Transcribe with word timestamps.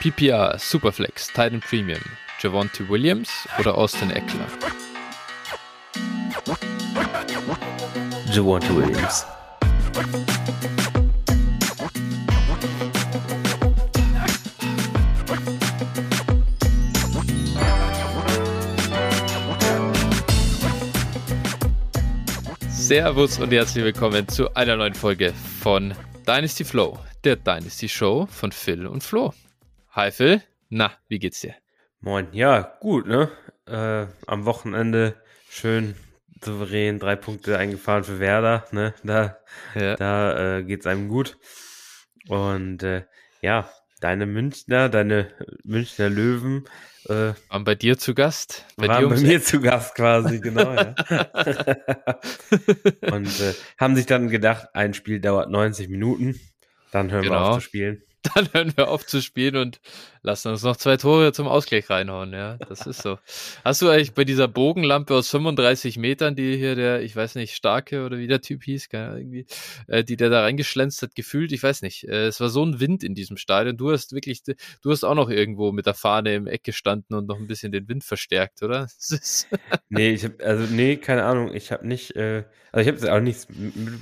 PPR, 0.00 0.58
Superflex, 0.58 1.26
Titan 1.26 1.60
Premium, 1.60 2.00
Javonte 2.40 2.88
Williams 2.88 3.46
oder 3.58 3.76
Austin 3.76 4.10
Eckler? 4.10 4.46
Javonte 8.32 8.74
Williams. 8.74 9.26
Servus 22.70 23.38
und 23.38 23.52
herzlich 23.52 23.84
willkommen 23.84 24.26
zu 24.28 24.54
einer 24.54 24.76
neuen 24.76 24.94
Folge 24.94 25.34
von 25.60 25.92
Dynasty 26.26 26.64
Flow, 26.64 26.98
der 27.24 27.36
Dynasty 27.36 27.86
Show 27.86 28.26
von 28.30 28.50
Phil 28.50 28.86
und 28.86 29.02
Flo. 29.02 29.34
Hi 29.92 30.12
Phil, 30.12 30.40
na, 30.68 30.92
wie 31.08 31.18
geht's 31.18 31.40
dir? 31.40 31.56
Moin, 32.00 32.28
ja, 32.30 32.76
gut, 32.78 33.08
ne? 33.08 33.28
Äh, 33.66 34.06
am 34.28 34.44
Wochenende 34.44 35.16
schön 35.48 35.96
souverän 36.44 37.00
drei 37.00 37.16
Punkte 37.16 37.58
eingefahren 37.58 38.04
für 38.04 38.20
Werder, 38.20 38.66
ne? 38.70 38.94
Da, 39.02 39.38
ja. 39.74 39.96
da 39.96 40.58
äh, 40.58 40.62
geht's 40.62 40.86
einem 40.86 41.08
gut. 41.08 41.38
Und 42.28 42.84
äh, 42.84 43.02
ja, 43.42 43.68
deine 44.00 44.26
Münchner, 44.26 44.90
deine 44.90 45.32
Münchner 45.64 46.08
Löwen 46.08 46.66
äh, 47.06 47.32
waren 47.48 47.64
bei 47.64 47.74
dir 47.74 47.98
zu 47.98 48.14
Gast? 48.14 48.66
Bei 48.76 48.86
waren 48.86 49.08
bei 49.08 49.18
mir 49.18 49.42
zu 49.42 49.60
Gast 49.60 49.96
quasi, 49.96 50.38
genau. 50.38 50.72
ja. 50.72 50.94
und 53.10 53.40
äh, 53.40 53.54
haben 53.76 53.96
sich 53.96 54.06
dann 54.06 54.28
gedacht, 54.28 54.68
ein 54.72 54.94
Spiel 54.94 55.20
dauert 55.20 55.50
90 55.50 55.88
Minuten, 55.88 56.38
dann 56.92 57.10
hören 57.10 57.24
genau. 57.24 57.34
wir 57.34 57.40
auf 57.40 57.56
zu 57.56 57.62
spielen. 57.62 58.04
dann 58.34 58.52
hören 58.52 58.72
wir 58.76 58.88
auf 58.88 59.06
zu 59.06 59.22
spielen 59.22 59.56
und 59.56 59.80
lassen 60.22 60.48
uns 60.48 60.62
noch 60.62 60.76
zwei 60.76 60.96
Tore 60.96 61.32
zum 61.32 61.48
Ausgleich 61.48 61.88
reinhauen. 61.88 62.32
Ja, 62.32 62.56
das 62.56 62.86
ist 62.86 63.02
so. 63.02 63.18
Hast 63.64 63.80
du 63.80 63.88
eigentlich 63.88 64.12
bei 64.12 64.24
dieser 64.24 64.48
Bogenlampe 64.48 65.14
aus 65.14 65.30
35 65.30 65.96
Metern, 65.96 66.36
die 66.36 66.56
hier 66.56 66.74
der, 66.74 67.02
ich 67.02 67.16
weiß 67.16 67.36
nicht, 67.36 67.54
Starke 67.54 68.04
oder 68.04 68.18
wie 68.18 68.26
der 68.26 68.42
Typ 68.42 68.64
hieß, 68.64 68.88
irgendwie, 68.92 69.46
äh, 69.86 70.04
die 70.04 70.16
der 70.16 70.28
da 70.28 70.42
reingeschlänzt 70.42 71.00
hat, 71.02 71.14
gefühlt, 71.14 71.52
ich 71.52 71.62
weiß 71.62 71.82
nicht. 71.82 72.04
Äh, 72.08 72.26
es 72.26 72.40
war 72.40 72.50
so 72.50 72.64
ein 72.64 72.80
Wind 72.80 73.02
in 73.04 73.14
diesem 73.14 73.36
Stadion. 73.38 73.76
Du 73.76 73.90
hast 73.90 74.12
wirklich, 74.12 74.42
du 74.42 74.90
hast 74.90 75.04
auch 75.04 75.14
noch 75.14 75.30
irgendwo 75.30 75.72
mit 75.72 75.86
der 75.86 75.94
Fahne 75.94 76.34
im 76.34 76.46
Eck 76.46 76.64
gestanden 76.64 77.16
und 77.16 77.26
noch 77.26 77.38
ein 77.38 77.46
bisschen 77.46 77.72
den 77.72 77.88
Wind 77.88 78.04
verstärkt, 78.04 78.62
oder? 78.62 78.88
nee, 79.88 80.10
ich 80.10 80.24
hab, 80.24 80.42
also 80.42 80.64
nee, 80.72 80.96
keine 80.96 81.24
Ahnung. 81.24 81.54
Ich 81.54 81.72
habe 81.72 81.86
nicht, 81.86 82.16
äh, 82.16 82.44
also 82.72 82.88
ich 82.88 83.02
habe 83.02 83.12
auch 83.12 83.20
nichts 83.20 83.48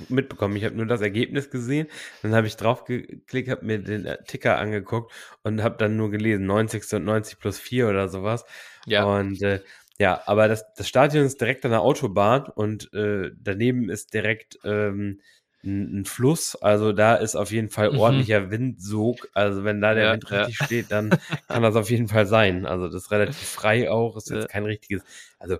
mitbekommen. 0.09 0.55
Ich 0.55 0.65
habe 0.65 0.75
nur 0.75 0.85
das 0.85 1.01
Ergebnis 1.01 1.49
gesehen. 1.49 1.87
Dann 2.21 2.35
habe 2.35 2.47
ich 2.47 2.57
drauf 2.57 2.83
geklickt, 2.83 3.49
habe 3.49 3.65
mir 3.65 3.79
den 3.79 4.08
Ticker 4.17 4.57
angeguckt 4.57 5.11
und 5.43 5.63
habe 5.63 5.77
dann 5.77 5.95
nur 5.95 6.11
gelesen, 6.11 6.45
90. 6.45 6.93
und 6.93 7.05
90 7.05 7.39
plus 7.39 7.59
4 7.59 7.89
oder 7.89 8.07
sowas. 8.09 8.45
Ja. 8.85 9.03
Und 9.03 9.41
äh, 9.41 9.61
ja, 9.99 10.21
aber 10.25 10.47
das, 10.47 10.73
das 10.75 10.87
Stadion 10.87 11.25
ist 11.25 11.41
direkt 11.41 11.65
an 11.65 11.71
der 11.71 11.81
Autobahn 11.81 12.45
und 12.45 12.93
äh, 12.93 13.31
daneben 13.37 13.89
ist 13.89 14.13
direkt 14.13 14.57
ähm, 14.63 15.19
ein, 15.61 15.99
ein, 15.99 16.05
Fluss. 16.05 16.55
Also 16.55 16.93
da 16.93 17.15
ist 17.15 17.35
auf 17.35 17.51
jeden 17.51 17.69
Fall 17.69 17.91
mhm. 17.91 17.99
ordentlicher 17.99 18.49
Windsog. 18.49 19.27
Also 19.33 19.65
wenn 19.65 19.81
da 19.81 19.93
der 19.93 20.05
ja, 20.05 20.13
Wind 20.13 20.31
richtig 20.31 20.59
ja. 20.59 20.65
steht, 20.65 20.91
dann 20.91 21.09
kann 21.49 21.63
das 21.63 21.75
auf 21.75 21.89
jeden 21.89 22.07
Fall 22.07 22.25
sein. 22.25 22.65
Also 22.65 22.87
das 22.87 23.03
ist 23.03 23.11
relativ 23.11 23.37
frei 23.37 23.91
auch. 23.91 24.15
Ist 24.15 24.29
jetzt 24.29 24.47
kein 24.49 24.63
richtiges, 24.63 25.03
also 25.37 25.57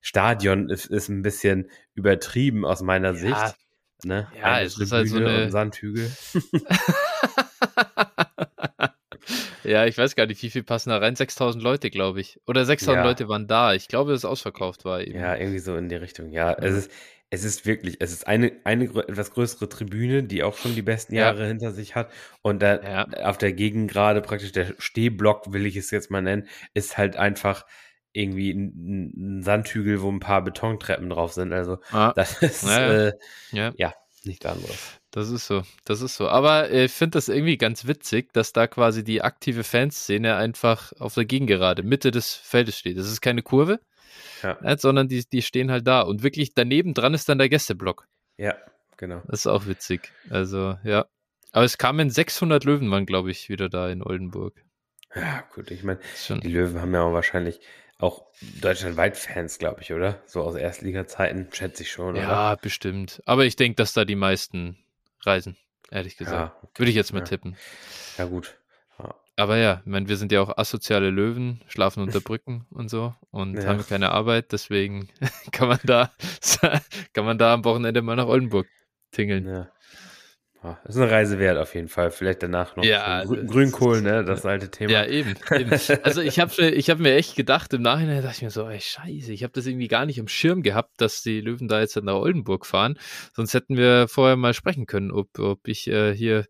Stadion 0.00 0.68
ist, 0.68 0.86
ist 0.86 1.08
ein 1.08 1.22
bisschen 1.22 1.70
übertrieben 1.94 2.64
aus 2.66 2.82
meiner. 2.82 3.14
Sicht. 3.14 3.56
Ne? 4.04 4.28
Ja, 4.36 4.44
eine 4.44 4.66
es 4.66 4.78
ist 4.78 4.92
halt 4.92 5.08
so 5.08 5.16
eine 5.16 5.50
Sandhügel. 5.50 6.10
ja, 9.68 9.86
ich 9.86 9.98
weiß 9.98 10.16
gar 10.16 10.26
nicht, 10.26 10.42
wie 10.42 10.50
viel 10.50 10.62
passen 10.62 10.90
da 10.90 10.98
rein? 10.98 11.16
6000 11.16 11.62
Leute, 11.62 11.90
glaube 11.90 12.20
ich. 12.20 12.40
Oder 12.46 12.64
6000 12.64 12.96
ja. 12.96 13.04
Leute 13.04 13.28
waren 13.28 13.46
da. 13.46 13.74
Ich 13.74 13.88
glaube, 13.88 14.12
dass 14.12 14.20
es 14.20 14.24
ausverkauft 14.24 14.84
war 14.84 15.00
eben. 15.00 15.18
Ja, 15.18 15.36
irgendwie 15.36 15.58
so 15.58 15.76
in 15.76 15.88
die 15.88 15.96
Richtung. 15.96 16.30
Ja, 16.30 16.52
es 16.52 16.74
ist, 16.74 16.90
es 17.30 17.44
ist 17.44 17.66
wirklich, 17.66 17.96
es 18.00 18.12
ist 18.12 18.26
eine, 18.26 18.52
eine 18.64 18.84
etwas 18.84 19.32
größere 19.32 19.68
Tribüne, 19.68 20.22
die 20.22 20.42
auch 20.42 20.56
schon 20.56 20.74
die 20.74 20.82
besten 20.82 21.14
Jahre 21.14 21.42
ja. 21.42 21.48
hinter 21.48 21.72
sich 21.72 21.94
hat. 21.94 22.10
Und 22.42 22.62
da 22.62 22.80
ja. 22.80 23.04
auf 23.24 23.38
der 23.38 23.52
Gegend 23.52 23.90
gerade 23.90 24.22
praktisch 24.22 24.52
der 24.52 24.74
Stehblock, 24.78 25.52
will 25.52 25.66
ich 25.66 25.76
es 25.76 25.90
jetzt 25.90 26.10
mal 26.10 26.22
nennen, 26.22 26.48
ist 26.74 26.96
halt 26.96 27.16
einfach 27.16 27.66
irgendwie 28.12 28.50
ein, 28.52 29.38
ein 29.38 29.42
Sandhügel, 29.42 30.00
wo 30.00 30.10
ein 30.10 30.20
paar 30.20 30.42
Betontreppen 30.42 31.10
drauf 31.10 31.32
sind. 31.32 31.52
Also 31.52 31.78
ah. 31.92 32.12
das 32.16 32.42
ist 32.42 32.66
ja, 32.66 33.08
äh, 33.08 33.12
ja. 33.52 33.94
Ja 34.24 34.28
nichts 34.30 34.46
anderes. 34.46 35.00
Das 35.10 35.30
ist 35.30 35.46
so, 35.46 35.62
das 35.84 36.00
ist 36.00 36.16
so. 36.16 36.28
Aber 36.28 36.70
äh, 36.70 36.84
ich 36.84 36.92
finde 36.92 37.16
das 37.18 37.28
irgendwie 37.28 37.56
ganz 37.56 37.86
witzig, 37.86 38.32
dass 38.32 38.52
da 38.52 38.66
quasi 38.66 39.04
die 39.04 39.22
aktive 39.22 39.64
Fanszene 39.64 40.36
einfach 40.36 40.92
auf 40.98 41.14
der 41.14 41.24
Gegengerade, 41.24 41.82
Mitte 41.82 42.10
des 42.10 42.34
Feldes 42.34 42.78
steht. 42.78 42.98
Das 42.98 43.10
ist 43.10 43.20
keine 43.20 43.42
Kurve, 43.42 43.80
ja. 44.42 44.58
äh, 44.62 44.76
sondern 44.78 45.08
die, 45.08 45.24
die 45.28 45.42
stehen 45.42 45.70
halt 45.70 45.86
da. 45.86 46.02
Und 46.02 46.22
wirklich 46.22 46.54
daneben 46.54 46.94
dran 46.94 47.14
ist 47.14 47.28
dann 47.28 47.38
der 47.38 47.48
Gästeblock. 47.48 48.06
Ja, 48.36 48.56
genau. 48.96 49.22
Das 49.26 49.40
ist 49.40 49.46
auch 49.46 49.66
witzig. 49.66 50.12
Also, 50.30 50.78
ja. 50.84 51.06
Aber 51.52 51.64
es 51.64 51.78
kamen 51.78 52.10
600 52.10 52.64
Löwen, 52.64 52.90
waren, 52.90 53.06
glaube 53.06 53.30
ich, 53.30 53.48
wieder 53.48 53.68
da 53.68 53.88
in 53.88 54.02
Oldenburg. 54.02 54.62
Ja, 55.14 55.42
gut, 55.54 55.70
ich 55.70 55.82
meine, 55.82 56.00
die 56.28 56.48
Löwen 56.48 56.80
haben 56.80 56.92
ja 56.92 57.02
auch 57.02 57.14
wahrscheinlich 57.14 57.60
auch 57.98 58.26
deutschlandweit 58.60 59.16
Fans, 59.16 59.58
glaube 59.58 59.82
ich, 59.82 59.92
oder? 59.92 60.22
So 60.26 60.42
aus 60.42 60.54
Erstliga-Zeiten, 60.54 61.48
schätze 61.52 61.82
ich 61.82 61.90
schon, 61.90 62.16
Ja, 62.16 62.52
oder? 62.52 62.60
bestimmt. 62.62 63.22
Aber 63.26 63.44
ich 63.44 63.56
denke, 63.56 63.76
dass 63.76 63.92
da 63.92 64.04
die 64.04 64.14
meisten 64.14 64.78
reisen, 65.24 65.56
ehrlich 65.90 66.16
gesagt. 66.16 66.54
Ja, 66.54 66.56
okay. 66.62 66.78
Würde 66.78 66.90
ich 66.90 66.96
jetzt 66.96 67.12
mal 67.12 67.20
ja. 67.20 67.24
tippen. 67.24 67.56
Ja, 68.16 68.26
gut. 68.26 68.56
Ja. 69.00 69.14
Aber 69.36 69.56
ja, 69.56 69.82
ich 69.84 69.90
meine, 69.90 70.08
wir 70.08 70.16
sind 70.16 70.30
ja 70.30 70.40
auch 70.40 70.56
asoziale 70.56 71.10
Löwen, 71.10 71.60
schlafen 71.66 72.02
unter 72.02 72.20
Brücken 72.20 72.66
und 72.70 72.88
so 72.88 73.14
und 73.30 73.66
haben 73.66 73.84
keine 73.84 74.12
Arbeit, 74.12 74.52
deswegen 74.52 75.08
kann 75.52 75.68
man 75.68 75.80
da, 75.82 76.12
kann 77.12 77.24
man 77.24 77.38
da 77.38 77.52
am 77.52 77.64
Wochenende 77.64 78.02
mal 78.02 78.16
nach 78.16 78.26
Oldenburg 78.26 78.68
tingeln. 79.10 79.46
Ja. 79.48 79.68
Das 80.60 80.70
ah, 80.72 80.78
ist 80.88 80.96
eine 80.96 81.10
Reise 81.10 81.38
wert 81.38 81.56
auf 81.56 81.72
jeden 81.76 81.86
Fall. 81.86 82.10
Vielleicht 82.10 82.42
danach 82.42 82.74
noch 82.74 82.82
ja, 82.82 83.22
Grün 83.22 83.46
Grünkohl, 83.46 84.02
ne? 84.02 84.24
Das 84.24 84.44
alte 84.44 84.68
Thema. 84.68 84.90
Ja, 84.90 85.06
eben. 85.06 85.36
eben. 85.52 85.70
Also 86.02 86.20
ich 86.20 86.40
habe 86.40 86.66
ich 86.66 86.90
hab 86.90 86.98
mir 86.98 87.14
echt 87.14 87.36
gedacht, 87.36 87.72
im 87.74 87.82
Nachhinein 87.82 88.22
dachte 88.22 88.38
ich 88.38 88.42
mir 88.42 88.50
so, 88.50 88.68
ey, 88.68 88.80
scheiße, 88.80 89.32
ich 89.32 89.44
habe 89.44 89.52
das 89.52 89.66
irgendwie 89.66 89.86
gar 89.86 90.04
nicht 90.04 90.18
im 90.18 90.26
Schirm 90.26 90.62
gehabt, 90.62 91.00
dass 91.00 91.22
die 91.22 91.40
Löwen 91.40 91.68
da 91.68 91.78
jetzt 91.78 91.94
nach 92.02 92.14
Oldenburg 92.14 92.66
fahren. 92.66 92.98
Sonst 93.34 93.54
hätten 93.54 93.76
wir 93.76 94.08
vorher 94.08 94.36
mal 94.36 94.52
sprechen 94.52 94.86
können, 94.86 95.12
ob, 95.12 95.38
ob 95.38 95.68
ich 95.68 95.86
äh, 95.86 96.12
hier 96.12 96.46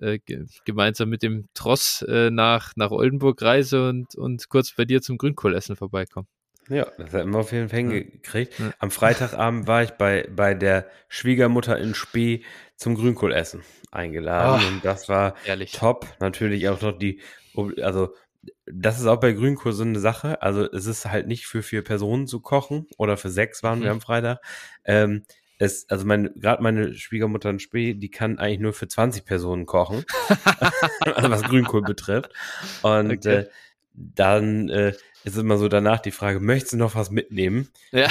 äh, 0.00 0.20
gemeinsam 0.64 1.08
mit 1.08 1.24
dem 1.24 1.48
Tross 1.54 2.02
äh, 2.02 2.30
nach, 2.30 2.74
nach 2.76 2.92
Oldenburg 2.92 3.42
reise 3.42 3.88
und, 3.88 4.14
und 4.14 4.48
kurz 4.48 4.72
bei 4.76 4.84
dir 4.84 5.02
zum 5.02 5.18
Grünkohlessen 5.18 5.74
vorbeikomme. 5.74 6.28
Ja, 6.68 6.86
das 6.98 7.12
hätten 7.12 7.30
wir 7.30 7.38
auf 7.38 7.52
jeden 7.52 7.68
Fall 7.68 7.78
hingekriegt. 7.78 8.58
Ja. 8.58 8.72
Am 8.78 8.90
Freitagabend 8.90 9.66
war 9.66 9.82
ich 9.82 9.92
bei, 9.92 10.28
bei 10.30 10.54
der 10.54 10.86
Schwiegermutter 11.08 11.78
in 11.78 11.94
Spee 11.94 12.42
zum 12.76 12.94
Grünkohlessen 12.94 13.62
eingeladen. 13.90 14.62
Oh, 14.64 14.68
und 14.74 14.84
das 14.84 15.08
war 15.08 15.34
ehrlich. 15.44 15.72
top. 15.72 16.06
Natürlich 16.20 16.68
auch 16.68 16.80
noch 16.80 16.98
die, 16.98 17.20
also 17.82 18.14
das 18.66 19.00
ist 19.00 19.06
auch 19.06 19.20
bei 19.20 19.32
Grünkohl 19.32 19.72
so 19.72 19.82
eine 19.82 19.98
Sache. 19.98 20.42
Also 20.42 20.70
es 20.70 20.86
ist 20.86 21.06
halt 21.06 21.26
nicht 21.26 21.46
für 21.46 21.62
vier 21.62 21.82
Personen 21.82 22.26
zu 22.26 22.40
kochen 22.40 22.86
oder 22.96 23.16
für 23.16 23.30
sechs 23.30 23.62
waren 23.62 23.80
mhm. 23.80 23.84
wir 23.84 23.90
am 23.90 24.00
Freitag. 24.00 24.40
Ähm, 24.84 25.24
es, 25.58 25.88
also 25.90 26.06
meine, 26.06 26.30
gerade 26.30 26.62
meine 26.62 26.94
Schwiegermutter 26.94 27.50
in 27.50 27.58
Spee, 27.58 27.94
die 27.94 28.10
kann 28.10 28.38
eigentlich 28.38 28.60
nur 28.60 28.72
für 28.72 28.86
20 28.86 29.24
Personen 29.24 29.66
kochen, 29.66 30.04
also 31.00 31.30
was 31.30 31.42
Grünkohl 31.42 31.82
betrifft. 31.82 32.32
Und 32.82 33.10
okay. 33.10 33.36
äh, 33.36 33.48
dann 33.98 34.68
äh, 34.68 34.94
ist 35.24 35.36
immer 35.36 35.58
so 35.58 35.68
danach 35.68 36.00
die 36.00 36.10
Frage, 36.10 36.40
möchtest 36.40 36.74
du 36.74 36.76
noch 36.76 36.94
was 36.94 37.10
mitnehmen? 37.10 37.68
Ja. 37.90 38.08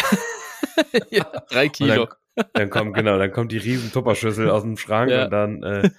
ja 1.09 1.23
drei 1.49 1.69
Kilo. 1.69 2.09
Dann 2.53 2.69
kommt, 2.69 2.93
genau, 2.93 3.17
dann 3.17 3.31
kommt 3.31 3.51
die 3.51 3.57
riesen 3.57 3.91
Tupperschüssel 3.91 4.49
aus 4.49 4.61
dem 4.61 4.77
Schrank 4.77 5.09
ja. 5.09 5.25
und 5.25 5.31
dann, 5.31 5.63
äh, 5.63 5.89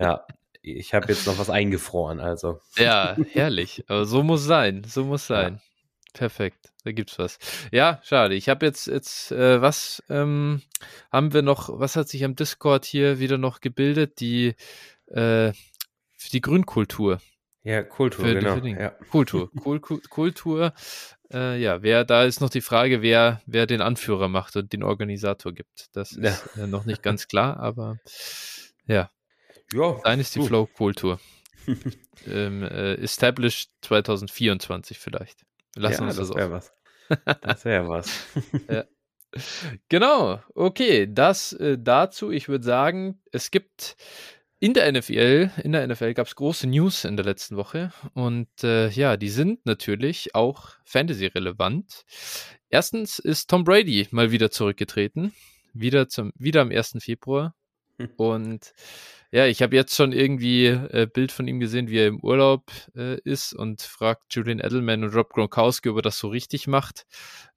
ja, 0.00 0.26
ich 0.60 0.92
habe 0.92 1.06
jetzt 1.08 1.26
noch 1.26 1.38
was 1.38 1.50
eingefroren, 1.50 2.18
also. 2.18 2.60
Ja, 2.76 3.16
herrlich. 3.30 3.84
Aber 3.86 4.04
so 4.04 4.24
muss 4.24 4.44
sein, 4.44 4.82
so 4.84 5.04
muss 5.04 5.28
sein. 5.28 5.54
Ja. 5.54 5.60
Perfekt, 6.14 6.72
da 6.82 6.90
gibt's 6.90 7.16
was. 7.20 7.38
Ja, 7.70 8.00
schade. 8.02 8.34
Ich 8.34 8.48
habe 8.48 8.66
jetzt, 8.66 8.88
jetzt, 8.88 9.30
äh, 9.30 9.62
was 9.62 10.02
ähm, 10.08 10.62
haben 11.12 11.32
wir 11.32 11.42
noch, 11.42 11.68
was 11.78 11.94
hat 11.94 12.08
sich 12.08 12.24
am 12.24 12.34
Discord 12.34 12.84
hier 12.84 13.20
wieder 13.20 13.38
noch 13.38 13.60
gebildet? 13.60 14.18
Die, 14.18 14.56
äh, 15.06 15.52
die 16.32 16.40
Grünkultur. 16.40 17.20
Ja, 17.68 17.82
Kultur, 17.82 18.24
für, 18.24 18.34
genau. 18.34 18.56
Für 18.56 18.66
ja. 18.66 18.88
Kultur, 19.10 19.50
Kul 19.62 19.78
Kultur. 19.80 20.72
Äh, 21.30 21.60
ja, 21.60 21.82
wer, 21.82 22.06
da 22.06 22.24
ist 22.24 22.40
noch 22.40 22.48
die 22.48 22.62
Frage, 22.62 23.02
wer, 23.02 23.42
wer 23.44 23.66
den 23.66 23.82
Anführer 23.82 24.28
macht 24.28 24.56
und 24.56 24.72
den 24.72 24.82
Organisator 24.82 25.52
gibt. 25.52 25.94
Das 25.94 26.12
ist 26.12 26.46
ja. 26.56 26.64
äh, 26.64 26.66
noch 26.66 26.86
nicht 26.86 27.02
ganz 27.02 27.28
klar, 27.28 27.58
aber 27.58 27.98
ja. 28.86 29.10
Ja. 29.74 30.00
Dann 30.02 30.18
ist 30.18 30.34
die 30.34 30.40
Flow-Kultur. 30.40 31.20
ähm, 32.26 32.62
äh, 32.62 32.94
established 32.94 33.70
2024 33.82 34.98
vielleicht. 34.98 35.44
Lassen 35.76 36.04
ja, 36.04 36.08
uns 36.08 36.16
das, 36.16 36.28
das 36.28 36.36
wäre 36.38 36.50
was. 36.50 36.72
Das 37.42 37.64
wäre 37.66 37.86
was. 37.86 38.26
ja. 38.70 38.84
Genau, 39.90 40.40
okay, 40.54 41.06
das 41.06 41.52
äh, 41.52 41.76
dazu. 41.78 42.30
Ich 42.30 42.48
würde 42.48 42.64
sagen, 42.64 43.20
es 43.30 43.50
gibt 43.50 43.96
in 44.60 44.74
der 44.74 44.90
NFL, 44.90 45.50
in 45.62 45.72
der 45.72 45.86
NFL 45.86 46.14
gab 46.14 46.26
es 46.26 46.34
große 46.34 46.66
News 46.66 47.04
in 47.04 47.16
der 47.16 47.24
letzten 47.24 47.56
Woche 47.56 47.92
und 48.14 48.48
äh, 48.64 48.88
ja, 48.90 49.16
die 49.16 49.28
sind 49.28 49.64
natürlich 49.66 50.34
auch 50.34 50.70
Fantasy-relevant. 50.84 52.04
Erstens 52.68 53.18
ist 53.18 53.48
Tom 53.48 53.64
Brady 53.64 54.08
mal 54.10 54.32
wieder 54.32 54.50
zurückgetreten, 54.50 55.32
wieder 55.72 56.08
zum, 56.08 56.32
wieder 56.36 56.62
am 56.62 56.70
1. 56.70 56.96
Februar. 56.98 57.54
und 58.16 58.72
ja, 59.30 59.46
ich 59.46 59.60
habe 59.60 59.76
jetzt 59.76 59.94
schon 59.94 60.12
irgendwie 60.12 60.66
äh, 60.66 61.06
Bild 61.12 61.32
von 61.32 61.46
ihm 61.46 61.60
gesehen, 61.60 61.88
wie 61.88 61.98
er 61.98 62.06
im 62.06 62.20
Urlaub 62.20 62.70
äh, 62.96 63.20
ist 63.24 63.52
und 63.52 63.82
fragt 63.82 64.34
Julian 64.34 64.58
Edelman 64.58 65.04
und 65.04 65.14
Rob 65.14 65.34
Gronkowski, 65.34 65.90
ob 65.90 65.96
er 65.96 66.02
das 66.02 66.18
so 66.18 66.28
richtig 66.28 66.66
macht, 66.66 67.06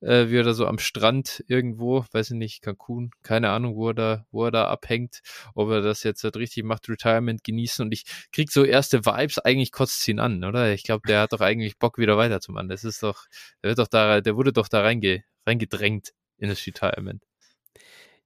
äh, 0.02 0.28
wie 0.28 0.40
er 0.40 0.44
da 0.44 0.54
so 0.54 0.68
am 0.68 0.80
Strand 0.80 1.46
irgendwo, 1.48 2.04
weiß 2.12 2.32
ich 2.32 2.38
nicht, 2.38 2.62
Cancun, 2.62 3.12
keine 3.24 3.52
Ahnung, 3.52 3.78
wo 3.78 3.90
er 3.90 3.94
da, 3.94 4.26
wo 4.32 4.44
er 4.44 4.52
da 4.52 4.68
abhängt, 4.68 5.22
ob 5.56 5.70
er 5.70 5.82
das 5.82 6.04
jetzt 6.04 6.26
halt 6.26 6.36
richtig 6.36 6.66
macht, 6.66 6.90
Retirement 6.90 7.42
genießen 7.42 7.86
und 7.86 7.94
ich 7.94 8.04
krieg 8.34 8.52
so 8.52 8.66
erste 8.66 9.06
Vibes, 9.06 9.40
eigentlich 9.40 9.72
kotzt 9.72 10.06
ihn 10.10 10.20
an, 10.20 10.44
oder? 10.44 10.74
Ich 10.74 10.84
glaube, 10.84 11.08
der 11.08 11.22
hat 11.22 11.32
doch 11.32 11.42
eigentlich 11.42 11.78
Bock 11.80 11.98
wieder 11.98 12.18
weiterzumachen. 12.18 12.68
Das 12.68 12.84
ist 12.84 13.02
doch, 13.02 13.28
der 13.64 13.70
wird 13.70 13.80
doch 13.80 13.88
da, 13.88 14.20
der 14.20 14.36
wurde 14.36 14.52
doch 14.52 14.68
da 14.68 14.82
reinge, 14.82 15.24
reingedrängt 15.46 16.12
in 16.38 16.50
das 16.50 16.66
Retirement. 16.68 17.24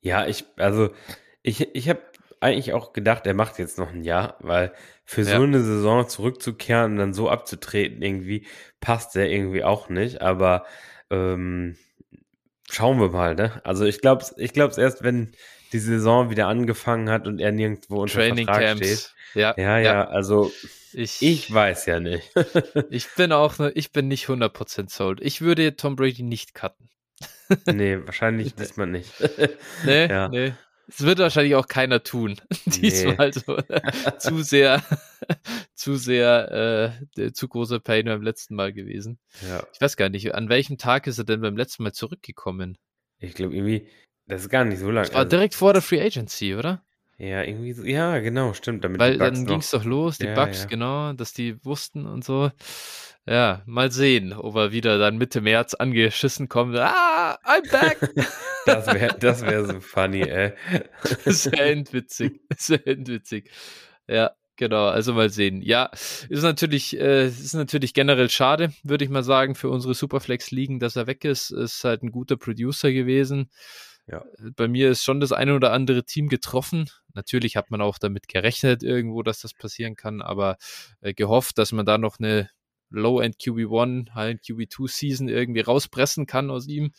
Ja, 0.02 0.26
ich, 0.26 0.46
also 0.58 0.92
ich, 1.46 1.76
ich 1.76 1.90
habe 1.90 2.02
eigentlich 2.40 2.74
auch 2.74 2.94
gedacht, 2.94 3.26
er 3.26 3.34
macht 3.34 3.60
jetzt 3.60 3.78
noch 3.78 3.92
ein 3.92 4.04
Jahr, 4.04 4.38
weil 4.40 4.74
für 5.04 5.22
ja. 5.22 5.38
so 5.38 5.44
eine 5.44 5.62
Saison 5.62 6.08
zurückzukehren 6.08 6.94
und 6.94 6.98
dann 6.98 7.14
so 7.14 7.30
abzutreten, 7.30 8.02
irgendwie 8.02 8.46
passt 8.82 9.16
er 9.16 9.30
irgendwie 9.30 9.64
auch 9.64 9.90
nicht. 9.90 10.22
Aber 10.22 10.66
ähm, 11.10 11.78
schauen 12.70 13.00
wir 13.00 13.10
mal, 13.10 13.36
ne? 13.36 13.62
Also 13.64 13.86
ich 13.86 14.02
glaube 14.02 14.26
ich 14.38 14.54
glaub's 14.54 14.78
erst, 14.78 15.04
wenn 15.04 15.32
die 15.72 15.80
Saison 15.80 16.30
wieder 16.30 16.48
angefangen 16.48 17.10
hat 17.10 17.28
und 17.28 17.40
er 17.40 17.52
nirgendwo 17.52 18.02
unter 18.02 18.16
Training 18.16 18.46
Vertrag 18.46 18.64
Camps. 18.66 18.86
steht. 18.86 19.16
Ja, 19.34 19.54
ja, 19.58 19.80
ja, 19.80 19.80
ja. 19.80 20.08
also 20.08 20.52
ich, 20.94 21.22
ich 21.22 21.54
weiß 21.54 21.88
ja 21.88 22.00
nicht. 22.00 22.32
ich 22.90 23.08
bin 23.16 23.32
auch, 23.32 23.60
ich 23.74 23.92
bin 23.92 24.08
nicht 24.08 24.28
100% 24.28 24.90
sold. 24.90 25.20
Ich 25.22 25.42
würde 25.42 25.76
Tom 25.76 25.96
Brady 25.96 26.24
nicht 26.24 26.54
cutten. 26.54 26.90
nee, 27.66 27.98
wahrscheinlich 28.06 28.56
diesmal 28.56 28.88
nicht. 28.88 29.12
nee, 29.86 30.08
ja. 30.08 30.30
nee. 30.30 30.54
Es 30.88 31.02
wird 31.02 31.20
wahrscheinlich 31.20 31.56
auch 31.56 31.68
keiner 31.68 32.04
tun. 32.04 32.36
Diesmal 32.66 33.32
nee. 33.32 33.32
so 33.32 33.58
zu 34.20 34.44
sehr, 34.44 34.84
zu 35.74 35.96
sehr, 35.96 36.98
äh, 37.18 37.32
zu 37.32 37.48
großer 37.48 37.80
Pain 37.80 38.06
beim 38.06 38.22
letzten 38.22 38.56
Mal 38.56 38.74
gewesen. 38.74 39.20
Ja. 39.48 39.66
Ich 39.74 39.82
weiß 39.82 39.98
gar 39.98 40.10
nicht, 40.10 40.36
an 40.36 40.50
welchem 40.50 40.78
Tag 40.78 41.08
ist 41.08 41.18
er 41.18 41.26
denn 41.26 41.42
beim 41.42 41.58
letzten 41.58 41.84
Mal 41.84 41.94
zurückgekommen? 41.94 42.78
Ich 43.20 43.34
glaube 43.34 43.56
irgendwie, 43.56 43.88
das 44.28 44.42
ist 44.42 44.50
gar 44.50 44.66
nicht 44.66 44.80
so 44.80 44.88
lange. 44.88 45.08
Das 45.08 45.14
war 45.14 45.22
also, 45.22 45.30
direkt 45.30 45.56
vor 45.56 45.74
der 45.74 45.82
Free 45.82 46.02
Agency, 46.02 46.56
oder? 46.56 46.84
Ja, 47.18 47.44
irgendwie 47.44 47.72
so, 47.72 47.84
ja, 47.84 48.20
genau, 48.20 48.54
stimmt. 48.54 48.84
Damit 48.84 49.00
Weil 49.00 49.18
dann 49.18 49.46
ging 49.46 49.60
es 49.60 49.72
doch 49.72 49.86
los, 49.86 50.18
die 50.18 50.26
ja, 50.26 50.36
Bugs, 50.36 50.64
ja. 50.64 50.66
genau, 50.68 51.14
dass 51.14 51.32
die 51.34 51.64
wussten 51.64 52.06
und 52.06 52.26
so. 52.26 52.52
Ja, 53.28 53.64
mal 53.66 53.92
sehen, 53.92 54.34
ob 54.34 54.56
er 54.56 54.72
wieder 54.72 55.00
dann 55.00 55.18
Mitte 55.18 55.42
März 55.42 55.74
angeschissen 55.74 56.48
kommt. 56.48 56.78
Ah, 56.78 57.40
I'm 57.44 57.72
back! 57.72 57.98
das 58.66 58.86
wäre 58.88 59.18
das 59.18 59.42
wär 59.42 59.66
so 59.66 59.80
funny, 59.80 60.22
ey. 60.22 60.54
das 61.26 61.52
wäre 61.52 61.72
endwitzig. 61.72 62.42
Das 62.50 62.70
wäre 62.70 62.86
endwitzig. 62.86 63.50
Ja, 64.08 64.32
genau. 64.58 64.86
Also 64.86 65.14
mal 65.14 65.32
sehen. 65.32 65.62
Ja, 65.64 65.90
ist 66.30 66.44
natürlich, 66.44 67.00
äh, 67.00 67.28
ist 67.28 67.56
natürlich 67.56 67.96
generell 67.96 68.30
schade, 68.30 68.74
würde 68.84 69.06
ich 69.06 69.10
mal 69.10 69.24
sagen, 69.24 69.56
für 69.56 69.70
unsere 69.70 69.96
Superflex-Ligen, 69.96 70.80
dass 70.80 70.96
er 70.96 71.08
weg 71.08 71.26
ist. 71.26 71.50
Ist 71.50 71.84
halt 71.84 72.04
ein 72.04 72.12
guter 72.12 72.38
Producer 72.38 72.92
gewesen. 72.92 73.50
Ja. 74.08 74.24
Bei 74.56 74.68
mir 74.68 74.92
ist 74.92 75.04
schon 75.04 75.20
das 75.20 75.32
eine 75.32 75.56
oder 75.56 75.72
andere 75.72 76.04
Team 76.06 76.30
getroffen. 76.30 76.90
Natürlich 77.14 77.56
hat 77.56 77.72
man 77.72 77.82
auch 77.82 77.98
damit 77.98 78.28
gerechnet 78.28 78.84
irgendwo, 78.84 79.24
dass 79.24 79.40
das 79.40 79.54
passieren 79.54 79.96
kann, 79.96 80.22
aber 80.22 80.58
äh, 81.02 81.14
gehofft, 81.14 81.58
dass 81.58 81.72
man 81.72 81.86
da 81.86 81.98
noch 81.98 82.20
eine 82.20 82.50
Low-End 82.90 83.38
QB1, 83.38 84.14
High-End 84.14 84.42
QB2 84.42 84.88
Season 84.88 85.28
irgendwie 85.28 85.62
rauspressen 85.62 86.28
kann 86.28 86.52
aus 86.52 86.68
ihm. 86.68 86.92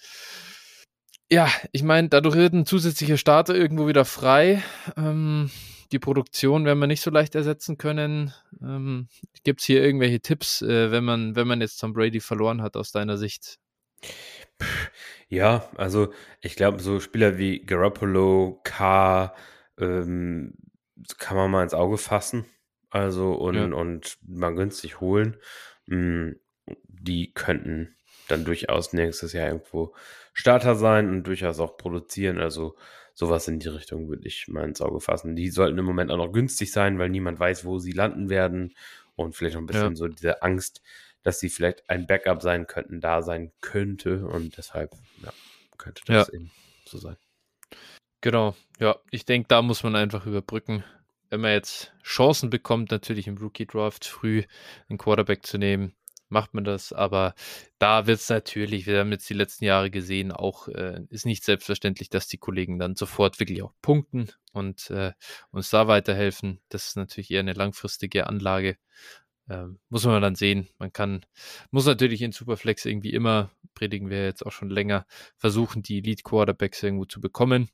Ja, 1.30 1.50
ich 1.72 1.82
meine, 1.82 2.08
dadurch 2.08 2.36
wird 2.36 2.54
ein 2.54 2.66
zusätzlicher 2.66 3.16
Starter 3.16 3.54
irgendwo 3.54 3.86
wieder 3.86 4.04
frei. 4.04 4.62
Ähm, 4.96 5.50
die 5.92 5.98
Produktion 5.98 6.64
werden 6.64 6.78
wir 6.78 6.86
nicht 6.86 7.00
so 7.00 7.10
leicht 7.10 7.34
ersetzen 7.34 7.78
können. 7.78 8.32
Ähm, 8.60 9.08
Gibt 9.44 9.60
es 9.60 9.66
hier 9.66 9.82
irgendwelche 9.82 10.20
Tipps, 10.20 10.62
äh, 10.62 10.90
wenn 10.90 11.04
man, 11.04 11.36
wenn 11.36 11.46
man 11.48 11.60
jetzt 11.60 11.78
Tom 11.78 11.92
Brady 11.92 12.20
verloren 12.20 12.62
hat 12.62 12.76
aus 12.76 12.92
deiner 12.92 13.16
Sicht? 13.16 13.58
Ja, 15.28 15.68
also 15.76 16.12
ich 16.40 16.54
glaube, 16.56 16.80
so 16.80 17.00
Spieler 17.00 17.36
wie 17.36 17.64
Garoppolo, 17.64 18.60
K, 18.62 19.34
ähm, 19.78 20.54
kann 21.18 21.36
man 21.36 21.50
mal 21.50 21.62
ins 21.62 21.74
Auge 21.74 21.98
fassen. 21.98 22.46
Also 22.90 23.32
und, 23.32 23.56
ja. 23.56 23.64
und 23.64 24.18
mal 24.26 24.54
günstig 24.54 25.00
holen. 25.00 25.36
Hm, 25.88 26.38
die 26.84 27.32
könnten 27.34 27.96
dann 28.28 28.44
durchaus 28.44 28.92
nächstes 28.92 29.32
Jahr 29.32 29.48
irgendwo 29.48 29.94
Starter 30.32 30.74
sein 30.76 31.08
und 31.08 31.24
durchaus 31.24 31.60
auch 31.60 31.76
produzieren. 31.76 32.38
Also 32.38 32.76
sowas 33.14 33.48
in 33.48 33.58
die 33.58 33.68
Richtung 33.68 34.08
würde 34.08 34.26
ich 34.26 34.46
mal 34.48 34.64
ins 34.64 34.80
Auge 34.80 35.00
fassen. 35.00 35.36
Die 35.36 35.50
sollten 35.50 35.78
im 35.78 35.84
Moment 35.84 36.10
auch 36.10 36.16
noch 36.16 36.32
günstig 36.32 36.70
sein, 36.70 36.98
weil 36.98 37.10
niemand 37.10 37.40
weiß, 37.40 37.64
wo 37.64 37.78
sie 37.78 37.92
landen 37.92 38.28
werden. 38.28 38.74
Und 39.14 39.34
vielleicht 39.34 39.54
noch 39.54 39.62
ein 39.62 39.66
bisschen 39.66 39.90
ja. 39.90 39.96
so 39.96 40.08
diese 40.08 40.42
Angst, 40.42 40.82
dass 41.26 41.40
sie 41.40 41.48
vielleicht 41.48 41.88
ein 41.90 42.06
Backup 42.06 42.42
sein 42.42 42.66
könnten, 42.66 43.00
da 43.00 43.22
sein 43.22 43.52
könnte. 43.60 44.26
Und 44.26 44.56
deshalb 44.56 44.92
ja, 45.22 45.32
könnte 45.76 46.02
das 46.06 46.28
ja. 46.28 46.34
eben 46.34 46.50
so 46.86 46.98
sein. 46.98 47.16
Genau, 48.20 48.56
ja, 48.78 48.96
ich 49.10 49.24
denke, 49.24 49.48
da 49.48 49.62
muss 49.62 49.82
man 49.82 49.94
einfach 49.94 50.26
überbrücken 50.26 50.84
wenn 51.30 51.40
man 51.40 51.52
jetzt 51.52 51.92
Chancen 52.02 52.50
bekommt, 52.50 52.90
natürlich 52.90 53.26
im 53.26 53.38
Rookie 53.38 53.66
Draft 53.66 54.04
früh 54.04 54.44
einen 54.88 54.98
Quarterback 54.98 55.44
zu 55.44 55.58
nehmen, 55.58 55.94
macht 56.28 56.54
man 56.54 56.64
das. 56.64 56.92
Aber 56.92 57.34
da 57.78 58.06
wird 58.06 58.20
es 58.20 58.28
natürlich, 58.28 58.86
wir 58.86 59.00
haben 59.00 59.12
jetzt 59.12 59.28
die 59.28 59.34
letzten 59.34 59.64
Jahre 59.64 59.90
gesehen, 59.90 60.32
auch 60.32 60.68
äh, 60.68 61.02
ist 61.10 61.26
nicht 61.26 61.44
selbstverständlich, 61.44 62.10
dass 62.10 62.28
die 62.28 62.38
Kollegen 62.38 62.78
dann 62.78 62.96
sofort 62.96 63.40
wirklich 63.40 63.62
auch 63.62 63.72
punkten 63.82 64.30
und 64.52 64.90
äh, 64.90 65.12
uns 65.50 65.70
da 65.70 65.88
weiterhelfen. 65.88 66.60
Das 66.68 66.88
ist 66.88 66.96
natürlich 66.96 67.30
eher 67.30 67.40
eine 67.40 67.52
langfristige 67.52 68.26
Anlage. 68.26 68.76
Ähm, 69.48 69.78
muss 69.88 70.04
man 70.04 70.20
dann 70.22 70.34
sehen. 70.34 70.68
Man 70.78 70.92
kann, 70.92 71.24
muss 71.70 71.86
natürlich 71.86 72.22
in 72.22 72.32
Superflex 72.32 72.84
irgendwie 72.84 73.12
immer, 73.12 73.50
predigen 73.74 74.10
wir 74.10 74.24
jetzt 74.24 74.44
auch 74.44 74.52
schon 74.52 74.70
länger, 74.70 75.06
versuchen, 75.36 75.82
die 75.82 75.98
Elite 75.98 76.22
Quarterbacks 76.24 76.82
irgendwo 76.82 77.04
zu 77.04 77.20
bekommen. 77.20 77.68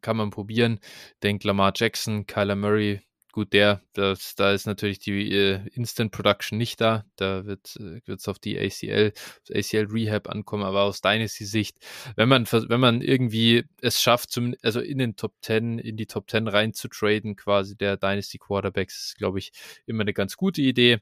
Kann 0.00 0.16
man 0.16 0.30
probieren. 0.30 0.80
Denk 1.22 1.44
Lamar 1.44 1.72
Jackson, 1.76 2.26
Kyler 2.26 2.56
Murray, 2.56 3.02
gut, 3.34 3.52
der, 3.52 3.82
das, 3.94 4.36
da 4.36 4.52
ist 4.52 4.64
natürlich 4.64 5.00
die 5.00 5.32
äh, 5.32 5.66
Instant 5.72 6.12
Production 6.12 6.56
nicht 6.56 6.80
da. 6.80 7.04
Da 7.16 7.44
wird 7.46 7.66
es 7.66 8.26
äh, 8.26 8.30
auf 8.30 8.38
die 8.38 8.56
ACL, 8.56 9.12
ACL 9.52 9.88
Rehab 9.90 10.28
ankommen, 10.28 10.62
aber 10.62 10.82
aus 10.82 11.00
Dynasty-Sicht, 11.00 11.76
wenn 12.14 12.28
man, 12.28 12.46
wenn 12.46 12.78
man 12.78 13.02
irgendwie 13.02 13.64
es 13.82 14.00
schafft, 14.00 14.30
zum, 14.30 14.54
also 14.62 14.78
in 14.78 14.98
den 14.98 15.16
Top 15.16 15.34
10, 15.42 15.80
in 15.80 15.96
die 15.96 16.06
Top 16.06 16.30
10 16.30 16.46
rein 16.46 16.74
zu 16.74 16.86
traden, 16.86 17.34
quasi 17.34 17.76
der 17.76 17.96
Dynasty 17.96 18.38
Quarterbacks, 18.38 19.06
ist, 19.06 19.16
glaube 19.16 19.40
ich, 19.40 19.50
immer 19.84 20.02
eine 20.02 20.14
ganz 20.14 20.36
gute 20.36 20.62
Idee. 20.62 21.00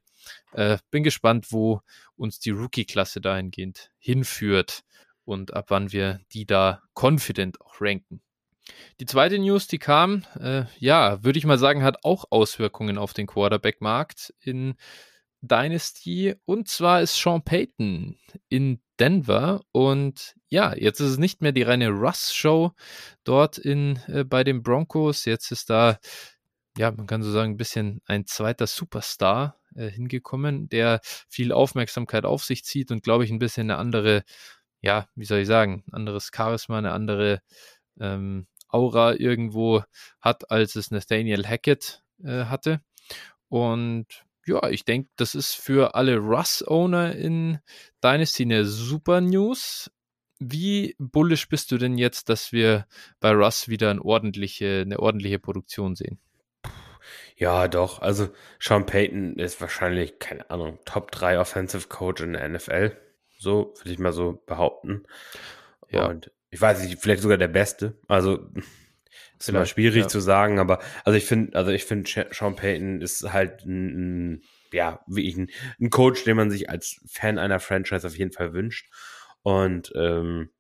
Äh, 0.53 0.79
bin 0.91 1.03
gespannt, 1.03 1.49
wo 1.51 1.83
uns 2.17 2.41
die 2.41 2.51
Rookie-Klasse 2.51 3.21
dahingehend 3.21 3.91
hinführt 3.99 4.85
und 5.27 5.53
ab 5.53 5.67
wann 5.69 5.93
wir 5.93 6.21
die 6.33 6.47
da 6.47 6.81
confident 6.95 7.61
auch 7.61 7.79
ranken. 7.83 8.23
Die 9.01 9.07
zweite 9.07 9.39
News, 9.39 9.67
die 9.67 9.79
kam, 9.79 10.25
äh, 10.39 10.65
ja, 10.79 11.23
würde 11.25 11.39
ich 11.39 11.47
mal 11.47 11.59
sagen, 11.59 11.83
hat 11.83 12.05
auch 12.05 12.25
Auswirkungen 12.31 12.99
auf 12.99 13.13
den 13.13 13.27
Quarterback-Markt 13.27 14.35
in 14.41 14.75
Dynasty. 15.43 16.35
Und 16.45 16.69
zwar 16.69 17.03
ist 17.03 17.17
Sean 17.17 17.43
Payton 17.43 18.17
in 18.49 18.81
Denver. 18.99 19.63
Und 19.73 20.37
ja, 20.49 20.75
jetzt 20.75 21.01
ist 21.01 21.11
es 21.11 21.19
nicht 21.19 21.43
mehr 21.43 21.53
die 21.53 21.63
reine 21.63 21.89
Russ-Show 21.89 22.73
dort 23.25 23.59
in, 23.59 23.99
äh, 24.07 24.25
bei 24.25 24.45
den 24.45 24.63
Broncos. 24.63 25.25
Jetzt 25.25 25.51
ist 25.51 25.69
da, 25.69 25.99
ja, 26.79 26.91
man 26.93 27.07
kann 27.07 27.23
so 27.23 27.33
sagen, 27.33 27.53
ein 27.53 27.57
bisschen 27.57 28.01
ein 28.07 28.27
zweiter 28.27 28.67
Superstar 28.67 29.61
äh, 29.75 29.91
hingekommen, 29.91 30.69
der 30.69 31.01
viel 31.29 31.53
Aufmerksamkeit 31.53 32.25
auf 32.25 32.45
sich 32.45 32.65
zieht 32.65 32.91
und, 32.91 33.03
glaube 33.03 33.25
ich, 33.25 33.31
ein 33.31 33.39
bisschen 33.39 33.71
eine 33.71 33.79
andere, 33.79 34.23
ja, 34.81 35.09
wie 35.15 35.25
soll 35.25 35.41
ich 35.41 35.49
sagen, 35.49 35.85
anderes 35.91 36.31
Charisma, 36.35 36.79
eine 36.79 36.93
andere 36.93 37.41
ähm, 38.01 38.47
Aura 38.73 39.15
irgendwo 39.15 39.83
hat, 40.21 40.51
als 40.51 40.77
es 40.77 40.91
Nathaniel 40.91 41.47
Hackett 41.47 42.03
äh, 42.25 42.45
hatte. 42.45 42.81
Und 43.49 44.07
ja, 44.47 44.69
ich 44.69 44.85
denke, 44.85 45.11
das 45.17 45.35
ist 45.35 45.55
für 45.55 45.95
alle 45.95 46.17
Russ-Owner 46.17 47.15
in 47.15 47.61
Dynasty 48.03 48.43
eine 48.43 48.65
super 48.65 49.21
News. 49.21 49.91
Wie 50.39 50.97
bullish 50.99 51.49
bist 51.49 51.71
du 51.71 51.79
denn 51.79 51.97
jetzt, 51.97 52.29
dass 52.29 52.51
wir 52.51 52.87
bei 53.21 53.31
Russ 53.31 53.69
wieder 53.69 53.91
eine 53.91 54.03
ordentliche, 54.03 54.81
eine 54.85 54.99
ordentliche 54.99 55.39
Produktion 55.39 55.95
sehen? 55.95 56.19
Ja, 57.37 57.69
doch. 57.69 58.01
Also 58.01 58.29
Sean 58.59 58.87
Payton 58.87 59.37
ist 59.37 59.61
wahrscheinlich, 59.61 60.19
keine 60.19 60.51
Ahnung, 60.51 60.79
Top 60.85 61.13
3 61.13 61.39
Offensive 61.39 61.89
Coach 61.89 62.23
in 62.23 62.33
der 62.33 62.49
NFL. 62.49 62.97
So 63.39 63.75
würde 63.79 63.91
ich 63.91 63.99
mal 63.99 64.13
so 64.13 64.43
behaupten. 64.47 65.05
Ja. 65.91 66.07
Und 66.07 66.31
ich 66.53 66.61
weiß 66.61 66.85
nicht, 66.85 67.01
vielleicht 67.01 67.23
sogar 67.23 67.39
der 67.39 67.49
Beste. 67.49 67.99
Also 68.07 68.47
ist 69.39 69.49
immer 69.49 69.67
schwierig 69.67 70.03
ja. 70.03 70.09
zu 70.09 70.21
sagen, 70.21 70.61
aber 70.61 70.79
also 71.05 71.17
ich 71.17 71.25
finde, 71.25 71.57
also 71.57 71.73
ich 71.73 71.85
finde, 71.85 72.09
Sean 72.31 72.55
Payton 72.55 73.01
ist 73.01 73.33
halt 73.33 73.65
ein, 73.65 74.35
ein 74.35 74.43
ja, 74.73 75.01
wie 75.09 75.27
ich 75.29 75.37
ein, 75.37 75.51
ein, 75.81 75.91
Coach, 75.91 76.25
den 76.25 76.37
man 76.37 76.51
sich 76.51 76.71
als 76.71 77.01
Fan 77.11 77.39
einer 77.39 77.59
Franchise 77.59 78.07
auf 78.07 78.17
jeden 78.17 78.33
Fall 78.33 78.53
wünscht. 78.53 78.89
Und 79.43 79.93
ähm, 79.97 80.51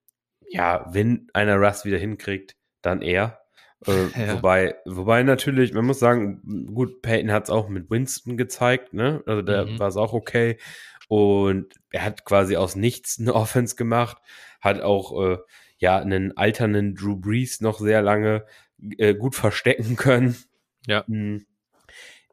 ja, 0.48 0.86
wenn 0.90 1.28
einer 1.32 1.56
Russ 1.56 1.84
wieder 1.84 1.98
hinkriegt, 1.98 2.56
dann 2.80 3.02
er. 3.02 3.42
Äh, 3.86 4.06
ja. 4.18 4.34
Wobei, 4.34 4.74
wobei 4.84 5.22
natürlich, 5.22 5.72
man 5.72 5.84
muss 5.84 6.00
sagen, 6.00 6.66
gut, 6.74 7.02
Peyton 7.02 7.32
hat 7.32 7.44
es 7.44 7.50
auch 7.50 7.68
mit 7.68 7.90
Winston 7.90 8.36
gezeigt, 8.36 8.94
ne? 8.94 9.22
Also 9.26 9.42
da 9.42 9.64
mhm. 9.64 9.78
war 9.78 9.88
es 9.88 9.96
auch 9.96 10.12
okay. 10.12 10.58
Und 11.08 11.74
er 11.90 12.04
hat 12.04 12.24
quasi 12.24 12.56
aus 12.56 12.74
nichts 12.74 13.20
eine 13.20 13.34
Offense 13.34 13.76
gemacht, 13.76 14.16
hat 14.60 14.80
auch 14.80 15.22
äh, 15.22 15.38
ja 15.82 15.98
einen 15.98 16.36
alternden 16.36 16.94
Drew 16.94 17.16
Brees 17.16 17.60
noch 17.60 17.80
sehr 17.80 18.02
lange 18.02 18.46
äh, 18.98 19.14
gut 19.14 19.34
verstecken 19.34 19.96
können. 19.96 20.36
Ja. 20.86 21.04
Mhm. 21.08 21.44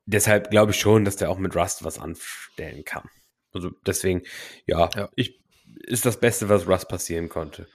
Deshalb 0.06 0.52
glaube 0.52 0.72
ich 0.72 0.80
schon, 0.80 1.04
dass 1.04 1.18
der 1.18 1.30
auch 1.30 1.40
mit 1.40 1.56
Rust 1.56 1.84
was 1.84 2.00
anstellen 2.00 2.86
kann. 2.86 3.10
Also 3.52 3.72
deswegen, 3.86 4.22
ja, 4.66 4.90
ja. 4.96 5.10
Ich, 5.16 5.40
ist 5.82 6.06
das 6.06 6.20
Beste, 6.20 6.48
was 6.48 6.68
Rust 6.68 6.88
passieren 6.88 7.28
konnte. 7.28 7.68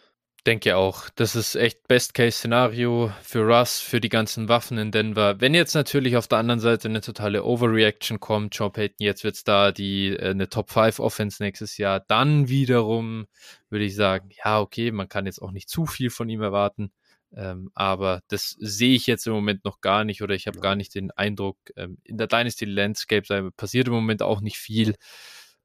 Denke 0.46 0.76
auch. 0.76 1.08
Das 1.16 1.36
ist 1.36 1.54
echt 1.54 1.88
Best-Case-Szenario 1.88 3.10
für 3.22 3.46
Russ, 3.46 3.80
für 3.80 3.98
die 3.98 4.10
ganzen 4.10 4.50
Waffen 4.50 4.76
in 4.76 4.90
Denver. 4.90 5.40
Wenn 5.40 5.54
jetzt 5.54 5.72
natürlich 5.72 6.18
auf 6.18 6.28
der 6.28 6.36
anderen 6.36 6.60
Seite 6.60 6.88
eine 6.88 7.00
totale 7.00 7.44
Overreaction 7.44 8.20
kommt, 8.20 8.54
Joe 8.54 8.70
Payton, 8.70 9.06
jetzt 9.06 9.24
wird's 9.24 9.44
da 9.44 9.72
die 9.72 10.10
äh, 10.10 10.30
eine 10.32 10.50
Top 10.50 10.70
5 10.70 10.98
Offense 10.98 11.42
nächstes 11.42 11.78
Jahr, 11.78 12.00
dann 12.00 12.48
wiederum 12.48 13.26
würde 13.70 13.86
ich 13.86 13.96
sagen, 13.96 14.28
ja, 14.44 14.60
okay, 14.60 14.90
man 14.90 15.08
kann 15.08 15.24
jetzt 15.24 15.40
auch 15.40 15.50
nicht 15.50 15.70
zu 15.70 15.86
viel 15.86 16.10
von 16.10 16.28
ihm 16.28 16.42
erwarten. 16.42 16.92
Ähm, 17.34 17.70
aber 17.74 18.20
das 18.28 18.54
sehe 18.58 18.94
ich 18.94 19.06
jetzt 19.06 19.26
im 19.26 19.32
Moment 19.32 19.64
noch 19.64 19.80
gar 19.80 20.04
nicht 20.04 20.22
oder 20.22 20.34
ich 20.34 20.46
habe 20.46 20.60
gar 20.60 20.76
nicht 20.76 20.94
den 20.94 21.10
Eindruck, 21.10 21.56
ähm, 21.76 21.96
in 22.04 22.18
der 22.18 22.26
Dynasty 22.26 22.66
Landscape 22.66 23.50
passiert 23.56 23.86
im 23.86 23.94
Moment 23.94 24.22
auch 24.22 24.42
nicht 24.42 24.58
viel. 24.58 24.94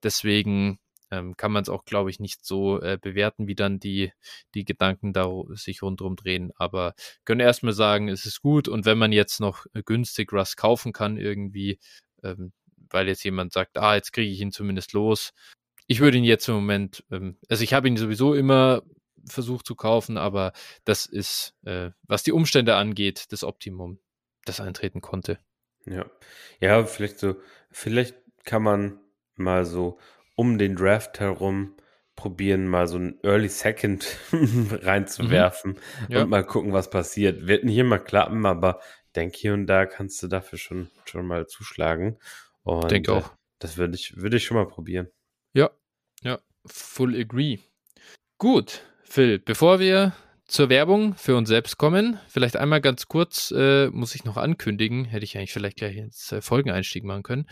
Deswegen 0.04 0.80
ähm, 1.12 1.36
kann 1.38 1.52
man 1.52 1.64
es 1.64 1.70
auch, 1.70 1.86
glaube 1.86 2.10
ich, 2.10 2.20
nicht 2.20 2.46
so 2.46 2.82
äh, 2.82 2.98
bewerten, 3.02 3.48
wie 3.48 3.56
dann 3.56 3.80
die, 3.80 4.12
die 4.54 4.66
Gedanken 4.66 5.14
da 5.14 5.30
sich 5.54 5.82
rundherum 5.82 6.16
drehen. 6.16 6.52
Aber 6.56 6.94
können 7.26 7.42
erstmal 7.42 7.74
sagen, 7.74 8.10
es 8.10 8.26
ist 8.26 8.42
gut 8.42 8.68
und 8.68 8.86
wenn 8.86 8.98
man 8.98 9.12
jetzt 9.12 9.40
noch 9.40 9.66
äh, 9.74 9.84
günstig 9.84 10.32
Rust 10.34 10.58
kaufen 10.58 10.94
kann, 10.94 11.18
irgendwie, 11.18 11.80
ähm, 12.24 12.54
weil 12.90 13.08
jetzt 13.08 13.24
jemand 13.24 13.54
sagt, 13.54 13.78
ah, 13.78 13.96
jetzt 13.96 14.14
kriege 14.14 14.32
ich 14.32 14.42
ihn 14.42 14.52
zumindest 14.52 14.94
los. 14.94 15.32
Ich 15.88 16.00
würde 16.00 16.18
ihn 16.18 16.24
jetzt 16.24 16.48
im 16.48 16.56
Moment, 16.56 17.04
ähm, 17.12 17.38
also 17.50 17.64
ich 17.64 17.74
habe 17.74 17.88
ihn 17.88 17.98
sowieso 17.98 18.34
immer 18.34 18.84
versucht 19.28 19.66
zu 19.66 19.76
kaufen, 19.76 20.18
aber 20.18 20.54
das 20.86 21.06
ist, 21.06 21.54
äh, 21.66 21.92
was 22.04 22.24
die 22.24 22.32
Umstände 22.32 22.76
angeht, 22.76 23.26
das 23.32 23.44
Optimum, 23.44 24.00
das 24.46 24.60
eintreten 24.60 25.02
konnte. 25.02 25.40
Ja, 25.86 26.06
ja, 26.60 26.86
vielleicht 26.86 27.20
so, 27.20 27.36
vielleicht 27.72 28.16
kann 28.46 28.64
man 28.64 29.00
mal 29.36 29.66
so 29.66 29.98
um 30.40 30.58
den 30.58 30.78
Draft 30.78 31.20
herum 31.20 31.76
probieren, 32.16 32.66
mal 32.66 32.88
so 32.88 32.98
ein 32.98 33.20
Early 33.24 33.50
Second 33.50 34.08
reinzuwerfen 34.72 35.72
mhm. 35.72 36.14
ja. 36.14 36.22
und 36.22 36.30
mal 36.30 36.46
gucken, 36.46 36.72
was 36.72 36.90
passiert. 36.90 37.46
Wird 37.46 37.66
nicht 37.66 37.76
immer 37.76 38.00
klappen, 38.00 38.46
aber 38.46 38.80
denke 39.18 39.38
hier 39.38 39.54
und 39.54 39.68
da 39.68 39.86
kannst 39.86 40.24
du 40.24 40.28
dafür 40.28 40.58
schon, 40.58 40.90
schon 41.04 41.28
mal 41.28 41.48
zuschlagen. 41.48 42.20
Und 42.64 42.90
denke 42.90 43.12
auch. 43.12 43.34
Äh, 43.34 43.36
das 43.60 43.76
würde 43.76 43.96
ich, 43.96 44.16
würde 44.16 44.38
ich 44.38 44.46
schon 44.46 44.56
mal 44.56 44.68
probieren. 44.70 45.10
Ja, 45.52 45.72
ja, 46.22 46.40
full 46.66 47.20
agree. 47.20 47.60
Gut, 48.38 48.86
Phil, 49.04 49.40
bevor 49.40 49.82
wir 49.82 50.14
zur 50.50 50.70
Werbung 50.70 51.16
für 51.16 51.38
uns 51.38 51.48
selbst 51.48 51.78
kommen. 51.78 52.20
Vielleicht 52.28 52.58
einmal 52.58 52.82
ganz 52.82 53.08
kurz, 53.08 53.52
äh, 53.56 53.90
muss 53.90 54.16
ich 54.16 54.26
noch 54.26 54.36
ankündigen, 54.36 55.06
hätte 55.06 55.24
ich 55.24 55.38
eigentlich 55.38 55.54
vielleicht 55.54 55.78
gleich 55.78 55.96
ins 55.96 56.32
äh, 56.32 56.42
Folgeneinstieg 56.42 57.04
machen 57.04 57.24
können. 57.24 57.46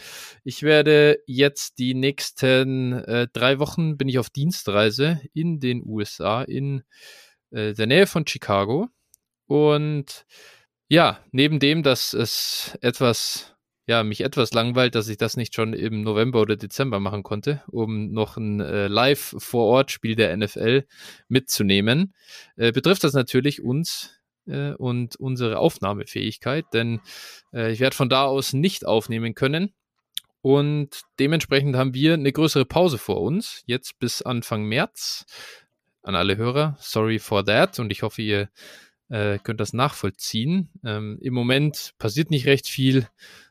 Ich 0.44 0.64
werde 0.64 1.20
jetzt 1.28 1.78
die 1.78 1.94
nächsten 1.94 2.94
äh, 2.94 3.28
drei 3.32 3.60
Wochen 3.60 3.98
bin 3.98 4.10
ich 4.10 4.18
auf 4.18 4.30
Dienstreise 4.30 5.22
in 5.34 5.60
den 5.60 5.84
USA, 5.86 6.42
in 6.42 6.84
äh, 7.52 7.74
der 7.74 7.86
Nähe 7.86 8.08
von 8.08 8.26
Chicago. 8.26 8.88
Und 9.46 10.26
ja, 10.90 11.20
neben 11.32 11.60
dem, 11.60 11.84
dass 11.84 12.14
es 12.14 12.78
etwas 12.82 13.57
ja, 13.88 14.04
mich 14.04 14.22
etwas 14.22 14.54
langweilt, 14.54 14.96
dass 14.96 15.08
ich 15.08 15.18
das 15.18 15.38
nicht 15.38 15.56
schon 15.56 15.74
im 15.74 16.02
November 16.02 16.42
oder 16.42 16.58
Dezember 16.58 17.00
machen 17.00 17.24
konnte, 17.24 17.64
um 17.68 18.12
noch 18.12 18.36
ein 18.36 18.60
äh, 18.60 18.88
Live-Vor-Ort-Spiel 18.88 20.16
der 20.16 20.36
NFL 20.36 20.86
mitzunehmen, 21.30 22.14
äh, 22.58 22.74
betrifft 22.74 23.06
das 23.06 23.14
natürlich 23.14 23.64
uns 23.64 24.20
äh, 24.46 24.74
und 24.74 25.16
unsere 25.16 25.60
Aufnahmefähigkeit, 25.60 26.66
denn 26.74 27.00
äh, 27.54 27.72
ich 27.72 27.80
werde 27.80 27.96
von 27.96 28.10
da 28.10 28.26
aus 28.26 28.52
nicht 28.52 28.86
aufnehmen 28.86 29.36
können. 29.36 29.74
Und 30.42 31.02
dementsprechend 31.20 31.78
haben 31.78 31.94
wir 31.94 32.14
eine 32.14 32.32
größere 32.32 32.66
Pause 32.66 32.98
vor 32.98 33.22
uns, 33.22 33.64
jetzt 33.66 34.00
bis 34.00 34.22
Anfang 34.22 34.66
März. 34.66 35.26
An 36.04 36.16
alle 36.16 36.38
Hörer, 36.38 36.78
sorry 36.80 37.20
for 37.20 37.46
that. 37.46 37.80
Und 37.80 37.92
ich 37.92 38.02
hoffe, 38.02 38.22
ihr 38.22 38.50
äh, 39.10 39.40
könnt 39.40 39.60
das 39.60 39.74
nachvollziehen. 39.74 40.70
Ähm, 40.86 41.18
Im 41.22 41.34
Moment 41.34 41.94
passiert 41.98 42.32
nicht 42.32 42.46
recht 42.46 42.68
viel 42.68 43.08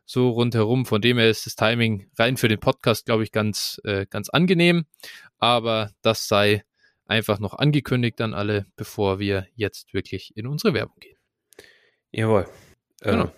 so 0.06 0.30
rundherum. 0.30 0.86
Von 0.86 1.02
dem 1.02 1.18
her 1.18 1.28
ist 1.28 1.44
das 1.44 1.56
Timing 1.56 2.08
rein 2.18 2.36
für 2.38 2.48
den 2.48 2.60
Podcast, 2.60 3.04
glaube 3.04 3.25
ich, 3.25 3.32
ganz, 3.32 3.80
äh, 3.84 4.06
ganz 4.08 4.30
angenehm. 4.30 4.86
Aber 5.38 5.90
das 6.00 6.28
sei 6.28 6.64
einfach 7.04 7.38
noch 7.38 7.54
angekündigt 7.54 8.20
an 8.20 8.32
alle, 8.32 8.66
bevor 8.76 9.18
wir 9.18 9.46
jetzt 9.54 9.92
wirklich 9.92 10.36
in 10.36 10.46
unsere 10.46 10.72
Werbung 10.72 10.96
gehen. 11.00 11.18
Jawohl. 12.12 12.48
Genau. 13.00 13.25
Äh, 13.25 13.30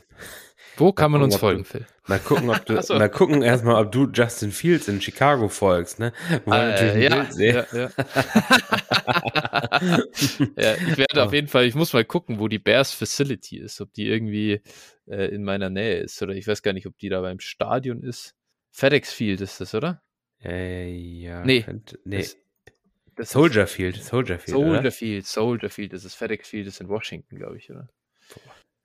Wo 0.78 0.92
kann 0.92 1.10
man 1.10 1.20
gucken, 1.20 1.32
uns 1.32 1.40
folgen, 1.40 1.62
du, 1.62 1.68
Phil? 1.68 1.86
Mal 2.06 2.18
gucken, 2.18 2.50
ob 2.50 2.64
du, 2.64 2.82
so. 2.82 2.98
mal 2.98 3.10
gucken 3.10 3.42
erstmal, 3.42 3.84
ob 3.84 3.92
du 3.92 4.08
Justin 4.12 4.52
Fields 4.52 4.88
in 4.88 5.00
Chicago 5.00 5.48
folgst, 5.48 5.98
ne? 5.98 6.12
Wo 6.44 6.52
äh, 6.52 7.02
ja, 7.02 7.26
ja, 7.36 7.66
ja. 7.72 7.90
ja, 10.56 10.74
ich 10.74 10.98
werde 10.98 11.24
auf 11.24 11.32
jeden 11.34 11.48
Fall, 11.48 11.64
ich 11.64 11.74
muss 11.74 11.92
mal 11.92 12.04
gucken, 12.04 12.38
wo 12.38 12.48
die 12.48 12.58
Bears 12.58 12.92
Facility 12.92 13.58
ist, 13.58 13.80
ob 13.80 13.92
die 13.92 14.06
irgendwie 14.08 14.62
äh, 15.06 15.26
in 15.26 15.44
meiner 15.44 15.70
Nähe 15.70 15.98
ist 15.98 16.22
oder 16.22 16.34
ich 16.34 16.46
weiß 16.46 16.62
gar 16.62 16.72
nicht, 16.72 16.86
ob 16.86 16.96
die 16.98 17.08
da 17.08 17.20
beim 17.20 17.40
Stadion 17.40 18.02
ist. 18.02 18.34
FedEx 18.70 19.12
Field 19.12 19.40
ist 19.40 19.60
das, 19.60 19.74
oder? 19.74 20.02
Äh, 20.42 20.90
ja. 20.90 21.44
Nee. 21.44 21.62
Könnte, 21.62 21.98
nee. 22.04 22.18
Das, 22.18 22.36
das 23.16 23.30
Soldier 23.30 23.66
Field, 23.66 23.96
Soldier 23.96 24.38
Field. 24.38 24.56
Soldier 24.56 24.78
oder? 24.80 24.92
Field, 24.92 25.26
Soldier 25.26 25.70
Field, 25.70 25.92
das 25.92 26.04
ist 26.04 26.14
FedEx 26.14 26.48
Field, 26.48 26.68
das 26.68 26.74
ist 26.74 26.80
in 26.80 26.88
Washington, 26.88 27.36
glaube 27.36 27.56
ich, 27.58 27.68
oder? 27.70 27.88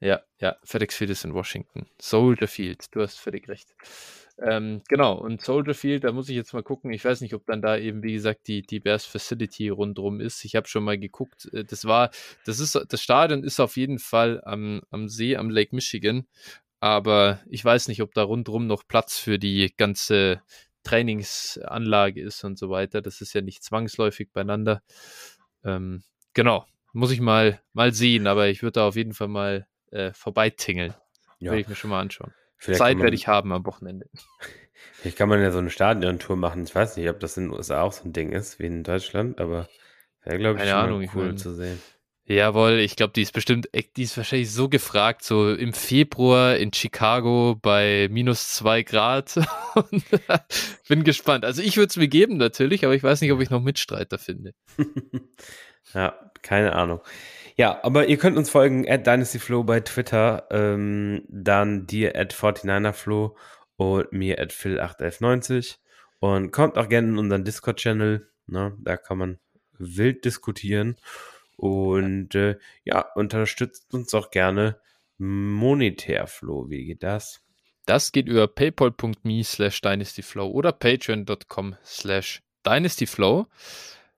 Ja, 0.04 0.22
ja, 0.42 0.58
FedEx 0.66 0.98
Field 0.98 1.12
ist 1.12 1.24
in 1.24 1.34
Washington. 1.34 1.86
Soldier 1.98 2.50
Field, 2.50 2.94
du 2.94 3.02
hast 3.02 3.20
völlig 3.20 3.48
recht. 3.48 3.74
Ähm, 4.38 4.82
genau, 4.90 5.18
und 5.18 5.42
Soldier 5.42 5.74
Field, 5.74 6.04
da 6.04 6.12
muss 6.12 6.28
ich 6.28 6.36
jetzt 6.36 6.54
mal 6.54 6.62
gucken. 6.62 6.92
Ich 6.92 7.06
weiß 7.06 7.22
nicht, 7.22 7.34
ob 7.34 7.46
dann 7.46 7.62
da 7.62 7.78
eben, 7.78 8.04
wie 8.04 8.12
gesagt, 8.12 8.48
die, 8.48 8.64
die 8.64 8.82
Bears 8.82 9.06
Facility 9.06 9.70
rundherum 9.70 10.20
ist. 10.20 10.44
Ich 10.44 10.58
habe 10.58 10.68
schon 10.68 10.84
mal 10.84 11.00
geguckt. 11.00 11.50
Äh, 11.54 11.64
das 11.64 11.86
war, 11.86 12.12
das 12.46 12.60
ist, 12.60 12.78
das 12.90 13.02
Stadion 13.02 13.46
ist 13.46 13.62
auf 13.62 13.78
jeden 13.78 13.98
Fall 13.98 14.42
am, 14.44 14.82
am 14.90 15.08
See, 15.08 15.38
am 15.38 15.50
Lake 15.50 15.74
Michigan. 15.74 16.28
Aber 16.82 17.40
ich 17.48 17.64
weiß 17.64 17.88
nicht, 17.88 18.02
ob 18.02 18.14
da 18.14 18.24
rundherum 18.24 18.68
noch 18.68 18.86
Platz 18.86 19.18
für 19.18 19.40
die 19.40 19.74
ganze 19.78 20.42
Trainingsanlage 20.84 22.22
ist 22.22 22.44
und 22.44 22.60
so 22.60 22.70
weiter. 22.70 23.02
Das 23.02 23.22
ist 23.22 23.34
ja 23.34 23.40
nicht 23.42 23.64
zwangsläufig 23.64 24.34
beieinander. 24.34 24.84
Ähm, 25.64 26.04
genau, 26.34 26.66
muss 26.92 27.12
ich 27.12 27.22
mal, 27.22 27.62
mal 27.72 27.94
sehen, 27.94 28.28
aber 28.28 28.50
ich 28.50 28.64
würde 28.64 28.74
da 28.82 28.88
auf 28.90 28.98
jeden 28.98 29.14
Fall 29.14 29.30
mal 29.30 29.66
äh, 29.94 30.14
vorbeitingeln. 30.14 30.94
Ja. 31.40 31.52
Will 31.52 31.60
ich 31.60 31.68
mir 31.68 31.76
schon 31.76 31.90
mal 31.90 32.02
anschauen. 32.02 32.34
Vielleicht 32.58 32.80
Zeit 32.80 33.00
werde 33.00 33.16
ich 33.16 33.28
haben 33.28 33.52
am 33.52 33.66
Wochenende. 33.66 34.08
Vielleicht 34.94 35.18
kann 35.18 35.30
man 35.30 35.42
ja 35.42 35.52
so 35.52 35.60
eine 35.60 35.70
Stadiontour 35.70 36.36
machen. 36.36 36.64
Ich 36.64 36.74
weiß 36.74 36.98
nicht, 36.98 37.10
ob 37.10 37.20
das 37.20 37.38
in 37.38 37.46
den 37.46 37.54
USA 37.54 37.82
auch 37.82 37.94
so 37.94 38.06
ein 38.06 38.14
Ding 38.14 38.32
ist 38.32 38.60
wie 38.60 38.66
in 38.66 38.84
Deutschland, 38.84 39.40
aber 39.40 39.68
wäre, 40.24 40.38
glaube 40.38 40.56
ich, 40.56 40.60
Keine 40.60 40.72
schon 40.72 40.80
Ahnung, 40.80 41.10
cool 41.14 41.36
zu 41.36 41.54
sehen. 41.54 41.82
Jawohl, 42.26 42.80
ich 42.80 42.96
glaube, 42.96 43.12
die 43.12 43.22
ist 43.22 43.34
bestimmt, 43.34 43.68
die 43.98 44.04
ist 44.04 44.16
wahrscheinlich 44.16 44.50
so 44.50 44.70
gefragt, 44.70 45.26
so 45.26 45.54
im 45.54 45.74
Februar 45.74 46.56
in 46.56 46.72
Chicago 46.72 47.58
bei 47.62 48.08
minus 48.10 48.48
zwei 48.54 48.82
Grad. 48.84 49.38
bin 50.88 51.04
gespannt. 51.04 51.44
Also 51.44 51.62
ich 51.62 51.76
würde 51.76 51.90
es 51.90 51.98
mir 51.98 52.08
geben 52.08 52.38
natürlich, 52.38 52.86
aber 52.86 52.96
ich 52.96 53.04
weiß 53.04 53.20
nicht, 53.20 53.34
ob 53.34 53.42
ich 53.42 53.50
noch 53.50 53.62
Mitstreiter 53.62 54.18
finde. 54.18 54.54
ja, 55.94 56.18
keine 56.42 56.74
Ahnung. 56.74 57.02
Ja, 57.56 57.84
aber 57.84 58.08
ihr 58.08 58.18
könnt 58.18 58.38
uns 58.38 58.50
folgen 58.50 58.90
at 58.90 59.06
DynastyFlow 59.06 59.64
bei 59.64 59.80
Twitter, 59.82 60.48
ähm, 60.50 61.24
dann 61.28 61.86
dir 61.86 62.16
at 62.16 62.34
49erFlow 62.34 63.36
und 63.78 64.12
mir 64.12 64.40
at 64.40 64.52
Phil81190 64.52 65.78
und 66.20 66.52
kommt 66.52 66.78
auch 66.78 66.90
gerne 66.90 67.10
in 67.10 67.18
unseren 67.18 67.44
Discord-Channel, 67.44 68.28
ne, 68.48 68.78
da 68.80 68.98
kann 68.98 69.18
man 69.18 69.40
wild 69.78 70.26
diskutieren 70.26 70.98
und 71.58 72.34
äh, 72.36 72.58
ja, 72.86 73.06
unterstützt 73.16 73.94
uns 73.94 74.14
auch 74.14 74.32
gerne 74.32 74.80
monetär, 75.18 76.28
Flo. 76.28 76.70
Wie 76.70 76.86
geht 76.86 77.04
das? 77.04 77.42
Das 77.86 78.12
geht 78.12 78.28
über 78.28 78.48
paypal.me 78.48 79.44
slash 79.44 79.82
dynastyflow 79.82 80.50
oder 80.50 80.72
patreon.com 80.72 81.76
slash 81.86 82.42
dynastyflow. 82.66 83.46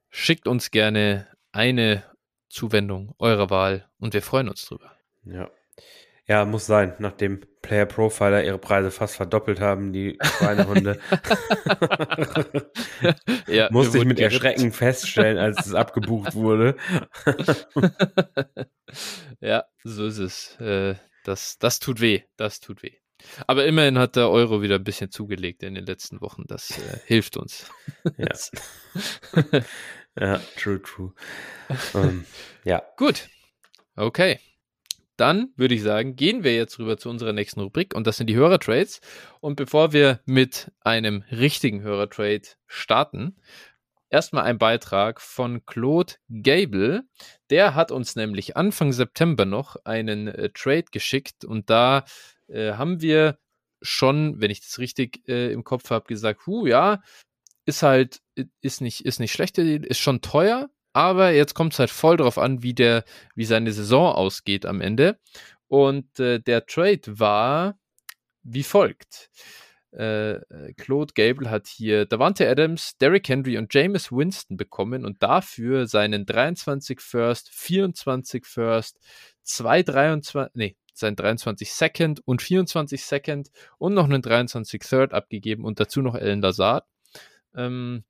Schickt 0.10 0.48
uns 0.48 0.72
gerne 0.72 1.28
eine 1.52 2.04
Zuwendung 2.56 3.14
eurer 3.20 3.50
Wahl 3.50 3.90
und 4.00 4.14
wir 4.14 4.22
freuen 4.22 4.48
uns 4.48 4.66
drüber. 4.66 4.96
Ja. 5.26 5.52
Ja, 6.28 6.44
muss 6.46 6.66
sein, 6.66 6.96
nachdem 6.98 7.42
Player 7.62 7.86
Profiler 7.86 8.44
ihre 8.44 8.58
Preise 8.58 8.90
fast 8.90 9.16
verdoppelt 9.16 9.60
haben, 9.60 9.94
die 9.94 10.18
Schweinehunde. 10.24 11.00
ja, 13.48 13.70
Musste 13.72 14.00
ich 14.00 14.06
mit 14.06 14.20
Erschrecken 14.20 14.72
feststellen, 14.72 15.38
als 15.38 15.68
es 15.68 15.76
abgebucht 15.76 16.34
wurde. 16.34 16.78
ja, 19.40 19.66
so 19.84 20.08
ist 20.08 20.18
es. 20.18 20.60
Äh, 20.60 20.96
das, 21.26 21.60
das 21.60 21.80
tut 21.80 22.02
weh. 22.02 22.24
Das 22.38 22.60
tut 22.60 22.82
weh. 22.82 22.94
Aber 23.46 23.66
immerhin 23.66 24.00
hat 24.00 24.16
der 24.16 24.32
Euro 24.32 24.64
wieder 24.64 24.76
ein 24.76 24.84
bisschen 24.84 25.12
zugelegt 25.12 25.62
in 25.62 25.76
den 25.76 25.86
letzten 25.86 26.22
Wochen. 26.22 26.46
Das 26.48 26.72
äh, 26.72 27.00
hilft 27.06 27.38
uns. 27.38 27.70
ja. 28.18 28.30
ja, 30.20 30.40
true, 30.58 30.82
true. 30.82 31.14
Um, 31.94 32.02
ähm, 32.02 32.26
ja. 32.64 32.84
Gut. 32.98 33.28
Okay 33.96 34.40
dann 35.18 35.54
würde 35.56 35.76
ich 35.76 35.82
sagen, 35.82 36.16
gehen 36.16 36.44
wir 36.44 36.56
jetzt 36.56 36.78
rüber 36.80 36.98
zu 36.98 37.10
unserer 37.10 37.34
nächsten 37.34 37.62
Rubrik 37.62 37.96
und 37.96 38.06
das 38.06 38.18
sind 38.18 38.28
die 38.28 38.36
Hörertrades. 38.36 39.00
Und 39.40 39.56
bevor 39.56 39.94
wir 39.94 40.20
mit 40.26 40.72
einem 40.82 41.24
richtigen 41.32 41.82
Hörertrade 41.82 42.48
starten, 42.68 43.38
erstmal 44.10 44.44
ein 44.44 44.58
Beitrag 44.58 45.22
von 45.22 45.66
Claude 45.66 46.14
Gable. 46.30 47.04
Der 47.50 47.76
hat 47.76 47.92
uns 47.92 48.16
nämlich 48.16 48.58
Anfang 48.58 48.92
September 48.92 49.46
noch 49.46 49.78
einen 49.86 50.28
äh, 50.28 50.50
Trade 50.54 50.86
geschickt 50.92 51.46
und 51.46 51.70
da 51.70 52.06
äh, 52.48 52.74
haben 52.74 53.02
wir 53.02 53.38
schon, 53.82 54.42
wenn 54.42 54.52
ich 54.52 54.62
das 54.62 54.80
richtig 54.80 55.28
äh, 55.28 55.52
im 55.52 55.64
Kopf 55.64 55.90
habe, 55.92 56.08
gesagt, 56.08 56.46
hu, 56.46 56.66
ja, 56.66 57.02
ist 57.66 57.84
halt, 57.84 58.22
ist 58.62 58.82
nicht, 58.82 59.06
ist 59.06 59.20
nicht 59.20 59.32
schlecht, 59.32 59.58
ist 59.58 60.00
schon 60.00 60.22
teuer, 60.22 60.70
aber 60.94 61.32
jetzt 61.32 61.54
kommt 61.54 61.74
es 61.74 61.80
halt 61.80 61.90
voll 61.90 62.18
drauf 62.18 62.38
an, 62.38 62.64
wie 62.64 62.74
der, 62.74 63.04
wie 63.36 63.46
seine 63.46 63.72
Saison 63.72 64.14
ausgeht 64.14 64.66
am 64.66 64.82
Ende. 64.82 65.20
Und 65.68 66.20
äh, 66.20 66.40
der 66.40 66.66
Trade 66.66 67.02
war 67.20 67.78
wie 68.44 68.64
folgt. 68.64 69.30
Äh, 69.92 70.40
Claude 70.78 71.14
Gable 71.14 71.50
hat 71.50 71.68
hier 71.68 72.06
Davante 72.06 72.50
Adams, 72.50 72.98
Derrick 72.98 73.28
Henry 73.30 73.58
und 73.58 73.74
Jameis 73.74 74.12
Winston 74.12 74.58
bekommen 74.58 75.06
und 75.06 75.24
dafür 75.24 75.88
seinen 75.88 76.26
23 76.26 77.00
First, 77.00 77.50
24 77.50 78.46
First, 78.46 79.00
2 79.44 79.84
23, 79.84 80.54
nee, 80.54 80.76
sein 80.94 81.16
23 81.16 81.72
Second 81.72 82.22
und 82.26 82.42
24 82.42 83.04
Second 83.04 83.52
und 83.78 83.94
noch 83.94 84.06
einen 84.06 84.22
23 84.22 84.82
Third 84.82 85.14
abgegeben 85.14 85.64
und 85.64 85.80
dazu 85.80 86.02
noch 86.02 86.16
Ellen 86.16 86.42
Lazard. 86.42 86.86
Ähm, 87.56 88.04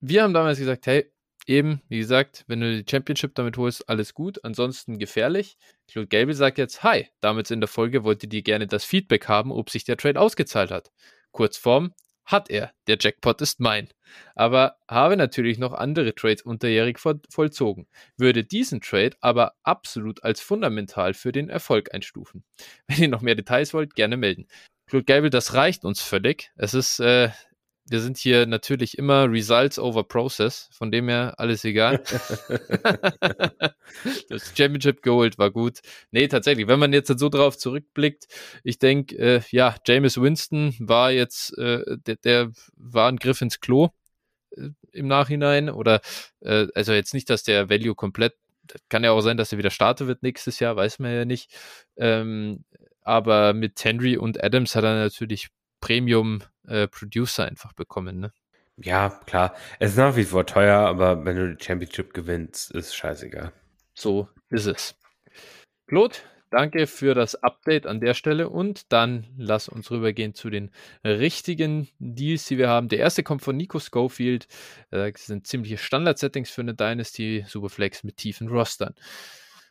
wir 0.00 0.22
haben 0.22 0.34
damals 0.34 0.58
gesagt, 0.58 0.86
hey, 0.86 1.10
eben, 1.46 1.82
wie 1.88 1.98
gesagt, 1.98 2.44
wenn 2.46 2.60
du 2.60 2.82
die 2.82 2.88
Championship 2.88 3.34
damit 3.34 3.56
holst, 3.56 3.88
alles 3.88 4.14
gut, 4.14 4.44
ansonsten 4.44 4.98
gefährlich. 4.98 5.56
Claude 5.90 6.08
Gable 6.08 6.34
sagt 6.34 6.58
jetzt, 6.58 6.82
hi, 6.82 7.08
damals 7.20 7.50
in 7.50 7.60
der 7.60 7.68
Folge 7.68 8.04
wollte 8.04 8.28
die 8.28 8.42
gerne 8.42 8.66
das 8.66 8.84
Feedback 8.84 9.28
haben, 9.28 9.50
ob 9.50 9.70
sich 9.70 9.84
der 9.84 9.96
Trade 9.96 10.20
ausgezahlt 10.20 10.70
hat. 10.70 10.90
Kurzform, 11.32 11.94
hat 12.28 12.50
er, 12.50 12.72
der 12.86 12.98
Jackpot 13.00 13.40
ist 13.40 13.58
mein. 13.58 13.88
Aber 14.34 14.76
habe 14.88 15.16
natürlich 15.16 15.58
noch 15.58 15.72
andere 15.72 16.14
Trades 16.14 16.42
unterjährig 16.42 16.98
vollzogen, 17.00 17.88
würde 18.18 18.44
diesen 18.44 18.82
Trade 18.82 19.16
aber 19.20 19.54
absolut 19.62 20.22
als 20.22 20.40
fundamental 20.42 21.14
für 21.14 21.32
den 21.32 21.48
Erfolg 21.48 21.94
einstufen. 21.94 22.44
Wenn 22.86 23.02
ihr 23.02 23.08
noch 23.08 23.22
mehr 23.22 23.34
Details 23.34 23.72
wollt, 23.72 23.94
gerne 23.94 24.18
melden. 24.18 24.46
Claude 24.86 25.04
Gable, 25.04 25.30
das 25.30 25.54
reicht 25.54 25.84
uns 25.84 26.02
völlig. 26.02 26.50
Es 26.56 26.74
ist 26.74 27.00
äh, 27.00 27.30
wir 27.90 28.00
sind 28.00 28.18
hier 28.18 28.46
natürlich 28.46 28.98
immer 28.98 29.30
Results 29.30 29.78
over 29.78 30.04
Process, 30.04 30.68
von 30.72 30.90
dem 30.90 31.08
her 31.08 31.34
alles 31.38 31.64
egal. 31.64 32.02
das 34.28 34.52
Championship 34.56 35.02
geholt 35.02 35.38
war 35.38 35.50
gut. 35.50 35.80
Nee, 36.10 36.28
tatsächlich, 36.28 36.68
wenn 36.68 36.78
man 36.78 36.92
jetzt 36.92 37.16
so 37.18 37.28
drauf 37.28 37.56
zurückblickt, 37.56 38.26
ich 38.62 38.78
denke, 38.78 39.16
äh, 39.16 39.40
ja, 39.50 39.74
Jameis 39.86 40.20
Winston 40.20 40.74
war 40.78 41.10
jetzt, 41.10 41.56
äh, 41.58 41.82
der, 42.06 42.16
der, 42.16 42.52
war 42.76 43.08
ein 43.08 43.16
Griff 43.16 43.40
ins 43.40 43.60
Klo 43.60 43.88
äh, 44.56 44.68
im 44.92 45.08
Nachhinein 45.08 45.70
oder, 45.70 46.00
äh, 46.40 46.66
also 46.74 46.92
jetzt 46.92 47.14
nicht, 47.14 47.30
dass 47.30 47.42
der 47.42 47.70
Value 47.70 47.94
komplett, 47.94 48.34
kann 48.90 49.04
ja 49.04 49.12
auch 49.12 49.22
sein, 49.22 49.38
dass 49.38 49.52
er 49.52 49.58
wieder 49.58 49.70
starten 49.70 50.08
wird 50.08 50.22
nächstes 50.22 50.60
Jahr, 50.60 50.76
weiß 50.76 50.98
man 50.98 51.12
ja 51.12 51.24
nicht. 51.24 51.50
Ähm, 51.96 52.64
aber 53.00 53.54
mit 53.54 53.82
Henry 53.82 54.18
und 54.18 54.44
Adams 54.44 54.76
hat 54.76 54.84
er 54.84 54.94
natürlich 54.94 55.48
Premium 55.80 56.42
äh, 56.68 56.88
Producer 56.88 57.46
einfach 57.46 57.72
bekommen, 57.72 58.20
ne? 58.20 58.32
Ja, 58.80 59.10
klar. 59.26 59.54
Es 59.80 59.92
ist 59.92 59.96
nach 59.96 60.14
wie 60.16 60.24
vor 60.24 60.46
teuer, 60.46 60.78
aber 60.78 61.24
wenn 61.24 61.36
du 61.36 61.54
die 61.54 61.64
Championship 61.64 62.14
gewinnst, 62.14 62.70
ist 62.70 62.94
scheißegal. 62.94 63.52
So 63.94 64.28
ist 64.50 64.66
es. 64.66 64.94
Claude, 65.88 66.16
danke 66.50 66.86
für 66.86 67.14
das 67.14 67.34
Update 67.34 67.86
an 67.86 68.00
der 68.00 68.14
Stelle 68.14 68.48
und 68.48 68.92
dann 68.92 69.26
lass 69.36 69.68
uns 69.68 69.90
rübergehen 69.90 70.34
zu 70.34 70.48
den 70.48 70.70
richtigen 71.04 71.88
Deals, 71.98 72.46
die 72.46 72.58
wir 72.58 72.68
haben. 72.68 72.88
Der 72.88 73.00
erste 73.00 73.24
kommt 73.24 73.42
von 73.42 73.56
Nico 73.56 73.80
Schofield. 73.80 74.46
Äh, 74.90 75.12
das 75.12 75.26
sind 75.26 75.46
ziemliche 75.46 75.78
Standard-Settings 75.78 76.50
für 76.50 76.60
eine 76.60 76.74
Dynasty 76.74 77.44
Superflex 77.48 78.04
mit 78.04 78.16
tiefen 78.16 78.48
Rostern. 78.48 78.94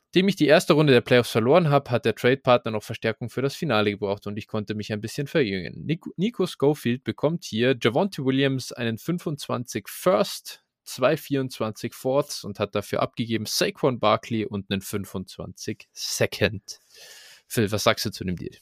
Nachdem 0.08 0.30
ich 0.30 0.38
die 0.38 0.48
erste 0.48 0.74
Runde 0.74 0.94
der 0.94 1.02
Playoffs 1.02 1.32
verloren 1.32 1.70
habe, 1.70 1.92
hat 1.92 2.06
der 2.06 2.16
Trade-Partner 2.16 2.72
noch 2.72 2.84
Verstärkung 2.84 3.30
für 3.30 3.42
das 3.42 3.56
Finale 3.56 3.92
gebraucht 3.92 4.26
und 4.26 4.38
ich 4.38 4.48
konnte 4.48 4.74
mich 4.74 4.94
ein 4.94 5.02
bisschen 5.02 5.28
verjüngen. 5.28 5.86
Nico, 6.16 6.48
Schofield 6.48 7.04
bekommt 7.04 7.44
hier 7.44 7.76
Javonte 7.80 8.24
Williams 8.24 8.72
einen 8.72 8.98
25 8.98 9.90
First, 9.90 10.64
224 10.86 11.94
Fourths 11.94 12.46
und 12.46 12.58
hat 12.60 12.74
dafür 12.74 13.02
abgegeben 13.02 13.46
Saquon 13.46 14.00
Barkley 14.00 14.46
und 14.46 14.72
einen 14.72 14.80
25 14.80 15.90
Second. 15.92 16.80
Phil, 17.46 17.70
was 17.72 17.84
sagst 17.84 18.06
du 18.06 18.10
zu 18.10 18.24
dem 18.24 18.38
Deal? 18.38 18.56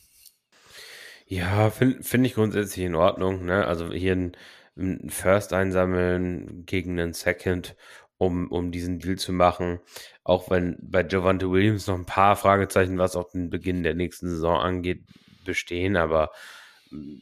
Ja, 1.28 1.70
finde 1.70 2.04
find 2.04 2.26
ich 2.26 2.34
grundsätzlich 2.34 2.86
in 2.86 2.96
Ordnung. 2.96 3.46
Ne? 3.46 3.66
Also 3.66 3.92
hier 3.92 4.14
ein, 4.14 4.38
ein 4.78 5.10
First 5.10 5.54
einsammeln 5.54 6.66
gegen 6.66 7.00
einen 7.00 7.14
Second 7.14 7.76
um, 8.18 8.50
um 8.52 8.72
diesen 8.72 9.00
Deal 9.00 9.18
zu 9.18 9.34
machen. 9.34 9.80
Auch 10.24 10.50
wenn 10.50 10.78
bei 10.82 11.06
Javante 11.06 11.52
Williams 11.52 11.88
noch 11.88 11.96
ein 11.96 12.06
paar 12.06 12.36
Fragezeichen, 12.36 12.98
was 12.98 13.16
auch 13.16 13.30
den 13.32 13.50
Beginn 13.50 13.84
der 13.84 13.94
nächsten 13.94 14.30
Saison 14.30 14.58
angeht, 14.60 15.04
bestehen. 15.44 15.98
Aber 15.98 16.32
mm, 16.92 17.18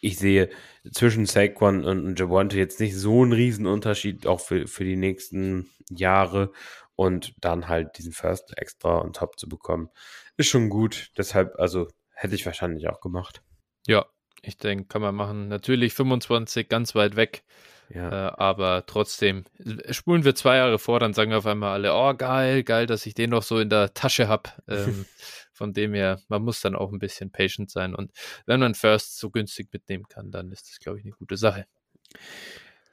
ich 0.00 0.18
sehe 0.18 0.50
zwischen 0.90 1.26
Saquon 1.26 1.84
und 1.84 2.18
Javante 2.18 2.58
jetzt 2.58 2.80
nicht 2.80 2.96
so 2.96 3.22
einen 3.22 3.32
Riesenunterschied, 3.32 4.26
auch 4.26 4.40
für, 4.40 4.66
für 4.66 4.84
die 4.84 4.96
nächsten 4.96 5.70
Jahre. 5.90 6.52
Und 6.94 7.34
dann 7.40 7.68
halt 7.68 7.96
diesen 7.98 8.12
First 8.12 8.56
extra 8.58 9.00
on 9.00 9.12
top 9.12 9.38
zu 9.38 9.48
bekommen, 9.48 9.88
ist 10.36 10.48
schon 10.48 10.68
gut. 10.68 11.10
Deshalb, 11.16 11.58
also 11.58 11.88
hätte 12.10 12.34
ich 12.34 12.44
wahrscheinlich 12.44 12.88
auch 12.88 13.00
gemacht. 13.00 13.42
Ja, 13.86 14.06
ich 14.42 14.58
denke, 14.58 14.84
kann 14.86 15.02
man 15.02 15.14
machen. 15.14 15.48
Natürlich 15.48 15.94
25 15.94 16.68
ganz 16.68 16.94
weit 16.94 17.16
weg. 17.16 17.44
Ja. 17.94 18.28
Äh, 18.28 18.32
aber 18.36 18.86
trotzdem, 18.86 19.44
spulen 19.90 20.24
wir 20.24 20.34
zwei 20.34 20.56
Jahre 20.56 20.78
vor, 20.78 20.98
dann 20.98 21.12
sagen 21.12 21.30
wir 21.30 21.38
auf 21.38 21.46
einmal 21.46 21.72
alle, 21.72 21.94
oh 21.94 22.14
geil, 22.14 22.62
geil, 22.62 22.86
dass 22.86 23.04
ich 23.06 23.14
den 23.14 23.30
noch 23.30 23.42
so 23.42 23.58
in 23.58 23.68
der 23.68 23.92
Tasche 23.92 24.28
habe. 24.28 24.50
Ähm, 24.68 25.04
von 25.52 25.74
dem 25.74 25.94
her, 25.94 26.20
man 26.28 26.42
muss 26.42 26.60
dann 26.60 26.74
auch 26.74 26.90
ein 26.90 26.98
bisschen 26.98 27.30
patient 27.30 27.70
sein. 27.70 27.94
Und 27.94 28.12
wenn 28.46 28.60
man 28.60 28.74
First 28.74 29.18
so 29.18 29.30
günstig 29.30 29.68
mitnehmen 29.72 30.08
kann, 30.08 30.30
dann 30.30 30.50
ist 30.52 30.70
das, 30.70 30.80
glaube 30.80 30.98
ich, 30.98 31.04
eine 31.04 31.12
gute 31.12 31.36
Sache. 31.36 31.66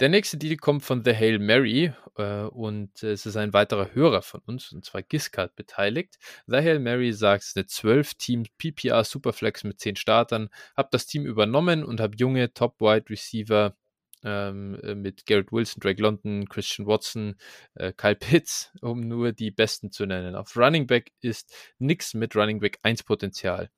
Der 0.01 0.09
nächste 0.09 0.37
Deal 0.37 0.55
kommt 0.55 0.83
von 0.83 1.03
The 1.03 1.13
Hail 1.13 1.39
Mary 1.39 1.93
äh, 2.15 2.43
und 2.43 3.03
äh, 3.03 3.11
es 3.11 3.25
ist 3.25 3.35
ein 3.35 3.51
weiterer 3.51 3.93
Hörer 3.93 4.21
von 4.21 4.41
uns, 4.45 4.71
und 4.71 4.85
zwar 4.85 5.01
Giscard 5.01 5.55
beteiligt. 5.55 6.17
The 6.47 6.57
Hail 6.57 6.79
Mary 6.79 7.11
sagt, 7.11 7.43
es 7.43 7.49
ist 7.49 7.57
eine 7.57 7.65
12-Team 7.65 8.45
PPR 8.57 9.03
Superflex 9.03 9.65
mit 9.65 9.79
10 9.79 9.97
Startern, 9.97 10.49
habe 10.77 10.89
das 10.91 11.05
Team 11.05 11.25
übernommen 11.25 11.83
und 11.83 11.99
habe 11.99 12.15
junge 12.15 12.53
Top-Wide 12.53 13.09
Receiver 13.09 13.75
ähm, 14.23 14.79
äh, 14.83 14.95
mit 14.95 15.25
Garrett 15.25 15.51
Wilson, 15.51 15.79
Drake 15.79 16.01
London, 16.01 16.47
Christian 16.47 16.87
Watson, 16.87 17.35
äh, 17.75 17.93
Kyle 17.95 18.15
Pitts, 18.15 18.71
um 18.81 19.01
nur 19.01 19.31
die 19.31 19.51
besten 19.51 19.91
zu 19.91 20.05
nennen. 20.05 20.35
Auf 20.35 20.55
Running 20.55 20.87
Back 20.87 21.11
ist 21.21 21.53
nichts 21.77 22.13
mit 22.13 22.35
Running 22.35 22.59
Back 22.59 22.79
1 22.83 23.03
Potenzial. 23.03 23.69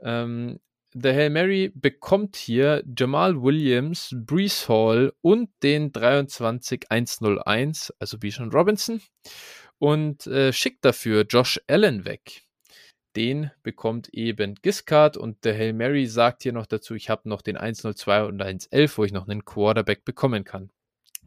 Ähm, 0.00 0.60
der 0.94 1.14
Hail 1.14 1.30
Mary 1.30 1.72
bekommt 1.74 2.36
hier 2.36 2.82
Jamal 2.96 3.42
Williams, 3.42 4.14
Brees 4.16 4.68
Hall 4.68 5.12
und 5.20 5.50
den 5.62 5.92
23101, 5.92 7.92
also 7.98 8.18
Bijan 8.18 8.50
Robinson, 8.50 9.02
und 9.78 10.26
äh, 10.26 10.54
schickt 10.54 10.84
dafür 10.84 11.26
Josh 11.28 11.60
Allen 11.68 12.06
weg 12.06 12.45
den 13.16 13.50
bekommt 13.62 14.10
eben 14.10 14.54
Giscard 14.56 15.16
und 15.16 15.44
der 15.44 15.54
Hail 15.54 15.72
Mary 15.72 16.06
sagt 16.06 16.42
hier 16.42 16.52
noch 16.52 16.66
dazu, 16.66 16.94
ich 16.94 17.08
habe 17.08 17.28
noch 17.28 17.42
den 17.42 17.56
102 17.56 18.24
und 18.24 18.42
111, 18.42 18.98
wo 18.98 19.04
ich 19.04 19.12
noch 19.12 19.26
einen 19.26 19.44
Quarterback 19.44 20.04
bekommen 20.04 20.44
kann. 20.44 20.70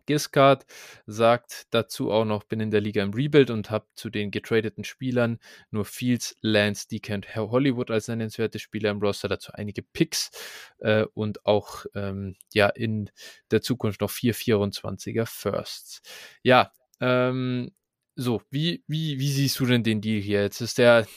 Giscard 0.06 0.66
sagt 1.06 1.68
dazu 1.70 2.12
auch 2.12 2.26
noch, 2.26 2.44
bin 2.44 2.60
in 2.60 2.72
der 2.72 2.82
Liga 2.82 3.04
im 3.04 3.14
Rebuild 3.14 3.52
und 3.52 3.70
habe 3.70 3.86
zu 3.94 4.10
den 4.10 4.32
getradeten 4.32 4.84
Spielern 4.84 5.38
nur 5.70 5.86
Fields, 5.86 6.36
Lance, 6.42 6.88
Deacon 6.88 7.18
und 7.18 7.36
Hollywood 7.36 7.92
als 7.92 8.08
nennenswerte 8.08 8.58
Spieler 8.58 8.90
im 8.90 9.00
Roster, 9.00 9.28
dazu 9.28 9.52
einige 9.54 9.84
Picks 9.84 10.32
äh, 10.80 11.06
und 11.14 11.46
auch 11.46 11.86
ähm, 11.94 12.36
ja 12.54 12.70
in 12.70 13.12
der 13.52 13.62
Zukunft 13.62 14.02
noch 14.02 14.10
vier 14.10 14.34
24er 14.34 15.28
Firsts. 15.28 16.02
Ja, 16.42 16.72
ähm, 17.02 17.72
so, 18.20 18.42
wie, 18.52 18.84
wie, 18.88 19.20
wie 19.20 19.32
siehst 19.32 19.60
du 19.60 19.66
denn 19.66 19.84
den 19.84 20.02
Deal 20.02 20.22
hier? 20.22 20.42
Jetzt 20.42 20.62
ist 20.62 20.78
der, 20.78 21.08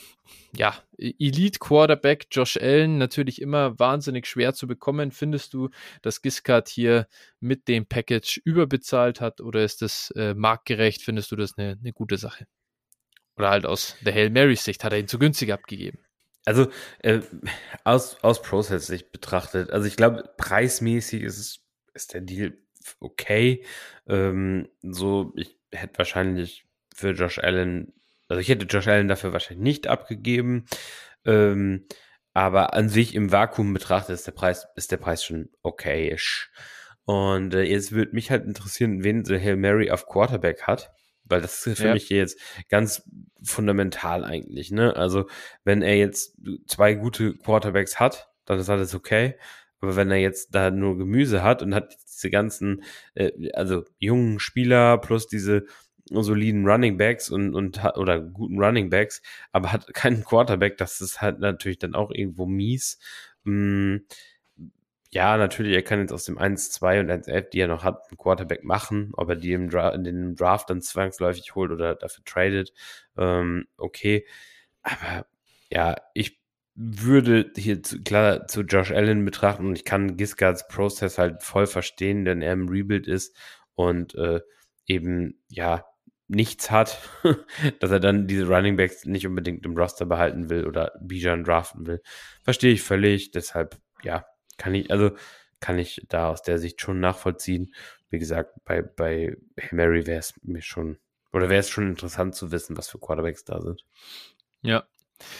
ja, 0.55 0.77
Elite 0.97 1.59
Quarterback 1.59 2.27
Josh 2.31 2.57
Allen 2.57 2.97
natürlich 2.97 3.41
immer 3.41 3.77
wahnsinnig 3.77 4.25
schwer 4.25 4.53
zu 4.53 4.67
bekommen. 4.67 5.11
Findest 5.11 5.53
du, 5.53 5.69
dass 6.01 6.21
Giscard 6.21 6.69
hier 6.69 7.07
mit 7.39 7.67
dem 7.67 7.85
Package 7.85 8.41
überbezahlt 8.45 9.19
hat 9.19 9.41
oder 9.41 9.63
ist 9.63 9.81
das 9.81 10.11
äh, 10.15 10.33
marktgerecht? 10.33 11.01
Findest 11.01 11.31
du 11.31 11.35
das 11.35 11.57
eine, 11.57 11.77
eine 11.79 11.91
gute 11.93 12.17
Sache? 12.17 12.47
Oder 13.35 13.49
halt 13.49 13.65
aus 13.65 13.95
der 14.01 14.13
Hail 14.13 14.29
Marys 14.29 14.63
Sicht 14.63 14.83
hat 14.83 14.93
er 14.93 14.99
ihn 14.99 15.07
zu 15.07 15.19
günstig 15.19 15.51
abgegeben? 15.51 15.99
Also 16.45 16.67
äh, 16.99 17.21
aus, 17.83 18.17
aus 18.23 18.41
Process-Sicht 18.41 19.11
betrachtet, 19.11 19.71
also 19.71 19.87
ich 19.87 19.95
glaube, 19.95 20.29
preismäßig 20.37 21.23
ist, 21.23 21.61
ist 21.93 22.13
der 22.13 22.21
Deal 22.21 22.57
okay. 22.99 23.65
Ähm, 24.07 24.69
so, 24.81 25.33
ich 25.35 25.57
hätte 25.71 25.97
wahrscheinlich 25.97 26.65
für 26.93 27.11
Josh 27.11 27.39
Allen, 27.39 27.93
also 28.27 28.39
ich 28.39 28.49
hätte 28.49 28.65
Josh 28.65 28.87
Allen 28.87 29.07
dafür 29.07 29.33
wahrscheinlich 29.33 29.63
nicht 29.63 29.87
abgegeben. 29.87 30.65
Ähm, 31.25 31.85
aber 32.33 32.73
an 32.73 32.89
sich 32.89 33.13
im 33.13 33.31
Vakuum 33.31 33.73
betrachtet 33.73 34.15
ist 34.15 34.27
der 34.27 34.31
Preis, 34.31 34.67
ist 34.75 34.91
der 34.91 34.97
Preis 34.97 35.23
schon 35.23 35.49
okayisch. 35.61 36.51
Und 37.05 37.53
äh, 37.53 37.63
jetzt 37.63 37.91
würde 37.91 38.13
mich 38.13 38.31
halt 38.31 38.45
interessieren, 38.45 39.03
wen 39.03 39.25
The 39.25 39.39
Hail 39.39 39.57
Mary 39.57 39.91
auf 39.91 40.07
Quarterback 40.07 40.63
hat. 40.63 40.91
Weil 41.25 41.41
das 41.41 41.65
ist 41.65 41.79
für 41.79 41.87
ja. 41.87 41.93
mich 41.93 42.09
jetzt 42.09 42.39
ganz 42.69 43.09
fundamental 43.41 44.25
eigentlich, 44.25 44.71
ne? 44.71 44.95
Also, 44.97 45.27
wenn 45.63 45.81
er 45.81 45.95
jetzt 45.95 46.37
zwei 46.67 46.95
gute 46.95 47.35
Quarterbacks 47.37 47.99
hat, 47.99 48.29
dann 48.45 48.59
ist 48.59 48.69
alles 48.69 48.93
okay. 48.93 49.35
Aber 49.79 49.95
wenn 49.95 50.11
er 50.11 50.17
jetzt 50.17 50.53
da 50.53 50.69
nur 50.69 50.97
Gemüse 50.97 51.41
hat 51.41 51.61
und 51.61 51.73
hat 51.73 51.95
diese 52.07 52.29
ganzen, 52.29 52.83
äh, 53.15 53.31
also 53.53 53.85
jungen 53.99 54.39
Spieler 54.39 54.97
plus 54.97 55.27
diese 55.27 55.65
soliden 56.09 56.67
Running 56.67 56.97
Backs 56.97 57.29
und, 57.29 57.55
und 57.55 57.83
oder 57.95 58.19
guten 58.19 58.59
Running 58.59 58.89
Backs, 58.89 59.21
aber 59.51 59.71
hat 59.71 59.93
keinen 59.93 60.23
Quarterback, 60.23 60.77
das 60.77 61.01
ist 61.01 61.21
halt 61.21 61.39
natürlich 61.39 61.79
dann 61.79 61.95
auch 61.95 62.11
irgendwo 62.11 62.45
mies. 62.45 62.99
Mm, 63.43 63.97
ja, 65.11 65.37
natürlich, 65.37 65.73
er 65.75 65.83
kann 65.83 65.99
jetzt 65.99 66.11
aus 66.11 66.25
dem 66.25 66.39
1-2 66.39 66.99
und 67.01 67.11
1-11, 67.11 67.49
die 67.51 67.59
er 67.59 67.67
noch 67.67 67.83
hat, 67.83 68.01
einen 68.09 68.17
Quarterback 68.17 68.63
machen, 68.63 69.11
ob 69.13 69.29
er 69.29 69.35
die 69.35 69.53
im 69.53 69.69
Dra 69.69 69.95
den 69.95 70.35
Draft 70.35 70.69
dann 70.69 70.81
zwangsläufig 70.81 71.53
holt 71.55 71.71
oder 71.71 71.95
dafür 71.95 72.23
tradet, 72.25 72.73
ähm, 73.17 73.67
okay. 73.77 74.25
Aber 74.81 75.25
ja, 75.71 75.95
ich 76.13 76.39
würde 76.75 77.51
hier 77.55 77.83
zu, 77.83 78.01
klar 78.01 78.47
zu 78.47 78.61
Josh 78.61 78.91
Allen 78.91 79.23
betrachten 79.25 79.67
und 79.67 79.77
ich 79.77 79.85
kann 79.85 80.17
Giscards 80.17 80.67
Prozess 80.67 81.17
halt 81.19 81.43
voll 81.43 81.67
verstehen, 81.67 82.25
denn 82.25 82.41
er 82.41 82.53
im 82.53 82.67
Rebuild 82.67 83.07
ist 83.07 83.37
und 83.75 84.15
äh, 84.15 84.41
eben, 84.87 85.39
ja, 85.49 85.85
nichts 86.33 86.71
hat, 86.71 86.99
dass 87.79 87.91
er 87.91 87.99
dann 87.99 88.27
diese 88.27 88.47
Running 88.47 88.75
Backs 88.75 89.05
nicht 89.05 89.25
unbedingt 89.25 89.65
im 89.65 89.77
Roster 89.77 90.05
behalten 90.05 90.49
will 90.49 90.67
oder 90.67 90.91
Bijan 91.01 91.43
draften 91.43 91.87
will. 91.87 92.01
Verstehe 92.43 92.73
ich 92.73 92.81
völlig. 92.81 93.31
Deshalb, 93.31 93.77
ja, 94.03 94.25
kann 94.57 94.75
ich, 94.75 94.91
also 94.91 95.11
kann 95.59 95.79
ich 95.79 96.05
da 96.09 96.29
aus 96.29 96.41
der 96.41 96.59
Sicht 96.59 96.81
schon 96.81 96.99
nachvollziehen. 96.99 97.73
Wie 98.09 98.19
gesagt, 98.19 98.51
bei, 98.65 98.81
bei 98.81 99.37
Mary 99.71 100.05
wäre 100.05 100.19
es 100.19 100.33
mir 100.43 100.61
schon, 100.61 100.97
oder 101.31 101.49
wäre 101.49 101.61
es 101.61 101.69
schon 101.69 101.87
interessant 101.87 102.35
zu 102.35 102.51
wissen, 102.51 102.77
was 102.77 102.89
für 102.89 102.99
Quarterbacks 102.99 103.45
da 103.45 103.61
sind. 103.61 103.83
Ja. 104.61 104.83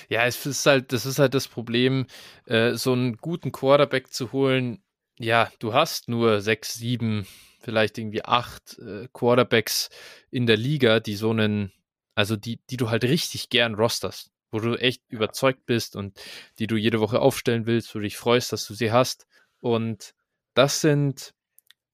Ja, 0.07 0.25
es 0.25 0.45
ist 0.45 0.65
halt, 0.65 0.93
das 0.93 1.05
ist 1.05 1.19
halt 1.19 1.33
das 1.33 1.49
Problem, 1.49 2.05
äh, 2.45 2.75
so 2.75 2.93
einen 2.93 3.17
guten 3.17 3.51
Quarterback 3.51 4.13
zu 4.13 4.31
holen. 4.31 4.81
Ja, 5.19 5.51
du 5.59 5.73
hast 5.73 6.07
nur 6.07 6.39
sechs, 6.39 6.73
sieben 6.75 7.27
vielleicht 7.63 7.97
irgendwie 7.97 8.23
acht 8.23 8.77
äh, 8.79 9.07
Quarterbacks 9.13 9.89
in 10.29 10.45
der 10.45 10.57
Liga, 10.57 10.99
die 10.99 11.15
so 11.15 11.31
einen, 11.31 11.71
also 12.15 12.35
die, 12.35 12.59
die 12.69 12.77
du 12.77 12.89
halt 12.89 13.03
richtig 13.03 13.49
gern 13.49 13.75
rosterst, 13.75 14.31
wo 14.51 14.59
du 14.59 14.75
echt 14.75 15.01
überzeugt 15.07 15.65
bist 15.65 15.95
und 15.95 16.19
die 16.59 16.67
du 16.67 16.75
jede 16.75 16.99
Woche 16.99 17.19
aufstellen 17.19 17.65
willst, 17.65 17.93
wo 17.93 17.99
du 17.99 18.03
dich 18.03 18.17
freust, 18.17 18.51
dass 18.51 18.67
du 18.67 18.73
sie 18.73 18.91
hast. 18.91 19.25
Und 19.59 20.13
das 20.53 20.81
sind, 20.81 21.33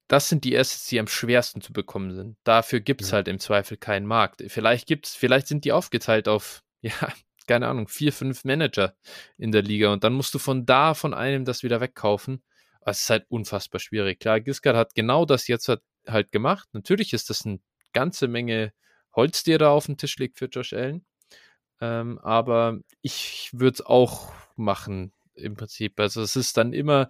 das 0.07 0.27
sind 0.27 0.43
die 0.43 0.57
Assets, 0.57 0.87
die 0.87 0.99
am 0.99 1.07
schwersten 1.07 1.61
zu 1.61 1.71
bekommen 1.71 2.13
sind. 2.13 2.37
Dafür 2.43 2.79
gibt 2.79 3.01
es 3.01 3.11
ja. 3.11 3.17
halt 3.17 3.27
im 3.27 3.39
Zweifel 3.39 3.77
keinen 3.77 4.07
Markt. 4.07 4.43
Vielleicht 4.47 4.87
gibt's, 4.87 5.15
vielleicht 5.15 5.47
sind 5.47 5.65
die 5.65 5.71
aufgeteilt 5.71 6.27
auf, 6.27 6.63
ja, 6.81 7.13
keine 7.47 7.67
Ahnung, 7.67 7.87
vier, 7.87 8.13
fünf 8.13 8.43
Manager 8.43 8.95
in 9.37 9.51
der 9.51 9.63
Liga 9.63 9.91
und 9.91 10.03
dann 10.03 10.13
musst 10.13 10.33
du 10.33 10.39
von 10.39 10.65
da 10.65 10.93
von 10.93 11.13
einem 11.13 11.45
das 11.45 11.63
wieder 11.63 11.81
wegkaufen 11.81 12.43
es 12.81 13.01
ist 13.01 13.09
halt 13.09 13.25
unfassbar 13.29 13.79
schwierig. 13.79 14.19
Klar, 14.19 14.39
Giscard 14.41 14.75
hat 14.75 14.95
genau 14.95 15.25
das 15.25 15.47
jetzt 15.47 15.67
halt, 15.67 15.81
halt 16.07 16.31
gemacht. 16.31 16.67
Natürlich 16.73 17.13
ist 17.13 17.29
das 17.29 17.45
eine 17.45 17.59
ganze 17.93 18.27
Menge 18.27 18.73
Holz, 19.15 19.43
die 19.43 19.53
er 19.53 19.57
da 19.57 19.71
auf 19.71 19.87
den 19.87 19.97
Tisch 19.97 20.17
legt 20.17 20.37
für 20.37 20.45
Josh 20.45 20.73
Allen. 20.73 21.05
Ähm, 21.81 22.19
aber 22.19 22.79
ich 23.01 23.49
würde 23.53 23.75
es 23.75 23.85
auch 23.85 24.31
machen 24.55 25.13
im 25.33 25.55
Prinzip. 25.55 25.99
Also 25.99 26.21
es 26.21 26.35
ist 26.35 26.57
dann 26.57 26.73
immer, 26.73 27.07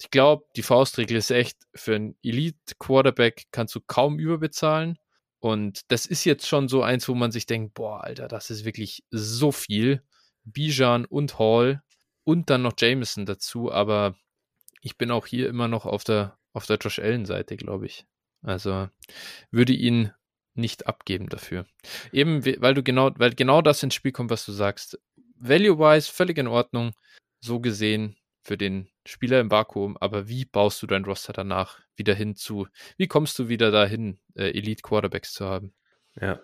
ich 0.00 0.10
glaube, 0.10 0.44
die 0.56 0.62
Faustregel 0.62 1.16
ist 1.16 1.30
echt, 1.30 1.58
für 1.74 1.94
einen 1.96 2.16
Elite-Quarterback 2.22 3.46
kannst 3.52 3.74
du 3.74 3.80
kaum 3.80 4.18
überbezahlen. 4.18 4.98
Und 5.40 5.82
das 5.88 6.06
ist 6.06 6.24
jetzt 6.24 6.46
schon 6.46 6.68
so 6.68 6.82
eins, 6.82 7.08
wo 7.08 7.14
man 7.14 7.30
sich 7.30 7.46
denkt, 7.46 7.74
boah, 7.74 8.02
Alter, 8.02 8.28
das 8.28 8.50
ist 8.50 8.64
wirklich 8.64 9.04
so 9.10 9.52
viel. 9.52 10.02
Bijan 10.44 11.04
und 11.04 11.38
Hall 11.38 11.82
und 12.24 12.50
dann 12.50 12.62
noch 12.62 12.72
Jameson 12.76 13.26
dazu, 13.26 13.70
aber 13.70 14.16
ich 14.80 14.96
bin 14.98 15.10
auch 15.10 15.26
hier 15.26 15.48
immer 15.48 15.68
noch 15.68 15.86
auf 15.86 16.04
der, 16.04 16.38
auf 16.52 16.66
der 16.66 16.78
Josh 16.78 16.98
Allen-Seite, 16.98 17.56
glaube 17.56 17.86
ich. 17.86 18.06
Also 18.42 18.88
würde 19.50 19.72
ihn 19.72 20.12
nicht 20.54 20.86
abgeben 20.86 21.28
dafür. 21.28 21.66
Eben, 22.12 22.44
weil 22.44 22.74
du 22.74 22.82
genau, 22.82 23.10
weil 23.16 23.34
genau 23.34 23.62
das 23.62 23.82
ins 23.82 23.94
Spiel 23.94 24.12
kommt, 24.12 24.30
was 24.30 24.44
du 24.44 24.52
sagst. 24.52 24.98
Value-wise 25.36 26.10
völlig 26.12 26.38
in 26.38 26.48
Ordnung, 26.48 26.92
so 27.40 27.60
gesehen 27.60 28.16
für 28.42 28.58
den 28.58 28.88
Spieler 29.06 29.40
im 29.40 29.50
Vakuum, 29.50 29.96
aber 29.98 30.28
wie 30.28 30.44
baust 30.44 30.82
du 30.82 30.86
dein 30.86 31.04
Roster 31.04 31.32
danach 31.32 31.78
wieder 31.96 32.14
hinzu? 32.14 32.66
Wie 32.96 33.06
kommst 33.06 33.38
du 33.38 33.48
wieder 33.48 33.70
dahin, 33.70 34.18
äh, 34.34 34.50
Elite 34.50 34.82
Quarterbacks 34.82 35.32
zu 35.32 35.46
haben? 35.46 35.74
Ja, 36.20 36.40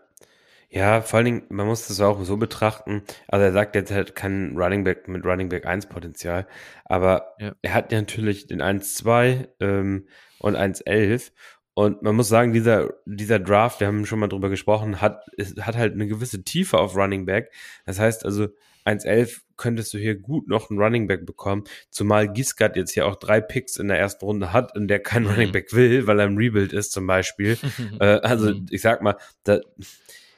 ja, 0.70 1.00
vor 1.03 1.18
allen 1.18 1.27
Dingen, 1.27 1.42
man 1.48 1.66
muss 1.66 1.88
das 1.88 2.00
auch 2.00 2.22
so 2.24 2.37
betrachten. 2.37 3.03
Also 3.29 3.44
er 3.44 3.53
sagt 3.53 3.74
jetzt 3.74 3.92
halt 3.92 4.14
kein 4.14 4.57
Running 4.57 4.85
Back 4.85 5.09
mit 5.09 5.24
Running 5.24 5.48
Back 5.48 5.66
1 5.66 5.87
Potenzial, 5.87 6.46
aber 6.85 7.35
ja. 7.38 7.55
er 7.62 7.74
hat 7.74 7.92
ja 7.92 7.98
natürlich 8.00 8.46
den 8.46 8.62
1-2 8.62 9.48
ähm, 9.61 10.07
und 10.38 10.57
1-11 10.57 11.31
und 11.74 12.03
man 12.03 12.14
muss 12.14 12.29
sagen, 12.29 12.53
dieser, 12.53 12.94
dieser 13.05 13.40
Draft, 13.40 13.81
wir 13.81 13.88
haben 13.88 14.07
schon 14.07 14.20
mal 14.20 14.29
drüber 14.29 14.48
gesprochen, 14.48 15.00
hat, 15.00 15.27
ist, 15.33 15.61
hat 15.61 15.77
halt 15.77 15.94
eine 15.94 16.07
gewisse 16.07 16.44
Tiefe 16.44 16.79
auf 16.79 16.96
Running 16.96 17.27
Back. 17.27 17.53
Das 17.85 17.98
heißt 17.98 18.24
also, 18.24 18.48
1-11 18.85 19.40
könntest 19.57 19.92
du 19.92 19.98
hier 19.98 20.14
gut 20.14 20.46
noch 20.46 20.70
einen 20.70 20.79
Running 20.79 21.09
Back 21.09 21.27
bekommen, 21.27 21.64
zumal 21.90 22.33
Giscard 22.33 22.77
jetzt 22.77 22.92
hier 22.92 23.07
auch 23.07 23.16
drei 23.16 23.40
Picks 23.40 23.77
in 23.77 23.88
der 23.88 23.98
ersten 23.98 24.24
Runde 24.24 24.53
hat 24.53 24.77
und 24.77 24.88
der 24.88 25.00
kein 25.00 25.24
mhm. 25.24 25.31
Running 25.31 25.53
Back 25.53 25.72
will, 25.72 26.07
weil 26.07 26.20
er 26.20 26.27
im 26.27 26.37
Rebuild 26.37 26.72
ist 26.72 26.92
zum 26.92 27.07
Beispiel. 27.09 27.59
äh, 28.00 28.05
also 28.05 28.55
mhm. 28.55 28.66
ich 28.70 28.83
sag 28.83 29.03
mal, 29.03 29.16
da, 29.42 29.59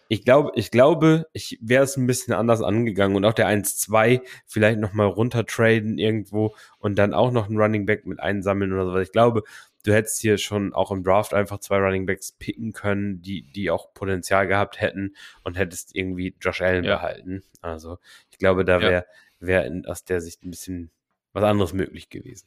ich 0.09 0.25
glaube, 0.25 0.53
ich 0.55 0.71
glaube, 0.71 1.27
ich 1.33 1.59
wäre 1.61 1.85
es 1.85 1.97
ein 1.97 2.07
bisschen 2.07 2.35
anders 2.35 2.63
angegangen 2.63 3.17
und 3.17 3.25
auch 3.25 3.33
der 3.33 3.49
1-2 3.49 4.23
vielleicht 4.47 4.79
nochmal 4.79 5.09
runtertraden 5.09 5.99
irgendwo 5.99 6.55
und 6.79 6.97
dann 6.97 7.15
auch 7.15 7.33
noch 7.33 7.49
einen 7.49 7.61
Running 7.61 7.87
Back 7.87 8.07
mit 8.07 8.21
einsammeln 8.21 8.73
oder 8.73 8.93
so. 8.93 8.99
Ich 8.99 9.13
glaube, 9.13 9.43
du 9.83 9.93
hättest 9.93 10.21
hier 10.21 10.39
schon 10.39 10.73
auch 10.75 10.91
im 10.91 11.03
Draft 11.03 11.35
einfach 11.35 11.59
zwei 11.59 11.79
Running 11.79 12.07
Backs 12.07 12.33
picken 12.33 12.73
können, 12.73 13.23
die, 13.23 13.43
die 13.43 13.71
auch 13.71 13.95
Potenzial 13.95 14.47
gehabt 14.47 14.81
hätten 14.81 15.15
und 15.43 15.57
hättest 15.57 15.95
irgendwie 15.95 16.35
Josh 16.41 16.61
Allen 16.61 16.85
ja. 16.85 16.97
behalten. 16.97 17.43
Also 17.61 17.99
ich 18.31 18.39
glaube, 18.39 18.65
da 18.65 18.81
wäre 18.81 19.07
ja. 19.41 19.65
wär 19.65 19.83
aus 19.87 20.05
der 20.05 20.21
Sicht 20.21 20.45
ein 20.45 20.51
bisschen 20.51 20.91
was 21.33 21.45
anderes 21.45 21.73
möglich 21.73 22.11
gewesen. 22.11 22.47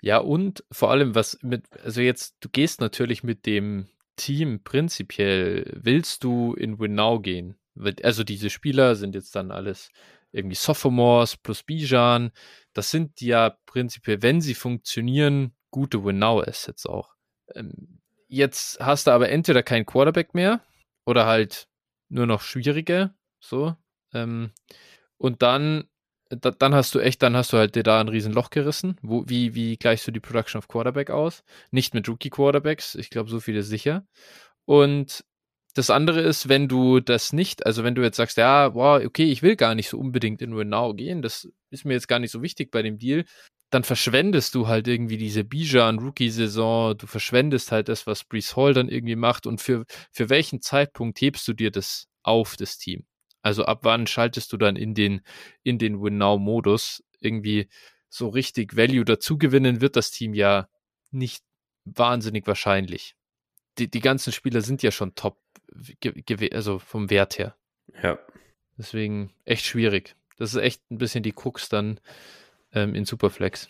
Ja, 0.00 0.18
und 0.18 0.64
vor 0.70 0.90
allem, 0.90 1.14
was 1.14 1.38
mit, 1.42 1.64
also 1.82 2.00
jetzt, 2.00 2.36
du 2.40 2.48
gehst 2.48 2.80
natürlich 2.80 3.22
mit 3.22 3.46
dem 3.46 3.88
Team 4.16 4.62
prinzipiell 4.62 5.70
willst 5.74 6.24
du 6.24 6.54
in 6.54 6.78
Winnow 6.78 7.20
gehen? 7.20 7.56
Also 8.02 8.24
diese 8.24 8.50
Spieler 8.50 8.94
sind 8.96 9.14
jetzt 9.14 9.34
dann 9.34 9.50
alles 9.50 9.90
irgendwie 10.32 10.56
Sophomores 10.56 11.36
plus 11.36 11.62
Bijan. 11.62 12.30
Das 12.72 12.90
sind 12.90 13.20
ja 13.20 13.56
prinzipiell, 13.66 14.22
wenn 14.22 14.40
sie 14.40 14.54
funktionieren, 14.54 15.54
gute 15.70 16.04
Winnow-Assets 16.04 16.86
auch. 16.86 17.14
Ähm, 17.54 18.00
jetzt 18.28 18.78
hast 18.80 19.06
du 19.06 19.10
aber 19.10 19.28
entweder 19.28 19.62
keinen 19.62 19.86
Quarterback 19.86 20.34
mehr 20.34 20.62
oder 21.04 21.26
halt 21.26 21.68
nur 22.08 22.26
noch 22.26 22.42
schwierige, 22.42 23.14
so. 23.40 23.76
Ähm, 24.12 24.52
und 25.16 25.42
dann 25.42 25.84
da, 26.36 26.50
dann 26.50 26.74
hast 26.74 26.94
du 26.94 27.00
echt, 27.00 27.22
dann 27.22 27.36
hast 27.36 27.52
du 27.52 27.56
halt 27.58 27.74
dir 27.74 27.82
da 27.82 28.00
ein 28.00 28.08
Riesenloch 28.08 28.50
gerissen. 28.50 28.96
Wo, 29.02 29.24
wie, 29.28 29.54
wie 29.54 29.76
gleichst 29.76 30.06
du 30.06 30.10
die 30.12 30.20
Production 30.20 30.58
of 30.58 30.68
Quarterback 30.68 31.10
aus? 31.10 31.42
Nicht 31.70 31.94
mit 31.94 32.08
Rookie 32.08 32.30
Quarterbacks, 32.30 32.94
ich 32.94 33.10
glaube, 33.10 33.30
so 33.30 33.40
viel 33.40 33.56
ist 33.56 33.68
sicher. 33.68 34.06
Und 34.64 35.24
das 35.74 35.90
andere 35.90 36.20
ist, 36.20 36.48
wenn 36.48 36.68
du 36.68 37.00
das 37.00 37.32
nicht, 37.32 37.64
also 37.66 37.84
wenn 37.84 37.94
du 37.94 38.02
jetzt 38.02 38.16
sagst, 38.16 38.36
ja, 38.36 38.74
wow, 38.74 39.02
okay, 39.04 39.30
ich 39.30 39.42
will 39.42 39.56
gar 39.56 39.74
nicht 39.74 39.88
so 39.88 39.98
unbedingt 39.98 40.42
in 40.42 40.52
Renault 40.52 40.98
gehen, 40.98 41.22
das 41.22 41.48
ist 41.70 41.84
mir 41.84 41.94
jetzt 41.94 42.08
gar 42.08 42.18
nicht 42.18 42.30
so 42.30 42.42
wichtig 42.42 42.70
bei 42.70 42.82
dem 42.82 42.98
Deal, 42.98 43.24
dann 43.70 43.84
verschwendest 43.84 44.54
du 44.54 44.68
halt 44.68 44.86
irgendwie 44.86 45.16
diese 45.16 45.44
Bijan 45.44 45.98
Rookie-Saison, 45.98 46.96
du 46.98 47.06
verschwendest 47.06 47.72
halt 47.72 47.88
das, 47.88 48.06
was 48.06 48.24
Brees 48.24 48.54
Hall 48.54 48.74
dann 48.74 48.88
irgendwie 48.90 49.16
macht 49.16 49.46
und 49.46 49.62
für, 49.62 49.86
für 50.12 50.28
welchen 50.28 50.60
Zeitpunkt 50.60 51.20
hebst 51.20 51.48
du 51.48 51.54
dir 51.54 51.70
das 51.70 52.06
auf, 52.22 52.56
das 52.56 52.76
Team? 52.76 53.06
Also 53.42 53.64
ab 53.64 53.80
wann 53.82 54.06
schaltest 54.06 54.52
du 54.52 54.56
dann 54.56 54.76
in 54.76 54.94
den, 54.94 55.22
in 55.62 55.78
den 55.78 56.00
Win-Now-Modus? 56.00 57.04
Irgendwie 57.20 57.68
so 58.08 58.28
richtig 58.28 58.76
Value 58.76 59.04
dazugewinnen 59.04 59.80
wird 59.80 59.96
das 59.96 60.10
Team 60.10 60.34
ja 60.34 60.68
nicht 61.10 61.44
wahnsinnig 61.84 62.46
wahrscheinlich. 62.46 63.16
Die, 63.78 63.90
die 63.90 64.00
ganzen 64.00 64.32
Spieler 64.32 64.60
sind 64.60 64.82
ja 64.82 64.90
schon 64.90 65.14
top, 65.14 65.38
also 66.52 66.78
vom 66.78 67.10
Wert 67.10 67.38
her. 67.38 67.56
Ja. 68.02 68.18
Deswegen 68.76 69.32
echt 69.44 69.64
schwierig. 69.64 70.14
Das 70.36 70.54
ist 70.54 70.60
echt 70.60 70.90
ein 70.90 70.98
bisschen 70.98 71.22
die 71.22 71.32
Krux 71.32 71.68
dann 71.68 72.00
ähm, 72.72 72.94
in 72.94 73.04
Superflex. 73.04 73.68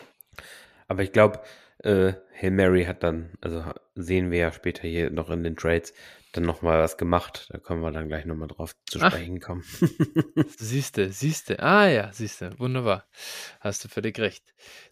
Aber 0.88 1.02
ich 1.02 1.12
glaube, 1.12 1.40
äh, 1.78 2.14
Hail 2.40 2.50
Mary 2.50 2.84
hat 2.84 3.02
dann, 3.02 3.30
also 3.40 3.64
sehen 3.94 4.30
wir 4.30 4.38
ja 4.38 4.52
später 4.52 4.86
hier 4.88 5.10
noch 5.10 5.30
in 5.30 5.44
den 5.44 5.56
Trades, 5.56 5.92
dann 6.32 6.44
nochmal 6.44 6.78
was 6.78 6.96
gemacht. 6.96 7.46
Da 7.50 7.58
können 7.58 7.82
wir 7.82 7.92
dann 7.92 8.08
gleich 8.08 8.24
nochmal 8.24 8.48
drauf 8.48 8.74
zu 8.86 8.98
sprechen 8.98 9.38
Ach. 9.42 9.46
kommen. 9.46 9.64
siehste, 10.56 11.12
siehste. 11.12 11.60
Ah 11.60 11.88
ja, 11.88 12.10
siehste. 12.12 12.58
Wunderbar. 12.58 13.06
Hast 13.60 13.84
du 13.84 13.88
völlig 13.88 14.18
recht. 14.18 14.42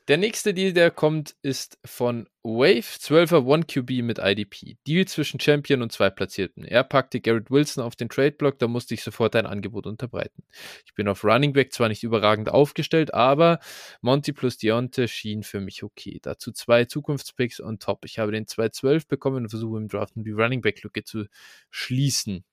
Der 0.09 0.19
nächste 0.19 0.53
Deal, 0.53 0.73
der 0.73 0.91
kommt, 0.91 1.35
ist 1.43 1.79
von 1.85 2.29
Wave 2.43 2.81
12er 2.81 3.45
1QB 3.45 4.03
mit 4.03 4.19
IDP. 4.19 4.77
Deal 4.87 5.07
zwischen 5.07 5.39
Champion 5.41 5.83
und 5.83 5.93
zwei 5.93 6.09
Platzierten. 6.11 6.65
Er 6.65 6.85
packte 6.85 7.21
Garrett 7.21 7.51
Wilson 7.51 7.85
auf 7.85 7.97
den 7.97 8.09
Trade-Block, 8.09 8.59
da 8.59 8.67
musste 8.67 8.95
ich 8.95 9.03
sofort 9.03 9.37
ein 9.37 9.47
Angebot 9.47 9.87
unterbreiten. 9.87 10.43
Ich 10.87 10.95
bin 10.95 11.07
auf 11.07 11.23
Running 11.23 11.53
Back 11.53 11.73
zwar 11.73 11.89
nicht 11.89 12.03
überragend 12.03 12.49
aufgestellt, 12.49 13.13
aber 13.13 13.61
Monty 14.01 14.33
plus 14.33 14.57
Deonte 14.57 15.07
schien 15.07 15.43
für 15.43 15.61
mich 15.61 15.83
okay. 15.83 16.19
Dazu 16.23 16.51
zwei 16.51 16.87
Zukunftspicks 17.31 17.61
on 17.61 17.79
top. 17.79 18.05
Ich 18.05 18.19
habe 18.19 18.33
den 18.33 18.47
212 18.47 19.09
bekommen 19.09 19.45
und 19.45 19.49
versuche 19.51 19.79
im 19.79 19.89
Draft 19.89 20.15
die 20.17 20.31
Running 20.31 20.61
Back-Lücke 20.61 21.05
zu 21.05 21.27
schließen. 21.71 22.45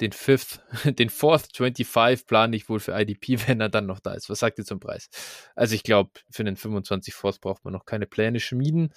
Den 0.00 0.12
Fifth, 0.12 0.60
den 0.84 1.10
Fourth 1.10 1.48
25 1.56 2.24
plane 2.26 2.54
ich 2.54 2.68
wohl 2.68 2.78
für 2.78 2.92
IDP, 2.92 3.36
wenn 3.48 3.60
er 3.60 3.68
dann 3.68 3.86
noch 3.86 3.98
da 3.98 4.14
ist. 4.14 4.30
Was 4.30 4.38
sagt 4.38 4.58
ihr 4.58 4.64
zum 4.64 4.78
Preis? 4.78 5.08
Also 5.56 5.74
ich 5.74 5.82
glaube, 5.82 6.10
für 6.30 6.44
den 6.44 6.56
25 6.56 7.14
Fourth 7.14 7.40
braucht 7.40 7.64
man 7.64 7.72
noch 7.72 7.84
keine 7.84 8.06
Pläne 8.06 8.38
schmieden. 8.38 8.92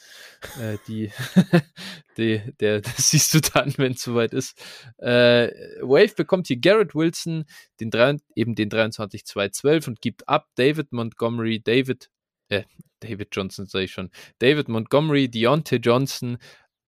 Äh, 0.60 0.78
die, 0.88 1.12
die, 2.18 2.42
der, 2.60 2.82
das 2.82 3.10
siehst 3.10 3.34
du 3.34 3.42
dann, 3.42 3.74
wenn 3.78 3.94
es 3.94 4.04
soweit 4.04 4.34
ist. 4.34 4.64
Äh, 4.98 5.48
Wave 5.82 6.14
bekommt 6.16 6.48
hier 6.48 6.60
Garrett 6.60 6.94
Wilson, 6.94 7.46
den 7.80 7.90
drei, 7.90 8.18
eben 8.36 8.54
den 8.54 8.70
23 8.70 9.26
212 9.26 9.88
und 9.88 10.02
gibt 10.02 10.30
ab 10.30 10.50
David 10.54 10.92
Montgomery, 10.92 11.62
David, 11.64 12.12
äh, 12.52 12.64
David 13.00 13.30
Johnson 13.32 13.66
sage 13.66 13.86
ich 13.86 13.92
schon, 13.92 14.12
David 14.40 14.68
Montgomery, 14.68 15.28
Deontay 15.30 15.78
Johnson, 15.78 16.38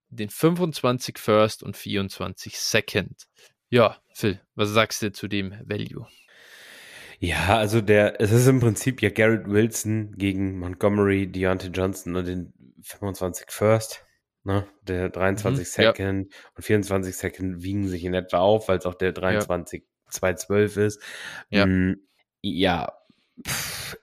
den 0.10 0.30
25 0.30 1.18
First 1.18 1.64
und 1.64 1.76
24 1.76 2.60
Second. 2.60 3.28
Ja, 3.70 3.98
Phil, 4.14 4.40
was 4.54 4.70
sagst 4.70 5.02
du 5.02 5.12
zu 5.12 5.28
dem 5.28 5.56
Value? 5.64 6.08
Ja, 7.20 7.58
also 7.58 7.82
der, 7.82 8.22
es 8.22 8.32
ist 8.32 8.48
im 8.48 8.60
Prinzip 8.60 9.02
ja 9.02 9.10
Garrett 9.10 9.48
Wilson 9.48 10.14
gegen 10.18 10.60
Montgomery, 10.60 11.26
Deontay 11.28 11.70
Johnson 11.70 12.16
und 12.16 12.28
den 12.28 12.54
25 12.84 13.50
First. 13.50 14.06
Ne? 14.44 14.68
Der 14.82 15.10
23 15.10 15.60
mhm, 15.60 15.64
Second 15.64 16.34
ja. 16.34 16.40
und 16.56 16.64
24 16.64 17.16
Second 17.16 17.64
wiegen 17.64 17.88
sich 17.88 18.04
in 18.04 18.14
etwa 18.14 18.40
auf, 18.40 18.68
weil 18.68 18.78
es 18.78 18.86
auch 18.86 18.96
der 18.96 19.14
23 19.14 19.82
ja. 19.82 20.12
212 20.12 20.78
ist. 20.78 21.02
Ja, 21.50 21.66
mm, 21.66 21.96
ja 22.42 22.92
pff, 23.48 23.98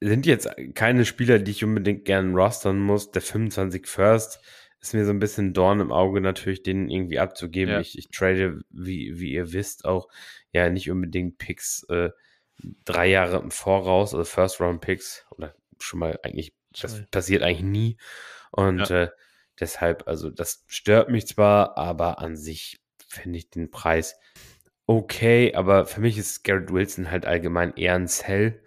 sind 0.00 0.26
jetzt 0.26 0.48
keine 0.74 1.04
Spieler, 1.04 1.38
die 1.38 1.50
ich 1.50 1.64
unbedingt 1.64 2.04
gerne 2.04 2.32
rostern 2.32 2.78
muss. 2.78 3.10
Der 3.10 3.22
25 3.22 3.86
First 3.86 4.40
ist 4.80 4.94
mir 4.94 5.04
so 5.04 5.10
ein 5.10 5.18
bisschen 5.18 5.52
Dorn 5.52 5.80
im 5.80 5.92
Auge, 5.92 6.20
natürlich 6.20 6.62
den 6.62 6.88
irgendwie 6.88 7.18
abzugeben. 7.18 7.74
Ja. 7.74 7.80
Ich, 7.80 7.98
ich 7.98 8.10
trade, 8.10 8.60
wie, 8.70 9.20
wie 9.20 9.32
ihr 9.32 9.52
wisst, 9.52 9.84
auch 9.84 10.08
ja 10.52 10.70
nicht 10.70 10.90
unbedingt 10.90 11.38
Picks 11.38 11.84
äh, 11.90 12.10
drei 12.84 13.08
Jahre 13.08 13.38
im 13.38 13.50
Voraus, 13.50 14.14
also 14.14 14.24
First 14.24 14.60
Round 14.60 14.80
Picks 14.80 15.26
oder 15.30 15.54
schon 15.78 16.00
mal 16.00 16.18
eigentlich, 16.22 16.54
das 16.80 17.06
passiert 17.10 17.42
eigentlich 17.42 17.62
nie. 17.62 17.96
Und 18.52 18.88
ja. 18.88 19.02
äh, 19.02 19.08
deshalb, 19.58 20.08
also 20.08 20.30
das 20.30 20.64
stört 20.66 21.10
mich 21.10 21.26
zwar, 21.26 21.76
aber 21.76 22.18
an 22.18 22.36
sich 22.36 22.80
finde 23.06 23.38
ich 23.38 23.50
den 23.50 23.70
Preis 23.70 24.16
okay, 24.90 25.54
aber 25.54 25.86
für 25.86 26.00
mich 26.00 26.18
ist 26.18 26.42
Garrett 26.42 26.72
Wilson 26.72 27.12
halt 27.12 27.24
allgemein 27.24 27.72
eher 27.74 27.94
ein 27.94 28.08
Sell, 28.08 28.60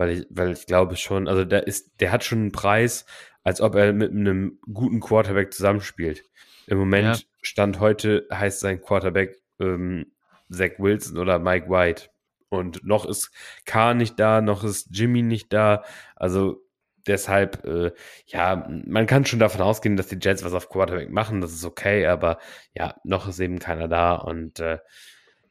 weil 0.00 0.10
ich, 0.12 0.26
weil 0.30 0.52
ich 0.52 0.64
glaube 0.64 0.96
schon, 0.96 1.28
also 1.28 1.44
der 1.44 1.66
ist, 1.66 2.00
der 2.00 2.10
hat 2.10 2.24
schon 2.24 2.38
einen 2.38 2.52
Preis, 2.52 3.04
als 3.42 3.60
ob 3.60 3.74
er 3.74 3.92
mit 3.92 4.10
einem 4.12 4.58
guten 4.72 4.98
Quarterback 4.98 5.52
zusammenspielt. 5.52 6.24
Im 6.66 6.78
Moment, 6.78 7.18
ja. 7.18 7.24
Stand 7.42 7.80
heute, 7.80 8.26
heißt 8.32 8.60
sein 8.60 8.80
Quarterback 8.80 9.36
ähm, 9.60 10.06
Zach 10.50 10.78
Wilson 10.78 11.18
oder 11.18 11.38
Mike 11.38 11.68
White. 11.68 12.08
Und 12.48 12.82
noch 12.82 13.04
ist 13.04 13.30
Carr 13.66 13.92
nicht 13.92 14.18
da, 14.18 14.40
noch 14.40 14.64
ist 14.64 14.88
Jimmy 14.90 15.20
nicht 15.20 15.52
da. 15.52 15.84
Also 16.16 16.62
deshalb, 17.06 17.62
äh, 17.66 17.92
ja, 18.24 18.70
man 18.86 19.06
kann 19.06 19.26
schon 19.26 19.38
davon 19.38 19.60
ausgehen, 19.60 19.98
dass 19.98 20.08
die 20.08 20.18
Jets 20.18 20.42
was 20.42 20.54
auf 20.54 20.70
Quarterback 20.70 21.10
machen. 21.10 21.42
Das 21.42 21.52
ist 21.52 21.66
okay, 21.66 22.06
aber 22.06 22.38
ja, 22.72 22.94
noch 23.04 23.28
ist 23.28 23.38
eben 23.38 23.58
keiner 23.58 23.86
da. 23.86 24.14
Und 24.14 24.60
äh, 24.60 24.78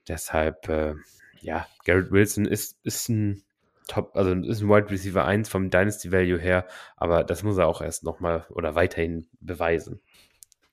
deshalb, 0.08 0.68
äh, 0.70 0.96
ja, 1.40 1.68
Garrett 1.86 2.10
Wilson 2.10 2.46
ist, 2.46 2.80
ist 2.84 3.10
ein 3.10 3.44
Top, 3.89 4.15
also 4.15 4.32
ist 4.32 4.62
ein 4.62 4.69
Wide 4.69 4.89
Receiver 4.89 5.25
1 5.25 5.49
vom 5.49 5.69
Dynasty 5.69 6.12
Value 6.12 6.39
her, 6.39 6.65
aber 6.95 7.23
das 7.23 7.43
muss 7.43 7.58
er 7.58 7.67
auch 7.67 7.82
erst 7.82 8.04
nochmal 8.04 8.45
oder 8.49 8.75
weiterhin 8.75 9.28
beweisen. 9.41 9.99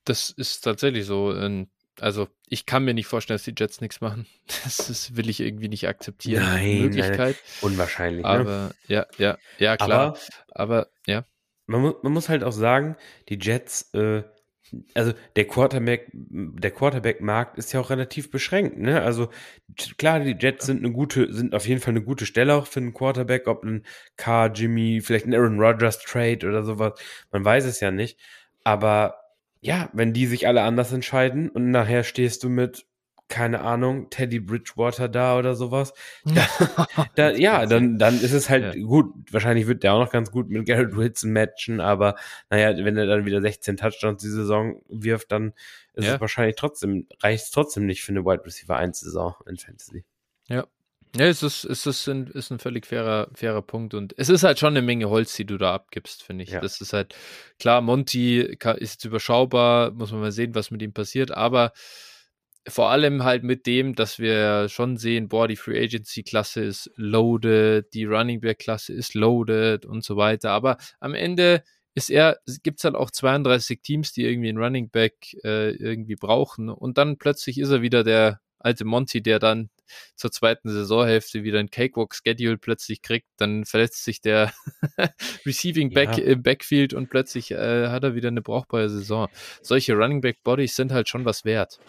Das 0.05 0.29
ist 0.29 0.61
tatsächlich 0.61 1.05
so. 1.05 1.35
Also 1.99 2.27
ich 2.47 2.67
kann 2.67 2.85
mir 2.85 2.93
nicht 2.93 3.07
vorstellen, 3.07 3.35
dass 3.35 3.43
die 3.43 3.55
Jets 3.57 3.81
nichts 3.81 4.01
machen. 4.01 4.27
Das 4.63 4.89
ist, 4.89 5.17
will 5.17 5.29
ich 5.29 5.39
irgendwie 5.39 5.67
nicht 5.67 5.87
akzeptieren. 5.87 6.43
Nein, 6.43 6.81
Möglichkeit. 6.83 7.35
Nein, 7.35 7.71
unwahrscheinlich. 7.71 8.23
Ne? 8.23 8.29
Aber 8.29 8.43
ne? 8.43 8.75
ja, 8.87 9.05
ja, 9.17 9.37
ja, 9.57 9.75
klar. 9.77 9.99
Aber, 9.99 10.19
aber 10.49 10.87
ja. 11.05 11.25
Man, 11.65 11.81
mu 11.81 11.93
man 12.01 12.13
muss 12.13 12.29
halt 12.29 12.43
auch 12.43 12.53
sagen, 12.53 12.95
die 13.27 13.37
Jets 13.41 13.93
äh, 13.93 14.23
also 14.93 15.13
der 15.35 15.45
Quarterback, 15.45 16.09
der 16.13 16.71
Quarterback-Markt 16.71 17.57
ist 17.57 17.73
ja 17.73 17.79
auch 17.79 17.89
relativ 17.89 18.31
beschränkt, 18.31 18.77
ne? 18.77 19.01
Also 19.01 19.29
klar, 19.97 20.19
die 20.19 20.35
Jets 20.39 20.65
sind 20.65 20.83
eine 20.83 20.91
gute, 20.91 21.33
sind 21.33 21.53
auf 21.53 21.67
jeden 21.67 21.81
Fall 21.81 21.91
eine 21.91 22.03
gute 22.03 22.25
Stelle 22.25 22.55
auch 22.55 22.67
für 22.67 22.79
einen 22.79 22.93
Quarterback, 22.93 23.47
ob 23.47 23.63
ein 23.63 23.83
Carr, 24.15 24.51
Jimmy, 24.51 25.01
vielleicht 25.01 25.25
ein 25.25 25.33
Aaron 25.33 25.59
Rodgers 25.59 25.99
Trade 25.99 26.47
oder 26.47 26.63
sowas. 26.63 26.99
Man 27.31 27.45
weiß 27.45 27.65
es 27.65 27.79
ja 27.79 27.91
nicht. 27.91 28.19
Aber 28.63 29.15
ja, 29.61 29.89
wenn 29.93 30.13
die 30.13 30.25
sich 30.25 30.47
alle 30.47 30.63
anders 30.63 30.91
entscheiden 30.91 31.49
und 31.49 31.71
nachher 31.71 32.03
stehst 32.03 32.43
du 32.43 32.49
mit 32.49 32.86
keine 33.27 33.61
Ahnung, 33.61 34.09
Teddy 34.09 34.39
Bridgewater 34.39 35.09
da 35.09 35.37
oder 35.37 35.55
sowas. 35.55 35.93
Da, 36.23 36.47
da, 37.15 37.31
ja, 37.31 37.65
dann, 37.65 37.97
dann 37.97 38.15
ist 38.15 38.31
es 38.31 38.49
halt 38.49 38.75
ja. 38.75 38.83
gut. 38.83 39.13
Wahrscheinlich 39.31 39.67
wird 39.67 39.83
der 39.83 39.93
auch 39.93 39.99
noch 39.99 40.11
ganz 40.11 40.31
gut 40.31 40.49
mit 40.49 40.65
Garrett 40.65 40.95
Wilson 40.95 41.31
matchen, 41.31 41.81
aber 41.81 42.15
naja, 42.49 42.73
wenn 42.83 42.97
er 42.97 43.05
dann 43.05 43.25
wieder 43.25 43.41
16 43.41 43.77
Touchdowns 43.77 44.21
die 44.21 44.29
Saison 44.29 44.81
wirft, 44.87 45.31
dann 45.31 45.53
ist 45.93 46.05
ja. 46.05 46.15
es 46.15 46.21
wahrscheinlich 46.21 46.55
trotzdem, 46.55 47.07
reicht 47.21 47.45
es 47.45 47.51
trotzdem 47.51 47.85
nicht 47.85 48.03
für 48.03 48.11
eine 48.11 48.23
Wide 48.23 48.45
Receiver 48.45 48.75
1 48.75 48.99
Saison 48.99 49.35
in 49.45 49.57
Fantasy. 49.57 50.05
Ja. 50.47 50.65
Ja, 51.15 51.25
es 51.25 51.41
ist, 51.41 51.63
es 51.63 51.85
ist, 51.85 52.07
ein, 52.07 52.27
ist 52.27 52.51
ein 52.51 52.59
völlig 52.59 52.85
fairer, 52.85 53.29
fairer 53.33 53.61
Punkt 53.61 53.93
und 53.93 54.13
es 54.17 54.29
ist 54.29 54.43
halt 54.43 54.59
schon 54.59 54.73
eine 54.73 54.81
Menge 54.81 55.09
Holz, 55.09 55.35
die 55.35 55.45
du 55.45 55.57
da 55.57 55.73
abgibst, 55.73 56.21
finde 56.21 56.43
ich. 56.43 56.51
Ja. 56.51 56.59
Das 56.59 56.81
ist 56.81 56.93
halt, 56.93 57.15
klar, 57.59 57.81
Monty 57.81 58.41
ist 58.41 58.93
jetzt 58.93 59.05
überschaubar, 59.05 59.91
muss 59.91 60.11
man 60.11 60.21
mal 60.21 60.31
sehen, 60.31 60.53
was 60.53 60.69
mit 60.69 60.81
ihm 60.81 60.93
passiert, 60.93 61.31
aber 61.31 61.71
vor 62.67 62.89
allem 62.89 63.23
halt 63.23 63.43
mit 63.43 63.65
dem, 63.65 63.95
dass 63.95 64.19
wir 64.19 64.69
schon 64.69 64.97
sehen, 64.97 65.29
boah, 65.29 65.47
die 65.47 65.55
Free 65.55 65.83
Agency 65.83 66.23
Klasse 66.23 66.63
ist 66.63 66.91
loaded, 66.95 67.93
die 67.93 68.05
Running 68.05 68.41
Back 68.41 68.59
Klasse 68.59 68.93
ist 68.93 69.13
loaded 69.13 69.85
und 69.85 70.03
so 70.03 70.17
weiter. 70.17 70.51
Aber 70.51 70.77
am 70.99 71.13
Ende 71.13 71.63
ist 71.95 72.09
er, 72.09 72.37
gibt 72.63 72.79
es 72.79 72.83
halt 72.83 72.95
auch 72.95 73.09
32 73.09 73.81
Teams, 73.81 74.11
die 74.13 74.23
irgendwie 74.25 74.49
einen 74.49 74.59
Running 74.59 74.89
Back 74.89 75.35
äh, 75.43 75.71
irgendwie 75.71 76.15
brauchen. 76.15 76.69
Und 76.69 76.97
dann 76.97 77.17
plötzlich 77.17 77.57
ist 77.57 77.69
er 77.69 77.81
wieder 77.81 78.03
der 78.03 78.39
alte 78.59 78.85
Monty, 78.85 79.21
der 79.21 79.39
dann 79.39 79.69
zur 80.15 80.31
zweiten 80.31 80.69
Saisonhälfte 80.69 81.43
wieder 81.43 81.59
ein 81.59 81.69
Cakewalk-Schedule 81.69 82.57
plötzlich 82.57 83.01
kriegt, 83.01 83.27
dann 83.37 83.65
verletzt 83.65 84.03
sich 84.03 84.21
der 84.21 84.53
Receiving 85.45 85.91
Back 85.93 86.17
ja. 86.17 86.23
im 86.25 86.43
Backfield 86.43 86.93
und 86.93 87.09
plötzlich 87.09 87.51
äh, 87.51 87.87
hat 87.87 88.03
er 88.03 88.15
wieder 88.15 88.27
eine 88.27 88.41
brauchbare 88.41 88.89
Saison. 88.89 89.29
Solche 89.61 89.93
Running 89.93 90.21
Back 90.21 90.43
Bodies 90.43 90.75
sind 90.75 90.91
halt 90.91 91.07
schon 91.07 91.25
was 91.25 91.45
wert. 91.45 91.79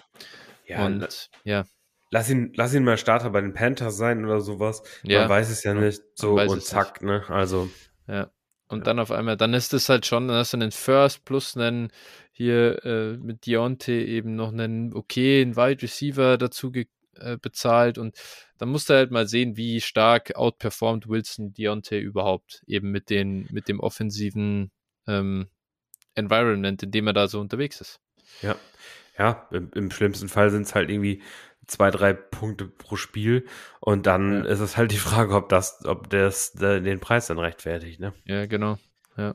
Ja, 0.68 0.86
und 0.86 1.30
ja. 1.44 1.64
Lass 2.10 2.30
ihn, 2.30 2.52
lass 2.54 2.72
ihn 2.74 2.84
mal 2.84 2.96
Starter 2.96 3.30
bei 3.30 3.40
den 3.40 3.52
Panthers 3.52 3.96
sein 3.96 4.24
oder 4.24 4.40
sowas. 4.40 4.82
Ja. 5.02 5.20
Man 5.20 5.28
weiß 5.30 5.50
es 5.50 5.62
ja 5.64 5.74
nicht. 5.74 6.00
So 6.14 6.38
und 6.40 6.62
zack, 6.62 7.02
ne? 7.02 7.24
Also. 7.28 7.68
Ja. 8.06 8.30
Und 8.68 8.80
ja. 8.80 8.84
dann 8.84 8.98
auf 8.98 9.10
einmal, 9.10 9.36
dann 9.36 9.54
ist 9.54 9.72
es 9.72 9.88
halt 9.88 10.06
schon, 10.06 10.28
dann 10.28 10.36
hast 10.36 10.52
du 10.52 10.58
einen 10.58 10.72
First 10.72 11.24
plus 11.24 11.56
einen 11.56 11.90
hier 12.32 12.84
äh, 12.84 13.16
mit 13.16 13.46
Deontay 13.46 14.04
eben 14.04 14.36
noch 14.36 14.52
einen 14.52 14.94
okayen 14.94 15.56
Wide 15.56 15.82
Receiver 15.82 16.36
dazu 16.36 16.70
äh, 17.14 17.36
bezahlt 17.38 17.98
und 17.98 18.16
dann 18.58 18.68
musst 18.68 18.90
du 18.90 18.94
halt 18.94 19.10
mal 19.10 19.26
sehen, 19.26 19.56
wie 19.56 19.80
stark 19.80 20.36
outperformt 20.36 21.08
Wilson 21.08 21.54
Deontay 21.54 22.00
überhaupt 22.00 22.62
eben 22.66 22.90
mit 22.90 23.10
den, 23.10 23.48
mit 23.50 23.68
dem 23.68 23.80
offensiven 23.80 24.70
ähm, 25.06 25.48
Environment, 26.14 26.82
in 26.82 26.90
dem 26.90 27.06
er 27.06 27.14
da 27.14 27.26
so 27.26 27.40
unterwegs 27.40 27.80
ist. 27.80 28.00
Ja, 28.42 28.56
ja, 29.18 29.48
im, 29.50 29.70
im 29.74 29.90
schlimmsten 29.90 30.28
Fall 30.28 30.50
sind 30.50 30.62
es 30.62 30.74
halt 30.74 30.90
irgendwie 30.90 31.22
zwei, 31.66 31.90
drei 31.90 32.14
Punkte 32.14 32.66
pro 32.66 32.96
Spiel 32.96 33.46
und 33.80 34.06
dann 34.06 34.44
ja. 34.44 34.50
ist 34.50 34.60
es 34.60 34.76
halt 34.76 34.90
die 34.90 34.96
Frage, 34.96 35.34
ob 35.34 35.48
das, 35.48 35.84
ob 35.84 36.08
das 36.10 36.52
den 36.52 37.00
Preis 37.00 37.26
dann 37.26 37.38
rechtfertigt, 37.38 38.00
ne? 38.00 38.14
Ja, 38.24 38.46
genau. 38.46 38.78
Ja. 39.16 39.34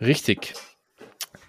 Richtig. 0.00 0.54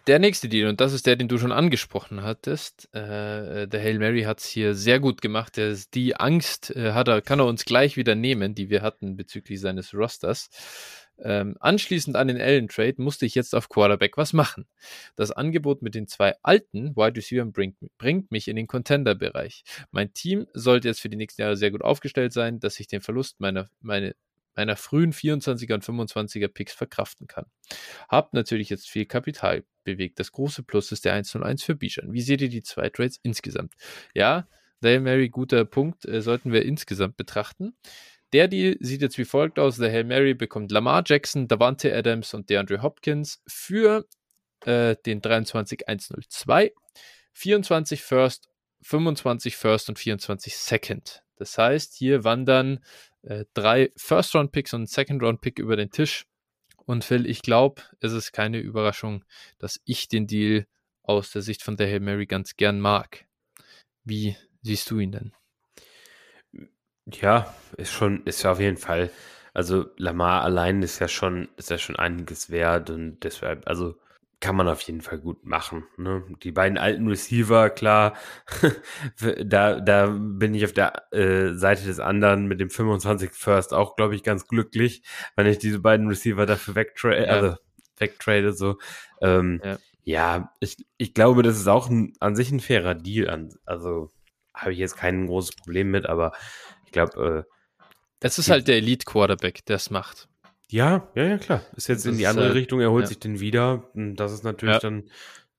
Der 0.07 0.19
nächste 0.19 0.47
Deal, 0.47 0.69
und 0.69 0.79
das 0.79 0.93
ist 0.93 1.05
der, 1.05 1.17
den 1.17 1.27
du 1.27 1.37
schon 1.37 1.51
angesprochen 1.51 2.23
hattest. 2.23 2.87
Äh, 2.95 3.67
der 3.67 3.81
Hail 3.81 3.99
Mary 3.99 4.23
hat 4.23 4.39
es 4.39 4.45
hier 4.45 4.73
sehr 4.73 5.01
gut 5.01 5.21
gemacht. 5.21 5.57
Der, 5.57 5.75
die 5.93 6.15
Angst 6.15 6.73
äh, 6.73 6.93
hat 6.93 7.09
er, 7.09 7.21
kann 7.21 7.39
er 7.39 7.45
uns 7.45 7.65
gleich 7.65 7.97
wieder 7.97 8.15
nehmen, 8.15 8.55
die 8.55 8.69
wir 8.69 8.81
hatten 8.81 9.17
bezüglich 9.17 9.59
seines 9.59 9.93
Rosters. 9.93 10.49
Ähm, 11.19 11.55
anschließend 11.59 12.15
an 12.15 12.27
den 12.27 12.39
Allen 12.39 12.67
Trade 12.67 12.95
musste 12.97 13.25
ich 13.25 13.35
jetzt 13.35 13.55
auf 13.55 13.69
Quarterback 13.69 14.17
was 14.17 14.33
machen. 14.33 14.67
Das 15.15 15.31
Angebot 15.31 15.81
mit 15.81 15.95
den 15.95 16.07
zwei 16.07 16.35
alten 16.43 16.95
Wide 16.95 17.17
Receivers 17.17 17.51
bringt, 17.51 17.77
bringt 17.97 18.31
mich 18.31 18.47
in 18.47 18.55
den 18.55 18.67
Contender-Bereich. 18.67 19.63
Mein 19.91 20.13
Team 20.13 20.47
sollte 20.53 20.87
jetzt 20.87 21.01
für 21.01 21.09
die 21.09 21.17
nächsten 21.17 21.41
Jahre 21.41 21.57
sehr 21.57 21.71
gut 21.71 21.81
aufgestellt 21.81 22.33
sein, 22.33 22.59
dass 22.59 22.79
ich 22.79 22.87
den 22.87 23.01
Verlust 23.01 23.39
meiner, 23.39 23.69
meine, 23.79 24.15
meiner 24.55 24.75
frühen 24.75 25.13
24er 25.13 25.73
und 25.73 25.83
25er 25.83 26.47
Picks 26.47 26.73
verkraften 26.73 27.27
kann. 27.27 27.45
Hab 28.09 28.33
natürlich 28.33 28.69
jetzt 28.69 28.89
viel 28.89 29.05
Kapital 29.05 29.63
bewegt. 29.83 30.19
Das 30.19 30.31
große 30.31 30.63
Plus 30.63 30.91
ist 30.91 31.05
der 31.05 31.13
101 31.13 31.63
für 31.63 31.75
Bijan. 31.75 32.13
Wie 32.13 32.21
seht 32.21 32.41
ihr 32.41 32.49
die 32.49 32.63
zwei 32.63 32.89
Trades 32.89 33.19
insgesamt? 33.23 33.73
Ja, 34.13 34.47
Dale 34.81 34.99
Mary, 34.99 35.29
guter 35.29 35.65
Punkt, 35.65 36.05
äh, 36.05 36.21
sollten 36.21 36.51
wir 36.51 36.63
insgesamt 36.63 37.17
betrachten. 37.17 37.75
Der 38.33 38.47
Deal 38.47 38.77
sieht 38.79 39.01
jetzt 39.01 39.17
wie 39.17 39.25
folgt 39.25 39.57
aus. 39.59 39.77
Der 39.77 39.91
Hail 39.91 40.03
Mary 40.03 40.33
bekommt 40.33 40.71
Lamar 40.71 41.03
Jackson, 41.05 41.47
Davante 41.47 41.95
Adams 41.95 42.33
und 42.33 42.49
DeAndre 42.49 42.81
Hopkins 42.81 43.41
für 43.47 44.05
äh, 44.65 44.95
den 45.05 45.21
23-102, 45.21 46.71
24 47.33 48.03
First, 48.03 48.49
25 48.81 49.55
First 49.55 49.89
und 49.89 49.99
24 49.99 50.57
Second. 50.57 51.23
Das 51.37 51.57
heißt, 51.57 51.93
hier 51.93 52.23
wandern 52.23 52.83
äh, 53.21 53.45
drei 53.53 53.91
First-Round-Picks 53.95 54.73
und 54.73 54.83
ein 54.83 54.87
Second-Round-Pick 54.87 55.59
über 55.59 55.75
den 55.75 55.91
Tisch. 55.91 56.25
Und 56.85 57.03
Phil, 57.03 57.29
ich 57.29 57.41
glaube, 57.41 57.81
es 57.99 58.13
ist 58.13 58.31
keine 58.31 58.59
Überraschung, 58.59 59.23
dass 59.59 59.79
ich 59.85 60.07
den 60.07 60.25
Deal 60.27 60.65
aus 61.03 61.31
der 61.31 61.41
Sicht 61.41 61.63
von 61.63 61.77
der 61.77 61.87
Hail 61.87 61.99
Mary 61.99 62.25
ganz 62.25 62.55
gern 62.55 62.79
mag. 62.79 63.25
Wie 64.03 64.35
siehst 64.61 64.89
du 64.89 64.99
ihn 64.99 65.11
denn? 65.11 65.33
Ja, 67.11 67.53
ist 67.77 67.91
schon, 67.91 68.23
ist 68.25 68.43
ja 68.43 68.51
auf 68.51 68.59
jeden 68.59 68.77
Fall. 68.77 69.09
Also 69.53 69.85
Lamar 69.97 70.43
allein 70.43 70.83
ist 70.83 70.99
ja 70.99 71.07
schon, 71.07 71.47
ist 71.57 71.69
ja 71.69 71.77
schon 71.77 71.95
einiges 71.95 72.49
wert 72.51 72.89
und 72.89 73.19
deshalb, 73.23 73.67
also 73.67 73.95
kann 74.39 74.55
man 74.55 74.67
auf 74.67 74.81
jeden 74.81 75.01
Fall 75.01 75.17
gut 75.17 75.45
machen. 75.45 75.85
Ne? 75.97 76.23
Die 76.43 76.51
beiden 76.51 76.77
alten 76.77 77.07
Receiver, 77.07 77.71
klar, 77.71 78.13
da, 79.43 79.79
da 79.79 80.15
bin 80.15 80.53
ich 80.53 80.63
auf 80.63 80.73
der 80.73 81.11
äh, 81.11 81.53
Seite 81.53 81.85
des 81.85 81.99
anderen 81.99 82.45
mit 82.45 82.59
dem 82.59 82.69
25 82.69 83.31
First 83.31 83.73
auch, 83.73 83.95
glaube 83.95 84.15
ich, 84.15 84.21
ganz 84.21 84.47
glücklich, 84.47 85.01
wenn 85.35 85.47
ich 85.47 85.57
diese 85.57 85.79
beiden 85.79 86.07
Receiver 86.07 86.45
dafür 86.45 86.75
wegtrade, 86.75 87.25
ja. 87.25 87.31
also 87.31 87.55
wegtrade, 87.97 88.53
so. 88.53 88.77
Ähm, 89.21 89.59
ja. 89.63 89.77
ja, 90.03 90.53
ich, 90.59 90.85
ich 90.97 91.15
glaube, 91.15 91.41
das 91.41 91.57
ist 91.57 91.67
auch 91.67 91.89
ein, 91.89 92.13
an 92.19 92.35
sich 92.35 92.51
ein 92.51 92.59
fairer 92.59 92.93
Deal. 92.93 93.29
An, 93.29 93.49
also 93.65 94.11
habe 94.53 94.73
ich 94.73 94.79
jetzt 94.79 94.97
kein 94.97 95.25
großes 95.27 95.55
Problem 95.55 95.89
mit, 95.89 96.05
aber 96.05 96.33
glaube, 96.97 97.45
äh, 97.47 97.53
das 98.19 98.39
ist 98.39 98.49
halt 98.49 98.67
der 98.67 98.77
Elite-Quarterback, 98.77 99.65
der 99.65 99.75
es 99.75 99.89
macht. 99.89 100.27
Ja, 100.69 101.09
ja, 101.15 101.23
ja, 101.23 101.37
klar. 101.37 101.61
Ist 101.75 101.87
jetzt 101.87 102.05
das 102.05 102.11
in 102.11 102.17
die 102.17 102.27
andere 102.27 102.47
halt, 102.47 102.55
Richtung, 102.55 102.81
er 102.81 102.91
holt 102.91 103.03
ja. 103.03 103.07
sich 103.07 103.19
den 103.19 103.39
wieder. 103.39 103.89
Das 103.93 104.33
ist 104.33 104.43
natürlich 104.43 104.75
ja. 104.75 104.79
dann 104.79 105.09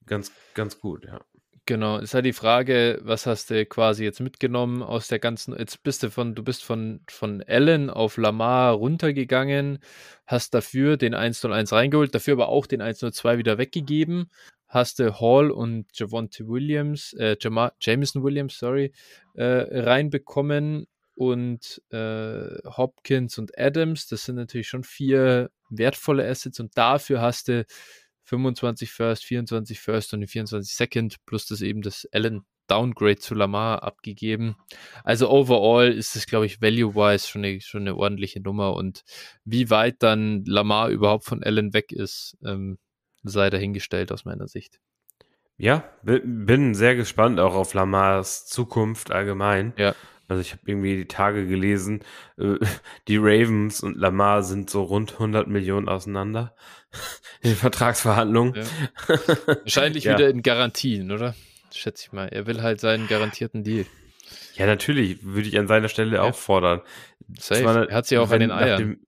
ganz, 0.06 0.32
ganz 0.54 0.80
gut, 0.80 1.04
ja. 1.04 1.20
Genau, 1.64 1.98
ist 1.98 2.14
halt 2.14 2.24
die 2.24 2.32
Frage, 2.32 2.98
was 3.02 3.26
hast 3.26 3.50
du 3.50 3.66
quasi 3.66 4.02
jetzt 4.02 4.20
mitgenommen 4.20 4.82
aus 4.82 5.08
der 5.08 5.18
ganzen, 5.18 5.54
jetzt 5.54 5.82
bist 5.82 6.02
du 6.02 6.10
von, 6.10 6.34
du 6.34 6.42
bist 6.42 6.64
von, 6.64 7.00
von 7.10 7.42
Allen 7.46 7.90
auf 7.90 8.16
Lamar 8.16 8.72
runtergegangen, 8.72 9.78
hast 10.26 10.54
dafür 10.54 10.96
den 10.96 11.12
101 11.12 11.70
reingeholt, 11.74 12.14
dafür 12.14 12.34
aber 12.34 12.48
auch 12.48 12.66
den 12.66 12.80
102 12.80 13.36
wieder 13.36 13.58
weggegeben, 13.58 14.30
hast 14.66 14.98
du 14.98 15.20
Hall 15.20 15.50
und 15.50 15.86
Javonte 15.92 16.48
Williams, 16.48 17.12
äh, 17.18 17.36
Jameson 17.80 18.24
Williams, 18.24 18.58
sorry, 18.58 18.92
äh, 19.34 19.44
reinbekommen 19.44 20.86
und 21.18 21.82
äh, 21.90 22.58
Hopkins 22.64 23.38
und 23.38 23.58
Adams. 23.58 24.06
Das 24.06 24.24
sind 24.24 24.36
natürlich 24.36 24.68
schon 24.68 24.84
vier 24.84 25.50
wertvolle 25.68 26.28
Assets 26.28 26.60
und 26.60 26.78
dafür 26.78 27.20
hast 27.20 27.48
du 27.48 27.66
25 28.22 28.92
First, 28.92 29.24
24 29.24 29.80
First 29.80 30.14
und 30.14 30.26
24 30.26 30.72
Second 30.72 31.16
plus 31.26 31.46
das 31.46 31.60
eben 31.60 31.82
das 31.82 32.06
Allen 32.12 32.42
Downgrade 32.68 33.16
zu 33.16 33.34
Lamar 33.34 33.82
abgegeben. 33.82 34.56
Also 35.02 35.28
overall 35.30 35.90
ist 35.90 36.14
es, 36.14 36.26
glaube 36.26 36.46
ich, 36.46 36.60
value-wise 36.60 37.26
schon 37.26 37.44
eine, 37.44 37.60
schon 37.60 37.80
eine 37.80 37.96
ordentliche 37.96 38.40
Nummer 38.40 38.74
und 38.74 39.02
wie 39.44 39.70
weit 39.70 39.96
dann 40.02 40.44
Lamar 40.44 40.90
überhaupt 40.90 41.24
von 41.24 41.42
Allen 41.42 41.72
weg 41.72 41.90
ist, 41.90 42.36
ähm, 42.44 42.78
sei 43.24 43.50
dahingestellt 43.50 44.12
aus 44.12 44.24
meiner 44.24 44.46
Sicht. 44.46 44.78
Ja, 45.56 45.82
bin 46.02 46.74
sehr 46.74 46.94
gespannt 46.94 47.40
auch 47.40 47.54
auf 47.54 47.74
Lamars 47.74 48.46
Zukunft 48.46 49.10
allgemein. 49.10 49.72
Ja. 49.76 49.96
Also 50.28 50.42
ich 50.42 50.52
habe 50.52 50.62
irgendwie 50.66 50.96
die 50.96 51.08
Tage 51.08 51.46
gelesen, 51.46 52.00
äh, 52.38 52.56
die 53.08 53.16
Ravens 53.16 53.82
und 53.82 53.96
Lamar 53.96 54.42
sind 54.42 54.70
so 54.70 54.82
rund 54.82 55.14
100 55.14 55.48
Millionen 55.48 55.88
auseinander 55.88 56.54
in 57.42 57.50
den 57.50 57.56
Vertragsverhandlungen. 57.56 58.54
Ja. 58.54 58.64
Wahrscheinlich 59.46 60.04
ja. 60.04 60.14
wieder 60.14 60.28
in 60.28 60.42
Garantien, 60.42 61.10
oder? 61.10 61.34
Schätze 61.72 62.04
ich 62.06 62.12
mal. 62.12 62.28
Er 62.28 62.46
will 62.46 62.62
halt 62.62 62.80
seinen 62.80 63.08
garantierten 63.08 63.64
Deal. 63.64 63.86
Ja, 64.54 64.66
natürlich, 64.66 65.18
würde 65.22 65.48
ich 65.48 65.58
an 65.58 65.68
seiner 65.68 65.88
Stelle 65.88 66.16
ja. 66.16 66.22
auch 66.22 66.34
fordern. 66.34 66.82
Safe. 67.38 67.62
200, 67.62 67.90
er 67.90 67.96
hat 67.96 68.06
sie 68.06 68.18
auch 68.18 68.30
an 68.30 68.40
den 68.40 68.50
Eiern. 68.50 68.98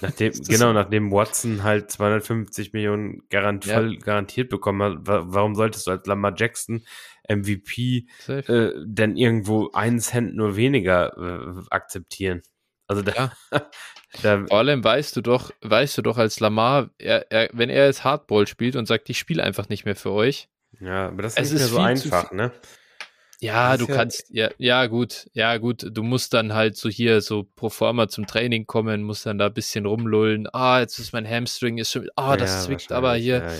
Nachdem, 0.00 0.30
nachdem 0.30 0.44
genau, 0.44 0.72
nachdem 0.72 1.12
Watson 1.12 1.62
halt 1.62 1.90
250 1.90 2.72
Millionen 2.72 3.22
garant, 3.28 3.64
voll 3.64 3.98
garantiert 3.98 4.48
bekommen 4.48 4.82
hat, 4.82 4.98
warum 5.04 5.54
solltest 5.54 5.86
du 5.86 5.90
als 5.92 6.06
Lamar 6.06 6.34
Jackson 6.36 6.84
MVP 7.28 8.06
äh, 8.28 8.70
denn 8.84 9.16
irgendwo 9.16 9.70
einen 9.72 10.00
Cent 10.00 10.34
nur 10.34 10.56
weniger 10.56 11.16
äh, 11.16 11.62
akzeptieren. 11.70 12.42
Also 12.88 13.02
da, 13.02 13.12
ja. 13.12 13.32
da, 14.22 14.46
Vor 14.46 14.58
allem 14.58 14.82
weißt 14.82 15.16
du 15.16 15.20
doch, 15.20 15.50
weißt 15.62 15.98
du 15.98 16.02
doch 16.02 16.18
als 16.18 16.40
Lamar, 16.40 16.90
er, 16.98 17.30
er, 17.30 17.50
wenn 17.52 17.70
er 17.70 17.86
jetzt 17.86 18.04
Hardball 18.04 18.46
spielt 18.46 18.76
und 18.76 18.86
sagt, 18.86 19.08
ich 19.10 19.18
spiele 19.18 19.42
einfach 19.42 19.68
nicht 19.68 19.84
mehr 19.84 19.96
für 19.96 20.12
euch. 20.12 20.48
Ja, 20.80 21.08
aber 21.08 21.22
das 21.22 21.36
ist 21.36 21.52
nicht 21.52 21.60
mehr 21.60 21.68
so 21.68 21.78
einfach, 21.78 22.32
ne? 22.32 22.52
Ja, 23.40 23.76
du 23.76 23.86
ja 23.86 23.94
kannst, 23.94 24.30
ja, 24.30 24.50
ja, 24.56 24.86
gut, 24.86 25.28
ja, 25.34 25.58
gut, 25.58 25.86
du 25.90 26.02
musst 26.02 26.32
dann 26.32 26.54
halt 26.54 26.76
so 26.76 26.88
hier 26.88 27.20
so 27.20 27.44
pro 27.44 27.68
forma 27.68 28.08
zum 28.08 28.26
Training 28.26 28.66
kommen, 28.66 29.02
musst 29.02 29.26
dann 29.26 29.36
da 29.36 29.46
ein 29.46 29.52
bisschen 29.54 29.84
rumlullen. 29.84 30.48
Ah, 30.54 30.80
jetzt 30.80 30.98
ist 30.98 31.12
mein 31.12 31.28
Hamstring, 31.28 31.76
ist 31.76 31.92
schon, 31.92 32.08
ah, 32.16 32.36
das 32.36 32.54
ja, 32.54 32.60
zwickt 32.62 32.92
aber 32.92 33.14
hier, 33.14 33.44
ja, 33.44 33.52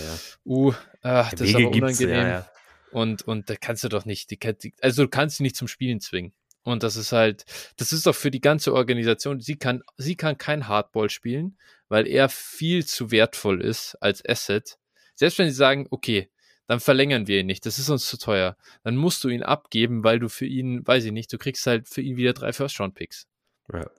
uh, 0.45 0.73
ach, 1.03 1.31
das 1.31 1.41
Wege 1.41 1.49
ist 1.49 1.55
aber 1.55 1.75
unangenehm. 1.75 2.43
Und, 2.91 3.23
und 3.23 3.49
da 3.49 3.55
kannst 3.55 3.83
du 3.83 3.89
doch 3.89 4.05
nicht, 4.05 4.31
die, 4.31 4.73
also 4.81 5.03
du 5.03 5.09
kannst 5.09 5.37
sie 5.37 5.43
nicht 5.43 5.55
zum 5.55 5.67
Spielen 5.67 5.99
zwingen. 5.99 6.33
Und 6.63 6.83
das 6.83 6.97
ist 6.97 7.13
halt, 7.13 7.45
das 7.77 7.93
ist 7.93 8.05
doch 8.05 8.15
für 8.15 8.31
die 8.31 8.41
ganze 8.41 8.73
Organisation, 8.73 9.39
sie 9.39 9.55
kann, 9.55 9.83
sie 9.95 10.15
kann 10.15 10.37
kein 10.37 10.67
Hardball 10.67 11.09
spielen, 11.09 11.57
weil 11.87 12.07
er 12.07 12.27
viel 12.27 12.85
zu 12.85 13.11
wertvoll 13.11 13.61
ist 13.61 13.95
als 14.01 14.27
Asset. 14.27 14.77
Selbst 15.15 15.39
wenn 15.39 15.49
sie 15.49 15.55
sagen, 15.55 15.87
okay, 15.91 16.29
dann 16.67 16.81
verlängern 16.81 17.27
wir 17.27 17.39
ihn 17.39 17.45
nicht, 17.45 17.65
das 17.65 17.79
ist 17.79 17.89
uns 17.89 18.09
zu 18.09 18.17
teuer. 18.17 18.57
Dann 18.83 18.97
musst 18.97 19.23
du 19.23 19.29
ihn 19.29 19.43
abgeben, 19.43 20.03
weil 20.03 20.19
du 20.19 20.27
für 20.27 20.45
ihn, 20.45 20.85
weiß 20.85 21.05
ich 21.05 21.13
nicht, 21.13 21.31
du 21.31 21.37
kriegst 21.37 21.65
halt 21.65 21.87
für 21.87 22.01
ihn 22.01 22.17
wieder 22.17 22.33
drei 22.33 22.51
First-Round-Picks. 22.51 23.27
Ja. 23.71 23.89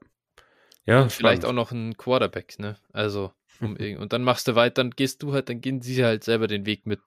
Ja, 0.84 1.02
und 1.02 1.12
vielleicht 1.12 1.44
auch 1.44 1.52
noch 1.52 1.70
einen 1.70 1.96
Quarterback, 1.96 2.58
ne? 2.58 2.76
Also, 2.92 3.32
um, 3.60 3.76
und 3.98 4.12
dann 4.12 4.22
machst 4.22 4.48
du 4.48 4.54
weiter, 4.54 4.82
dann 4.82 4.90
gehst 4.90 5.22
du 5.22 5.32
halt, 5.32 5.48
dann 5.48 5.60
gehen 5.60 5.82
sie 5.82 6.04
halt 6.04 6.24
selber 6.24 6.46
den 6.46 6.66
Weg 6.66 6.86
mit 6.86 7.00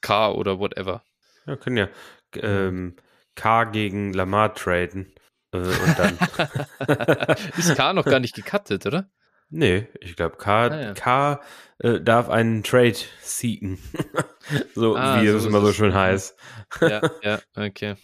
K 0.00 0.30
oder 0.32 0.58
whatever. 0.58 1.02
Ja, 1.46 1.56
können 1.56 1.76
ja 1.76 1.88
ähm, 2.36 2.96
K 3.34 3.64
gegen 3.64 4.12
Lamar 4.12 4.54
traden. 4.54 5.12
Äh, 5.52 5.58
und 5.58 5.98
dann. 5.98 6.18
ist 7.56 7.74
K 7.76 7.92
noch 7.92 8.04
gar 8.04 8.20
nicht 8.20 8.34
gecuttet, 8.34 8.86
oder? 8.86 9.10
Nee, 9.52 9.88
ich 10.00 10.14
glaube, 10.14 10.36
K, 10.36 10.66
ah, 10.66 10.80
ja. 10.80 10.94
K 10.94 11.40
äh, 11.78 12.00
darf 12.00 12.28
einen 12.28 12.62
Trade 12.62 12.96
seeken. 13.20 13.78
so 14.76 14.96
ah, 14.96 15.20
wie 15.20 15.26
so 15.26 15.38
es 15.38 15.44
immer 15.44 15.60
so 15.60 15.72
schön 15.72 15.92
heißt. 15.92 16.36
ja, 16.80 17.00
ja, 17.22 17.40
okay. 17.56 17.96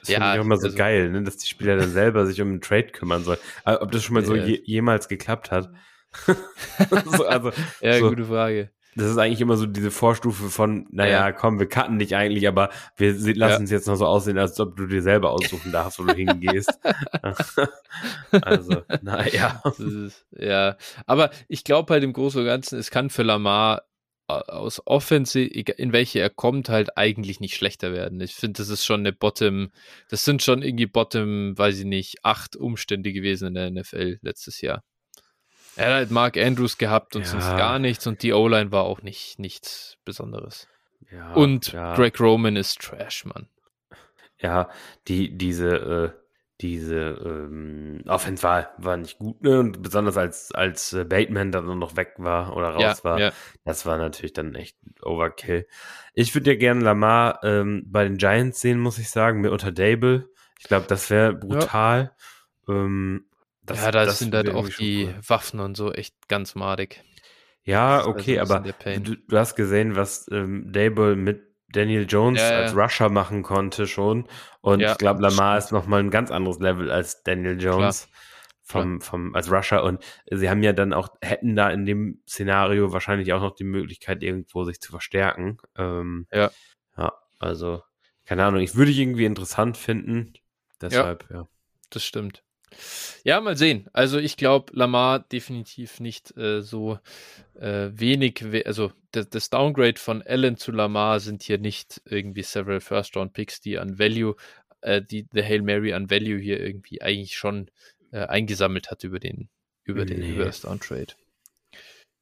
Das 0.00 0.08
ja, 0.08 0.16
finde 0.16 0.32
ich 0.32 0.40
auch 0.40 0.44
immer 0.44 0.56
so 0.56 0.66
also, 0.68 0.78
geil, 0.78 1.10
ne, 1.10 1.22
dass 1.24 1.36
die 1.36 1.46
Spieler 1.46 1.76
dann 1.76 1.90
selber 1.90 2.24
sich 2.24 2.40
um 2.40 2.48
einen 2.48 2.60
Trade 2.62 2.88
kümmern 2.88 3.22
sollen. 3.22 3.38
Ob 3.64 3.92
das 3.92 4.02
schon 4.02 4.14
mal 4.14 4.24
so 4.24 4.34
je, 4.34 4.62
jemals 4.64 5.08
geklappt 5.08 5.50
hat? 5.50 5.70
so, 6.26 7.26
also, 7.26 7.52
ja, 7.82 7.98
so. 7.98 8.08
gute 8.08 8.24
Frage. 8.24 8.70
Das 8.94 9.10
ist 9.10 9.18
eigentlich 9.18 9.40
immer 9.40 9.56
so 9.56 9.66
diese 9.66 9.90
Vorstufe 9.90 10.50
von, 10.50 10.86
naja, 10.90 11.26
ja. 11.26 11.32
komm, 11.32 11.58
wir 11.58 11.68
cutten 11.68 11.98
dich 11.98 12.14
eigentlich, 12.14 12.46
aber 12.46 12.70
wir 12.96 13.14
lassen 13.34 13.64
es 13.64 13.70
jetzt 13.70 13.86
noch 13.86 13.96
so 13.96 14.06
aussehen, 14.06 14.38
als 14.38 14.58
ob 14.60 14.76
du 14.76 14.86
dir 14.86 15.02
selber 15.02 15.30
aussuchen 15.30 15.72
darfst, 15.72 15.98
wo 15.98 16.04
du 16.04 16.14
hingehst. 16.14 16.78
also, 18.42 18.82
naja. 19.02 19.62
ja, 20.32 20.76
aber 21.06 21.30
ich 21.48 21.64
glaube 21.64 21.92
halt 21.92 22.04
im 22.04 22.12
Großen 22.12 22.40
und 22.40 22.46
Ganzen, 22.46 22.78
es 22.78 22.90
kann 22.90 23.10
für 23.10 23.22
Lamar 23.22 23.82
aus 24.26 24.80
Offense, 24.86 25.40
in 25.40 25.92
welche 25.92 26.20
er 26.20 26.30
kommt, 26.30 26.68
halt 26.68 26.96
eigentlich 26.96 27.40
nicht 27.40 27.54
schlechter 27.54 27.92
werden. 27.92 28.20
Ich 28.20 28.34
finde, 28.34 28.58
das 28.58 28.68
ist 28.68 28.84
schon 28.84 29.00
eine 29.00 29.12
Bottom, 29.12 29.70
das 30.08 30.24
sind 30.24 30.42
schon 30.42 30.62
irgendwie 30.62 30.86
Bottom, 30.86 31.56
weiß 31.56 31.80
ich 31.80 31.84
nicht, 31.84 32.24
acht 32.24 32.56
Umstände 32.56 33.12
gewesen 33.12 33.48
in 33.48 33.54
der 33.54 33.70
NFL 33.70 34.18
letztes 34.22 34.60
Jahr. 34.60 34.82
Er 35.76 35.86
hat 35.86 35.92
halt 35.94 36.10
Mark 36.10 36.36
Andrews 36.36 36.78
gehabt 36.78 37.16
und 37.16 37.22
ja. 37.22 37.28
sonst 37.28 37.50
gar 37.50 37.78
nichts 37.78 38.06
und 38.06 38.22
die 38.22 38.32
O-Line 38.32 38.72
war 38.72 38.84
auch 38.84 39.02
nicht 39.02 39.38
nichts 39.38 39.96
Besonderes. 40.04 40.68
Ja, 41.10 41.32
und 41.34 41.72
ja. 41.72 41.94
Greg 41.94 42.18
Roman 42.20 42.56
ist 42.56 42.80
Trash, 42.80 43.24
Mann. 43.24 43.48
Ja, 44.38 44.70
die, 45.08 45.36
diese, 45.36 46.14
äh, 46.14 46.22
diese 46.60 46.96
ähm, 46.96 48.02
Offense 48.06 48.42
war, 48.42 48.70
war 48.78 48.96
nicht 48.96 49.18
gut, 49.18 49.42
ne? 49.42 49.60
Und 49.60 49.82
besonders 49.82 50.16
als, 50.16 50.52
als 50.52 50.92
äh, 50.92 51.04
Bateman 51.04 51.52
dann 51.52 51.78
noch 51.78 51.96
weg 51.96 52.14
war 52.18 52.56
oder 52.56 52.70
raus 52.70 52.82
ja, 52.82 53.04
war, 53.04 53.20
ja. 53.20 53.32
das 53.64 53.84
war 53.84 53.98
natürlich 53.98 54.32
dann 54.32 54.54
echt 54.54 54.76
Overkill. 55.02 55.66
Ich 56.14 56.34
würde 56.34 56.52
ja 56.52 56.58
gerne 56.58 56.80
Lamar 56.80 57.40
ähm, 57.42 57.84
bei 57.86 58.04
den 58.04 58.16
Giants 58.16 58.60
sehen, 58.60 58.78
muss 58.78 58.98
ich 58.98 59.10
sagen, 59.10 59.40
mit 59.40 59.52
unter 59.52 59.72
Dable. 59.72 60.28
Ich 60.58 60.68
glaube, 60.68 60.86
das 60.88 61.10
wäre 61.10 61.34
brutal. 61.34 62.12
Ja. 62.68 62.74
Ähm, 62.74 63.26
das, 63.64 63.82
ja, 63.82 63.90
da 63.90 64.10
sind 64.10 64.34
halt 64.34 64.50
auch 64.50 64.68
die 64.68 65.06
cool. 65.06 65.14
Waffen 65.26 65.60
und 65.60 65.76
so 65.76 65.92
echt 65.92 66.28
ganz 66.28 66.54
madig. 66.54 67.02
Ja, 67.64 68.06
okay, 68.06 68.40
also 68.40 68.54
aber 68.54 68.72
du, 68.72 69.16
du, 69.16 69.38
hast 69.38 69.54
gesehen, 69.54 69.94
was 69.94 70.26
ähm, 70.32 70.72
Dable 70.72 71.14
mit 71.14 71.42
Daniel 71.68 72.06
Jones 72.08 72.40
ja, 72.40 72.50
als 72.50 72.76
Rusher 72.76 73.08
machen 73.08 73.42
konnte 73.42 73.86
schon. 73.86 74.26
Und 74.60 74.80
ja, 74.80 74.92
ich 74.92 74.98
glaube, 74.98 75.22
Lamar 75.22 75.58
ist 75.58 75.70
nochmal 75.70 76.00
ein 76.00 76.10
ganz 76.10 76.30
anderes 76.30 76.58
Level 76.58 76.90
als 76.90 77.22
Daniel 77.22 77.60
Jones. 77.60 78.06
Klar. 78.06 78.18
Vom, 78.64 79.00
vom, 79.00 79.34
als 79.34 79.50
Rusher 79.50 79.82
und 79.82 80.02
sie 80.30 80.48
haben 80.48 80.62
ja 80.62 80.72
dann 80.72 80.92
auch, 80.92 81.08
hätten 81.20 81.56
da 81.56 81.68
in 81.70 81.84
dem 81.84 82.22
Szenario 82.28 82.92
wahrscheinlich 82.92 83.32
auch 83.32 83.40
noch 83.40 83.54
die 83.54 83.64
Möglichkeit, 83.64 84.22
irgendwo 84.22 84.64
sich 84.64 84.80
zu 84.80 84.92
verstärken. 84.92 85.58
Ähm, 85.76 86.26
ja. 86.32 86.50
Ja, 86.96 87.12
also, 87.38 87.82
keine 88.24 88.44
Ahnung, 88.44 88.60
ich 88.60 88.76
würde 88.76 88.92
ich 88.92 88.98
irgendwie 88.98 89.24
interessant 89.24 89.76
finden. 89.76 90.32
Deshalb, 90.80 91.26
ja. 91.28 91.38
ja. 91.38 91.48
Das 91.90 92.04
stimmt. 92.04 92.44
Ja, 93.24 93.40
mal 93.40 93.56
sehen. 93.56 93.88
Also 93.92 94.18
ich 94.18 94.36
glaube, 94.36 94.72
Lamar 94.74 95.20
definitiv 95.20 96.00
nicht 96.00 96.36
äh, 96.36 96.62
so 96.62 96.98
äh, 97.54 97.90
wenig, 97.92 98.52
we 98.52 98.66
also 98.66 98.92
das 99.12 99.50
Downgrade 99.50 99.98
von 99.98 100.22
Allen 100.22 100.56
zu 100.56 100.72
Lamar 100.72 101.20
sind 101.20 101.42
hier 101.42 101.58
nicht 101.58 102.00
irgendwie 102.06 102.42
several 102.42 102.80
First-Round-Picks, 102.80 103.60
die 103.60 103.78
an 103.78 103.98
Value, 103.98 104.36
äh, 104.80 105.02
die 105.02 105.26
The 105.32 105.42
Hail 105.42 105.62
Mary 105.62 105.92
an 105.92 106.10
Value 106.10 106.38
hier 106.38 106.60
irgendwie 106.60 107.02
eigentlich 107.02 107.36
schon 107.36 107.70
äh, 108.10 108.24
eingesammelt 108.26 108.90
hat 108.90 109.04
über 109.04 109.20
den, 109.20 109.48
über 109.84 110.06
den, 110.06 110.20
nee. 110.20 110.30
über 110.30 110.46
das 110.46 110.62
Downtrade. 110.62 111.14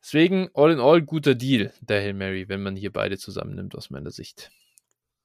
Deswegen, 0.03 0.49
all 0.55 0.73
in 0.73 0.81
all, 0.81 1.03
guter 1.03 1.35
Deal, 1.35 1.73
der 1.81 2.01
Hail 2.01 2.15
Mary, 2.15 2.49
wenn 2.49 2.63
man 2.63 2.75
hier 2.75 2.93
beide 2.93 3.19
zusammennimmt, 3.19 3.77
aus 3.77 3.91
meiner 3.91 4.11
Sicht. 4.11 4.51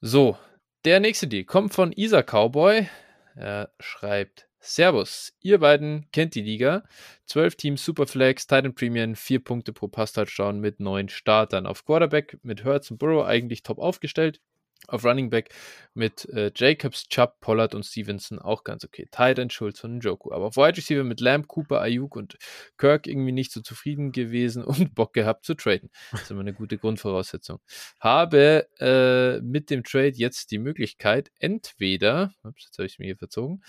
So, 0.01 0.38
der 0.84 0.99
nächste 0.99 1.28
Deal 1.28 1.45
kommt 1.45 1.73
von 1.73 1.91
Isa 1.93 2.21
Cowboy. 2.21 2.88
Er 3.36 3.71
schreibt, 3.80 4.47
Servus, 4.66 5.32
ihr 5.41 5.59
beiden 5.59 6.07
kennt 6.11 6.34
die 6.34 6.41
Liga. 6.41 6.84
Zwölf 7.28 7.55
Teams 7.55 7.86
Superflex, 7.86 8.47
Titan 8.47 8.74
Premium, 8.74 9.13
vier 9.13 9.39
Punkte 9.39 9.74
pro 9.74 9.88
Pass-Touchdown 9.88 10.59
mit 10.59 10.80
neun 10.80 11.07
Startern. 11.07 11.68
Auf 11.68 11.86
Quarterback 11.86 12.39
mit 12.41 12.66
Hurts 12.66 12.89
und 12.89 12.97
Burrow 12.97 13.28
eigentlich 13.28 13.61
top 13.61 13.78
aufgestellt. 13.78 14.41
Auf 14.88 15.05
Running 15.05 15.30
Back 15.30 15.49
mit 15.93 16.28
äh, 16.30 16.51
Jacobs, 16.55 17.07
Chubb, 17.09 17.39
Pollard 17.41 17.76
und 17.76 17.84
Stevenson 17.84 18.39
auch 18.39 18.63
ganz 18.63 18.84
okay. 18.84 19.07
Titan, 19.11 19.51
Schulz 19.51 19.84
und 19.84 19.97
Njoku. 19.97 20.32
Aber 20.32 20.45
auf 20.45 20.57
Wide 20.57 20.78
Receiver 20.78 21.03
mit 21.03 21.22
Lamb, 21.22 21.47
Cooper, 21.47 21.82
Ayuk 21.82 22.16
und 22.16 22.36
Kirk 22.80 23.05
irgendwie 23.05 23.34
nicht 23.34 23.51
so 23.51 23.61
zufrieden 23.61 24.11
gewesen 24.11 24.63
und 24.63 24.95
Bock 24.95 25.13
gehabt 25.13 25.45
zu 25.45 25.53
traden. 25.53 25.91
Das 26.11 26.24
ist 26.24 26.32
immer 26.32 26.41
eine 26.41 26.53
gute 26.53 26.80
Grundvoraussetzung. 26.80 27.59
Habe 27.99 28.68
äh, 28.80 29.41
mit 29.41 29.70
dem 29.70 29.84
Trade 29.84 30.13
jetzt 30.16 30.49
die 30.49 30.59
Möglichkeit, 30.59 31.32
entweder, 31.38 32.34
ups, 32.43 32.66
jetzt 32.66 32.80
habe 32.80 32.88
ich 32.88 32.93
es 32.93 32.99
mir 32.99 33.05
hier 33.05 33.18
verzogen, 33.18 33.61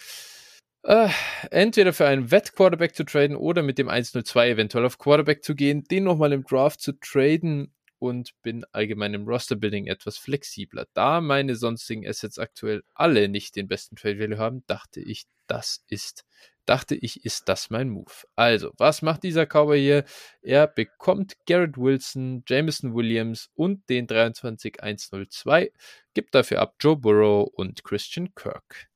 äh, 0.86 1.08
entweder 1.50 1.92
für 1.92 2.06
einen 2.06 2.30
Wett-Quarterback 2.30 2.94
zu 2.94 3.04
traden 3.04 3.36
oder 3.36 3.62
mit 3.62 3.78
dem 3.78 3.88
102 3.88 4.50
eventuell 4.50 4.86
auf 4.86 4.98
Quarterback 4.98 5.42
zu 5.42 5.54
gehen, 5.54 5.84
den 5.84 6.04
nochmal 6.04 6.32
im 6.32 6.44
Draft 6.44 6.80
zu 6.80 6.92
traden 6.92 7.74
und 7.98 8.30
bin 8.42 8.64
allgemein 8.72 9.14
im 9.14 9.26
Roster-Building 9.26 9.86
etwas 9.86 10.16
flexibler. 10.16 10.86
Da 10.94 11.20
meine 11.20 11.56
sonstigen 11.56 12.06
Assets 12.06 12.38
aktuell 12.38 12.82
alle 12.94 13.28
nicht 13.28 13.56
den 13.56 13.68
besten 13.68 13.96
Trade-Value 13.96 14.38
haben, 14.38 14.62
dachte 14.66 15.00
ich, 15.00 15.24
das 15.48 15.84
ist, 15.88 16.24
dachte 16.66 16.94
ich, 16.94 17.24
ist 17.24 17.48
das 17.48 17.70
mein 17.70 17.88
Move. 17.88 18.12
Also, 18.36 18.72
was 18.78 19.02
macht 19.02 19.24
dieser 19.24 19.46
Cowboy 19.46 19.80
hier? 19.80 20.04
Er 20.42 20.68
bekommt 20.68 21.34
Garrett 21.46 21.76
Wilson, 21.76 22.44
Jameson 22.46 22.94
Williams 22.94 23.50
und 23.54 23.88
den 23.88 24.06
23-102, 24.06 25.72
gibt 26.14 26.34
dafür 26.34 26.60
ab 26.60 26.76
Joe 26.80 26.96
Burrow 26.96 27.48
und 27.54 27.82
Christian 27.82 28.34
Kirk. 28.34 28.88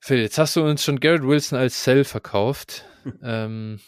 Phil, 0.00 0.20
jetzt 0.20 0.38
hast 0.38 0.56
du 0.56 0.64
uns 0.64 0.84
schon 0.84 1.00
Garrett 1.00 1.22
Wilson 1.22 1.58
als 1.58 1.82
Cell 1.82 2.04
verkauft. 2.04 2.84
ähm, 3.22 3.80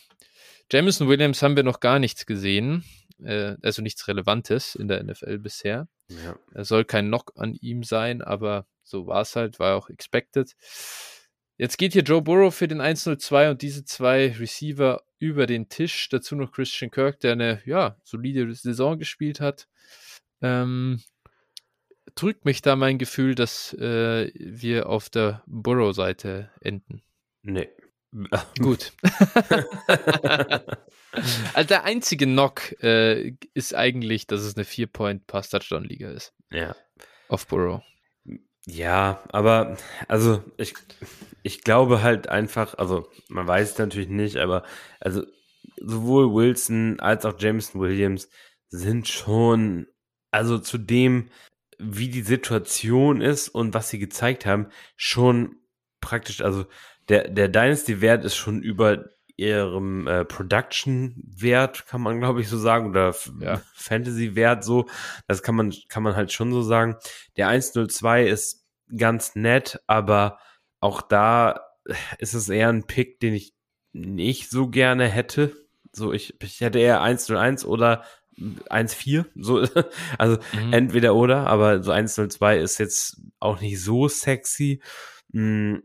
Jameson 0.70 1.08
Williams 1.08 1.42
haben 1.42 1.56
wir 1.56 1.62
noch 1.62 1.80
gar 1.80 1.98
nichts 1.98 2.26
gesehen, 2.26 2.84
äh, 3.22 3.56
also 3.62 3.82
nichts 3.82 4.06
Relevantes 4.08 4.74
in 4.74 4.88
der 4.88 5.02
NFL 5.02 5.38
bisher. 5.38 5.88
Ja. 6.08 6.36
Er 6.52 6.64
soll 6.64 6.84
kein 6.84 7.06
Knock 7.06 7.32
an 7.36 7.54
ihm 7.54 7.82
sein, 7.82 8.22
aber 8.22 8.66
so 8.82 9.06
war 9.06 9.22
es 9.22 9.36
halt, 9.36 9.58
war 9.58 9.76
auch 9.76 9.88
expected. 9.88 10.54
Jetzt 11.56 11.76
geht 11.76 11.92
hier 11.92 12.02
Joe 12.02 12.22
Burrow 12.22 12.54
für 12.54 12.68
den 12.68 12.80
1-0-2 12.80 13.50
und 13.50 13.62
diese 13.62 13.84
zwei 13.84 14.32
Receiver 14.32 15.02
über 15.18 15.46
den 15.46 15.68
Tisch. 15.68 16.08
Dazu 16.08 16.34
noch 16.34 16.52
Christian 16.52 16.90
Kirk, 16.90 17.20
der 17.20 17.32
eine 17.32 17.60
ja, 17.66 17.98
solide 18.02 18.52
Saison 18.54 18.98
gespielt 18.98 19.40
hat. 19.40 19.68
Ähm, 20.40 21.02
drückt 22.14 22.44
mich 22.44 22.62
da 22.62 22.76
mein 22.76 22.98
Gefühl, 22.98 23.34
dass 23.34 23.72
äh, 23.74 24.30
wir 24.34 24.88
auf 24.88 25.10
der 25.10 25.42
Burrow-Seite 25.46 26.50
enden. 26.60 27.02
Nee. 27.42 27.68
Gut. 28.58 28.92
also 31.54 31.68
der 31.68 31.84
einzige 31.84 32.26
Knock 32.26 32.82
äh, 32.82 33.34
ist 33.54 33.74
eigentlich, 33.74 34.26
dass 34.26 34.40
es 34.40 34.56
eine 34.56 34.64
4-Point-Pass-Touchdown-Liga 34.64 36.10
ist. 36.10 36.32
Ja. 36.50 36.74
Auf 37.28 37.46
Burrow. 37.46 37.82
Ja, 38.66 39.22
aber 39.30 39.78
also 40.08 40.44
ich, 40.56 40.74
ich 41.42 41.62
glaube 41.62 42.02
halt 42.02 42.28
einfach, 42.28 42.74
also 42.74 43.08
man 43.28 43.46
weiß 43.46 43.72
es 43.72 43.78
natürlich 43.78 44.08
nicht, 44.08 44.36
aber 44.36 44.64
also 44.98 45.24
sowohl 45.80 46.34
Wilson 46.34 47.00
als 47.00 47.24
auch 47.24 47.38
Jameson 47.38 47.80
Williams 47.80 48.28
sind 48.68 49.08
schon, 49.08 49.86
also 50.30 50.58
zu 50.58 50.78
dem, 50.78 51.30
wie 51.80 52.08
die 52.08 52.22
Situation 52.22 53.20
ist 53.20 53.48
und 53.48 53.74
was 53.74 53.88
sie 53.88 53.98
gezeigt 53.98 54.46
haben, 54.46 54.68
schon 54.96 55.56
praktisch, 56.00 56.40
also 56.40 56.66
der, 57.08 57.28
der 57.28 57.48
Dynasty-Wert 57.48 58.24
ist 58.24 58.36
schon 58.36 58.62
über 58.62 59.04
ihrem 59.36 60.06
äh, 60.06 60.24
Production-Wert, 60.24 61.86
kann 61.86 62.02
man 62.02 62.20
glaube 62.20 62.40
ich 62.42 62.48
so 62.48 62.58
sagen, 62.58 62.90
oder 62.90 63.14
ja. 63.40 63.62
Fantasy-Wert 63.74 64.64
so, 64.64 64.86
das 65.26 65.42
kann 65.42 65.54
man, 65.54 65.72
kann 65.88 66.02
man 66.02 66.14
halt 66.14 66.32
schon 66.32 66.52
so 66.52 66.62
sagen. 66.62 66.96
Der 67.36 67.48
102 67.48 68.26
ist 68.26 68.66
ganz 68.94 69.34
nett, 69.34 69.80
aber 69.86 70.38
auch 70.80 71.00
da 71.00 71.60
ist 72.18 72.34
es 72.34 72.48
eher 72.48 72.68
ein 72.68 72.86
Pick, 72.86 73.20
den 73.20 73.34
ich 73.34 73.54
nicht 73.92 74.50
so 74.50 74.68
gerne 74.68 75.06
hätte. 75.08 75.56
So, 75.92 76.12
ich, 76.12 76.40
ich 76.42 76.60
hätte 76.60 76.78
eher 76.78 77.02
101 77.02 77.64
oder 77.64 78.04
1-4, 78.40 79.26
so, 79.36 79.66
also 80.18 80.38
mhm. 80.52 80.72
entweder 80.72 81.14
oder, 81.14 81.46
aber 81.46 81.82
so 81.82 81.92
1-0-2 81.92 82.56
ist 82.56 82.78
jetzt 82.78 83.20
auch 83.38 83.60
nicht 83.60 83.82
so 83.82 84.08
sexy. 84.08 84.82
Hm, 85.32 85.82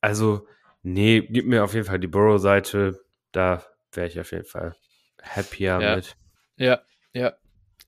also, 0.00 0.46
nee, 0.82 1.20
gib 1.20 1.46
mir 1.46 1.64
auf 1.64 1.74
jeden 1.74 1.86
Fall 1.86 1.98
die 1.98 2.06
Burrow-Seite, 2.06 3.00
da 3.32 3.64
wäre 3.92 4.08
ich 4.08 4.20
auf 4.20 4.32
jeden 4.32 4.44
Fall 4.44 4.74
happier 5.22 5.78
ja. 5.80 5.96
mit. 5.96 6.16
Ja, 6.56 6.80
ja. 7.12 7.34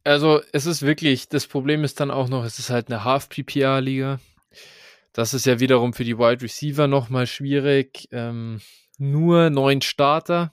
Also, 0.04 0.40
es 0.52 0.66
ist 0.66 0.82
wirklich, 0.82 1.28
das 1.28 1.46
Problem 1.46 1.84
ist 1.84 2.00
dann 2.00 2.10
auch 2.10 2.28
noch, 2.28 2.44
es 2.44 2.58
ist 2.58 2.70
halt 2.70 2.88
eine 2.88 3.04
Half-PPR-Liga. 3.04 4.20
Das 5.12 5.34
ist 5.34 5.46
ja 5.46 5.60
wiederum 5.60 5.92
für 5.92 6.04
die 6.04 6.18
Wide 6.18 6.42
Receiver 6.42 6.86
nochmal 6.86 7.26
schwierig. 7.26 8.08
Ähm, 8.12 8.60
nur 8.98 9.50
neun 9.50 9.80
Starter 9.80 10.52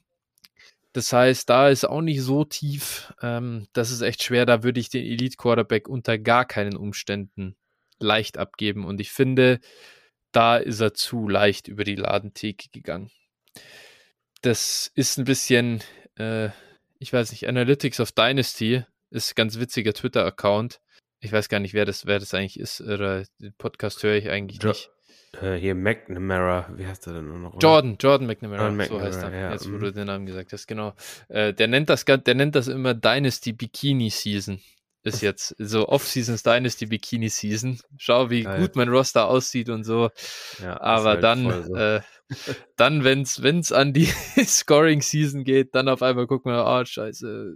das 0.95 1.11
heißt, 1.11 1.49
da 1.49 1.69
ist 1.69 1.85
auch 1.85 2.01
nicht 2.01 2.21
so 2.21 2.43
tief. 2.45 3.13
Ähm, 3.21 3.67
das 3.73 3.91
ist 3.91 4.01
echt 4.01 4.23
schwer. 4.23 4.45
Da 4.45 4.63
würde 4.63 4.79
ich 4.79 4.89
den 4.89 5.05
Elite 5.05 5.37
Quarterback 5.37 5.87
unter 5.87 6.17
gar 6.17 6.45
keinen 6.45 6.75
Umständen 6.77 7.55
leicht 7.99 8.37
abgeben. 8.37 8.85
Und 8.85 8.99
ich 9.01 9.11
finde, 9.11 9.59
da 10.31 10.57
ist 10.57 10.79
er 10.79 10.93
zu 10.93 11.27
leicht 11.27 11.67
über 11.67 11.83
die 11.83 11.95
Ladentheke 11.95 12.69
gegangen. 12.71 13.11
Das 14.41 14.91
ist 14.95 15.17
ein 15.17 15.25
bisschen 15.25 15.81
äh, 16.17 16.49
ich 16.99 17.11
weiß 17.11 17.31
nicht, 17.31 17.47
Analytics 17.47 17.99
of 17.99 18.11
Dynasty 18.11 18.83
ist 19.09 19.31
ein 19.31 19.35
ganz 19.35 19.59
witziger 19.59 19.93
Twitter-Account. 19.93 20.81
Ich 21.19 21.31
weiß 21.31 21.49
gar 21.49 21.59
nicht, 21.59 21.73
wer 21.73 21.85
das, 21.85 22.05
wer 22.05 22.19
das 22.19 22.33
eigentlich 22.33 22.59
ist, 22.59 22.81
oder 22.81 23.25
den 23.39 23.53
Podcast 23.57 24.03
höre 24.03 24.15
ich 24.15 24.29
eigentlich 24.29 24.61
Jo- 24.61 24.69
nicht. 24.69 24.89
Äh, 25.41 25.55
hier 25.55 25.75
McNamara, 25.75 26.69
wie 26.75 26.85
heißt 26.85 27.05
der 27.07 27.13
denn 27.13 27.41
noch? 27.41 27.53
oder? 27.53 27.59
Jordan, 27.59 27.97
Jordan 27.99 28.27
McNamara, 28.27 28.69
Jordan 28.69 28.87
so 28.87 29.01
heißt 29.01 29.17
er. 29.17 29.23
McNamara, 29.25 29.47
ja, 29.47 29.51
Jetzt, 29.53 29.65
wo 29.65 29.75
mhm. 29.75 29.79
du 29.79 29.91
den 29.91 30.07
Namen 30.07 30.25
gesagt 30.25 30.53
hast, 30.53 30.67
genau. 30.67 30.93
Äh, 31.29 31.53
der 31.53 31.67
nennt 31.67 31.89
das, 31.89 32.05
der 32.05 32.35
nennt 32.35 32.55
das 32.55 32.67
immer 32.67 32.93
Dynasty 32.93 33.53
Bikini 33.53 34.09
Season. 34.09 34.59
Ist 35.03 35.21
jetzt 35.21 35.55
so 35.59 35.87
Off-Seasons 35.87 36.43
Dynasty 36.43 36.87
Bikini 36.87 37.29
Season. 37.29 37.79
Schau, 37.97 38.29
wie 38.29 38.43
Geil. 38.43 38.59
gut 38.59 38.75
mein 38.75 38.89
Roster 38.89 39.27
aussieht 39.27 39.69
und 39.69 39.83
so. 39.83 40.09
Ja, 40.61 40.79
Aber 40.81 41.09
halt 41.11 41.23
dann, 41.23 41.63
so. 41.63 41.75
äh, 41.75 42.01
dann, 42.75 43.03
wenn's, 43.03 43.43
wenn's 43.43 43.71
an 43.71 43.93
die 43.93 44.05
Scoring 44.45 45.01
Season 45.01 45.43
geht, 45.43 45.75
dann 45.75 45.89
auf 45.89 46.01
einmal 46.01 46.27
gucken 46.27 46.51
wir, 46.51 46.65
ah, 46.65 46.85
scheiße. 46.85 47.55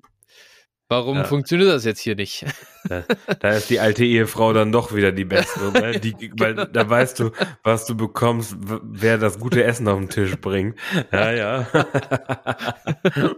Warum 0.91 1.17
Ja. 1.17 1.23
funktioniert 1.23 1.69
das 1.69 1.85
jetzt 1.85 1.99
hier 1.99 2.15
nicht? 2.15 2.45
Da, 2.87 3.03
da 3.39 3.49
ist 3.51 3.69
die 3.69 3.79
alte 3.79 4.03
Ehefrau 4.03 4.53
dann 4.53 4.71
doch 4.71 4.95
wieder 4.95 5.11
die 5.11 5.25
beste, 5.25 5.71
ne? 5.71 5.91
die, 5.99 6.31
weil 6.37 6.55
da 6.55 6.89
weißt 6.89 7.19
du, 7.19 7.31
was 7.63 7.85
du 7.85 7.95
bekommst, 7.95 8.55
wer 8.59 9.19
das 9.19 9.39
gute 9.39 9.63
Essen 9.63 9.87
auf 9.87 9.99
den 9.99 10.09
Tisch 10.09 10.35
bringt. 10.41 10.79
Ja, 11.11 11.31
ja. 11.31 11.67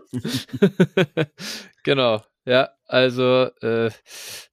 genau. 1.84 2.22
Ja, 2.46 2.70
also 2.88 3.50
äh, 3.62 3.92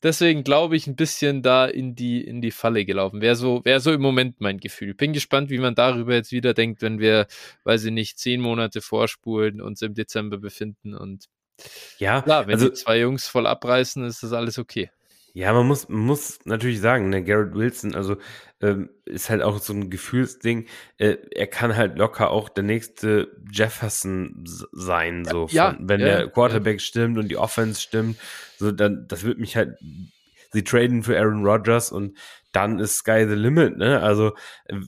deswegen 0.03 0.44
glaube 0.44 0.76
ich 0.76 0.86
ein 0.86 0.94
bisschen 0.96 1.42
da 1.42 1.64
in 1.64 1.94
die 1.94 2.22
in 2.22 2.42
die 2.42 2.51
Falle 2.51 2.84
gelaufen. 2.84 3.22
Wäre 3.22 3.34
so 3.34 3.62
wäre 3.64 3.80
so 3.80 3.92
im 3.92 4.03
Moment 4.03 4.40
mein 4.40 4.59
Gefühl. 4.59 4.92
Bin 4.94 5.14
gespannt, 5.14 5.49
wie 5.49 5.59
man 5.59 5.74
darüber 5.74 6.14
jetzt 6.14 6.30
wieder 6.30 6.53
denkt, 6.53 6.82
wenn 6.82 6.99
wir, 6.99 7.26
weiß 7.64 7.84
ich 7.84 7.92
nicht, 7.92 8.18
zehn 8.18 8.42
Monate 8.42 8.82
vorspulen, 8.82 9.62
uns 9.62 9.80
im 9.80 9.94
Dezember 9.94 10.36
befinden 10.36 10.94
und 10.94 11.28
ja, 11.98 12.22
klar, 12.22 12.46
wenn 12.46 12.54
also 12.54 12.68
die 12.68 12.74
zwei 12.74 13.00
Jungs 13.00 13.26
voll 13.28 13.46
abreißen, 13.46 14.04
ist 14.04 14.22
das 14.22 14.32
alles 14.32 14.59
okay. 14.59 14.90
Ja, 15.34 15.52
man 15.52 15.66
muss, 15.66 15.88
man 15.88 16.00
muss 16.00 16.40
natürlich 16.46 16.80
sagen, 16.80 17.11
ne, 17.11 17.22
Garrett 17.22 17.54
Wilson, 17.54 17.94
also 17.94 18.16
ähm, 18.61 18.90
ist 19.04 19.30
halt 19.30 19.42
auch 19.42 19.59
so 19.59 19.72
ein 19.72 19.90
Gefühlsding. 19.90 20.66
Äh, 20.96 21.16
er 21.30 21.46
kann 21.46 21.76
halt 21.76 21.96
locker 21.96 22.30
auch 22.30 22.48
der 22.48 22.64
nächste 22.64 23.36
Jefferson 23.52 24.44
sein, 24.72 25.24
so 25.24 25.46
ja, 25.50 25.74
von, 25.74 25.88
wenn 25.88 26.00
ja, 26.00 26.06
der 26.06 26.28
Quarterback 26.28 26.80
stimmt 26.80 27.18
und 27.18 27.28
die 27.28 27.36
Offense 27.36 27.80
stimmt. 27.80 28.18
So, 28.56 28.72
dann, 28.72 29.06
das 29.06 29.22
wird 29.22 29.38
mich 29.38 29.56
halt. 29.56 29.78
Sie 30.50 30.64
traden 30.64 31.02
für 31.02 31.16
Aaron 31.16 31.44
Rodgers 31.44 31.92
und 31.92 32.16
dann 32.52 32.78
ist 32.78 32.96
Sky 32.96 33.26
the 33.28 33.34
Limit, 33.34 33.76
ne? 33.76 34.00
Also 34.00 34.34
äh, 34.64 34.80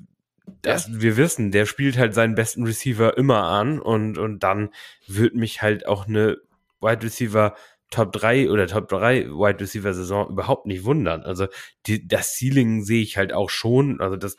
das, 0.62 1.00
wir 1.00 1.16
wissen, 1.16 1.52
der 1.52 1.64
spielt 1.66 1.96
halt 1.96 2.12
seinen 2.14 2.34
besten 2.34 2.64
Receiver 2.64 3.16
immer 3.16 3.44
an 3.44 3.78
und, 3.78 4.18
und 4.18 4.40
dann 4.40 4.70
wird 5.06 5.36
mich 5.36 5.62
halt 5.62 5.86
auch 5.86 6.08
eine 6.08 6.38
Wide 6.80 7.02
Receiver 7.02 7.54
Top 7.90 8.12
3 8.12 8.50
oder 8.50 8.66
Top 8.68 8.88
3 8.88 9.26
Wide 9.30 9.60
Receiver 9.60 9.92
Saison 9.92 10.28
überhaupt 10.28 10.66
nicht 10.66 10.84
wundern. 10.84 11.22
Also 11.22 11.48
die, 11.86 12.06
das 12.06 12.36
Ceiling 12.36 12.84
sehe 12.84 13.02
ich 13.02 13.16
halt 13.16 13.32
auch 13.32 13.50
schon. 13.50 14.00
Also 14.00 14.16
das 14.16 14.36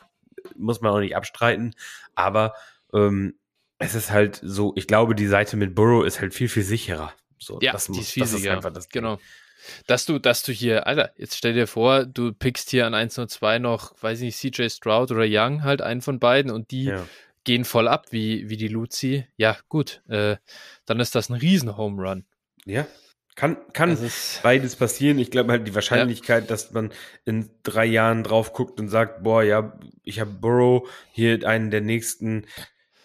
muss 0.56 0.80
man 0.80 0.92
auch 0.92 1.00
nicht 1.00 1.16
abstreiten. 1.16 1.74
Aber 2.14 2.54
ähm, 2.94 3.34
es 3.78 3.94
ist 3.94 4.10
halt 4.10 4.40
so, 4.42 4.72
ich 4.76 4.86
glaube, 4.86 5.14
die 5.14 5.26
Seite 5.26 5.56
mit 5.56 5.74
Burrow 5.74 6.04
ist 6.06 6.20
halt 6.20 6.34
viel, 6.34 6.48
viel 6.48 6.62
sicherer. 6.62 7.12
So, 7.38 7.58
Ja, 7.60 7.72
das, 7.72 7.86
die 7.86 7.92
muss, 7.92 8.00
ist 8.00 8.10
viel 8.12 8.22
das 8.22 8.32
ist 8.32 8.46
einfach 8.46 8.72
das. 8.72 8.88
Genau. 8.88 9.18
Dass 9.86 10.06
du, 10.06 10.18
dass 10.18 10.42
du 10.42 10.52
hier, 10.52 10.86
Alter, 10.86 11.12
jetzt 11.16 11.36
stell 11.36 11.52
dir 11.52 11.66
vor, 11.66 12.04
du 12.04 12.32
pickst 12.32 12.70
hier 12.70 12.86
an 12.86 12.94
1 12.94 13.18
und 13.18 13.30
2 13.30 13.58
noch, 13.58 13.94
weiß 14.02 14.20
ich 14.20 14.42
nicht, 14.42 14.56
CJ 14.56 14.70
Stroud 14.70 15.10
oder 15.12 15.24
Young, 15.28 15.62
halt 15.62 15.82
einen 15.82 16.00
von 16.00 16.18
beiden 16.18 16.50
und 16.50 16.70
die 16.70 16.84
Ja. 16.86 17.06
gehen 17.44 17.64
voll 17.64 17.86
ab, 17.86 18.06
wie, 18.10 18.48
wie 18.48 18.56
die 18.56 18.68
Luzi. 18.68 19.26
Ja, 19.36 19.56
gut, 19.68 20.02
äh, 20.08 20.36
dann 20.86 21.00
ist 21.00 21.14
das 21.14 21.28
ein 21.28 21.34
riesen 21.34 21.76
Home 21.76 22.02
Run. 22.02 22.24
Ja. 22.64 22.86
Kann, 23.34 23.56
kann 23.72 23.90
ist, 23.90 24.40
beides 24.42 24.76
passieren. 24.76 25.18
Ich 25.18 25.30
glaube 25.30 25.52
halt 25.52 25.66
die 25.66 25.74
Wahrscheinlichkeit, 25.74 26.50
dass 26.50 26.72
man 26.72 26.92
in 27.24 27.48
drei 27.62 27.86
Jahren 27.86 28.24
drauf 28.24 28.52
guckt 28.52 28.78
und 28.78 28.88
sagt, 28.88 29.22
boah, 29.22 29.42
ja, 29.42 29.78
ich 30.02 30.20
habe 30.20 30.30
Burrow 30.30 30.88
hier 31.12 31.48
einen 31.48 31.70
der 31.70 31.80
nächsten 31.80 32.44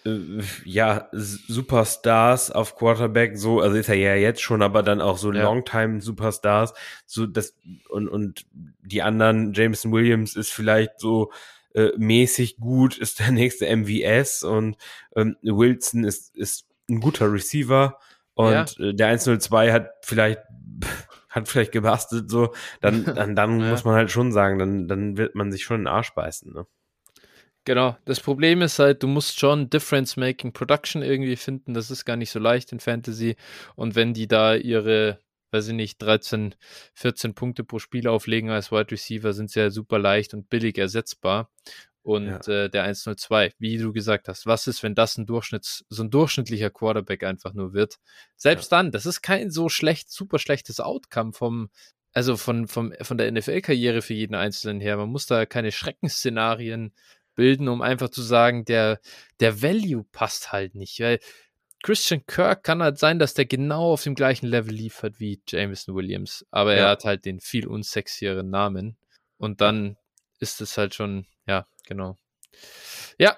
äh, 0.05 0.41
ja, 0.65 1.07
Superstars 1.13 2.51
auf 2.51 2.75
Quarterback, 2.75 3.37
so, 3.37 3.61
also 3.61 3.77
ist 3.77 3.87
er 3.87 3.95
ja 3.95 4.15
jetzt 4.15 4.41
schon, 4.41 4.61
aber 4.61 4.83
dann 4.83 4.99
auch 4.99 5.17
so 5.17 5.31
Ja. 5.31 5.43
Longtime 5.43 6.01
Superstars, 6.01 6.73
so 7.05 7.25
das 7.25 7.55
und 7.89 8.09
und 8.09 8.45
die 8.53 9.01
anderen, 9.01 9.53
Jameson 9.53 9.93
Williams 9.93 10.35
ist 10.35 10.51
vielleicht 10.51 10.99
so 10.99 11.31
äh, 11.73 11.91
mäßig 11.97 12.57
gut, 12.57 12.97
ist 12.97 13.19
der 13.19 13.31
nächste 13.31 13.65
MVS 13.73 14.43
und 14.43 14.75
ähm, 15.15 15.37
Wilson 15.41 16.03
ist 16.03 16.35
ist 16.35 16.65
ein 16.89 16.99
guter 16.99 17.31
Receiver 17.31 17.97
und 18.37 18.79
äh, 18.79 18.93
der 18.93 19.07
102 19.07 19.71
hat 19.73 19.89
vielleicht 20.03 20.39
hat 21.29 21.47
vielleicht 21.47 21.71
gebastelt 21.71 22.29
so, 22.31 22.53
dann 22.81 23.03
dann, 23.15 23.35
dann 23.35 23.59
Ja. 23.59 23.69
muss 23.71 23.83
man 23.85 23.95
halt 23.95 24.11
schon 24.11 24.31
sagen, 24.31 24.59
dann 24.59 24.87
dann 24.87 25.17
wird 25.17 25.35
man 25.35 25.51
sich 25.51 25.63
schon 25.63 25.77
in 25.77 25.81
den 25.83 25.87
Arsch 25.87 26.13
beißen, 26.13 26.53
ne? 26.53 26.65
genau. 27.65 27.97
Das 28.05 28.19
Problem 28.19 28.61
ist 28.61 28.79
halt, 28.79 29.03
du 29.03 29.07
musst 29.07 29.39
schon 29.39 29.69
Difference-Making 29.69 30.53
Production 30.53 31.01
irgendwie 31.01 31.35
finden. 31.35 31.73
Das 31.73 31.91
ist 31.91 32.05
gar 32.05 32.15
nicht 32.15 32.31
so 32.31 32.39
leicht 32.39 32.71
in 32.71 32.79
Fantasy. 32.79 33.35
Und 33.75 33.95
wenn 33.95 34.13
die 34.13 34.27
da 34.27 34.55
ihre, 34.55 35.19
weiß 35.51 35.67
ich 35.69 35.73
nicht, 35.73 36.01
13, 36.01 36.55
14 36.93 37.33
Punkte 37.35 37.63
pro 37.63 37.79
Spiel 37.79 38.07
auflegen 38.07 38.49
als 38.49 38.71
Wide 38.71 38.91
Receiver, 38.91 39.33
sind 39.33 39.51
sie 39.51 39.59
ja 39.59 39.69
super 39.69 39.99
leicht 39.99 40.33
und 40.33 40.49
billig 40.49 40.77
ersetzbar. 40.77 41.51
Und 42.07 42.47
äh, 42.47 42.69
der 42.69 42.83
102, 42.83 43.51
wie 43.59 43.77
du 43.77 43.91
gesagt 43.91 44.29
hast, 44.29 44.45
was 44.45 44.65
ist, 44.67 44.81
wenn 44.81 44.95
das 44.95 45.17
ein 45.17 45.25
Durchschnitts, 45.25 45.83
so 45.89 46.03
ein 46.03 46.09
durchschnittlicher 46.09 46.69
Quarterback 46.69 47.25
einfach 47.25 47.53
nur 47.53 47.73
wird? 47.73 47.97
Selbst 48.37 48.71
dann, 48.71 48.91
das 48.91 49.05
ist 49.05 49.21
kein 49.21 49.51
so 49.51 49.67
schlecht, 49.67 50.09
super 50.09 50.39
schlechtes 50.39 50.79
Outcome 50.79 51.33
vom, 51.33 51.69
also 52.13 52.37
von, 52.37 52.69
vom, 52.69 52.93
von 53.01 53.17
der 53.17 53.29
NFL-Karriere 53.33 54.01
für 54.01 54.13
jeden 54.13 54.35
Einzelnen 54.35 54.79
her. 54.79 54.95
Man 54.95 55.09
muss 55.09 55.25
da 55.25 55.45
keine 55.45 55.73
Schreckensszenarien 55.73 56.93
bilden, 57.35 57.67
um 57.67 57.81
einfach 57.81 58.07
zu 58.07 58.21
sagen, 58.21 58.63
der, 58.63 59.01
der 59.41 59.61
Value 59.61 60.05
passt 60.13 60.53
halt 60.53 60.75
nicht, 60.75 61.01
weil 61.01 61.19
Christian 61.83 62.25
Kirk 62.25 62.63
kann 62.63 62.81
halt 62.81 62.99
sein, 62.99 63.19
dass 63.19 63.33
der 63.33 63.45
genau 63.45 63.91
auf 63.91 64.03
dem 64.03 64.15
gleichen 64.15 64.47
Level 64.47 64.73
liefert 64.73 65.19
wie 65.19 65.41
Jameson 65.45 65.93
Williams, 65.93 66.45
aber 66.51 66.73
er 66.73 66.85
Ja. 66.85 66.89
hat 66.91 67.03
halt 67.03 67.25
den 67.25 67.41
viel 67.41 67.67
unsexieren 67.67 68.49
Namen 68.49 68.95
und 69.37 69.59
dann 69.59 69.97
ist 70.39 70.61
es 70.61 70.77
halt 70.77 70.95
schon, 70.95 71.25
ja, 71.45 71.67
genau. 71.85 72.17
Ja, 73.17 73.37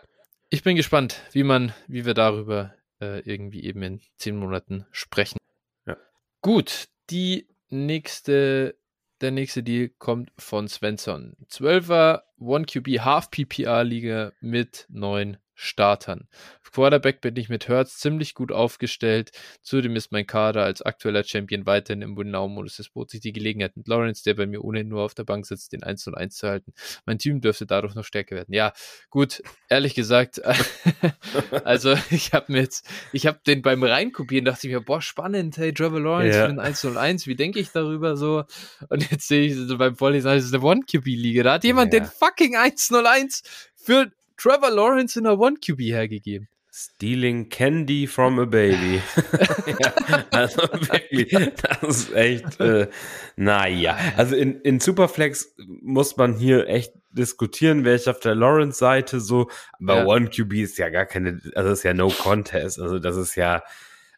ich 0.49 0.63
bin 0.63 0.75
gespannt, 0.75 1.21
wie 1.31 1.43
man, 1.43 1.73
wie 1.87 2.05
wir 2.05 2.13
darüber 2.13 2.73
äh, 3.01 3.19
irgendwie 3.21 3.63
eben 3.63 3.81
in 3.83 4.01
zehn 4.17 4.35
Monaten 4.35 4.85
sprechen. 4.91 5.37
Ja. 5.85 5.97
Gut, 6.41 6.89
die 7.09 7.47
nächste, 7.69 8.77
der 9.21 9.31
nächste 9.31 9.63
Deal 9.63 9.89
kommt 9.89 10.31
von 10.37 10.67
Svensson. 10.67 11.35
12er 11.49 12.23
1QB 12.39 13.01
Half 13.01 13.31
PPR 13.31 13.83
Liga 13.83 14.31
mit 14.41 14.85
neun 14.89 15.37
Startern. 15.61 16.29
Auf 16.63 16.71
Quarterback 16.71 17.19
bin 17.19 17.35
ich 17.35 17.49
mit 17.49 17.67
Hertz 17.67 17.97
ziemlich 17.97 18.33
gut 18.33 18.51
aufgestellt. 18.53 19.31
Zudem 19.61 19.97
ist 19.97 20.11
mein 20.13 20.25
Kader 20.25 20.63
als 20.63 20.81
aktueller 20.81 21.25
Champion 21.25 21.65
weiterhin 21.65 22.01
im 22.01 22.15
Win-Now-Modus. 22.15 22.79
Es 22.79 22.87
bot 22.89 23.09
sich 23.09 23.19
die 23.19 23.33
Gelegenheit 23.33 23.75
mit 23.75 23.87
Lawrence, 23.89 24.23
der 24.23 24.35
bei 24.35 24.45
mir 24.47 24.63
ohnehin 24.63 24.87
nur 24.87 25.01
auf 25.03 25.15
der 25.15 25.25
Bank 25.25 25.45
sitzt, 25.45 25.73
den 25.73 25.83
1 25.83 26.07
und 26.07 26.15
1 26.15 26.37
zu 26.37 26.47
halten. 26.47 26.73
Mein 27.05 27.17
Team 27.19 27.41
dürfte 27.41 27.65
dadurch 27.65 27.93
noch 27.93 28.05
stärker 28.05 28.37
werden. 28.37 28.53
Ja, 28.53 28.71
gut, 29.09 29.43
ehrlich 29.67 29.95
gesagt, 29.95 30.41
also 31.65 31.93
ich 32.09 32.31
habe 32.33 32.51
mir 32.53 32.61
jetzt, 32.61 32.87
ich 33.11 33.27
habe 33.27 33.39
den 33.45 33.61
beim 33.61 33.83
Reinkopieren, 33.83 34.45
dachte 34.45 34.67
ich 34.67 34.73
mir, 34.73 34.79
boah, 34.81 35.01
spannend, 35.01 35.57
hey, 35.57 35.73
Trevor 35.73 35.99
Lawrence 35.99 36.37
Ja. 36.37 36.43
für 36.45 36.51
den 36.53 36.59
1 36.59 36.85
und 36.85 36.97
1, 36.97 37.27
wie 37.27 37.35
denke 37.35 37.59
ich 37.59 37.71
darüber 37.71 38.15
so? 38.15 38.45
Und 38.89 39.11
jetzt 39.11 39.27
sehe 39.27 39.45
ich 39.47 39.55
so 39.55 39.77
beim 39.77 39.95
Vorlesen, 39.95 40.27
das 40.31 40.45
ist 40.45 40.53
eine 40.53 40.63
One-QB-Liga. 40.63 41.43
Da 41.43 41.53
hat 41.55 41.63
jemand 41.65 41.93
Ja. 41.93 41.99
den 41.99 42.09
fucking 42.09 42.55
101 42.55 43.43
für 43.75 44.11
Trevor 44.39 44.71
Lawrence 44.71 45.17
in 45.17 45.25
der 45.25 45.37
One-QB 45.37 45.79
hergegeben. 45.81 46.47
Stealing 46.71 47.49
Candy 47.49 48.07
from 48.07 48.39
a 48.39 48.45
Baby. 48.45 49.01
ja, 49.79 50.25
also 50.31 50.61
wirklich, 50.61 51.29
das 51.55 51.81
ist 51.81 52.13
echt, 52.13 52.59
äh, 52.59 52.87
naja. 53.35 53.97
Also 54.15 54.35
in, 54.35 54.61
in 54.61 54.79
Superflex 54.79 55.55
muss 55.81 56.15
man 56.15 56.35
hier 56.35 56.67
echt 56.67 56.93
diskutieren, 57.09 57.83
wer 57.85 57.95
ich 57.95 58.07
auf 58.07 58.19
der 58.19 58.35
Lawrence-Seite 58.35 59.19
so, 59.19 59.49
aber 59.81 59.97
Ja. 59.97 60.05
One 60.05 60.29
QB 60.29 60.53
ist 60.53 60.77
ja 60.77 60.89
gar 60.89 61.05
keine, 61.05 61.41
also 61.55 61.71
ist 61.71 61.83
ja 61.83 61.93
no 61.93 62.09
contest, 62.09 62.79
also 62.79 62.99
das 62.99 63.17
ist 63.17 63.35
ja, 63.35 63.63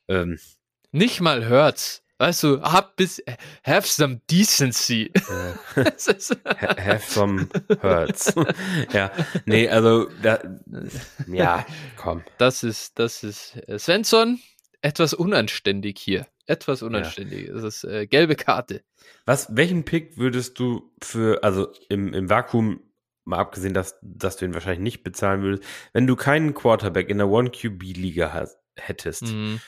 ähm, 0.07 0.37
Nicht 0.91 1.21
mal 1.21 1.45
hört's. 1.45 2.03
Weißt 2.21 2.43
du, 2.43 2.61
hab 2.61 2.97
bis, 2.97 3.19
have 3.65 3.87
some 3.87 4.21
decency. 4.29 5.11
äh, 5.15 5.53
ha- 6.45 6.75
have 6.77 7.01
some 7.11 7.47
hurts. 7.81 8.31
ja, 8.93 9.11
nee, 9.47 9.67
also, 9.67 10.07
da, 10.21 10.39
ja, 11.27 11.65
komm. 11.97 12.23
Das 12.37 12.61
ist, 12.61 12.99
das 12.99 13.23
ist 13.23 13.55
äh, 13.67 13.79
Svensson, 13.79 14.39
etwas 14.83 15.15
unanständig 15.15 15.97
hier. 15.97 16.27
Etwas 16.45 16.83
unanständig. 16.83 17.49
Das 17.51 17.63
ist 17.63 17.83
äh, 17.85 18.05
gelbe 18.05 18.35
Karte. 18.35 18.83
Was, 19.25 19.47
welchen 19.55 19.83
Pick 19.83 20.17
würdest 20.17 20.59
du 20.59 20.93
für, 21.01 21.43
also 21.43 21.73
im, 21.89 22.13
im 22.13 22.29
Vakuum, 22.29 22.81
mal 23.23 23.39
abgesehen, 23.39 23.73
dass, 23.73 23.97
dass 24.03 24.37
du 24.37 24.45
ihn 24.45 24.53
wahrscheinlich 24.53 24.81
nicht 24.81 25.03
bezahlen 25.03 25.41
würdest, 25.41 25.63
wenn 25.93 26.05
du 26.05 26.15
keinen 26.15 26.53
Quarterback 26.53 27.09
in 27.09 27.17
der 27.17 27.29
One-QB-Liga 27.29 28.31
hast, 28.31 28.59
hättest, 28.75 29.23
Mhm. 29.23 29.59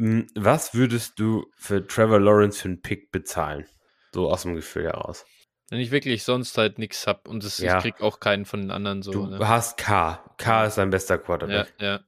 Hm, 0.00 0.26
was 0.34 0.72
würdest 0.74 1.20
du 1.20 1.46
für 1.56 1.86
Trevor 1.86 2.18
Lawrence 2.20 2.62
für 2.62 2.68
einen 2.68 2.80
Pick 2.80 3.12
bezahlen? 3.12 3.66
So 4.14 4.30
aus 4.30 4.42
dem 4.42 4.54
Gefühl 4.54 4.84
heraus. 4.84 5.26
Wenn 5.68 5.78
ich 5.78 5.90
wirklich 5.90 6.24
sonst 6.24 6.56
halt 6.58 6.78
nichts 6.78 7.06
hab 7.06 7.28
und 7.28 7.44
das, 7.44 7.58
Ja. 7.58 7.76
ich 7.76 7.82
krieg 7.82 8.00
auch 8.00 8.18
keinen 8.18 8.46
von 8.46 8.60
den 8.62 8.70
anderen 8.70 9.02
so. 9.02 9.12
Du 9.12 9.26
ne? 9.26 9.38
hast 9.46 9.76
K. 9.76 10.18
K 10.38 10.64
ist 10.64 10.78
dein 10.78 10.88
bester 10.90 11.16
Ja, 11.16 11.20
Quarterback. 11.20 11.74
ja. 11.78 12.00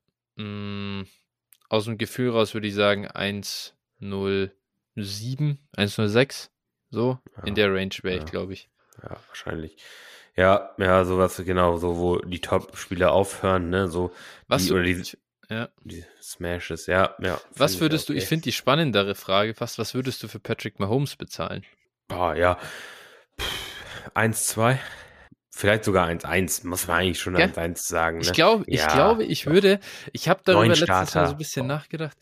Mm, 0.42 1.06
aus 1.68 1.84
dem 1.84 1.98
Gefühl 1.98 2.30
raus 2.30 2.54
würde 2.54 2.66
ich 2.66 2.74
sagen 2.74 3.06
107, 3.08 5.58
106. 5.76 6.50
So, 6.90 7.18
Ja, 7.36 7.42
in 7.44 7.54
der 7.54 7.72
Range 7.74 7.94
wäre 8.02 8.16
ich, 8.16 8.22
ja. 8.24 8.30
glaube 8.30 8.54
ich. 8.54 8.68
Ja, 9.02 9.16
wahrscheinlich. 9.28 9.76
Ja, 10.36 10.74
ja, 10.78 11.04
sowas, 11.04 11.40
genau, 11.44 11.76
so, 11.76 11.98
wo 11.98 12.18
die 12.18 12.40
Top-Spieler 12.40 13.12
aufhören, 13.12 13.68
ne, 13.70 13.86
so, 13.88 14.12
Was, 14.48 14.64
die, 14.66 14.72
oder 14.72 14.82
die, 14.82 14.92
ich- 14.92 15.18
ja. 15.48 15.68
die 15.84 16.04
Smashes, 16.20 16.86
ja, 16.86 17.14
ja. 17.20 17.40
was 17.54 17.80
würdest 17.80 18.08
du, 18.08 18.12
ich 18.12 18.26
finde 18.26 18.44
die 18.44 18.52
spannendere 18.52 19.14
Frage 19.14 19.54
fast, 19.54 19.78
was 19.78 19.94
würdest 19.94 20.22
du 20.22 20.28
für 20.28 20.40
Patrick 20.40 20.78
Mahomes 20.78 21.16
bezahlen? 21.16 21.64
Boah, 22.08 22.34
ja. 22.34 22.58
Pff, 23.40 24.10
1, 24.14 24.46
2, 24.46 24.80
vielleicht 25.50 25.84
sogar 25.84 26.06
1, 26.06 26.24
1, 26.24 26.64
muss 26.64 26.86
man 26.86 26.98
eigentlich 26.98 27.20
schon 27.20 27.34
Gell? 27.34 27.44
1, 27.44 27.58
1 27.58 27.84
sagen, 27.88 28.18
ne? 28.18 28.24
Ich 28.24 28.32
glaube, 28.32 28.64
ich 28.66 28.80
Ja, 28.80 28.92
glaube, 28.92 29.24
ich 29.24 29.44
doch. 29.44 29.52
würde, 29.52 29.80
ich 30.12 30.28
habe 30.28 30.42
darüber 30.44 30.66
Neun 30.66 30.78
letztens 30.78 31.14
mal 31.14 31.26
so 31.26 31.32
ein 31.32 31.38
bisschen 31.38 31.68
Boah. 31.68 31.74
nachgedacht. 31.74 32.16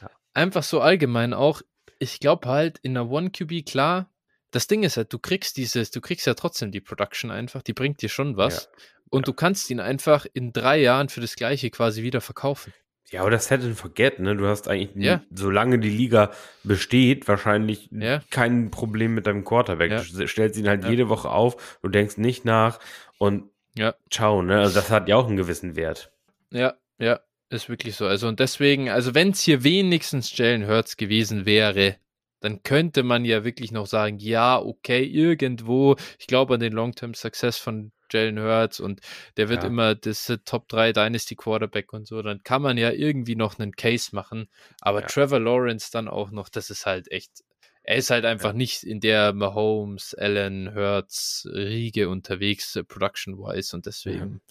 Ja. 0.00 0.10
Einfach 0.34 0.62
so 0.62 0.80
allgemein 0.80 1.34
auch, 1.34 1.62
ich 1.98 2.20
glaube 2.20 2.48
halt 2.48 2.78
in 2.78 2.94
der 2.94 3.08
One 3.08 3.30
QB, 3.30 3.66
klar, 3.66 4.10
das 4.50 4.66
Ding 4.66 4.82
ist 4.82 4.96
halt, 4.96 5.12
du 5.12 5.18
kriegst 5.18 5.56
dieses, 5.56 5.90
du 5.90 6.00
kriegst 6.00 6.26
ja 6.26 6.34
trotzdem 6.34 6.72
die 6.72 6.80
Production 6.80 7.30
einfach, 7.30 7.62
die 7.62 7.74
bringt 7.74 8.00
dir 8.00 8.08
schon 8.08 8.36
was. 8.36 8.70
Und 9.10 9.28
du 9.28 9.32
kannst 9.32 9.70
ihn 9.70 9.80
einfach 9.80 10.26
in 10.32 10.52
drei 10.52 10.80
Jahren 10.80 11.08
für 11.08 11.20
das 11.20 11.36
Gleiche 11.36 11.70
quasi 11.70 12.02
wieder 12.02 12.20
verkaufen. 12.20 12.72
Ja, 13.10 13.22
aber 13.22 13.30
das 13.30 13.46
Set 13.48 13.62
and 13.62 13.74
Forget, 13.76 14.18
ne? 14.20 14.36
Du 14.36 14.46
hast 14.46 14.68
eigentlich, 14.68 14.90
Ja. 15.02 15.22
solange 15.34 15.78
die 15.78 15.88
Liga 15.88 16.30
besteht, 16.62 17.26
wahrscheinlich 17.26 17.88
Ja. 17.90 18.20
kein 18.30 18.70
Problem 18.70 19.14
mit 19.14 19.26
deinem 19.26 19.44
Quarterback. 19.44 19.90
Ja. 19.90 20.02
Du 20.02 20.26
stellst 20.28 20.58
ihn 20.58 20.68
halt 20.68 20.84
Ja. 20.84 20.90
jede 20.90 21.08
Woche 21.08 21.30
auf, 21.30 21.78
du 21.82 21.88
denkst 21.88 22.18
nicht 22.18 22.44
nach 22.44 22.78
und 23.16 23.44
Ja. 23.74 23.94
ciao, 24.10 24.42
ne? 24.42 24.58
Also 24.60 24.74
das 24.74 24.90
hat 24.90 25.08
ja 25.08 25.16
auch 25.16 25.26
einen 25.26 25.38
gewissen 25.38 25.74
Wert. 25.74 26.12
Ja, 26.50 26.74
ja, 26.98 27.20
ist 27.48 27.70
wirklich 27.70 27.96
so. 27.96 28.06
Also 28.06 28.28
und 28.28 28.40
deswegen, 28.40 28.90
also 28.90 29.14
wenn 29.14 29.30
es 29.30 29.40
hier 29.40 29.64
wenigstens 29.64 30.36
Jalen 30.36 30.66
Hurts 30.68 30.98
gewesen 30.98 31.46
wäre, 31.46 31.96
dann 32.40 32.62
könnte 32.62 33.02
man 33.04 33.24
ja 33.24 33.42
wirklich 33.42 33.72
noch 33.72 33.86
sagen, 33.86 34.18
ja, 34.18 34.60
okay, 34.60 35.02
irgendwo, 35.02 35.96
ich 36.18 36.26
glaube 36.26 36.54
an 36.54 36.60
den 36.60 36.72
Long-Term 36.74 37.14
Success 37.14 37.56
von 37.56 37.90
Jalen 38.10 38.38
Hurts 38.40 38.80
und 38.80 39.00
der 39.36 39.48
wird 39.48 39.62
Ja. 39.62 39.68
immer 39.68 39.94
das 39.94 40.28
äh, 40.28 40.38
Top 40.44 40.68
3 40.68 40.92
Dynasty 40.92 41.36
Quarterback 41.36 41.92
und 41.92 42.06
so, 42.06 42.22
dann 42.22 42.42
kann 42.42 42.62
man 42.62 42.78
ja 42.78 42.90
irgendwie 42.92 43.36
noch 43.36 43.58
einen 43.58 43.72
Case 43.72 44.14
machen, 44.14 44.48
aber 44.80 45.00
Ja. 45.00 45.06
Trevor 45.06 45.40
Lawrence 45.40 45.90
dann 45.92 46.08
auch 46.08 46.30
noch, 46.30 46.48
das 46.48 46.70
ist 46.70 46.86
halt 46.86 47.10
echt 47.10 47.42
er 47.82 47.96
ist 47.96 48.10
halt 48.10 48.26
einfach 48.26 48.50
Ja. 48.50 48.52
nicht 48.52 48.82
in 48.84 49.00
der 49.00 49.32
Mahomes, 49.32 50.14
Allen, 50.14 50.74
Hurts 50.74 51.48
Riege 51.50 52.08
unterwegs, 52.10 52.76
äh, 52.76 52.84
production-wise 52.84 53.74
und 53.74 53.86
deswegen, 53.86 54.42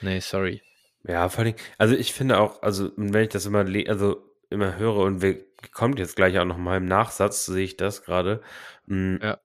nee, 0.00 0.20
sorry. 0.20 0.62
Ja, 1.04 1.28
vor 1.28 1.44
allem, 1.44 1.54
also 1.78 1.94
ich 1.94 2.12
finde 2.12 2.38
auch, 2.40 2.62
also 2.62 2.90
wenn 2.96 3.22
ich 3.24 3.28
das 3.30 3.46
immer, 3.46 3.64
also 3.88 4.22
immer 4.50 4.76
höre 4.76 4.96
und 4.96 5.22
wir 5.22 5.44
kommt 5.72 5.98
jetzt 5.98 6.16
gleich 6.16 6.38
auch 6.38 6.44
noch 6.44 6.58
mal 6.58 6.76
im 6.78 6.86
Nachsatz, 6.86 7.46
sehe 7.46 7.64
ich 7.64 7.76
das 7.76 8.02
gerade. 8.02 8.42
mh, 8.86 9.20
Ja. 9.20 9.38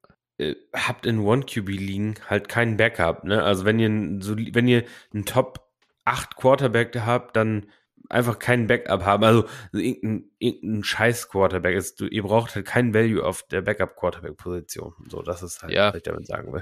Äh, 0.52 0.56
Habt 0.74 1.06
in 1.06 1.20
One 1.20 1.44
QB 1.46 1.68
liegen 1.70 2.16
halt 2.30 2.50
keinen 2.50 2.78
Backup, 2.78 3.24
ne? 3.24 3.44
Also 3.44 3.66
wenn 3.66 3.80
ihr 3.80 3.90
ein 3.90 4.22
soli- 4.22 4.54
wenn 4.54 4.68
ihr 4.68 4.84
einen 5.14 5.26
Top 5.26 5.68
8 6.06 6.36
Quarterback 6.36 6.96
habt, 7.06 7.36
dann 7.36 7.68
einfach 8.10 8.38
keinen 8.38 8.68
Backup 8.68 9.04
haben. 9.06 9.24
Also 9.24 9.46
irgendein, 9.72 10.30
irgendein 10.40 10.84
scheiß 10.84 11.30
Quarterback 11.30 11.76
ist, 11.76 12.00
du, 12.02 12.06
ihr 12.08 12.24
braucht 12.24 12.54
halt 12.56 12.66
keinen 12.66 12.94
Value 12.94 13.24
auf 13.24 13.44
der 13.44 13.62
Backup 13.62 13.96
Quarterback 13.96 14.38
Position. 14.38 14.94
So, 15.10 15.22
das 15.22 15.42
ist 15.42 15.64
halt, 15.64 15.74
Ja. 15.74 15.90
was 15.90 15.96
ich 15.96 16.04
damit 16.04 16.28
sagen 16.28 16.52
will. 16.54 16.62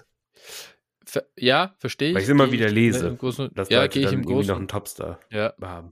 Ver 1.03 1.23
ja, 1.35 1.73
verstehe 1.79 2.09
ich. 2.09 2.15
Weil 2.15 2.21
ich 2.21 2.27
es 2.27 2.31
immer 2.31 2.51
wieder 2.51 2.69
lese, 2.69 3.07
im 3.07 3.17
Großen, 3.17 3.49
Dass 3.55 3.69
ja, 3.69 3.81
Leute 3.81 3.99
dann 4.01 4.13
im 4.13 4.19
irgendwie 4.19 4.33
Großen. 4.35 4.49
noch 4.51 4.57
einen 4.59 4.67
Topstar 4.67 5.19
Ja, 5.31 5.53
haben. 5.61 5.91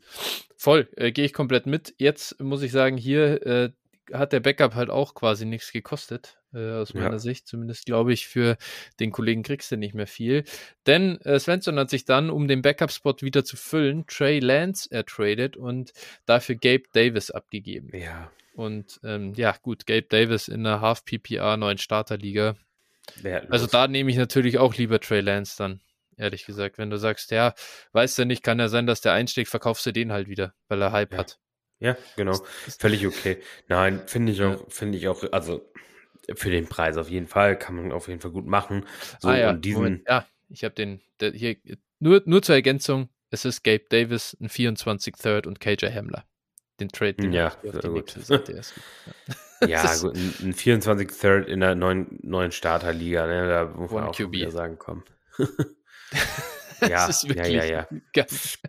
voll, 0.55 0.87
äh, 0.95 1.11
gehe 1.11 1.25
ich 1.25 1.33
komplett 1.33 1.65
mit. 1.65 1.95
Jetzt 1.97 2.39
muss 2.39 2.61
ich 2.61 2.71
sagen, 2.71 2.95
hier 2.95 3.45
äh, 3.45 3.71
hat 4.13 4.31
der 4.33 4.39
Backup 4.39 4.75
halt 4.75 4.89
auch 4.91 5.15
quasi 5.15 5.45
nichts 5.45 5.71
gekostet, 5.71 6.38
äh, 6.54 6.72
aus 6.74 6.93
Ja. 6.93 7.02
meiner 7.02 7.20
Sicht. 7.20 7.47
Zumindest 7.47 7.86
glaube 7.86 8.14
ich, 8.14 8.28
für 8.28 8.58
den 9.00 9.12
Kollegen 9.12 9.43
kriegst 9.43 9.72
du 9.72 9.78
nicht 9.78 9.93
mehr 9.93 10.08
viel. 10.08 10.43
Denn 10.88 11.20
äh, 11.22 11.39
Svensson 11.39 11.78
hat 11.80 11.89
sich 11.89 12.06
dann, 12.06 12.30
um 12.30 12.47
den 12.47 12.62
Backup-Spot 12.62 13.16
wieder 13.22 13.43
zu 13.45 13.58
füllen, 13.58 14.06
Trey 14.08 14.39
Lance 14.39 14.89
ertradet 14.91 15.58
und 15.58 15.91
dafür 16.26 16.56
Gabe 16.56 16.84
Davis 16.93 17.32
abgegeben. 17.32 17.89
Ja, 17.97 18.32
Und 18.54 19.00
ähm, 19.04 19.34
ja, 19.36 19.56
gut, 19.62 19.86
Gabe 19.86 20.04
Davis 20.10 20.47
in 20.47 20.64
der 20.64 20.82
Half-PPA 20.82 21.58
neuen 21.58 21.78
Starterliga. 21.78 22.56
wertlos. 23.22 23.52
Also 23.52 23.68
da 23.68 23.88
nehme 23.88 24.12
ich 24.12 24.18
natürlich 24.18 24.58
auch 24.58 24.76
lieber 24.76 25.00
Trey 25.00 25.22
Lance 25.22 25.56
dann, 25.58 25.82
ehrlich 26.18 26.45
gesagt. 26.45 26.78
Wenn 26.78 26.89
du 26.89 26.97
sagst, 26.97 27.32
ja, 27.32 27.54
weißt 27.93 28.18
du 28.20 28.26
nicht, 28.26 28.43
kann 28.43 28.60
ja 28.60 28.68
sein, 28.68 28.86
dass 28.88 29.02
der 29.02 29.14
einschlägt, 29.14 29.50
verkaufst 29.50 29.86
du 29.86 29.93
den 29.93 30.12
halt 30.12 30.28
wieder, 30.28 30.54
weil 30.68 30.82
er 30.82 30.91
Hype 30.91 31.14
Ja. 31.14 31.20
hat. 31.20 31.39
Ja, 31.82 31.95
genau. 32.18 32.38
Völlig 32.78 33.08
okay. 33.08 33.38
Nein, 33.70 34.02
finde 34.06 34.34
ich 34.34 34.43
auch, 34.43 34.70
finde 34.70 34.97
ich 34.97 35.08
auch, 35.08 35.24
also 35.32 35.72
für 36.36 36.49
den 36.49 36.67
Preis 36.67 36.97
auf 36.97 37.09
jeden 37.09 37.27
Fall, 37.27 37.57
kann 37.57 37.75
man 37.75 37.91
auf 37.91 38.07
jeden 38.07 38.21
Fall 38.21 38.32
gut 38.32 38.45
machen. 38.45 38.86
So, 39.19 39.30
ah 39.30 39.38
ja, 39.38 39.49
und 39.51 39.63
diesen, 39.65 39.77
Moment, 39.84 40.03
ja, 40.07 40.25
ich 40.49 40.63
habe 40.63 40.75
den, 40.75 41.01
der, 41.19 41.32
hier, 41.32 41.55
nur, 41.99 42.21
nur 42.25 42.41
zur 42.41 42.55
Ergänzung, 42.55 43.09
es 43.32 43.45
ist 43.45 43.63
Gabe 43.63 43.86
Davis, 43.89 44.36
ein 44.41 44.49
24 44.49 45.15
Third 45.15 45.45
und 45.47 45.59
KJ 45.59 45.88
Hamler. 45.93 46.25
Den 46.80 46.89
Trade, 46.89 47.15
den 47.15 47.34
Ja, 47.34 47.51
ich 47.61 47.69
auf 47.75 47.80
die 47.82 47.88
gut. 47.89 48.09
Seite 48.11 48.53
erst 48.53 48.73
ja, 49.67 49.82
das 49.84 49.95
ist- 49.95 50.01
gut, 50.03 50.15
ein, 50.15 50.34
ein 50.49 50.53
24 50.53 51.09
Third 51.11 51.47
in 51.49 51.59
der 51.59 51.75
neuen, 51.75 52.19
neuen 52.23 52.51
Starterliga, 52.53 53.27
ne, 53.27 53.47
da 53.49 53.65
muss 53.65 53.91
man 53.91 54.03
One 54.03 54.09
auch 54.11 54.15
QB. 54.15 54.32
wieder 54.32 54.51
sagen, 54.51 54.77
komm. 54.80 55.03
Das 56.80 56.89
ja, 56.89 57.07
ist 57.07 57.23
ja, 57.23 57.30
wirklich 57.30 57.53
ja, 57.55 57.63
ja. 57.65 57.88
ganz- 58.13 58.59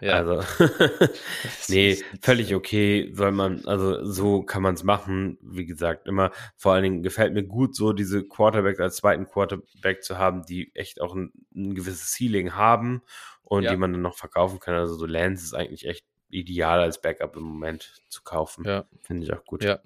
ja, 0.00 0.12
Also, 0.14 0.42
nee, 1.68 1.96
völlig 2.20 2.54
okay, 2.54 3.10
soll 3.14 3.32
man, 3.32 3.64
also 3.66 4.04
so 4.04 4.42
kann 4.42 4.62
man 4.62 4.74
es 4.74 4.82
machen. 4.84 5.38
Wie 5.42 5.66
gesagt, 5.66 6.06
immer, 6.06 6.30
vor 6.56 6.72
allen 6.72 6.82
Dingen 6.82 7.02
gefällt 7.02 7.32
mir 7.34 7.44
gut, 7.44 7.74
so 7.74 7.92
diese 7.92 8.24
Quarterbacks 8.26 8.80
als 8.80 8.96
zweiten 8.96 9.26
Quarterback 9.26 10.02
zu 10.02 10.18
haben, 10.18 10.44
die 10.44 10.70
echt 10.74 11.00
auch 11.00 11.14
ein, 11.14 11.32
ein 11.54 11.74
gewisses 11.74 12.12
Ceiling 12.14 12.54
haben 12.54 13.02
und 13.42 13.62
Ja. 13.64 13.70
die 13.70 13.76
man 13.76 13.92
dann 13.92 14.02
noch 14.02 14.16
verkaufen 14.16 14.60
kann. 14.60 14.74
Also 14.74 14.94
so 14.94 15.06
Lance 15.06 15.44
ist 15.44 15.54
eigentlich 15.54 15.86
echt 15.86 16.04
ideal 16.28 16.80
als 16.80 17.00
Backup 17.00 17.36
im 17.36 17.44
Moment 17.44 18.02
zu 18.08 18.22
kaufen. 18.22 18.64
Ja. 18.66 18.84
Finde 19.02 19.24
ich 19.24 19.32
auch 19.32 19.44
gut. 19.44 19.62
Ja. 19.64 19.78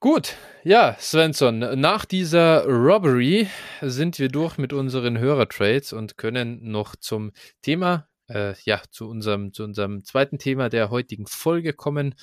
Gut, 0.00 0.36
ja, 0.62 0.96
Svensson, 1.00 1.58
nach 1.80 2.04
dieser 2.04 2.64
Robbery 2.66 3.48
sind 3.80 4.18
wir 4.20 4.28
durch 4.28 4.56
mit 4.56 4.72
unseren 4.72 5.18
Hörertrades 5.18 5.92
und 5.92 6.16
können 6.16 6.70
noch 6.70 6.94
zum 6.94 7.32
Thema, 7.62 8.07
äh, 8.28 8.54
ja, 8.64 8.80
zu 8.90 9.08
unserem, 9.08 9.52
zu 9.52 9.64
unserem 9.64 10.04
zweiten 10.04 10.38
Thema 10.38 10.68
der 10.68 10.90
heutigen 10.90 11.26
Folge 11.26 11.72
kommen. 11.72 12.14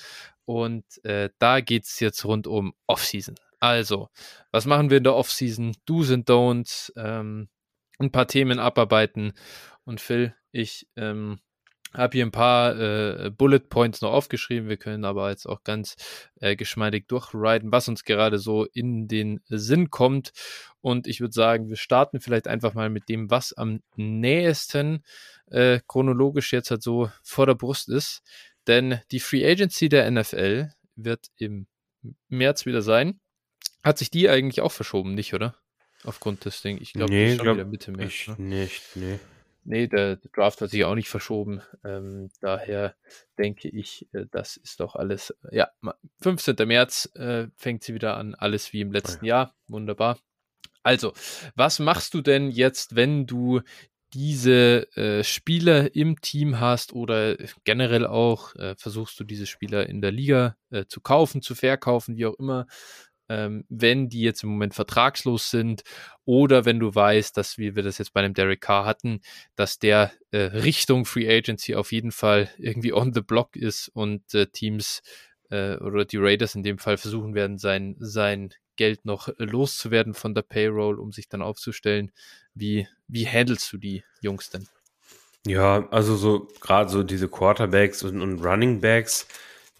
Und 0.44 0.84
äh, 1.04 1.30
da 1.38 1.60
geht's 1.60 2.00
jetzt 2.00 2.24
rund 2.24 2.46
um 2.46 2.74
Offseason. 2.86 3.34
Also, 3.60 4.08
was 4.52 4.66
machen 4.66 4.90
wir 4.90 4.98
in 4.98 5.04
der 5.04 5.14
Offseason? 5.14 5.76
Do's 5.86 6.10
and 6.10 6.28
Don'ts, 6.28 6.92
ähm, 6.96 7.48
ein 7.98 8.12
paar 8.12 8.28
Themen 8.28 8.58
abarbeiten. 8.58 9.32
Und 9.84 10.00
Phil, 10.00 10.34
ich 10.52 10.88
ähm, 10.96 11.40
habe 11.96 12.16
hier 12.16 12.26
ein 12.26 12.32
paar 12.32 12.78
äh, 12.78 13.30
Bullet 13.30 13.60
Points 13.60 14.00
noch 14.02 14.12
aufgeschrieben. 14.12 14.68
Wir 14.68 14.76
können 14.76 15.04
aber 15.04 15.30
jetzt 15.30 15.46
auch 15.46 15.64
ganz 15.64 15.96
äh, 16.40 16.56
geschmeidig 16.56 17.08
durchriden, 17.08 17.72
was 17.72 17.88
uns 17.88 18.04
gerade 18.04 18.38
so 18.38 18.64
in 18.66 19.08
den 19.08 19.40
Sinn 19.48 19.90
kommt. 19.90 20.32
Und 20.80 21.06
ich 21.06 21.20
würde 21.20 21.32
sagen, 21.32 21.68
wir 21.68 21.76
starten 21.76 22.20
vielleicht 22.20 22.48
einfach 22.48 22.74
mal 22.74 22.90
mit 22.90 23.08
dem, 23.08 23.30
was 23.30 23.52
am 23.52 23.80
nähesten 23.96 25.02
äh, 25.46 25.80
chronologisch 25.86 26.52
jetzt 26.52 26.70
halt 26.70 26.82
so 26.82 27.10
vor 27.22 27.46
der 27.46 27.54
Brust 27.54 27.88
ist. 27.88 28.22
Denn 28.66 29.00
die 29.10 29.20
Free 29.20 29.48
Agency 29.48 29.88
der 29.88 30.10
NFL 30.10 30.70
wird 30.96 31.26
im 31.36 31.66
März 32.28 32.66
wieder 32.66 32.82
sein. 32.82 33.20
Hat 33.82 33.98
sich 33.98 34.10
die 34.10 34.28
eigentlich 34.28 34.60
auch 34.60 34.72
verschoben, 34.72 35.14
nicht, 35.14 35.34
oder? 35.34 35.54
Aufgrund 36.04 36.44
des 36.44 36.62
Ding. 36.62 36.78
Ich 36.80 36.92
glaube, 36.92 37.10
die 37.10 37.16
Nee, 37.16 37.30
ist 37.30 37.36
schon 37.36 37.44
glaub 37.44 37.56
wieder 37.56 37.64
Mitte 37.66 37.90
März. 37.90 38.12
Ich 38.12 38.28
ne? 38.28 38.36
nicht, 38.38 38.82
nee. 38.96 39.18
Nee, 39.68 39.88
der, 39.88 40.16
der 40.16 40.30
Draft 40.30 40.60
hat 40.60 40.70
sich 40.70 40.84
auch 40.84 40.94
nicht 40.94 41.08
verschoben. 41.08 41.60
Ähm, 41.84 42.30
daher 42.40 42.94
denke 43.36 43.68
ich, 43.68 44.08
äh, 44.12 44.26
das 44.30 44.56
ist 44.56 44.78
doch 44.78 44.94
alles. 44.94 45.34
Ja, 45.50 45.68
ma- 45.80 45.96
15. 46.20 46.54
März 46.66 47.10
äh, 47.16 47.48
fängt 47.56 47.82
sie 47.82 47.92
wieder 47.94 48.16
an. 48.16 48.34
Alles 48.36 48.72
wie 48.72 48.80
im 48.80 48.92
letzten 48.92 49.24
Jahr. 49.24 49.54
Wunderbar. 49.66 50.18
Also, 50.84 51.12
was 51.56 51.80
machst 51.80 52.14
du 52.14 52.22
denn 52.22 52.48
jetzt, 52.50 52.94
wenn 52.94 53.26
du 53.26 53.60
diese 54.14 54.86
äh, 54.96 55.24
Spieler 55.24 55.96
im 55.96 56.20
Team 56.20 56.60
hast 56.60 56.92
oder 56.92 57.36
generell 57.64 58.06
auch 58.06 58.54
äh, 58.54 58.76
versuchst 58.76 59.18
du 59.18 59.24
diese 59.24 59.46
Spieler 59.46 59.88
in 59.88 60.00
der 60.00 60.12
Liga 60.12 60.56
äh, 60.70 60.84
zu 60.86 61.00
kaufen, 61.00 61.42
zu 61.42 61.56
verkaufen, 61.56 62.16
wie 62.16 62.26
auch 62.26 62.38
immer? 62.38 62.66
Ähm, 63.28 63.64
wenn 63.68 64.08
die 64.08 64.20
jetzt 64.20 64.42
im 64.42 64.50
Moment 64.50 64.74
vertragslos 64.74 65.50
sind 65.50 65.82
oder 66.24 66.64
wenn 66.64 66.78
du 66.78 66.94
weißt, 66.94 67.36
dass, 67.36 67.58
wie 67.58 67.76
wir 67.76 67.82
das 67.82 67.98
jetzt 67.98 68.12
bei 68.12 68.20
einem 68.20 68.34
Derek 68.34 68.60
Carr 68.60 68.84
hatten, 68.84 69.20
dass 69.54 69.78
der 69.78 70.12
äh, 70.30 70.38
Richtung 70.38 71.04
Free 71.04 71.28
Agency 71.28 71.74
auf 71.74 71.92
jeden 71.92 72.12
Fall 72.12 72.50
irgendwie 72.58 72.92
on 72.92 73.12
the 73.12 73.20
block 73.20 73.56
ist 73.56 73.88
und 73.88 74.34
äh, 74.34 74.46
Teams 74.46 75.02
äh, 75.50 75.76
oder 75.76 76.04
die 76.04 76.18
Raiders 76.18 76.54
in 76.54 76.62
dem 76.62 76.78
Fall 76.78 76.96
versuchen 76.96 77.34
werden, 77.34 77.58
sein, 77.58 77.96
sein 77.98 78.50
Geld 78.76 79.04
noch 79.04 79.28
loszuwerden 79.38 80.14
von 80.14 80.34
der 80.34 80.42
Payroll, 80.42 81.00
um 81.00 81.12
sich 81.12 81.28
dann 81.28 81.42
aufzustellen. 81.42 82.12
Wie, 82.54 82.86
wie 83.08 83.26
handelst 83.26 83.72
du 83.72 83.78
die 83.78 84.04
Jungs 84.20 84.50
denn? 84.50 84.68
Ja, 85.46 85.88
also 85.90 86.16
so 86.16 86.48
gerade 86.60 86.90
so 86.90 87.02
diese 87.02 87.28
Quarterbacks 87.28 88.02
und, 88.02 88.20
und 88.20 88.44
Running 88.44 88.80
Backs, 88.80 89.28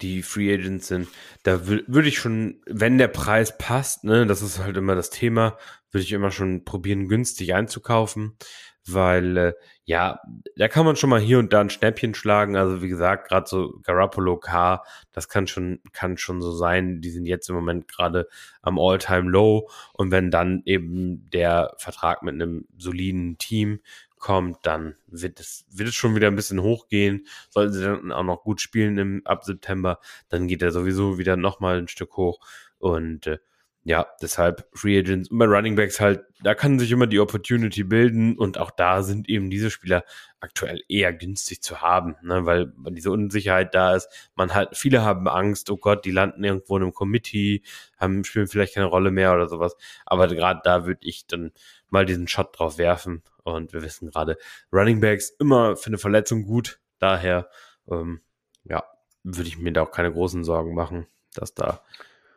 die 0.01 0.21
Free 0.21 0.53
Agents 0.53 0.87
sind, 0.87 1.07
da 1.43 1.67
würde 1.67 2.07
ich 2.07 2.19
schon, 2.19 2.61
wenn 2.65 2.97
der 2.97 3.07
Preis 3.07 3.57
passt, 3.57 4.03
ne, 4.03 4.25
das 4.25 4.41
ist 4.41 4.59
halt 4.59 4.77
immer 4.77 4.95
das 4.95 5.09
Thema, 5.09 5.57
würde 5.91 6.03
ich 6.03 6.11
immer 6.11 6.31
schon 6.31 6.65
probieren, 6.65 7.07
günstig 7.07 7.53
einzukaufen, 7.53 8.37
weil 8.85 9.37
äh, 9.37 9.53
ja, 9.83 10.19
da 10.55 10.67
kann 10.67 10.85
man 10.85 10.95
schon 10.95 11.09
mal 11.09 11.19
hier 11.19 11.39
und 11.39 11.53
da 11.53 11.61
ein 11.61 11.69
Schnäppchen 11.69 12.13
schlagen. 12.13 12.55
Also 12.55 12.81
wie 12.81 12.89
gesagt, 12.89 13.29
gerade 13.29 13.47
so 13.47 13.79
Garoppolo 13.83 14.37
K, 14.37 14.83
das 15.11 15.29
kann 15.29 15.47
schon, 15.47 15.79
kann 15.93 16.17
schon 16.17 16.41
so 16.41 16.51
sein. 16.51 17.01
Die 17.01 17.09
sind 17.09 17.25
jetzt 17.25 17.49
im 17.49 17.55
Moment 17.55 17.87
gerade 17.87 18.27
am 18.61 18.79
All-Time 18.79 19.29
Low 19.29 19.69
und 19.93 20.11
wenn 20.11 20.31
dann 20.31 20.61
eben 20.65 21.29
der 21.31 21.73
Vertrag 21.77 22.23
mit 22.23 22.35
einem 22.35 22.65
soliden 22.77 23.37
Team 23.37 23.79
kommt, 24.27 24.57
dann 24.63 24.95
wird 25.07 25.39
es, 25.39 25.63
wird 25.71 25.87
es 25.87 25.95
schon 25.95 26.13
wieder 26.13 26.27
ein 26.27 26.35
bisschen 26.35 26.61
hochgehen. 26.61 27.25
Sollten 27.49 27.71
sie 27.71 27.81
dann 27.81 28.11
auch 28.11 28.23
noch 28.23 28.43
gut 28.43 28.59
spielen 28.59 28.97
im, 28.97 29.21
ab 29.23 29.45
September, 29.45 30.01
dann 30.27 30.49
geht 30.49 30.61
er 30.61 30.71
sowieso 30.71 31.17
wieder 31.17 31.37
nochmal 31.37 31.77
ein 31.77 31.87
Stück 31.87 32.17
hoch. 32.17 32.41
Und 32.77 33.27
äh, 33.27 33.37
ja, 33.85 34.05
deshalb 34.21 34.67
Free 34.73 34.99
Agents 34.99 35.29
und 35.31 35.37
bei 35.37 35.45
Running 35.45 35.77
Backs 35.77 36.01
halt, 36.01 36.25
da 36.43 36.55
kann 36.55 36.77
sich 36.77 36.91
immer 36.91 37.07
die 37.07 37.21
Opportunity 37.21 37.85
bilden 37.85 38.37
und 38.37 38.57
auch 38.57 38.69
da 38.69 39.01
sind 39.01 39.29
eben 39.29 39.49
diese 39.49 39.71
Spieler 39.71 40.03
aktuell 40.41 40.81
eher 40.89 41.13
günstig 41.13 41.61
zu 41.61 41.79
haben, 41.79 42.17
ne, 42.21 42.45
weil 42.45 42.73
diese 42.89 43.11
Unsicherheit 43.11 43.73
da 43.73 43.95
ist. 43.95 44.09
Man 44.35 44.53
halt, 44.53 44.75
viele 44.75 45.03
haben 45.03 45.29
Angst, 45.29 45.69
oh 45.69 45.77
Gott, 45.77 46.03
die 46.03 46.11
landen 46.11 46.43
irgendwo 46.43 46.75
in 46.75 46.83
einem 46.83 46.93
Committee, 46.93 47.61
haben, 47.97 48.25
spielen 48.25 48.47
vielleicht 48.47 48.73
keine 48.73 48.87
Rolle 48.87 49.09
mehr 49.09 49.33
oder 49.33 49.47
sowas. 49.47 49.77
Aber 50.05 50.27
gerade 50.27 50.59
da 50.65 50.85
würde 50.85 51.07
ich 51.07 51.27
dann 51.27 51.53
mal 51.89 52.05
diesen 52.05 52.27
Shot 52.27 52.59
drauf 52.59 52.77
werfen 52.77 53.23
und 53.53 53.73
wir 53.73 53.81
wissen 53.81 54.09
gerade, 54.09 54.37
Running 54.71 54.99
Backs 55.01 55.29
immer 55.39 55.75
für 55.75 55.87
eine 55.87 55.97
Verletzung 55.97 56.43
gut. 56.43 56.79
Daher, 56.99 57.49
ähm, 57.89 58.21
ja, 58.63 58.83
würde 59.23 59.49
ich 59.49 59.57
mir 59.57 59.73
da 59.73 59.83
auch 59.83 59.91
keine 59.91 60.11
großen 60.11 60.43
Sorgen 60.43 60.73
machen, 60.73 61.07
dass 61.33 61.53
da 61.53 61.81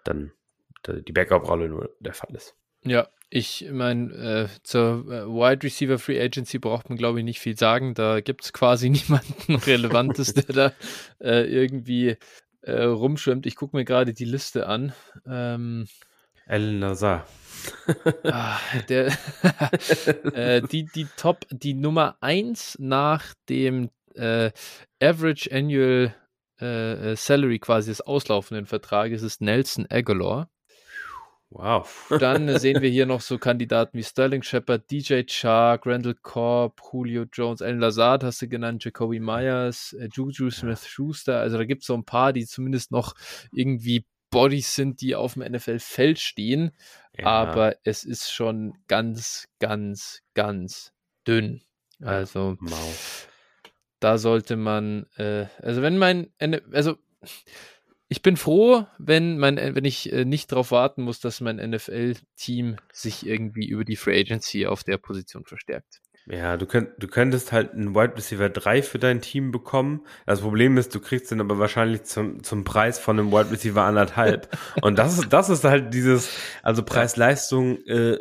dann 0.04 0.32
die 0.86 1.12
Backup-Rolle 1.12 1.68
nur 1.68 1.94
der 2.00 2.14
Fall 2.14 2.34
ist. 2.34 2.54
Ja, 2.84 3.08
ich 3.28 3.68
meine, 3.70 4.12
äh, 4.12 4.48
zur 4.62 5.06
äh, 5.06 5.26
Wide 5.26 5.62
Receiver 5.62 5.98
Free 5.98 6.20
Agency 6.20 6.58
braucht 6.58 6.88
man, 6.88 6.98
glaube 6.98 7.20
ich, 7.20 7.24
nicht 7.24 7.38
viel 7.38 7.56
sagen. 7.56 7.94
Da 7.94 8.20
gibt 8.20 8.44
es 8.44 8.52
quasi 8.52 8.90
niemanden 8.90 9.54
Relevantes, 9.54 10.34
der 10.34 10.54
da 10.54 10.72
äh, 11.20 11.44
irgendwie 11.44 12.16
äh, 12.62 12.82
rumschwimmt. 12.82 13.46
Ich 13.46 13.56
gucke 13.56 13.76
mir 13.76 13.84
gerade 13.84 14.14
die 14.14 14.24
Liste 14.24 14.66
an. 14.66 14.92
Ähm, 15.26 15.86
Alan 16.50 16.80
Lazar. 16.80 17.26
ah, 18.24 18.58
der, 18.88 19.08
äh, 20.34 20.62
die, 20.62 20.86
die 20.86 21.06
Top, 21.16 21.46
die 21.50 21.74
Nummer 21.74 22.16
1 22.20 22.78
nach 22.80 23.34
dem 23.48 23.90
äh, 24.14 24.50
Average 25.02 25.50
Annual 25.52 26.14
Salary 26.62 27.58
quasi 27.58 27.90
des 27.90 28.02
auslaufenden 28.02 28.66
Vertrages 28.66 29.22
ist 29.22 29.40
Nelson 29.40 29.86
Aguilar. 29.88 30.50
Wow. 31.52 32.06
Dann 32.20 32.58
sehen 32.60 32.80
wir 32.80 32.90
hier 32.90 33.06
noch 33.06 33.20
so 33.20 33.36
Kandidaten 33.36 33.98
wie 33.98 34.04
Sterling 34.04 34.42
Shepard, 34.42 34.88
DJ 34.88 35.22
Chark, 35.26 35.84
Randall 35.84 36.14
Korb, 36.14 36.80
Julio 36.92 37.24
Jones, 37.32 37.60
Alan 37.60 37.80
Lazard 37.80 38.22
hast 38.22 38.40
du 38.40 38.48
genannt, 38.48 38.84
Jacoby 38.84 39.18
Myers, 39.18 39.92
äh, 39.94 40.08
Juju 40.12 40.50
Smith-Schuster. 40.50 41.40
Also 41.40 41.58
da 41.58 41.64
gibt 41.64 41.82
es 41.82 41.88
so 41.88 41.94
ein 41.94 42.04
paar, 42.04 42.32
die 42.32 42.46
zumindest 42.46 42.92
noch 42.92 43.14
irgendwie 43.52 44.04
Bodies 44.30 44.74
sind, 44.74 45.00
die 45.00 45.14
auf 45.14 45.34
dem 45.34 45.42
NFL-Feld 45.42 46.18
stehen. 46.18 46.72
Ja. 47.18 47.26
Aber 47.26 47.76
es 47.84 48.04
ist 48.04 48.32
schon 48.32 48.74
ganz, 48.86 49.48
ganz, 49.58 50.22
ganz 50.34 50.92
dünn. 51.26 51.62
Also 52.00 52.56
wow. 52.60 53.28
da 53.98 54.16
sollte 54.16 54.56
man, 54.56 55.06
äh, 55.16 55.46
also 55.58 55.82
wenn 55.82 55.98
mein, 55.98 56.32
also 56.72 56.96
ich 58.08 58.22
bin 58.22 58.36
froh, 58.36 58.86
wenn, 58.98 59.38
mein, 59.38 59.56
wenn 59.56 59.84
ich 59.84 60.12
äh, 60.12 60.24
nicht 60.24 60.50
darauf 60.50 60.72
warten 60.72 61.02
muss, 61.02 61.20
dass 61.20 61.40
mein 61.40 61.56
NFL-Team 61.56 62.76
sich 62.92 63.26
irgendwie 63.26 63.68
über 63.68 63.84
die 63.84 63.96
Free 63.96 64.18
Agency 64.18 64.66
auf 64.66 64.82
der 64.82 64.98
Position 64.98 65.44
verstärkt. 65.44 66.00
Ja, 66.26 66.56
du, 66.56 66.66
könnt, 66.66 66.90
du 66.98 67.08
könntest 67.08 67.50
halt 67.50 67.72
einen 67.72 67.94
Wide 67.94 68.16
Receiver 68.16 68.48
3 68.48 68.82
für 68.82 68.98
dein 68.98 69.20
Team 69.20 69.50
bekommen. 69.50 70.06
Das 70.26 70.40
Problem 70.40 70.76
ist, 70.76 70.94
du 70.94 71.00
kriegst 71.00 71.30
den 71.30 71.40
aber 71.40 71.58
wahrscheinlich 71.58 72.04
zum, 72.04 72.42
zum 72.42 72.62
Preis 72.62 72.98
von 72.98 73.18
einem 73.18 73.32
Wide 73.32 73.50
Receiver 73.50 73.82
anderthalb. 73.82 74.48
Und 74.82 74.98
das 74.98 75.18
ist, 75.18 75.32
das 75.32 75.48
ist 75.48 75.64
halt 75.64 75.92
dieses, 75.92 76.30
also 76.62 76.82
Preis-Leistung 76.82 77.84
äh, 77.86 78.18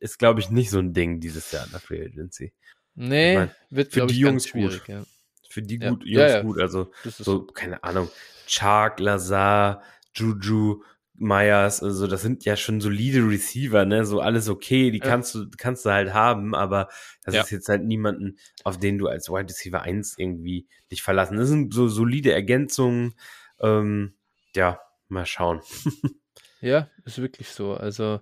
ist, 0.00 0.18
glaube 0.18 0.40
ich, 0.40 0.50
nicht 0.50 0.70
so 0.70 0.78
ein 0.78 0.92
Ding 0.92 1.20
dieses 1.20 1.52
Jahr 1.52 1.64
in 1.64 1.70
der 1.70 1.80
Free 1.80 2.04
Agency. 2.04 2.52
Nee, 2.94 3.32
ich 3.32 3.38
mein, 3.38 3.50
wird 3.70 3.92
für 3.92 4.06
die 4.06 4.18
Jungs 4.18 4.50
gut. 4.50 4.82
Ja. 4.88 5.04
Für 5.48 5.62
die 5.62 5.78
gut, 5.78 6.04
ja. 6.04 6.20
Jungs 6.20 6.32
ja, 6.32 6.42
gut. 6.42 6.60
Also 6.60 6.90
so, 7.04 7.44
keine 7.44 7.84
Ahnung. 7.84 8.10
Chark, 8.46 8.98
Lazar, 8.98 9.82
Juju, 10.14 10.82
Myers, 11.22 11.82
also 11.82 12.06
das 12.06 12.22
sind 12.22 12.44
ja 12.44 12.56
schon 12.56 12.80
solide 12.80 13.20
Receiver, 13.26 13.84
ne? 13.84 14.04
So 14.04 14.20
alles 14.20 14.48
okay, 14.48 14.90
die 14.90 14.98
ja. 14.98 15.04
kannst 15.04 15.34
du, 15.34 15.46
kannst 15.56 15.86
du 15.86 15.90
halt 15.90 16.12
haben, 16.12 16.54
aber 16.54 16.88
das 17.24 17.34
ja. 17.34 17.42
ist 17.42 17.50
jetzt 17.50 17.68
halt 17.68 17.84
niemanden, 17.84 18.38
auf 18.64 18.78
den 18.78 18.98
du 18.98 19.06
als 19.06 19.28
Wide 19.28 19.48
Receiver 19.48 19.82
1 19.82 20.18
irgendwie 20.18 20.66
dich 20.90 21.02
verlassen. 21.02 21.36
Das 21.36 21.48
sind 21.48 21.72
so 21.72 21.88
solide 21.88 22.32
Ergänzungen. 22.32 23.14
Ähm, 23.60 24.14
ja, 24.54 24.80
mal 25.08 25.24
schauen. 25.24 25.60
ja, 26.60 26.90
ist 27.04 27.18
wirklich 27.18 27.48
so. 27.48 27.74
Also, 27.74 28.20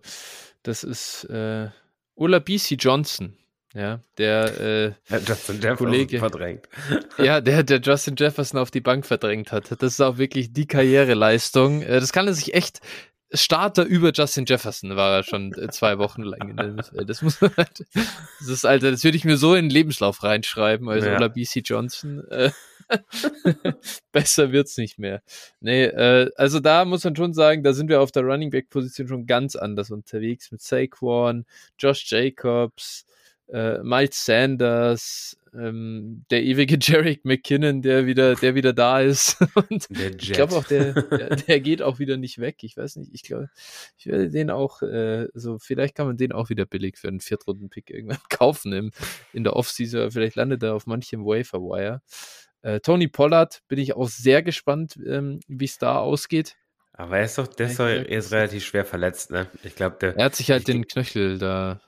das 0.62 0.84
ist 0.84 1.24
äh, 1.24 1.70
Ola 2.14 2.38
BC 2.38 2.76
Johnson, 2.78 3.36
ja, 3.74 4.00
der 4.18 4.60
äh, 4.60 4.92
Justin 5.26 5.60
Jefferson 5.60 5.76
Kollege, 5.76 6.18
verdrängt. 6.18 6.68
Ja, 7.18 7.40
der, 7.40 7.62
der 7.62 7.80
Justin 7.80 8.16
Jefferson 8.16 8.58
auf 8.58 8.70
die 8.70 8.80
Bank 8.80 9.06
verdrängt 9.06 9.52
hat. 9.52 9.70
Das 9.70 9.92
ist 9.92 10.00
auch 10.00 10.18
wirklich 10.18 10.52
die 10.52 10.66
Karriereleistung. 10.66 11.82
Äh, 11.82 12.00
das 12.00 12.12
kann 12.12 12.26
er 12.26 12.34
sich 12.34 12.54
echt. 12.54 12.80
Starter 13.32 13.84
über 13.84 14.10
Justin 14.12 14.44
Jefferson 14.44 14.96
war 14.96 15.18
er 15.18 15.22
schon 15.22 15.52
äh, 15.54 15.68
zwei 15.68 15.98
Wochen 15.98 16.22
lang 16.22 16.56
der. 16.56 17.04
Das 17.04 17.22
muss 17.22 17.40
man 17.40 17.52
halt, 17.56 17.86
das 18.40 18.48
ist, 18.48 18.64
Alter, 18.64 18.90
das 18.90 19.04
würde 19.04 19.16
ich 19.16 19.24
mir 19.24 19.36
so 19.36 19.54
in 19.54 19.66
den 19.66 19.70
Lebenslauf 19.70 20.24
reinschreiben, 20.24 20.88
also 20.88 21.06
ja. 21.06 21.14
oder 21.14 21.28
BC 21.28 21.62
Johnson. 21.64 22.24
Äh, 22.28 22.50
besser 24.12 24.50
wird's 24.50 24.76
nicht 24.78 24.98
mehr. 24.98 25.22
Nee, 25.60 25.84
äh, 25.84 26.32
also 26.34 26.58
da 26.58 26.84
muss 26.84 27.04
man 27.04 27.14
schon 27.14 27.32
sagen, 27.32 27.62
da 27.62 27.72
sind 27.72 27.88
wir 27.88 28.00
auf 28.00 28.10
der 28.10 28.24
Running 28.24 28.50
Back 28.50 28.68
Position 28.68 29.06
schon 29.06 29.26
ganz 29.26 29.54
anders 29.54 29.92
unterwegs 29.92 30.50
mit 30.50 30.60
Saquon, 30.60 31.46
Josh 31.78 32.10
Jacobs, 32.10 33.06
äh, 33.52 33.78
Miles 33.82 34.24
Sanders, 34.24 35.36
ähm, 35.54 36.24
der 36.30 36.42
ewige 36.42 36.78
Jarek 36.80 37.24
McKinnon, 37.24 37.82
der 37.82 38.06
wieder, 38.06 38.34
der 38.34 38.54
wieder 38.54 38.72
da 38.72 39.00
ist. 39.00 39.38
Und 39.54 39.86
ich 39.90 40.32
glaube 40.32 40.54
auch, 40.54 40.64
der, 40.64 40.92
der, 41.02 41.36
der, 41.36 41.60
geht 41.60 41.82
auch 41.82 41.98
wieder 41.98 42.16
nicht 42.16 42.38
weg. 42.38 42.62
Ich 42.62 42.76
weiß 42.76 42.96
nicht, 42.96 43.10
ich 43.12 43.22
glaube, 43.22 43.50
ich 43.96 44.06
werde 44.06 44.30
den 44.30 44.50
auch, 44.50 44.82
äh, 44.82 45.28
so, 45.34 45.58
vielleicht 45.58 45.94
kann 45.94 46.06
man 46.06 46.16
den 46.16 46.32
auch 46.32 46.50
wieder 46.50 46.66
billig 46.66 46.98
für 46.98 47.08
einen 47.08 47.20
Viertrunden-Pick 47.20 47.90
irgendwann 47.90 48.18
kaufen 48.28 48.72
im, 48.72 48.90
in 49.32 49.44
der 49.44 49.56
Offseason. 49.56 50.10
Vielleicht 50.10 50.36
landet 50.36 50.62
er 50.62 50.74
auf 50.74 50.86
manchem 50.86 51.24
Wafer-Wire. 51.24 52.02
Äh, 52.62 52.80
Tony 52.80 53.08
Pollard 53.08 53.62
bin 53.68 53.78
ich 53.78 53.96
auch 53.96 54.08
sehr 54.08 54.42
gespannt, 54.42 54.98
ähm, 55.06 55.40
wie 55.48 55.64
es 55.64 55.78
da 55.78 55.98
ausgeht. 55.98 56.56
Aber 56.92 57.16
er 57.16 57.24
ist 57.24 57.38
doch, 57.38 57.46
der 57.46 57.66
ist, 57.66 57.80
doch, 57.80 57.86
er 57.86 58.06
ist 58.06 58.30
relativ 58.30 58.62
schwer 58.62 58.84
verletzt, 58.84 59.30
ne? 59.30 59.46
Ich 59.62 59.74
glaube, 59.74 59.96
der. 59.98 60.16
Er 60.16 60.26
hat 60.26 60.34
sich 60.34 60.50
halt 60.50 60.68
den 60.68 60.86
Knöchel 60.86 61.38
da 61.38 61.80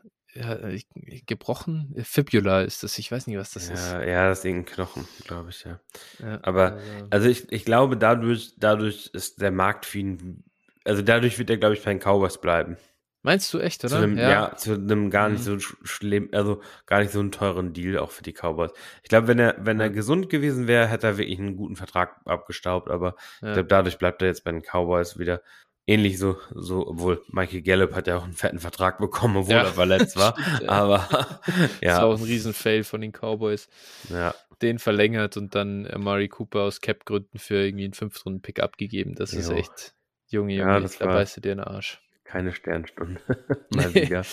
gebrochen. 1.26 1.94
Fibula 2.02 2.62
ist 2.62 2.82
das, 2.82 2.98
ich 2.98 3.12
weiß 3.12 3.26
nicht, 3.26 3.36
was 3.36 3.52
das 3.52 3.68
ja, 3.68 3.74
ist. 3.74 3.92
Ja, 4.08 4.28
das 4.28 4.38
ist 4.38 4.44
irgendein 4.44 4.74
Knochen, 4.74 5.08
glaube 5.26 5.50
ich, 5.50 5.64
ja. 5.64 5.80
ja 6.20 6.38
Aber, 6.42 6.72
also, 6.72 7.06
also 7.10 7.28
ich, 7.28 7.52
ich 7.52 7.64
glaube, 7.64 7.96
dadurch, 7.96 8.54
dadurch 8.56 9.10
ist 9.12 9.42
der 9.42 9.50
Markt 9.50 9.84
für 9.84 9.98
ihn, 9.98 10.44
also 10.84 11.02
dadurch 11.02 11.38
wird 11.38 11.50
er, 11.50 11.58
glaube 11.58 11.74
ich, 11.74 11.82
bei 11.82 11.92
den 11.92 12.00
Cowboys 12.00 12.40
bleiben. 12.40 12.76
Meinst 13.24 13.54
du 13.54 13.60
echt, 13.60 13.84
oder? 13.84 13.96
Zu 13.96 14.02
einem, 14.02 14.18
ja. 14.18 14.30
ja. 14.30 14.56
zu 14.56 14.72
einem 14.74 15.10
gar 15.10 15.28
nicht 15.28 15.46
mhm. 15.46 15.60
so 15.60 15.74
schlimm, 15.84 16.28
also 16.32 16.60
gar 16.86 17.00
nicht 17.00 17.12
so 17.12 17.20
einen 17.20 17.30
teuren 17.30 17.72
Deal 17.72 17.98
auch 17.98 18.10
für 18.10 18.24
die 18.24 18.32
Cowboys. 18.32 18.72
Ich 19.02 19.08
glaube, 19.08 19.28
wenn 19.28 19.38
er, 19.38 19.56
wenn 19.60 19.78
er 19.78 19.90
gesund 19.90 20.28
gewesen 20.28 20.66
wäre, 20.66 20.88
hätte 20.88 21.06
er 21.06 21.18
wirklich 21.18 21.38
einen 21.38 21.56
guten 21.56 21.76
Vertrag 21.76 22.20
abgestaubt, 22.24 22.90
aber 22.90 23.14
ich 23.36 23.52
glaube, 23.52 23.64
dadurch 23.64 23.98
bleibt 23.98 24.22
er 24.22 24.28
jetzt 24.28 24.42
bei 24.42 24.50
den 24.50 24.62
Cowboys 24.62 25.18
wieder 25.18 25.40
ähnlich 25.86 26.18
so, 26.18 26.36
so, 26.54 26.86
obwohl 26.86 27.22
Michael 27.28 27.62
Gallup 27.62 27.94
hat 27.94 28.06
ja 28.06 28.16
auch 28.16 28.24
einen 28.24 28.34
fetten 28.34 28.58
Vertrag 28.58 28.98
bekommen, 28.98 29.36
obwohl 29.36 29.54
ja. 29.54 29.62
er 29.62 29.72
verletzt 29.72 30.16
war. 30.16 30.36
Stimmt, 30.56 30.68
Aber 30.70 31.08
ja. 31.80 31.94
Das 31.94 31.96
war 31.98 32.04
auch 32.06 32.18
ein 32.18 32.24
Riesenfail 32.24 32.84
von 32.84 33.00
den 33.00 33.12
Cowboys. 33.12 33.68
Ja. 34.08 34.34
Den 34.60 34.78
verlängert 34.78 35.36
und 35.36 35.54
dann 35.54 35.88
Murray 35.98 36.28
Cooper 36.28 36.60
aus 36.60 36.80
Cap-Gründen 36.80 37.38
für 37.38 37.56
irgendwie 37.56 37.84
einen 37.84 37.94
Fünftrunden-Pick 37.94 38.60
abgegeben. 38.60 39.14
Das 39.16 39.32
jo. 39.32 39.40
ist 39.40 39.50
echt, 39.50 39.94
Junge, 40.28 40.54
Junge, 40.54 40.72
ja, 40.72 40.80
das 40.80 40.98
da 40.98 41.06
beißt 41.06 41.36
du 41.36 41.40
dir 41.40 41.52
in 41.52 41.58
den 41.58 41.66
Arsch. 41.66 42.00
keine 42.24 42.52
Sternstunde. 42.52 43.20
Mal 43.74 43.92
wieder. 43.94 44.24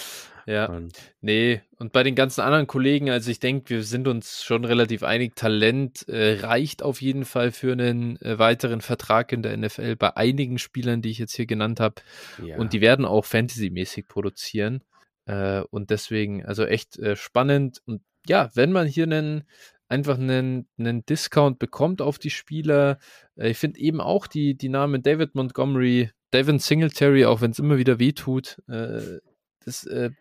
Ja, 0.50 0.66
und 0.66 0.98
nee, 1.22 1.62
und 1.78 1.94
bei 1.94 2.02
den 2.02 2.16
ganzen 2.16 2.42
anderen 2.42 2.66
Kollegen, 2.66 3.12
also 3.12 3.30
ich 3.30 3.40
denke, 3.40 3.70
wir 3.70 3.84
sind 3.84 4.08
uns 4.08 4.44
schon 4.44 4.66
relativ 4.66 5.04
einig, 5.04 5.36
Talent 5.36 6.10
äh, 6.10 6.40
reicht 6.40 6.82
auf 6.82 7.04
jeden 7.04 7.26
Fall 7.26 7.52
für 7.52 7.72
einen 7.72 8.20
äh, 8.24 8.40
weiteren 8.40 8.82
Vertrag 8.82 9.32
in 9.32 9.44
der 9.44 9.56
NFL 9.56 9.96
bei 9.96 10.18
einigen 10.18 10.58
Spielern, 10.58 11.04
die 11.04 11.12
ich 11.12 11.20
jetzt 11.20 11.36
hier 11.36 11.46
genannt 11.46 11.80
habe. 11.80 12.02
Ja. 12.44 12.58
Und 12.58 12.74
die 12.74 12.82
werden 12.82 13.06
auch 13.06 13.26
fantasymäßig 13.26 14.08
produzieren. 14.08 14.84
Äh, 15.26 15.62
und 15.70 15.92
deswegen, 15.92 16.44
also 16.44 16.66
echt 16.66 16.98
äh, 16.98 17.16
spannend. 17.16 17.84
Und 17.86 18.02
ja, 18.28 18.50
wenn 18.56 18.72
man 18.72 18.88
hier 18.88 19.04
einen 19.04 19.44
einfach 19.88 20.18
einen, 20.18 20.68
einen 20.80 21.06
Discount 21.06 21.60
bekommt 21.60 22.02
auf 22.02 22.18
die 22.18 22.32
Spieler, 22.32 22.98
äh, 23.36 23.52
ich 23.52 23.58
finde 23.58 23.80
eben 23.80 24.02
auch 24.02 24.26
die, 24.26 24.56
die 24.58 24.70
Namen 24.70 25.04
David 25.04 25.36
Montgomery, 25.36 26.10
Devin 26.34 26.58
Singletary, 26.58 27.26
auch 27.26 27.42
wenn 27.42 27.52
es 27.52 27.60
immer 27.60 27.78
wieder 27.78 28.00
wehtut, 28.00 28.58
äh, 28.68 29.20
das 29.66 29.86
äh, 29.86 30.12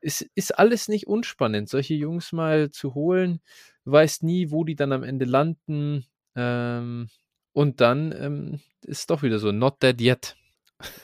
ist, 0.00 0.22
ist 0.34 0.58
alles 0.58 0.88
nicht 0.88 1.06
unspannend, 1.06 1.68
solche 1.68 1.94
Jungs 1.94 2.32
mal 2.32 2.70
zu 2.70 2.94
holen. 2.94 3.40
Du 3.84 3.92
weißt 3.92 4.22
nie, 4.22 4.50
wo 4.50 4.64
die 4.64 4.76
dann 4.76 4.92
am 4.92 5.02
Ende 5.02 5.24
landen. 5.24 6.06
Ähm, 6.34 7.08
und 7.52 7.80
dann 7.80 8.12
ähm, 8.16 8.60
ist 8.82 9.10
doch 9.10 9.22
wieder 9.22 9.38
so, 9.38 9.52
not 9.52 9.82
dead 9.82 10.00
yet. 10.00 10.36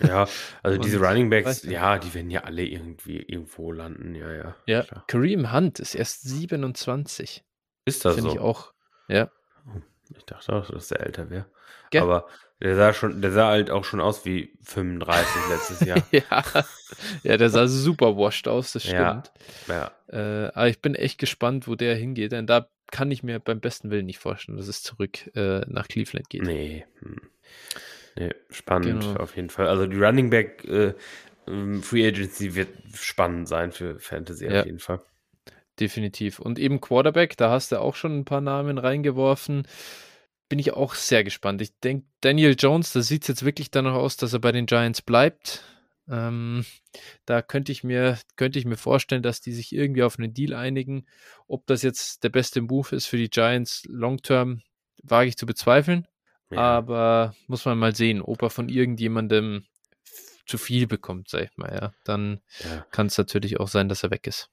Ja, 0.00 0.28
also 0.62 0.78
diese 0.82 0.98
Running 0.98 1.30
Backs, 1.30 1.62
ja, 1.64 1.98
die 1.98 2.12
werden 2.14 2.30
ja 2.30 2.44
alle 2.44 2.64
irgendwie 2.64 3.18
irgendwo 3.18 3.72
landen, 3.72 4.14
ja, 4.14 4.32
ja. 4.32 4.56
Ja, 4.66 4.82
klar. 4.82 5.04
Kareem 5.06 5.52
Hunt 5.52 5.78
ist 5.78 5.94
erst 5.94 6.22
27. 6.22 7.44
Ist 7.84 8.04
das 8.04 8.14
Finde 8.14 8.30
so? 8.30 8.36
ich 8.36 8.40
auch, 8.40 8.74
ja. 9.08 9.30
Oh, 9.66 9.80
ich 10.16 10.24
dachte 10.24 10.52
auch, 10.52 10.70
dass 10.70 10.88
der 10.88 11.00
älter 11.00 11.30
wäre. 11.30 11.46
Aber 11.96 12.26
der 12.60 12.74
sah 12.74 12.92
schon, 12.92 13.22
der 13.22 13.30
sah 13.30 13.48
halt 13.48 13.70
auch 13.70 13.84
schon 13.84 14.00
aus 14.00 14.24
wie 14.24 14.52
35 14.62 15.26
letztes 15.48 15.80
Jahr. 15.80 16.02
ja. 16.10 16.44
ja, 17.22 17.36
der 17.36 17.50
sah 17.50 17.68
super 17.68 18.16
washed 18.16 18.48
aus, 18.48 18.72
das 18.72 18.82
stimmt. 18.82 19.30
Ja. 19.68 19.92
ja. 20.10 20.46
Äh, 20.46 20.50
aber 20.52 20.68
ich 20.68 20.80
bin 20.80 20.94
echt 20.94 21.18
gespannt, 21.18 21.68
wo 21.68 21.76
der 21.76 21.94
hingeht, 21.94 22.32
denn 22.32 22.46
da 22.46 22.68
kann 22.90 23.10
ich 23.10 23.22
mir 23.22 23.38
beim 23.38 23.60
besten 23.60 23.90
Willen 23.90 24.06
nicht 24.06 24.18
vorstellen, 24.18 24.58
dass 24.58 24.66
es 24.66 24.82
zurück 24.82 25.30
äh, 25.36 25.60
nach 25.66 25.88
Cleveland 25.88 26.28
geht. 26.30 26.42
Nee. 26.42 26.84
Hm. 27.00 27.20
Nee, 28.16 28.34
spannend 28.50 29.02
genau. 29.04 29.20
auf 29.20 29.36
jeden 29.36 29.50
Fall. 29.50 29.68
Also 29.68 29.86
die 29.86 29.96
Running 29.96 30.30
Back 30.30 30.64
äh, 30.64 30.94
ähm, 31.46 31.82
Free 31.82 32.06
Agency 32.06 32.56
wird 32.56 32.70
spannend 32.94 33.46
sein 33.46 33.70
für 33.70 34.00
Fantasy 34.00 34.46
ja. 34.46 34.60
auf 34.60 34.66
jeden 34.66 34.80
Fall. 34.80 35.00
Definitiv. 35.78 36.40
Und 36.40 36.58
eben 36.58 36.80
Quarterback, 36.80 37.36
da 37.36 37.50
hast 37.50 37.70
du 37.70 37.80
auch 37.80 37.94
schon 37.94 38.18
ein 38.18 38.24
paar 38.24 38.40
Namen 38.40 38.78
reingeworfen 38.78 39.68
bin 40.48 40.58
ich 40.58 40.72
auch 40.72 40.94
sehr 40.94 41.24
gespannt. 41.24 41.60
Ich 41.62 41.78
denke, 41.80 42.06
Daniel 42.20 42.56
Jones, 42.58 42.92
da 42.92 43.02
sieht 43.02 43.22
es 43.22 43.28
jetzt 43.28 43.44
wirklich 43.44 43.70
danach 43.70 43.94
aus, 43.94 44.16
dass 44.16 44.32
er 44.32 44.38
bei 44.38 44.52
den 44.52 44.66
Giants 44.66 45.02
bleibt. 45.02 45.62
Ähm, 46.08 46.64
da 47.26 47.42
könnte 47.42 47.70
ich 47.70 47.84
mir, 47.84 48.18
könnte 48.36 48.58
ich 48.58 48.64
mir 48.64 48.78
vorstellen, 48.78 49.22
dass 49.22 49.40
die 49.40 49.52
sich 49.52 49.74
irgendwie 49.74 50.02
auf 50.02 50.18
einen 50.18 50.32
Deal 50.32 50.54
einigen. 50.54 51.06
Ob 51.46 51.66
das 51.66 51.82
jetzt 51.82 52.24
der 52.24 52.30
beste 52.30 52.62
Move 52.62 52.96
ist 52.96 53.06
für 53.06 53.18
die 53.18 53.28
Giants 53.28 53.82
long 53.88 54.18
term, 54.18 54.62
wage 55.02 55.28
ich 55.28 55.36
zu 55.36 55.46
bezweifeln. 55.46 56.06
Ja. 56.50 56.58
Aber 56.58 57.34
muss 57.46 57.66
man 57.66 57.78
mal 57.78 57.94
sehen, 57.94 58.22
ob 58.22 58.42
er 58.42 58.50
von 58.50 58.70
irgendjemandem 58.70 59.66
zu 60.46 60.56
viel 60.56 60.86
bekommt, 60.86 61.28
sag 61.28 61.42
ich 61.42 61.56
mal, 61.56 61.72
ja. 61.74 61.92
Dann 62.04 62.40
ja. 62.64 62.86
kann 62.90 63.08
es 63.08 63.18
natürlich 63.18 63.60
auch 63.60 63.68
sein, 63.68 63.90
dass 63.90 64.02
er 64.02 64.10
weg 64.10 64.26
ist. 64.26 64.50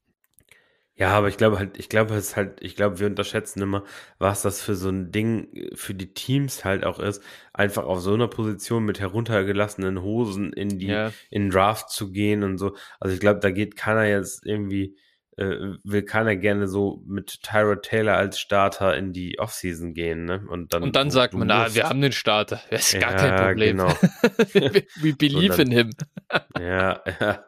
Ja, 0.98 1.10
aber 1.10 1.28
ich 1.28 1.36
glaube 1.36 1.60
halt, 1.60 1.78
ich 1.78 1.90
glaube 1.90 2.16
es 2.16 2.38
halt, 2.38 2.62
ich 2.62 2.78
glaube, 2.78 3.00
wir 3.00 3.08
unterschätzen 3.08 3.62
immer, 3.62 3.84
was 4.18 4.44
das 4.44 4.62
für 4.62 4.76
so 4.76 4.88
ein 4.90 5.12
Ding 5.12 5.54
äh, 5.54 5.76
für 5.76 5.94
die 5.94 6.14
Teams 6.14 6.64
halt 6.64 6.86
auch 6.86 7.00
ist, 7.00 7.22
einfach 7.54 7.84
auf 7.84 8.00
so 8.00 8.14
einer 8.14 8.30
Position 8.30 8.86
mit 8.86 9.02
heruntergelassenen 9.02 10.02
Hosen 10.02 10.54
in 10.54 10.80
die, 10.80 10.88
ja. 10.88 11.12
in 11.30 11.50
Draft 11.50 11.90
zu 11.90 12.12
gehen 12.12 12.44
und 12.44 12.58
so. 12.58 12.76
Also 13.00 13.14
ich 13.14 13.20
glaube, 13.20 13.42
da 13.42 13.52
geht 13.52 13.76
keiner 13.76 14.06
jetzt 14.06 14.46
irgendwie 14.46 14.96
äh, 15.38 15.76
will 15.84 16.04
keiner 16.04 16.36
gerne 16.36 16.68
so 16.68 17.04
mit 17.06 17.42
Tyrod 17.44 17.84
Taylor 17.84 18.16
als 18.16 18.40
Starter 18.40 18.96
in 18.96 19.12
die 19.12 19.40
Offseason 19.40 19.94
gehen, 19.94 20.26
ne? 20.26 20.46
Und 20.48 20.74
dann, 20.74 20.84
und 20.84 20.96
dann 20.96 21.12
sagt 21.12 21.34
man, 21.34 21.48
na, 21.48 21.74
wir 21.76 21.90
haben 21.90 22.02
den 22.02 22.14
Starter. 22.14 22.62
Das 22.70 22.88
ist 22.88 22.94
ja, 22.94 23.00
gar 23.02 23.14
kein 23.16 23.36
Problem. 23.36 23.78
Genau. 23.78 23.90
We 25.02 25.14
believe 25.18 25.58
dann, 25.58 25.68
in 25.68 25.72
him. 25.72 25.90
ja, 26.60 27.02
ja. 27.20 27.46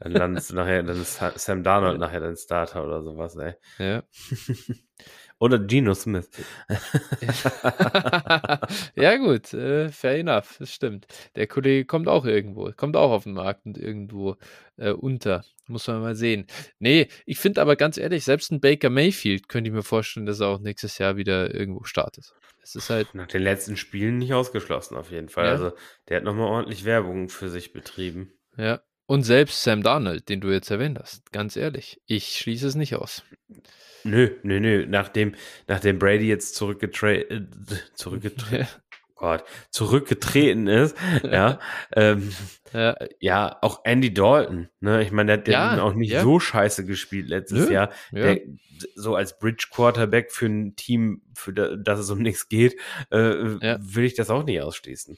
Dann 0.00 0.12
landest 0.12 0.50
du 0.50 0.56
nachher, 0.56 0.82
dann 0.82 1.00
ist 1.00 1.22
Sam 1.36 1.62
Darnold 1.62 1.98
nachher 1.98 2.20
dein 2.20 2.36
Starter 2.36 2.84
oder 2.84 3.02
sowas, 3.02 3.36
ey. 3.36 3.54
Ja. 3.78 4.02
Oder 5.40 5.60
Geno 5.60 5.94
Smith. 5.94 6.28
ja, 8.96 9.16
gut, 9.16 9.54
äh, 9.54 9.88
fair 9.88 10.18
enough, 10.18 10.56
das 10.58 10.74
stimmt. 10.74 11.06
Der 11.36 11.46
Kollege 11.46 11.84
kommt 11.84 12.08
auch 12.08 12.24
irgendwo, 12.24 12.72
kommt 12.76 12.96
auch 12.96 13.12
auf 13.12 13.22
den 13.22 13.34
Markt 13.34 13.64
und 13.64 13.78
irgendwo 13.78 14.36
äh, 14.76 14.90
unter. 14.90 15.44
Muss 15.68 15.86
man 15.86 16.00
mal 16.00 16.16
sehen. 16.16 16.46
Nee, 16.80 17.08
ich 17.24 17.38
finde 17.38 17.60
aber 17.60 17.76
ganz 17.76 17.98
ehrlich, 17.98 18.24
selbst 18.24 18.50
ein 18.50 18.60
Baker 18.60 18.90
Mayfield 18.90 19.48
könnte 19.48 19.68
ich 19.68 19.74
mir 19.74 19.82
vorstellen, 19.82 20.26
dass 20.26 20.40
er 20.40 20.48
auch 20.48 20.60
nächstes 20.60 20.98
Jahr 20.98 21.16
wieder 21.16 21.54
irgendwo 21.54 21.84
startet. 21.84 22.34
Es 22.62 22.74
ist 22.74 22.90
halt. 22.90 23.14
Nach 23.14 23.26
den 23.26 23.42
letzten 23.42 23.76
Spielen 23.76 24.18
nicht 24.18 24.34
ausgeschlossen, 24.34 24.96
auf 24.96 25.10
jeden 25.10 25.28
Fall. 25.28 25.44
Ja. 25.46 25.52
Also, 25.52 25.72
der 26.08 26.18
hat 26.18 26.24
nochmal 26.24 26.48
ordentlich 26.48 26.84
Werbung 26.84 27.28
für 27.28 27.48
sich 27.48 27.72
betrieben. 27.72 28.32
Ja. 28.56 28.80
Und 29.08 29.22
selbst 29.22 29.62
Sam 29.62 29.82
Darnold, 29.82 30.28
den 30.28 30.42
du 30.42 30.50
jetzt 30.50 30.70
erwähnt 30.70 30.98
hast, 31.00 31.32
ganz 31.32 31.56
ehrlich, 31.56 31.98
ich 32.04 32.36
schließe 32.36 32.66
es 32.66 32.74
nicht 32.74 32.94
aus. 32.94 33.22
Nö, 34.04 34.36
nö, 34.42 34.60
nö. 34.60 34.84
Nachdem, 34.86 35.34
nachdem 35.66 35.98
Brady 35.98 36.28
jetzt 36.28 36.56
zurückgetreten, 36.56 37.48
äh, 37.70 37.74
zurückgetreten, 37.94 38.68
oh 39.16 39.20
Gott, 39.20 39.44
zurückgetreten 39.70 40.66
ist, 40.66 40.94
ja, 41.22 41.58
ähm, 41.96 42.30
ja. 42.74 42.96
ja, 43.18 43.56
auch 43.62 43.80
Andy 43.84 44.12
Dalton, 44.12 44.68
ne? 44.80 45.02
Ich 45.02 45.10
meine, 45.10 45.38
der 45.38 45.70
hat 45.70 45.78
ja, 45.78 45.82
auch 45.82 45.94
nicht 45.94 46.12
ja. 46.12 46.22
so 46.22 46.38
scheiße 46.38 46.84
gespielt 46.84 47.28
letztes 47.28 47.66
Nö, 47.66 47.72
Jahr. 47.72 47.90
Der, 48.12 48.42
so 48.94 49.14
als 49.14 49.38
Bridge 49.38 49.68
Quarterback 49.70 50.32
für 50.32 50.46
ein 50.48 50.76
Team, 50.76 51.22
für 51.34 51.54
das 51.54 51.98
es 51.98 52.10
um 52.10 52.18
nichts 52.18 52.50
geht, 52.50 52.78
äh, 53.08 53.18
will 53.18 54.04
ich 54.04 54.16
das 54.16 54.28
auch 54.28 54.44
nicht 54.44 54.60
ausschließen. 54.60 55.16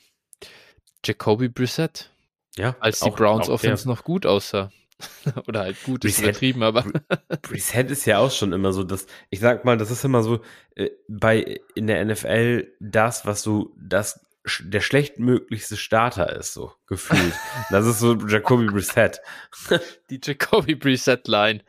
Jacoby 1.04 1.48
Brissett? 1.48 2.12
Ja. 2.56 2.76
Als 2.80 3.00
die 3.00 3.10
Browns 3.10 3.48
Offense 3.48 3.88
noch 3.88 4.04
gut 4.04 4.26
aussah. 4.26 4.70
Oder 5.46 5.60
halt 5.60 5.82
gut 5.84 6.04
ist 6.04 6.20
übertrieben, 6.20 6.62
aber. 6.62 6.84
Reset 7.50 7.84
ist 7.84 8.04
ja 8.06 8.18
auch 8.18 8.30
schon 8.30 8.52
immer 8.52 8.72
so, 8.72 8.84
dass, 8.84 9.06
ich 9.30 9.40
sag 9.40 9.64
mal, 9.64 9.76
das 9.76 9.90
ist 9.90 10.04
immer 10.04 10.22
so, 10.22 10.40
äh, 10.74 10.90
bei, 11.08 11.60
in 11.74 11.86
der 11.86 12.04
NFL 12.04 12.72
das, 12.80 13.26
was 13.26 13.42
so, 13.42 13.74
das, 13.80 14.26
der 14.60 14.80
schlechtmöglichste 14.80 15.76
Starter 15.76 16.34
ist, 16.36 16.54
so 16.54 16.72
gefühlt. 16.86 17.34
das 17.70 17.86
ist 17.86 18.00
so 18.00 18.14
Jacoby 18.14 18.66
Brissett. 18.66 19.20
Die 20.10 20.20
Jacoby 20.22 20.74
Brissett 20.74 21.28
Line. 21.28 21.60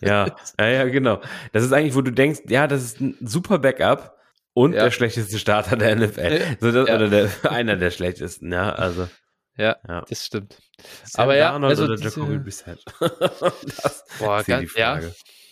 ja, 0.00 0.36
ja, 0.60 0.66
ja, 0.66 0.84
genau. 0.84 1.20
Das 1.52 1.64
ist 1.64 1.72
eigentlich, 1.72 1.94
wo 1.94 2.02
du 2.02 2.12
denkst, 2.12 2.42
ja, 2.48 2.68
das 2.68 2.82
ist 2.82 3.00
ein 3.00 3.16
super 3.20 3.58
Backup 3.58 4.16
und 4.54 4.74
ja. 4.74 4.84
der 4.84 4.90
schlechteste 4.92 5.38
Starter 5.38 5.76
der 5.76 5.96
NFL. 5.96 6.56
So 6.60 6.70
das, 6.70 6.88
ja. 6.88 6.94
Oder 6.94 7.08
der, 7.08 7.30
einer 7.50 7.76
der 7.76 7.90
schlechtesten, 7.90 8.52
ja, 8.52 8.70
also. 8.70 9.08
Ja, 9.56 9.76
ja, 9.86 10.04
das 10.08 10.26
stimmt. 10.26 10.58
Sam 11.04 11.24
Aber 11.24 11.36
ja, 11.36 11.56
also 11.56 11.84
oder. 11.84 11.96
Jacoby 11.96 12.38
Brissett. 12.38 12.82
das 13.00 14.04
Boah, 14.18 14.40
ist 14.40 14.46
ganz. 14.46 14.74
Ja, 14.74 15.00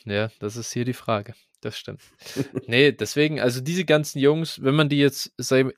ja, 0.04 0.30
das 0.38 0.56
ist 0.56 0.72
hier 0.72 0.84
die 0.84 0.94
Frage. 0.94 1.34
Das 1.60 1.76
stimmt. 1.76 2.00
nee, 2.66 2.90
deswegen, 2.90 3.38
also 3.38 3.60
diese 3.60 3.84
ganzen 3.84 4.18
Jungs, 4.18 4.62
wenn 4.62 4.74
man 4.74 4.88
die 4.88 4.96
jetzt 4.96 5.30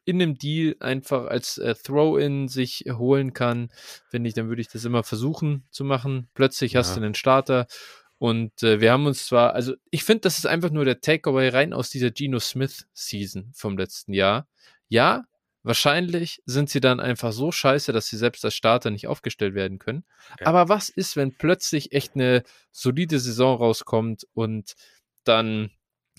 in 0.04 0.22
einem 0.22 0.38
Deal 0.38 0.76
einfach 0.78 1.26
als 1.26 1.58
äh, 1.58 1.74
Throw-In 1.74 2.46
sich 2.46 2.84
holen 2.88 3.32
kann, 3.32 3.68
finde 4.08 4.28
ich, 4.28 4.34
dann 4.34 4.48
würde 4.48 4.60
ich 4.60 4.68
das 4.68 4.84
immer 4.84 5.02
versuchen 5.02 5.66
zu 5.70 5.84
machen. 5.84 6.28
Plötzlich 6.34 6.74
ja. 6.74 6.80
hast 6.80 6.96
du 6.96 7.00
einen 7.00 7.16
Starter 7.16 7.66
und 8.18 8.62
äh, 8.62 8.80
wir 8.80 8.92
haben 8.92 9.06
uns 9.06 9.26
zwar, 9.26 9.54
also 9.54 9.74
ich 9.90 10.04
finde, 10.04 10.20
das 10.20 10.38
ist 10.38 10.46
einfach 10.46 10.70
nur 10.70 10.84
der 10.84 11.00
Takeaway 11.00 11.48
rein 11.48 11.72
aus 11.72 11.90
dieser 11.90 12.12
Geno 12.12 12.38
Smith 12.38 12.86
Season 12.92 13.50
vom 13.52 13.76
letzten 13.76 14.12
Jahr. 14.12 14.46
Ja, 14.86 15.24
Wahrscheinlich 15.62 16.42
sind 16.44 16.70
sie 16.70 16.80
dann 16.80 16.98
einfach 16.98 17.32
so 17.32 17.52
scheiße, 17.52 17.92
dass 17.92 18.08
sie 18.08 18.16
selbst 18.16 18.44
als 18.44 18.54
Starter 18.54 18.90
nicht 18.90 19.06
aufgestellt 19.06 19.54
werden 19.54 19.78
können. 19.78 20.04
Ja. 20.40 20.46
Aber 20.46 20.68
was 20.68 20.88
ist, 20.88 21.16
wenn 21.16 21.36
plötzlich 21.36 21.92
echt 21.92 22.14
eine 22.14 22.42
solide 22.72 23.20
Saison 23.20 23.56
rauskommt 23.56 24.26
und 24.34 24.74
dann 25.24 25.70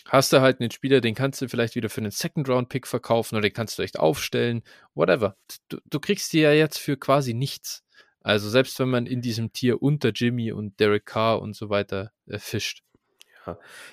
hast 0.06 0.34
du 0.34 0.42
halt 0.42 0.60
einen 0.60 0.72
Spieler, 0.72 1.02
den 1.02 1.16
kannst 1.16 1.42
du 1.42 1.50
vielleicht 1.50 1.76
wieder 1.76 1.90
für 1.90 2.02
einen 2.02 2.12
Second-Round-Pick 2.12 2.88
verkaufen 2.88 3.36
oder 3.36 3.44
den 3.44 3.54
kannst 3.54 3.78
du 3.78 3.84
echt 3.84 4.00
aufstellen, 4.00 4.64
whatever. 4.96 5.36
Du, 5.70 5.78
du 5.86 6.00
kriegst 6.00 6.34
die 6.34 6.40
ja 6.40 6.52
jetzt 6.52 6.78
für 6.78 6.98
quasi 6.98 7.34
nichts. 7.34 7.84
Also 8.22 8.50
selbst 8.50 8.80
wenn 8.80 8.90
man 8.90 9.06
in 9.06 9.22
diesem 9.22 9.52
Tier 9.52 9.82
unter 9.82 10.10
Jimmy 10.10 10.54
und 10.54 10.80
Derek 10.80 11.06
Carr 11.06 11.42
und 11.42 11.56
so 11.56 11.70
weiter 11.70 12.12
äh, 12.28 12.40
fischt. 12.40 12.82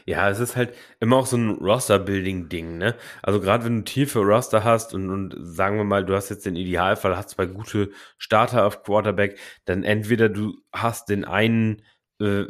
Ja, 0.06 0.30
es 0.30 0.40
ist 0.40 0.56
halt 0.56 0.74
immer 1.00 1.16
auch 1.16 1.26
so 1.26 1.36
ein 1.36 1.50
Roster-Building-Ding, 1.50 2.78
ne? 2.78 2.94
Also 3.22 3.40
gerade 3.40 3.64
wenn 3.64 3.78
du 3.78 3.84
tiefe 3.84 4.20
Roster 4.20 4.64
hast 4.64 4.94
und, 4.94 5.10
und 5.10 5.36
sagen 5.40 5.76
wir 5.76 5.84
mal, 5.84 6.04
du 6.04 6.14
hast 6.14 6.28
jetzt 6.28 6.46
den 6.46 6.56
Idealfall, 6.56 7.16
hast 7.16 7.30
zwei 7.30 7.46
gute 7.46 7.90
Starter 8.18 8.66
auf 8.66 8.82
Quarterback, 8.82 9.38
dann 9.64 9.84
entweder 9.84 10.28
du 10.28 10.58
hast 10.72 11.08
den 11.08 11.24
einen 11.24 11.82
äh, 12.20 12.44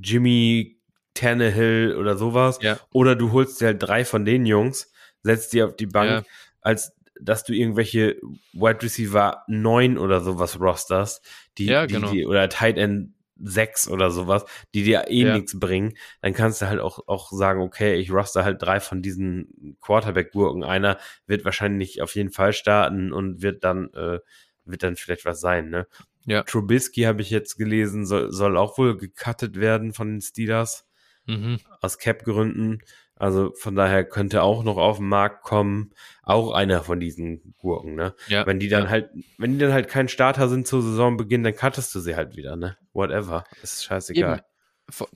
Jimmy 0.00 0.80
Tannehill 1.14 1.96
oder 1.98 2.16
sowas, 2.16 2.58
ja. 2.62 2.78
oder 2.92 3.16
du 3.16 3.32
holst 3.32 3.60
dir 3.60 3.66
halt 3.66 3.82
drei 3.82 4.04
von 4.04 4.24
den 4.24 4.46
Jungs, 4.46 4.92
setzt 5.22 5.52
die 5.52 5.62
auf 5.62 5.76
die 5.76 5.86
Bank 5.86 6.10
ja. 6.10 6.22
als 6.60 6.92
dass 7.20 7.44
du 7.44 7.52
irgendwelche 7.52 8.16
Wide 8.52 8.82
Receiver 8.82 9.42
9 9.48 9.98
oder 9.98 10.20
sowas 10.20 10.60
rosterst, 10.60 11.20
die, 11.58 11.66
Ja, 11.66 11.86
die, 11.86 11.94
genau. 11.94 12.10
die 12.10 12.26
oder 12.26 12.48
Tight 12.48 12.78
End 12.78 13.12
6 13.42 13.88
oder 13.88 14.10
sowas, 14.10 14.44
die 14.74 14.82
dir 14.84 15.06
eh 15.08 15.24
Ja. 15.24 15.34
nichts 15.34 15.58
bringen, 15.58 15.96
dann 16.22 16.32
kannst 16.34 16.62
du 16.62 16.66
halt 16.68 16.80
auch, 16.80 17.00
auch 17.06 17.30
sagen, 17.32 17.60
okay, 17.62 17.94
ich 17.96 18.10
roster 18.12 18.44
halt 18.44 18.62
drei 18.62 18.80
von 18.80 19.02
diesen 19.02 19.76
Quarterback-Gurken. 19.80 20.64
Einer 20.64 20.98
wird 21.26 21.44
wahrscheinlich 21.44 22.02
auf 22.02 22.14
jeden 22.14 22.30
Fall 22.32 22.52
starten 22.52 23.12
und 23.12 23.42
wird 23.42 23.64
dann, 23.64 23.92
äh, 23.94 24.18
wird 24.64 24.82
dann 24.82 24.96
vielleicht 24.96 25.24
was 25.24 25.40
sein, 25.40 25.70
ne? 25.70 25.86
Ja. 26.26 26.42
Trubisky 26.42 27.02
habe 27.02 27.22
ich 27.22 27.30
jetzt 27.30 27.56
gelesen, 27.56 28.04
soll, 28.06 28.32
soll 28.32 28.56
auch 28.58 28.76
wohl 28.78 28.96
gecuttet 28.98 29.56
werden 29.60 29.92
von 29.94 30.08
den 30.08 30.20
Steelers 30.20 30.86
Mhm. 31.26 31.58
aus 31.80 31.98
Cap-Gründen. 31.98 32.80
Also 33.18 33.52
von 33.54 33.74
daher 33.74 34.04
könnte 34.04 34.42
auch 34.42 34.62
noch 34.62 34.76
auf 34.76 34.98
den 34.98 35.08
Markt 35.08 35.42
kommen. 35.42 35.92
Auch 36.22 36.52
einer 36.52 36.82
von 36.82 37.00
diesen 37.00 37.54
Gurken, 37.58 37.94
ne? 37.94 38.14
Ja. 38.28 38.46
Wenn 38.46 38.60
die 38.60 38.68
dann 38.68 38.84
ja. 38.84 38.90
halt, 38.90 39.10
wenn 39.38 39.52
die 39.52 39.58
dann 39.58 39.72
halt 39.72 39.88
kein 39.88 40.08
Starter 40.08 40.48
sind 40.48 40.66
zu 40.66 40.80
Saisonbeginn, 40.80 41.42
dann 41.42 41.54
cuttest 41.54 41.94
du 41.94 42.00
sie 42.00 42.16
halt 42.16 42.36
wieder, 42.36 42.56
ne? 42.56 42.76
Whatever. 42.92 43.44
Ist 43.62 43.84
scheißegal. 43.84 44.38
Eben. 44.38 44.42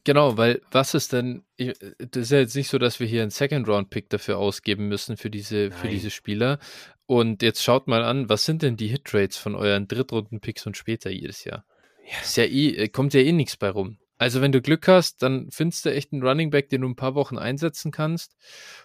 Genau, 0.04 0.36
weil 0.36 0.60
was 0.70 0.92
ist 0.92 1.14
denn, 1.14 1.44
das 1.56 2.24
ist 2.24 2.30
ja 2.30 2.40
jetzt 2.40 2.56
nicht 2.56 2.68
so, 2.68 2.78
dass 2.78 3.00
wir 3.00 3.06
hier 3.06 3.22
einen 3.22 3.30
Second-Round-Pick 3.30 4.10
dafür 4.10 4.36
ausgeben 4.36 4.88
müssen 4.88 5.16
für 5.16 5.30
diese, 5.30 5.70
für 5.70 5.86
Nein. 5.86 5.94
diese 5.94 6.10
Spieler. 6.10 6.58
Und 7.06 7.42
jetzt 7.42 7.62
schaut 7.62 7.88
mal 7.88 8.04
an, 8.04 8.28
was 8.28 8.44
sind 8.44 8.62
denn 8.62 8.76
die 8.76 8.88
Hitrates 8.88 9.38
von 9.38 9.54
euren 9.54 9.88
Drittrunden-Picks 9.88 10.66
und 10.66 10.76
später 10.76 11.10
jedes 11.10 11.44
Jahr? 11.44 11.64
Ja. 12.04 12.20
Ist 12.22 12.36
ja 12.36 12.44
eh, 12.44 12.88
kommt 12.88 13.14
ja 13.14 13.20
eh 13.20 13.32
nichts 13.32 13.56
bei 13.56 13.70
rum. 13.70 13.98
Also 14.18 14.40
wenn 14.40 14.52
du 14.52 14.60
Glück 14.62 14.86
hast, 14.88 15.22
dann 15.22 15.50
findest 15.50 15.84
du 15.84 15.90
echt 15.92 16.12
einen 16.12 16.22
Running 16.22 16.50
Back, 16.50 16.68
den 16.68 16.82
du 16.82 16.88
ein 16.88 16.96
paar 16.96 17.14
Wochen 17.14 17.38
einsetzen 17.38 17.90
kannst. 17.90 18.36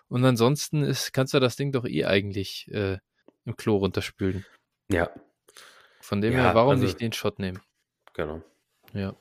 Und 0.07 0.25
ansonsten 0.25 0.83
ist, 0.83 1.13
kannst 1.13 1.33
du 1.33 1.39
das 1.39 1.55
Ding 1.55 1.71
doch 1.71 1.85
eh 1.85 2.05
eigentlich 2.05 2.67
äh, 2.71 2.97
im 3.45 3.55
Klo 3.55 3.77
runterspülen. 3.77 4.45
Ja, 4.91 5.09
Von 6.01 6.21
dem 6.21 6.33
Ja, 6.33 6.39
her, 6.43 6.55
warum 6.55 6.71
also- 6.71 6.83
nicht 6.85 6.99
den 7.01 7.13
Shot 7.13 7.39
nehmen? 7.39 7.61
genau. 8.13 8.41
Ja. 8.93 9.15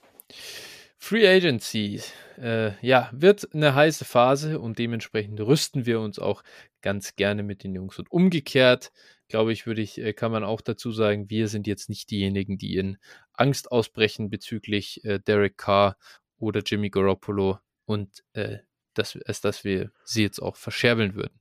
Free 0.98 1.28
Agency, 1.28 2.00
äh, 2.38 2.72
ja, 2.84 3.10
wird 3.12 3.52
eine 3.54 3.74
heiße 3.74 4.04
Phase 4.04 4.58
und 4.58 4.78
dementsprechend 4.78 5.40
rüsten 5.40 5.86
wir 5.86 6.00
uns 6.00 6.18
auch 6.18 6.42
ganz 6.86 7.16
gerne 7.16 7.42
mit 7.42 7.64
den 7.64 7.74
Jungs. 7.74 7.98
Und 7.98 8.12
umgekehrt, 8.12 8.92
glaube 9.26 9.52
ich, 9.52 9.66
würde 9.66 9.82
ich, 9.82 9.98
äh, 9.98 10.12
kann 10.12 10.30
man 10.30 10.44
auch 10.44 10.60
dazu 10.60 10.92
sagen, 10.92 11.28
wir 11.28 11.48
sind 11.48 11.66
jetzt 11.66 11.88
nicht 11.88 12.12
diejenigen, 12.12 12.58
die 12.58 12.76
in 12.76 12.96
Angst 13.32 13.72
ausbrechen 13.72 14.30
bezüglich 14.30 15.04
äh, 15.04 15.18
Derek 15.18 15.58
Carr 15.58 15.96
oder 16.38 16.60
Jimmy 16.64 16.88
Garoppolo 16.90 17.58
und 17.86 18.22
äh, 18.34 18.58
dass, 18.94 19.18
als 19.26 19.40
dass 19.40 19.64
wir 19.64 19.90
sie 20.04 20.22
jetzt 20.22 20.38
auch 20.38 20.54
verscherbeln 20.54 21.16
würden. 21.16 21.40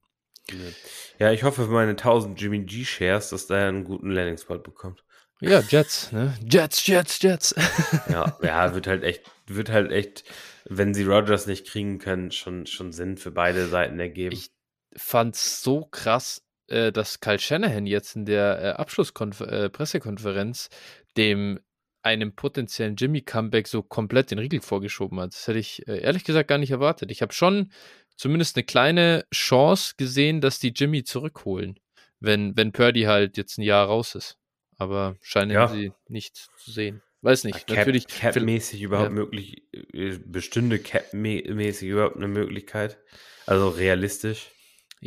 Ja, 1.19 1.31
ich 1.31 1.43
hoffe 1.43 1.65
für 1.65 1.71
meine 1.71 1.91
1000 1.91 2.41
Jimmy 2.41 2.61
G 2.61 2.83
Shares, 2.83 3.29
dass 3.29 3.45
der 3.45 3.67
einen 3.67 3.83
guten 3.83 4.09
Landing 4.09 4.39
Spot 4.39 4.57
bekommt. 4.57 5.03
Ja, 5.41 5.59
Jets, 5.59 6.11
ne? 6.11 6.35
Jets, 6.43 6.87
Jets, 6.87 7.21
Jets. 7.21 7.53
Ja, 8.09 8.35
ja, 8.41 8.73
wird 8.73 8.87
halt 8.87 9.03
echt, 9.03 9.21
wird 9.45 9.69
halt 9.69 9.91
echt, 9.91 10.23
wenn 10.65 10.95
sie 10.95 11.03
Rogers 11.03 11.45
nicht 11.45 11.67
kriegen 11.67 11.99
können, 11.99 12.31
schon, 12.31 12.65
schon 12.65 12.91
Sinn 12.91 13.17
für 13.17 13.29
beide 13.29 13.67
Seiten 13.67 13.99
ergeben. 13.99 14.33
Ich 14.33 14.54
fand's 14.95 15.61
so 15.61 15.85
krass, 15.85 16.41
äh, 16.67 16.91
dass 16.91 17.19
Kyle 17.19 17.39
Shanahan 17.39 17.85
jetzt 17.85 18.15
in 18.15 18.25
der 18.25 18.61
äh, 18.61 18.69
Abschlusspressekonferenz 18.71 20.69
dem 21.17 21.59
einem 22.01 22.35
potenziellen 22.35 22.95
Jimmy-Comeback 22.95 23.67
so 23.67 23.81
komplett 23.81 24.29
den 24.29 24.37
Riegel 24.37 24.61
vorgeschoben 24.61 25.19
hat. 25.19 25.33
Das 25.33 25.47
hätte 25.47 25.59
ich 25.59 25.87
äh, 25.87 26.01
ehrlich 26.01 26.23
gesagt 26.23 26.47
gar 26.47 26.59
nicht 26.59 26.69
erwartet. 26.71 27.09
Ich 27.09 27.21
habe 27.23 27.33
schon 27.33 27.71
zumindest 28.15 28.55
eine 28.55 28.63
kleine 28.63 29.25
Chance 29.33 29.95
gesehen, 29.97 30.39
dass 30.39 30.59
die 30.59 30.69
Jimmy 30.75 31.03
zurückholen, 31.03 31.79
wenn, 32.19 32.55
wenn 32.55 32.71
Purdy 32.71 33.03
halt 33.03 33.37
jetzt 33.37 33.57
ein 33.57 33.63
Jahr 33.63 33.87
raus 33.87 34.13
ist. 34.13 34.37
Aber 34.77 35.15
scheinen 35.21 35.51
Ja. 35.51 35.67
sie 35.67 35.93
nicht 36.07 36.35
zu 36.57 36.71
sehen. 36.71 37.01
Weiß 37.21 37.43
nicht. 37.43 37.65
Cap, 37.65 37.77
Natürlich. 37.77 38.05
Cap-mäßig 38.05 38.83
überhaupt 38.83 39.09
ja. 39.09 39.15
möglich, 39.15 39.63
äh, 39.93 40.19
bestünde 40.23 40.77
Cap-mäßig 40.77 41.89
überhaupt 41.89 42.17
eine 42.17 42.27
Möglichkeit? 42.27 42.99
Also 43.47 43.69
realistisch? 43.69 44.51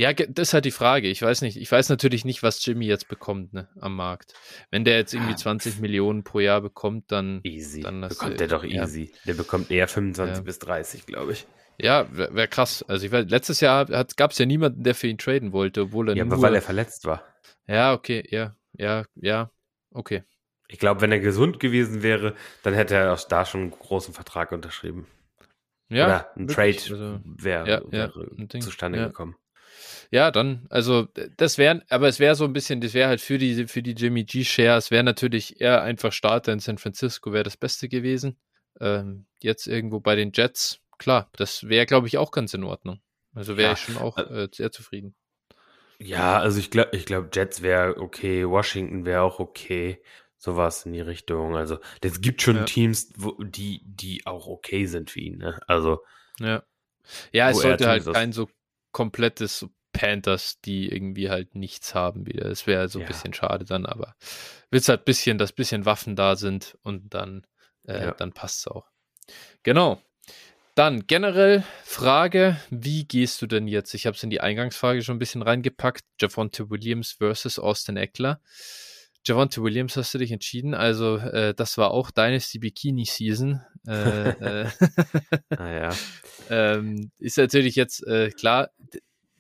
Ja, 0.01 0.13
das 0.13 0.49
ist 0.49 0.55
halt 0.55 0.65
die 0.65 0.71
Frage. 0.71 1.09
Ich 1.09 1.23
weiß 1.23 1.43
nicht. 1.43 1.57
Ich 1.57 1.73
weiß 1.73 1.89
natürlich 1.89 2.25
nicht, 2.25 2.45
was 2.45 2.65
Jimmy 2.65 2.87
jetzt 2.87 3.09
bekommt 3.09 3.53
ne, 3.53 3.69
am 3.81 3.97
Markt. 3.97 4.33
Wenn 4.71 4.85
der 4.85 4.97
jetzt 4.97 5.13
irgendwie 5.13 5.33
Ah, 5.33 5.37
20 5.39 5.81
Millionen 5.81 6.23
pro 6.23 6.39
Jahr 6.39 6.61
bekommt, 6.61 7.11
dann 7.11 7.41
Easy. 7.43 7.81
Dann 7.81 8.03
bekommt 8.03 8.35
du- 8.35 8.37
der 8.37 8.47
doch 8.47 8.63
ja. 8.63 8.85
easy. 8.85 9.13
Der 9.27 9.35
bekommt 9.35 9.73
eher 9.73 9.89
25 9.89 10.37
Ja. 10.37 10.43
bis 10.45 10.61
30, 10.61 11.05
glaube 11.05 11.33
ich. 11.33 11.49
ja, 11.79 12.07
wäre 12.17 12.33
wär 12.33 12.47
krass. 12.47 12.85
Also 12.87 13.07
ich 13.07 13.11
weiß, 13.11 13.27
letztes 13.29 13.59
Jahr 13.61 13.87
gab 13.87 14.31
es 14.31 14.39
ja 14.39 14.47
niemanden, 14.47 14.85
der 14.85 14.95
für 14.95 15.09
ihn 15.09 15.19
traden 15.19 15.53
wollte, 15.53 15.83
obwohl 15.83 16.11
er 16.11 16.17
Ja, 16.17 16.25
nur. 16.25 16.35
aber 16.35 16.43
weil 16.43 16.55
er 16.55 16.63
verletzt 16.63 17.05
war. 17.05 17.25
ja, 17.67 17.93
okay, 17.93 18.23
ja, 18.31 18.55
ja, 18.75 19.05
ja, 19.17 19.51
okay. 19.91 20.23
Ich 20.69 20.79
glaube, 20.79 21.01
wenn 21.01 21.11
er 21.11 21.19
gesund 21.19 21.59
gewesen 21.59 22.05
wäre, 22.05 22.37
dann 22.63 22.75
hätte 22.75 22.95
er 22.95 23.13
auch 23.15 23.21
da 23.27 23.45
schon 23.45 23.63
einen 23.63 23.71
großen 23.73 24.15
Vertrag 24.15 24.53
unterschrieben. 24.53 25.09
Ja, 25.89 26.05
Oder 26.05 26.31
ein 26.37 26.49
wirklich. 26.51 26.85
Trade 26.87 27.01
Also, 27.01 27.21
wäre 27.25 27.69
ja, 27.69 27.81
ja, 27.81 27.91
wäre 27.91 28.29
Ding. 28.37 28.61
zustande 28.61 28.99
Ja. 29.01 29.07
gekommen. 29.09 29.35
Ja, 30.11 30.31
dann, 30.31 30.67
also 30.71 31.07
das 31.37 31.59
wäre, 31.59 31.83
aber 31.91 32.09
es 32.09 32.19
wäre 32.19 32.35
so 32.35 32.45
ein 32.45 32.55
bisschen, 32.55 32.81
das 32.81 32.95
wäre 32.95 33.09
halt 33.09 33.21
für 33.21 33.37
die, 33.37 33.67
für 33.67 33.83
die 33.83 33.93
Jimmy 33.93 34.25
G 34.25 34.43
Shares, 34.43 34.91
wäre 34.91 35.05
natürlich 35.05 35.61
eher 35.61 35.83
einfach 35.83 36.13
Starter 36.13 36.53
in 36.53 36.61
San 36.61 36.79
Francisco, 36.79 37.33
wäre 37.33 37.45
das 37.45 37.59
Beste 37.59 37.89
gewesen. 37.89 38.39
Ähm, 38.81 39.27
jetzt 39.43 39.67
irgendwo 39.67 40.01
bei 40.01 40.15
den 40.15 40.33
Jets, 40.33 40.81
klar, 40.99 41.29
das 41.37 41.69
wäre, 41.69 41.85
glaube 41.85 42.07
ich, 42.07 42.17
auch 42.17 42.31
ganz 42.31 42.55
in 42.55 42.65
Ordnung. 42.65 43.01
Also 43.35 43.57
wäre 43.57 43.69
Ja, 43.69 43.73
ich 43.75 43.81
schon 43.81 43.99
auch 43.99 44.17
äh, 44.17 44.49
sehr 44.53 44.73
zufrieden. 44.73 45.15
Ja, 46.01 46.39
also 46.39 46.59
ich 46.59 46.71
glaube, 46.71 46.97
ich 46.97 47.05
glaube, 47.05 47.29
Jets 47.33 47.61
wäre 47.61 47.97
okay, 47.99 48.49
Washington 48.49 49.05
wäre 49.05 49.23
auch 49.23 49.41
okay. 49.41 50.03
Sowas 50.41 50.87
in 50.87 50.93
die 50.93 51.01
Richtung. 51.01 51.57
Also, 51.57 51.79
es 52.01 52.21
gibt 52.21 52.43
schon 52.43 52.59
Ja. 52.59 52.65
Teams, 52.65 53.11
wo, 53.17 53.33
die, 53.43 53.83
die 53.85 54.25
auch 54.25 54.47
okay 54.47 54.87
sind 54.87 55.11
für 55.11 55.19
ihn. 55.19 55.39
Ne? 55.39 55.59
Also, 55.67 56.05
Ja. 56.39 56.63
Ja, 57.33 57.51
es 57.51 57.59
sollte 57.59 57.89
halt 57.89 58.05
kein 58.05 58.33
so 58.33 58.49
komplettes 58.93 59.67
Panthers, 59.99 60.61
die 60.61 60.89
irgendwie 60.93 61.29
halt 61.29 61.57
nichts 61.57 61.95
haben 61.95 62.25
wieder. 62.27 62.49
Das 62.49 62.67
wäre 62.69 62.89
so 62.89 62.99
ein 63.01 63.03
Ja. 63.03 63.09
bisschen 63.09 63.35
schade 63.35 63.65
dann, 63.65 63.85
aber 63.85 64.15
willst 64.71 64.89
halt 64.89 65.05
bisschen, 65.05 65.39
dass 65.39 65.53
bisschen 65.53 65.85
Waffen 65.87 66.15
da 66.15 66.37
sind 66.37 66.79
und 66.83 67.13
dann, 67.15 67.47
äh, 67.87 68.05
Ja. 68.07 68.11
dann 68.13 68.33
passt's 68.33 68.69
auch. 68.69 68.87
Genau. 69.65 70.01
Dann 70.77 71.09
generell 71.09 71.65
Frage, 71.83 72.57
wie 72.71 73.05
gehst 73.05 73.43
du 73.43 73.47
denn 73.49 73.67
jetzt? 73.67 73.95
Ich 73.95 74.07
habe 74.07 74.17
es 74.17 74.23
in 74.23 74.31
die 74.31 74.41
Eingangsfrage 74.41 75.03
schon 75.03 75.17
ein 75.17 75.19
bisschen 75.19 75.43
reingepackt. 75.43 76.05
Javonte 76.21 76.71
Williams 76.71 77.13
versus 77.19 77.59
Austin 77.59 77.97
Eckler. 77.97 78.41
Javonte 79.27 79.61
Williams 79.65 79.97
hast 79.97 80.15
du 80.15 80.19
dich 80.19 80.31
entschieden. 80.31 80.75
Also 80.75 81.17
äh, 81.17 81.53
das 81.53 81.77
war 81.79 81.91
auch 81.91 82.13
Dynasty 82.13 82.61
Bikini 82.61 83.05
Season. 83.05 83.61
Äh, 83.89 83.93
äh, 84.65 84.71
naja. 85.51 85.91
ähm, 86.51 87.11
ist 87.19 87.39
natürlich 87.39 87.75
jetzt 87.75 88.07
äh, 88.07 88.31
klar, 88.31 88.71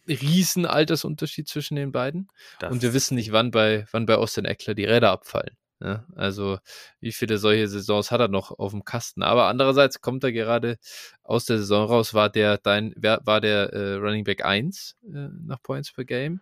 riesen 0.09 0.67
Altersunterschied 0.67 1.49
zwischen 1.49 1.77
den 1.77 1.93
beiden. 1.93 2.29
das- 2.61 2.73
Und 2.73 2.83
wir 2.83 2.93
wissen 2.95 3.15
nicht, 3.15 3.33
wann 3.33 3.51
bei, 3.51 3.87
wann 3.93 4.07
bei 4.07 4.17
Austin 4.17 4.45
Eckler 4.45 4.75
die 4.75 4.85
Räder 4.85 5.11
abfallen. 5.11 5.57
Ne? 5.81 6.05
Also, 6.17 6.59
wie 7.01 7.13
viele 7.13 7.39
solche 7.39 7.69
Saisons 7.69 8.11
hat 8.11 8.21
er 8.21 8.27
noch 8.29 8.51
auf 8.59 8.73
dem 8.73 8.85
Kasten? 8.85 9.23
Aber 9.23 9.47
andererseits 9.47 10.01
kommt 10.01 10.25
er 10.25 10.33
gerade 10.33 10.77
aus 11.23 11.45
der 11.45 11.59
Saison 11.59 11.87
raus, 11.87 12.15
war 12.15 12.31
der 12.31 12.59
dein, 12.59 12.93
war 12.97 13.41
der 13.41 13.73
äh, 13.73 13.95
Running 13.95 14.25
Back 14.25 14.45
1 14.45 14.97
äh, 15.05 15.29
nach 15.47 15.63
Points 15.63 15.93
per 15.93 16.05
Game. 16.05 16.41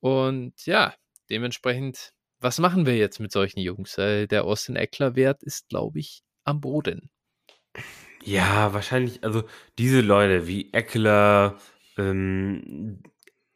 Und 0.00 0.54
ja, 0.64 0.94
dementsprechend, 1.28 2.12
was 2.40 2.58
machen 2.58 2.86
wir 2.86 2.96
jetzt 2.96 3.20
mit 3.20 3.30
solchen 3.30 3.60
Jungs? 3.60 3.98
Äh, 3.98 4.26
der 4.26 4.44
Austin 4.44 4.76
Eckler-Wert 4.76 5.42
ist, 5.42 5.68
glaube 5.68 5.98
ich, 6.00 6.22
am 6.44 6.60
Boden. 6.62 7.10
Ja, 8.24 8.72
wahrscheinlich, 8.72 9.22
also 9.24 9.44
diese 9.78 10.00
Leute 10.00 10.46
wie 10.46 10.72
Eckler, 10.72 11.58
ähm, 11.98 13.02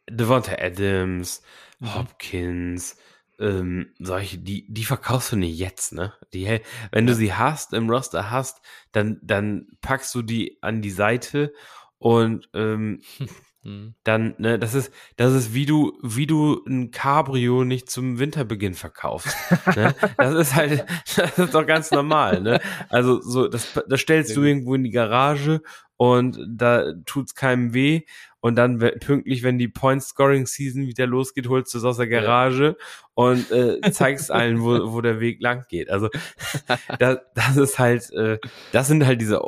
Devonta 0.09 0.55
Adams, 0.59 1.41
Mhm. 1.79 1.93
Hopkins, 1.93 2.97
ähm, 3.39 3.93
solche, 3.99 4.39
die, 4.39 4.65
die 4.67 4.83
verkaufst 4.83 5.31
du 5.31 5.35
nicht 5.35 5.59
jetzt, 5.59 5.93
ne? 5.93 6.13
Die, 6.33 6.59
wenn 6.91 7.05
du 7.05 7.13
sie 7.13 7.33
hast, 7.35 7.73
im 7.73 7.87
Roster 7.87 8.31
hast, 8.31 8.61
dann, 8.93 9.19
dann 9.21 9.67
packst 9.81 10.15
du 10.15 10.23
die 10.23 10.57
an 10.61 10.81
die 10.81 10.89
Seite 10.89 11.53
und 11.99 12.49
ähm, 12.53 13.01
Hm. 13.63 13.95
dann, 14.03 14.35
ne, 14.37 14.57
das 14.59 14.75
ist, 14.75 14.93
das 15.17 15.33
ist 15.33 15.53
wie 15.53 15.65
du, 15.65 15.97
wie 16.01 16.27
du 16.27 16.63
ein 16.67 16.91
Cabrio 16.91 17.63
nicht 17.63 17.89
zum 17.89 18.17
Winterbeginn 18.19 18.75
verkaufst. 18.75 19.35
ne? 19.75 19.93
Das 20.17 20.33
ist 20.35 20.55
halt, 20.55 20.85
das 21.17 21.37
ist 21.37 21.53
doch 21.53 21.65
ganz 21.65 21.91
normal, 21.91 22.39
ne? 22.41 22.61
Also 22.89 23.19
so, 23.19 23.47
das, 23.47 23.67
das 23.89 23.99
stellst 23.99 24.35
du 24.37 24.43
irgendwo 24.43 24.75
in 24.75 24.83
die 24.83 24.91
Garage 24.91 25.61
und 25.97 26.39
da 26.47 26.93
tut's 27.05 27.35
keinem 27.35 27.73
weh 27.73 28.03
und 28.39 28.55
dann 28.55 28.77
pünktlich, 28.77 29.41
wenn 29.41 29.57
die 29.57 29.67
Point-Scoring-Season 29.67 30.85
wieder 30.85 31.07
losgeht, 31.07 31.49
holst 31.49 31.73
du 31.73 31.79
es 31.79 31.83
aus 31.83 31.97
der 31.97 32.07
Garage 32.07 32.77
ja. 32.79 32.85
und 33.15 33.51
äh, 33.51 33.81
zeigst 33.91 34.31
allen, 34.31 34.61
wo, 34.61 34.93
wo 34.93 35.01
der 35.01 35.19
Weg 35.19 35.41
lang 35.41 35.65
geht. 35.69 35.89
Also 35.89 36.09
das, 36.99 37.17
das 37.33 37.57
ist 37.57 37.79
halt, 37.79 38.11
äh, 38.13 38.37
das 38.71 38.87
sind 38.87 39.05
halt 39.05 39.21
diese 39.21 39.41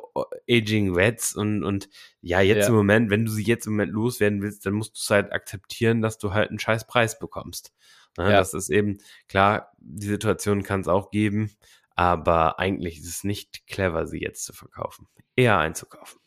Aging 0.49 0.95
Wets 0.95 1.35
und, 1.35 1.63
und 1.63 1.87
ja, 2.21 2.41
jetzt 2.41 2.63
ja. 2.63 2.69
im 2.69 2.75
Moment, 2.75 3.11
wenn 3.11 3.25
du 3.25 3.31
sie 3.31 3.43
jetzt 3.43 3.67
im 3.67 3.73
Moment 3.73 3.93
loswerden 3.93 4.41
willst, 4.41 4.65
dann 4.65 4.73
musst 4.73 4.95
du 4.95 4.99
es 4.99 5.09
halt 5.09 5.31
akzeptieren, 5.31 6.01
dass 6.01 6.17
du 6.17 6.33
halt 6.33 6.49
einen 6.49 6.59
scheiß 6.59 6.87
Preis 6.87 7.19
bekommst. 7.19 7.71
Ne? 8.17 8.25
Ja. 8.25 8.39
Das 8.39 8.55
ist 8.55 8.69
eben, 8.69 8.97
klar, 9.27 9.71
die 9.77 10.07
Situation 10.07 10.63
kann 10.63 10.81
es 10.81 10.87
auch 10.87 11.11
geben, 11.11 11.51
aber 11.95 12.59
eigentlich 12.59 12.97
ist 12.97 13.07
es 13.07 13.23
nicht 13.23 13.67
clever, 13.67 14.07
sie 14.07 14.19
jetzt 14.19 14.45
zu 14.45 14.53
verkaufen. 14.53 15.07
Eher 15.35 15.57
einzukaufen. 15.59 16.18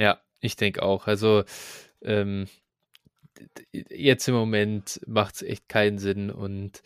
Ja, 0.00 0.18
ich 0.40 0.56
denke 0.56 0.82
auch. 0.82 1.06
Also 1.06 1.44
ähm, 2.00 2.48
jetzt 3.72 4.26
im 4.28 4.34
Moment 4.34 5.00
macht 5.06 5.34
es 5.36 5.42
echt 5.42 5.68
keinen 5.68 5.98
Sinn 5.98 6.30
und 6.30 6.82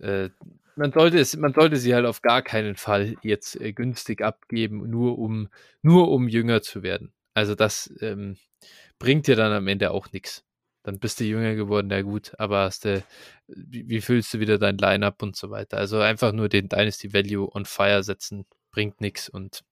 äh, 0.00 0.30
man 0.74 0.92
sollte 0.92 1.18
es, 1.18 1.36
man 1.36 1.54
sollte 1.54 1.76
sie 1.76 1.94
halt 1.94 2.06
auf 2.06 2.22
gar 2.22 2.42
keinen 2.42 2.74
Fall 2.74 3.14
jetzt 3.22 3.58
äh, 3.60 3.72
günstig 3.72 4.20
abgeben, 4.20 4.90
nur 4.90 5.16
um, 5.18 5.48
nur 5.80 6.10
um 6.10 6.28
jünger 6.28 6.60
zu 6.60 6.82
werden. 6.82 7.12
Also 7.34 7.54
das 7.54 7.92
ähm, 8.00 8.36
bringt 8.98 9.28
dir 9.28 9.36
dann 9.36 9.52
am 9.52 9.68
Ende 9.68 9.92
auch 9.92 10.10
nichts. 10.12 10.44
Dann 10.82 10.98
bist 10.98 11.20
du 11.20 11.24
jünger 11.24 11.54
geworden, 11.54 11.90
ja 11.90 12.02
gut, 12.02 12.32
aber 12.38 12.60
hast 12.64 12.84
du, 12.84 13.02
wie, 13.46 13.88
wie 13.88 14.00
füllst 14.00 14.34
du 14.34 14.40
wieder 14.40 14.58
dein 14.58 14.78
Line-up 14.78 15.22
und 15.22 15.36
so 15.36 15.50
weiter. 15.50 15.78
Also 15.78 16.00
einfach 16.00 16.32
nur 16.32 16.48
den 16.48 16.68
Dynasty 16.68 17.12
Value 17.12 17.48
on 17.54 17.64
Fire 17.64 18.02
setzen, 18.02 18.44
bringt 18.72 19.00
nichts 19.00 19.28
und 19.28 19.62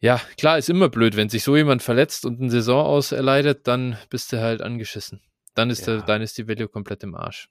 ja, 0.00 0.20
klar, 0.38 0.58
ist 0.58 0.70
immer 0.70 0.88
blöd, 0.88 1.16
wenn 1.16 1.28
sich 1.28 1.44
so 1.44 1.56
jemand 1.56 1.82
verletzt 1.82 2.24
und 2.24 2.40
eine 2.40 2.50
Saison 2.50 2.84
aus 2.84 3.12
erleidet, 3.12 3.66
dann 3.66 3.98
bist 4.08 4.32
du 4.32 4.40
halt 4.40 4.62
angeschissen. 4.62 5.20
Dann 5.54 5.68
ist 5.68 5.86
ja. 5.86 5.96
der 5.96 6.02
Dynasty 6.02 6.48
Value 6.48 6.68
komplett 6.68 7.02
im 7.02 7.14
Arsch. 7.14 7.48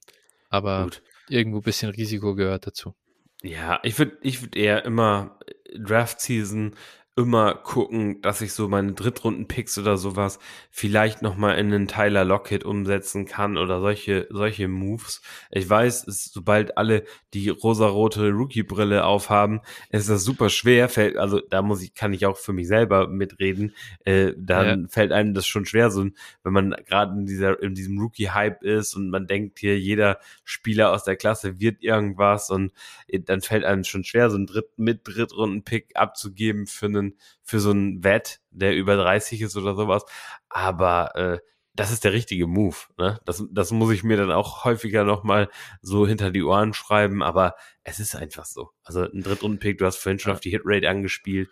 Aber 0.50 0.84
Gut. 0.84 1.04
irgendwo 1.30 1.60
ein 1.60 1.64
bisschen 1.64 1.92
Risiko 1.92 2.34
gehört 2.34 2.66
dazu. 2.66 2.96
Ja, 3.44 3.80
ich 3.84 3.98
würde 4.00 4.18
ich 4.22 4.42
würd 4.42 4.56
eher 4.56 4.84
immer 4.84 5.40
Draft 5.78 6.20
Season 6.20 6.76
immer 7.20 7.54
gucken, 7.54 8.22
dass 8.22 8.40
ich 8.40 8.54
so 8.54 8.70
meine 8.70 8.94
Drittrunden-Picks 8.94 9.78
oder 9.78 9.98
sowas 9.98 10.40
vielleicht 10.72 11.22
nochmal 11.22 11.58
in 11.58 11.74
einen 11.74 11.90
Tyler 11.90 12.24
Lockett 12.24 12.64
umsetzen 12.64 13.26
kann 13.26 13.58
oder 13.58 13.82
solche, 13.82 14.28
solche 14.30 14.70
Moves. 14.70 15.22
Ich 15.52 15.70
weiß, 15.70 16.08
es, 16.08 16.32
sobald 16.32 16.78
alle 16.78 17.04
die 17.34 17.50
rosarote 17.50 18.30
Rookie-Brille 18.30 19.04
aufhaben, 19.04 19.60
ist 19.90 20.08
das 20.10 20.24
super 20.24 20.50
schwer. 20.50 20.88
Fällt, 20.88 21.18
also 21.18 21.42
da 21.42 21.62
muss 21.62 21.84
ich, 21.84 21.94
kann 21.94 22.14
ich 22.14 22.26
auch 22.26 22.38
für 22.38 22.54
mich 22.54 22.70
selber 22.70 23.10
mitreden. 23.10 23.76
Äh, 24.06 24.32
dann 24.38 24.84
ja. 24.84 24.88
fällt 24.88 25.12
einem 25.12 25.34
das 25.34 25.46
schon 25.46 25.66
schwer, 25.66 25.92
so 25.92 26.08
wenn 26.44 26.54
man 26.54 26.74
gerade 26.88 27.20
in 27.20 27.26
dieser, 27.26 27.62
in 27.62 27.76
diesem 27.76 28.00
Rookie-Hype 28.00 28.64
ist 28.64 28.96
und 28.96 29.10
man 29.10 29.28
denkt 29.28 29.60
hier, 29.60 29.78
jeder 29.78 30.20
Spieler 30.46 30.94
aus 30.94 31.04
der 31.04 31.18
Klasse 31.18 31.60
wird 31.60 31.84
irgendwas 31.84 32.50
und 32.50 32.72
äh, 33.08 33.20
dann 33.20 33.42
fällt 33.42 33.66
einem 33.66 33.84
schon 33.84 34.06
schwer, 34.06 34.30
so 34.30 34.38
einen 34.38 34.48
Dritt, 34.48 34.70
mit 34.78 35.02
Drittrunden-Pick 35.04 35.98
abzugeben 35.98 36.66
für 36.66 36.86
einen 36.86 37.09
für 37.44 37.60
so 37.60 37.72
einen 37.72 38.04
Wett, 38.04 38.42
der 38.52 38.76
über 38.76 38.96
30 38.96 39.42
ist 39.42 39.56
oder 39.56 39.76
sowas. 39.76 40.06
Aber 40.50 41.16
äh, 41.16 41.40
das 41.76 41.92
ist 41.92 42.04
der 42.04 42.14
richtige 42.14 42.48
Move. 42.48 42.76
Ne? 42.98 43.20
Das, 43.26 43.44
das 43.52 43.72
muss 43.72 43.94
ich 43.94 44.04
mir 44.04 44.18
dann 44.18 44.32
auch 44.32 44.66
häufiger 44.66 45.04
nochmal 45.04 45.50
so 45.82 46.06
hinter 46.06 46.32
die 46.32 46.44
Ohren 46.44 46.74
schreiben, 46.74 47.24
aber 47.24 47.56
es 47.84 48.00
ist 48.00 48.16
einfach 48.16 48.46
so. 48.46 48.72
Also 48.84 49.04
ein 49.04 49.22
Drittrundenpick, 49.22 49.78
du 49.78 49.86
hast 49.86 49.98
vorhin 49.98 50.20
schon 50.20 50.34
auf 50.34 50.42
die 50.42 50.50
Hitrate 50.50 50.90
angespielt. 50.90 51.50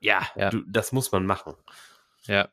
Ja, 0.00 0.26
ja. 0.34 0.50
Du, 0.50 0.62
das 0.66 0.92
muss 0.92 1.12
man 1.12 1.24
machen. 1.24 1.54
Ja. 2.26 2.48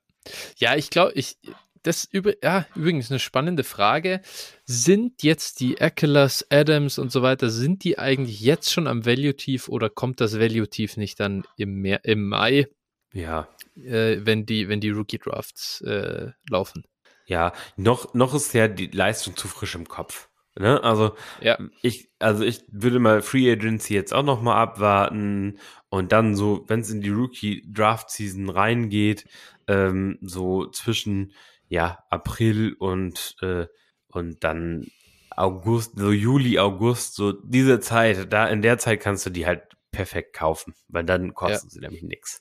Ja, 0.58 0.76
ich 0.76 0.90
glaube, 0.90 1.14
ich, 1.14 1.38
das 1.84 2.06
über, 2.06 2.34
ja, 2.44 2.66
übrigens 2.76 3.12
eine 3.12 3.20
spannende 3.20 3.64
Frage. 3.64 4.22
Sind 4.66 5.22
jetzt 5.24 5.60
die 5.60 5.78
Eckler, 5.78 6.30
Adams 6.50 6.98
und 6.98 7.12
so 7.12 7.22
weiter, 7.22 7.50
sind 7.50 7.84
die 7.84 8.00
eigentlich 8.00 8.42
jetzt 8.42 8.72
schon 8.72 8.88
am 8.88 9.06
Value-Tief 9.06 9.70
oder 9.70 9.90
kommt 9.90 10.22
das 10.22 10.40
Value-Tief 10.40 10.98
nicht 10.98 11.20
dann 11.20 11.44
im, 11.58 11.82
Mer 11.82 12.04
im 12.06 12.28
Mai? 12.28 12.68
Ja. 13.14 13.48
Äh, 13.76 14.18
wenn 14.22 14.46
die, 14.46 14.70
wenn 14.70 14.80
die 14.80 14.90
Rookie-Drafts 14.90 15.82
äh, 15.82 16.32
laufen. 16.50 16.84
Ja, 17.26 17.54
noch, 17.78 18.14
noch 18.14 18.34
ist 18.34 18.54
ja 18.54 18.68
die 18.68 18.88
Leistung 18.88 19.36
zu 19.36 19.48
frisch 19.48 19.76
im 19.76 19.88
Kopf. 19.88 20.30
Ne? 20.56 20.84
Also 20.84 21.16
ja. 21.42 21.58
ich, 21.82 22.10
also 22.20 22.44
ich 22.44 22.64
würde 22.68 23.00
mal 23.00 23.22
Free 23.22 23.52
Agency 23.52 23.96
jetzt 23.96 24.14
auch 24.14 24.24
noch 24.24 24.42
mal 24.42 24.56
abwarten 24.56 25.58
und 25.90 26.12
dann 26.12 26.36
so, 26.36 26.64
wenn 26.68 26.82
es 26.82 26.92
in 26.92 27.02
die 27.02 27.10
Rookie 27.10 27.64
Draft 27.72 28.12
Season 28.12 28.50
reingeht, 28.50 29.26
ähm, 29.68 30.20
so 30.22 30.68
zwischen 30.68 31.34
ja, 31.74 32.04
April 32.12 32.74
und, 32.74 33.36
äh, 33.42 33.66
und 34.08 34.44
dann 34.44 34.86
August, 35.32 35.94
so 35.98 36.12
Juli, 36.12 36.60
August, 36.60 37.16
so 37.16 37.32
diese 37.32 37.80
Zeit, 37.80 38.32
da 38.32 38.48
in 38.48 38.62
der 38.62 38.78
Zeit 38.78 39.00
kannst 39.00 39.26
du 39.26 39.32
die 39.32 39.48
halt 39.48 39.64
perfekt 39.92 40.36
kaufen, 40.36 40.76
weil 40.88 41.04
dann 41.04 41.34
kosten 41.34 41.68
ja. 41.68 41.72
sie 41.72 41.80
nämlich 41.80 42.04
nichts. 42.04 42.40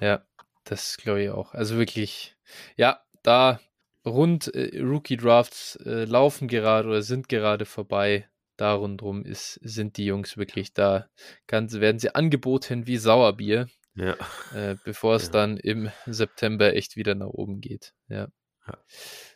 Ja, 0.00 0.26
das 0.64 0.98
glaube 0.98 1.22
ich 1.22 1.30
auch. 1.30 1.54
Also 1.54 1.78
wirklich, 1.78 2.36
ja, 2.76 3.00
da 3.22 3.58
rund 4.04 4.54
äh, 4.54 4.78
Rookie 4.82 5.16
Drafts 5.16 5.76
äh, 5.86 6.04
laufen 6.04 6.46
gerade 6.46 6.88
oder 6.88 7.00
sind 7.00 7.30
gerade 7.30 7.64
vorbei. 7.64 8.28
Da 8.58 8.74
rundrum 8.74 9.24
ist, 9.24 9.60
sind 9.62 9.96
die 9.96 10.04
Jungs 10.04 10.36
wirklich 10.36 10.74
da. 10.74 11.08
Ganz, 11.46 11.72
werden 11.72 12.00
sie 12.00 12.14
angeboten 12.14 12.86
wie 12.86 12.98
Sauerbier. 12.98 13.68
Ja. 13.94 14.14
Äh, 14.54 14.76
bevor 14.84 15.14
es 15.14 15.26
ja. 15.26 15.32
dann 15.32 15.56
im 15.56 15.90
September 16.04 16.74
echt 16.74 16.96
wieder 16.96 17.14
nach 17.14 17.28
oben 17.28 17.62
geht. 17.62 17.94
Ja. 18.08 18.28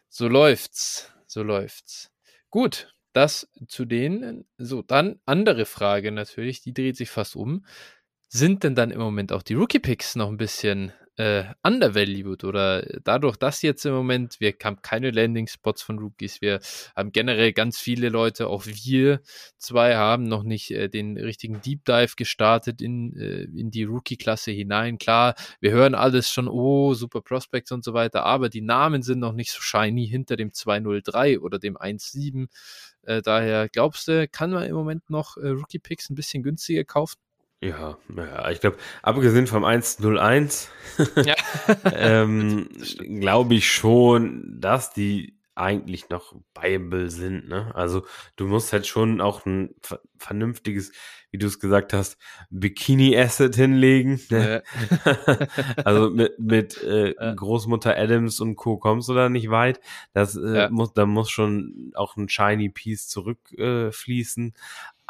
So 0.09 0.29
läuft's. 0.29 1.13
So 1.27 1.43
läuft's. 1.43 2.11
Gut, 2.51 2.95
das 3.13 3.49
zu 3.67 3.85
denen. 3.85 4.47
So, 4.59 4.83
dann 4.83 5.21
andere 5.25 5.65
Frage 5.65 6.13
natürlich, 6.13 6.61
die 6.63 6.75
dreht 6.75 6.97
sich 6.97 7.11
fast 7.11 7.37
um. 7.37 7.65
Sind 8.29 8.65
denn 8.65 8.75
dann 8.75 8.91
im 8.91 9.01
Moment 9.01 9.33
auch 9.33 9.43
die 9.43 9.55
Rookie-Picks 9.55 10.17
noch 10.17 10.29
ein 10.29 10.39
bisschen 10.39 10.93
äh, 11.17 11.45
undervalued 11.63 12.45
oder 12.45 12.83
dadurch, 13.05 13.37
dass 13.37 13.63
jetzt 13.63 13.85
im 13.85 13.93
Moment, 13.93 14.41
wir 14.41 14.55
haben 14.65 14.81
keine 14.81 15.11
Landing-Spots 15.11 15.83
von 15.83 15.99
Rookies, 15.99 16.41
wir 16.41 16.61
haben 16.97 17.13
generell 17.13 17.53
ganz 17.53 17.79
viele 17.79 18.09
Leute, 18.09 18.47
auch 18.47 18.65
wir 18.67 19.21
zwei 19.59 19.97
haben 19.97 20.25
noch 20.25 20.43
nicht 20.43 20.71
äh, 20.71 20.89
den 20.89 21.19
richtigen 21.19 21.61
Deep 21.61 21.85
Dive 21.85 22.15
gestartet 22.17 22.81
in, 22.81 23.15
äh, 23.17 23.43
in 23.43 23.71
die 23.71 23.85
Rookie-Klasse 23.85 24.53
hinein. 24.53 24.99
Klar, 24.99 25.35
wir 25.61 25.73
hören 25.73 25.95
alles 25.95 26.31
schon, 26.31 26.49
oh, 26.49 26.95
super 26.95 27.21
Prospects 27.21 27.73
und 27.73 27.85
so 27.85 27.93
weiter, 27.93 28.25
aber 28.25 28.49
die 28.49 28.63
Namen 28.63 29.03
sind 29.03 29.19
noch 29.19 29.33
nicht 29.33 29.53
so 29.53 29.61
shiny 29.61 30.07
hinter 30.09 30.37
dem 30.37 30.53
203 30.53 31.41
oder 31.41 31.59
dem 31.59 31.77
17. 31.81 32.49
Äh, 33.03 33.21
daher 33.23 33.69
glaubst 33.69 34.09
du, 34.09 34.29
kann 34.29 34.51
man 34.51 34.65
im 34.65 34.75
Moment 34.75 35.11
noch 35.11 35.37
äh, 35.37 35.49
Rookie-Picks 35.49 36.11
ein 36.11 36.15
bisschen 36.15 36.43
günstiger 36.43 36.85
kaufen? 36.85 37.19
Ja, 37.63 37.97
ja, 38.17 38.51
ich 38.51 38.61
glaube, 38.61 38.77
abgesehen 39.03 39.47
vom 39.47 39.65
101, 39.65 40.69
ja. 41.25 41.35
ähm, 41.95 42.69
glaube 43.21 43.55
ich 43.55 43.71
schon, 43.71 44.57
dass 44.59 44.93
die 44.93 45.39
eigentlich 45.55 46.09
noch 46.09 46.35
buyable 46.55 47.11
sind. 47.11 47.49
Ne? 47.49 47.73
Also 47.75 48.05
du 48.37 48.47
musst 48.47 48.73
halt 48.73 48.87
schon 48.87 49.21
auch 49.21 49.47
ein 49.47 49.75
vernünftiges, 50.17 50.93
wie 51.31 51.39
du 51.39 51.47
es 51.47 51.61
gesagt 51.61 51.93
hast, 51.93 52.17
Bikini-Asset 52.51 53.55
hinlegen. 53.55 54.21
Ne? 54.31 54.63
Ja. 55.05 55.37
also 55.85 56.11
mit, 56.11 56.39
mit 56.39 56.83
äh, 56.83 57.15
ja. 57.15 57.35
Großmutter 57.35 57.97
Adams 57.97 58.41
und 58.41 58.57
Co. 58.57 58.79
kommst 58.79 59.09
du 59.09 59.15
da 59.15 59.29
nicht 59.29 59.51
weit. 59.51 59.81
Das 60.15 60.37
äh, 60.37 60.69
muss, 60.71 60.95
da 60.95 61.07
muss 61.07 61.31
schon 61.31 61.93
auch 61.95 62.17
ein 62.17 62.29
Shiny 62.29 62.71
Piece 62.71 63.09
zurückfließen. 63.09 64.49
Äh, 64.49 64.59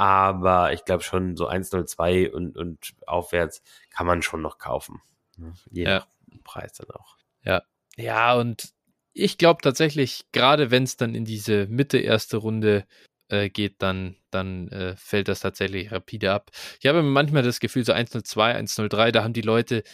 aber 0.03 0.73
ich 0.73 0.85
glaube 0.85 1.05
schon 1.05 1.37
so 1.37 1.49
1,02 1.49 2.29
und, 2.29 2.57
und 2.57 2.93
aufwärts 3.07 3.63
kann 3.91 4.05
man 4.05 4.21
schon 4.23 4.43
noch 4.43 4.59
kaufen. 4.59 5.01
Ne? 5.37 5.55
Je 5.71 5.85
ja. 5.85 5.91
nach 5.99 6.43
Preis 6.43 6.73
dann 6.73 6.91
auch. 6.91 7.19
Ja. 7.45 7.63
Ja, 7.97 8.35
und 8.35 8.73
ich 9.13 9.39
glaube 9.39 9.63
tatsächlich, 9.63 10.25
gerade 10.33 10.73
wenn 10.73 10.83
es 10.83 10.97
dann 10.97 11.15
in 11.15 11.25
diese 11.25 11.69
Mitte 11.69 11.99
erste 11.99 12.39
Runde 12.39 12.85
äh, 13.29 13.49
geht, 13.49 13.81
dann, 13.81 14.17
dann 14.33 14.67
äh, 14.71 14.97
fällt 14.97 15.29
das 15.29 15.39
tatsächlich 15.39 15.93
rapide 15.93 16.33
ab. 16.33 16.51
Ich 16.81 16.87
habe 16.87 17.05
manchmal 17.05 17.45
das 17.45 17.61
Gefühl, 17.61 17.85
so 17.85 17.93
102, 17.93 18.57
103, 18.57 19.13
da 19.13 19.23
haben 19.23 19.35
die 19.35 19.41
Leute 19.41 19.85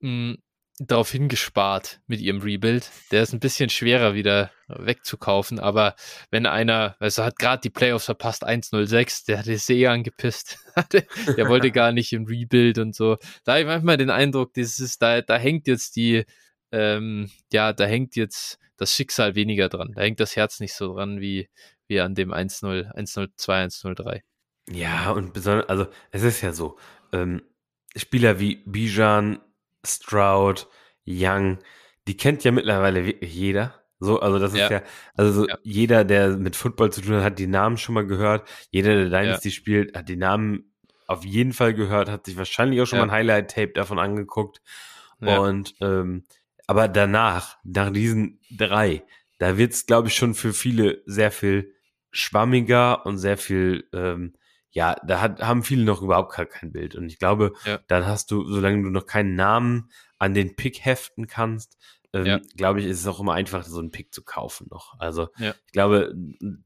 mh, 0.00 0.32
hm, 0.32 0.42
darauf 0.78 1.10
hingespart 1.10 2.00
mit 2.06 2.20
ihrem 2.20 2.40
Rebuild. 2.40 2.90
Der 3.12 3.22
ist 3.22 3.32
ein 3.32 3.40
bisschen 3.40 3.70
schwerer 3.70 4.14
wieder 4.14 4.50
wegzukaufen, 4.66 5.60
aber 5.60 5.94
wenn 6.30 6.46
einer, 6.46 6.96
also 6.98 7.22
hat 7.22 7.38
gerade 7.38 7.60
die 7.60 7.70
Playoffs 7.70 8.06
verpasst, 8.06 8.46
1-0-6, 8.46 9.26
der 9.26 9.38
hat 9.38 9.46
es 9.46 9.68
eh 9.70 9.86
angepisst. 9.86 10.58
der 10.92 11.48
wollte 11.48 11.70
gar 11.70 11.92
nicht 11.92 12.12
im 12.12 12.26
Rebuild 12.26 12.78
und 12.78 12.94
so. 12.94 13.16
Da 13.44 13.52
habe 13.52 13.60
ich 13.60 13.66
manchmal 13.66 13.96
den 13.96 14.10
Eindruck, 14.10 14.54
das 14.54 14.96
da, 14.98 15.20
da 15.20 15.36
hängt 15.36 15.68
jetzt 15.68 15.96
die, 15.96 16.24
ähm, 16.72 17.30
ja, 17.52 17.72
da 17.72 17.84
hängt 17.84 18.16
jetzt 18.16 18.58
das 18.76 18.92
Schicksal 18.92 19.36
weniger 19.36 19.68
dran. 19.68 19.92
Da 19.94 20.02
hängt 20.02 20.18
das 20.18 20.34
Herz 20.34 20.58
nicht 20.58 20.74
so 20.74 20.94
dran 20.94 21.20
wie, 21.20 21.48
wie 21.86 22.00
an 22.00 22.16
dem 22.16 22.32
1-0, 22.32 22.92
1-0-2, 22.94 23.28
1-0-3. 23.38 24.22
Ja, 24.70 25.12
und 25.12 25.32
besonders, 25.32 25.68
also 25.68 25.86
es 26.10 26.22
ist 26.22 26.40
ja 26.40 26.52
so, 26.52 26.78
ähm, 27.12 27.42
Spieler 27.96 28.40
wie 28.40 28.56
Bijan, 28.66 29.38
Stroud, 29.86 30.68
Young, 31.06 31.58
die 32.08 32.16
kennt 32.16 32.44
ja 32.44 32.52
mittlerweile 32.52 33.04
wirklich 33.06 33.34
jeder. 33.34 33.74
So, 34.00 34.20
also 34.20 34.38
das 34.38 34.54
Ja. 34.54 34.64
ist 34.64 34.70
ja, 34.70 34.82
also 35.14 35.32
so 35.42 35.48
Ja. 35.48 35.58
jeder, 35.62 36.04
der 36.04 36.36
mit 36.36 36.56
Football 36.56 36.92
zu 36.92 37.00
tun 37.00 37.14
hat, 37.16 37.22
hat 37.22 37.38
die 37.38 37.46
Namen 37.46 37.76
schon 37.78 37.94
mal 37.94 38.06
gehört. 38.06 38.46
Jeder, 38.70 38.94
der 38.94 39.04
Dynasty 39.06 39.50
spielt, 39.50 39.96
hat 39.96 40.08
die 40.08 40.16
Namen 40.16 40.74
auf 41.06 41.24
jeden 41.24 41.52
Fall 41.52 41.74
gehört, 41.74 42.08
hat 42.10 42.26
sich 42.26 42.36
wahrscheinlich 42.36 42.80
auch 42.80 42.86
schon 42.86 42.98
Ja. 42.98 43.06
mal 43.06 43.12
ein 43.12 43.18
Highlight-Tape 43.18 43.72
davon 43.72 43.98
angeguckt. 43.98 44.60
Ja. 45.20 45.38
Und 45.38 45.74
ähm, 45.80 46.24
aber 46.66 46.88
danach, 46.88 47.58
nach 47.64 47.90
diesen 47.90 48.40
drei, 48.50 49.04
da 49.38 49.58
wird's, 49.58 49.86
glaube 49.86 50.08
ich, 50.08 50.14
schon 50.14 50.34
für 50.34 50.52
viele 50.52 51.02
sehr 51.06 51.30
viel 51.30 51.74
schwammiger 52.10 53.04
und 53.06 53.18
sehr 53.18 53.36
viel, 53.36 53.88
ähm, 53.92 54.34
ja, 54.74 54.96
da 55.06 55.20
hat, 55.20 55.40
haben 55.40 55.62
viele 55.62 55.84
noch 55.84 56.02
überhaupt 56.02 56.34
gar 56.36 56.46
kein 56.46 56.72
Bild. 56.72 56.94
Und 56.96 57.06
ich 57.06 57.18
glaube, 57.18 57.52
Ja. 57.64 57.78
dann 57.86 58.06
hast 58.06 58.30
du, 58.30 58.44
solange 58.46 58.82
du 58.82 58.90
noch 58.90 59.06
keinen 59.06 59.34
Namen 59.36 59.90
an 60.18 60.34
den 60.34 60.56
Pick 60.56 60.84
heften 60.84 61.26
kannst, 61.28 61.78
ähm, 62.12 62.26
Ja. 62.26 62.40
glaube 62.56 62.80
ich, 62.80 62.86
ist 62.86 63.00
es 63.00 63.06
auch 63.06 63.20
immer 63.20 63.34
einfach, 63.34 63.64
so 63.64 63.78
einen 63.78 63.90
Pick 63.92 64.12
zu 64.12 64.22
kaufen 64.24 64.66
noch. 64.70 64.98
Also 64.98 65.28
Ja. 65.38 65.54
ich 65.66 65.72
glaube, 65.72 66.12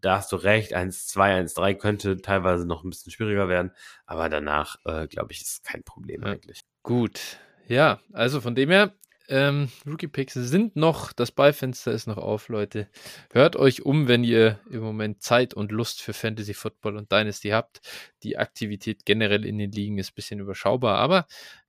da 0.00 0.16
hast 0.16 0.32
du 0.32 0.36
recht, 0.36 0.74
1-2, 0.74 1.34
1-3 1.34 1.74
könnte 1.74 2.16
teilweise 2.20 2.66
noch 2.66 2.82
ein 2.82 2.90
bisschen 2.90 3.12
schwieriger 3.12 3.48
werden, 3.48 3.72
aber 4.06 4.28
danach, 4.28 4.76
äh, 4.86 5.06
glaube 5.06 5.32
ich, 5.32 5.42
ist 5.42 5.48
es 5.52 5.62
kein 5.62 5.82
Problem 5.84 6.24
eigentlich. 6.24 6.62
Gut. 6.82 7.38
Ja, 7.66 8.00
also 8.14 8.40
von 8.40 8.54
dem 8.54 8.70
her, 8.70 8.94
ähm, 9.28 9.70
Rookie 9.86 10.08
Picks 10.08 10.34
sind 10.34 10.76
noch, 10.76 11.12
das 11.12 11.30
Beifenster 11.30 11.92
ist 11.92 12.06
noch 12.06 12.16
auf, 12.16 12.48
Leute. 12.48 12.88
Hört 13.32 13.56
euch 13.56 13.82
um, 13.84 14.08
wenn 14.08 14.24
ihr 14.24 14.58
im 14.70 14.80
Moment 14.80 15.22
Zeit 15.22 15.54
und 15.54 15.70
Lust 15.72 16.02
für 16.02 16.12
Fantasy 16.12 16.54
Football 16.54 16.96
und 16.96 17.12
Dynasty 17.12 17.50
habt. 17.50 17.80
Die 18.22 18.38
Aktivität 18.38 19.04
generell 19.04 19.44
in 19.44 19.58
den 19.58 19.70
Ligen 19.70 19.98
ist 19.98 20.12
ein 20.12 20.14
bisschen 20.14 20.40
überschaubar, 20.40 20.98
aber 20.98 21.26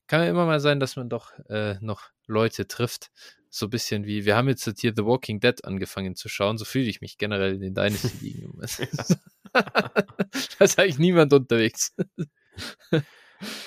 kann 0.07 0.21
ja 0.21 0.29
immer 0.29 0.45
mal 0.45 0.59
sein, 0.59 0.79
dass 0.79 0.95
man 0.95 1.09
doch 1.09 1.33
äh, 1.49 1.75
noch 1.81 2.09
Leute 2.25 2.67
trifft. 2.67 3.11
So 3.49 3.67
ein 3.67 3.71
bisschen 3.71 4.05
wie, 4.05 4.25
wir 4.25 4.35
haben 4.35 4.47
jetzt 4.47 4.69
hier 4.79 4.93
The 4.95 5.05
Walking 5.05 5.39
Dead 5.39 5.63
angefangen 5.65 6.15
zu 6.15 6.29
schauen, 6.29 6.57
so 6.57 6.65
fühle 6.65 6.85
ich 6.85 7.01
mich 7.01 7.17
generell 7.17 7.55
in 7.55 7.61
den 7.61 7.73
Dynasty-Ligen. 7.75 8.59
da 9.53 10.65
ist 10.65 10.79
eigentlich 10.79 10.99
niemand 10.99 11.33
unterwegs. 11.33 11.95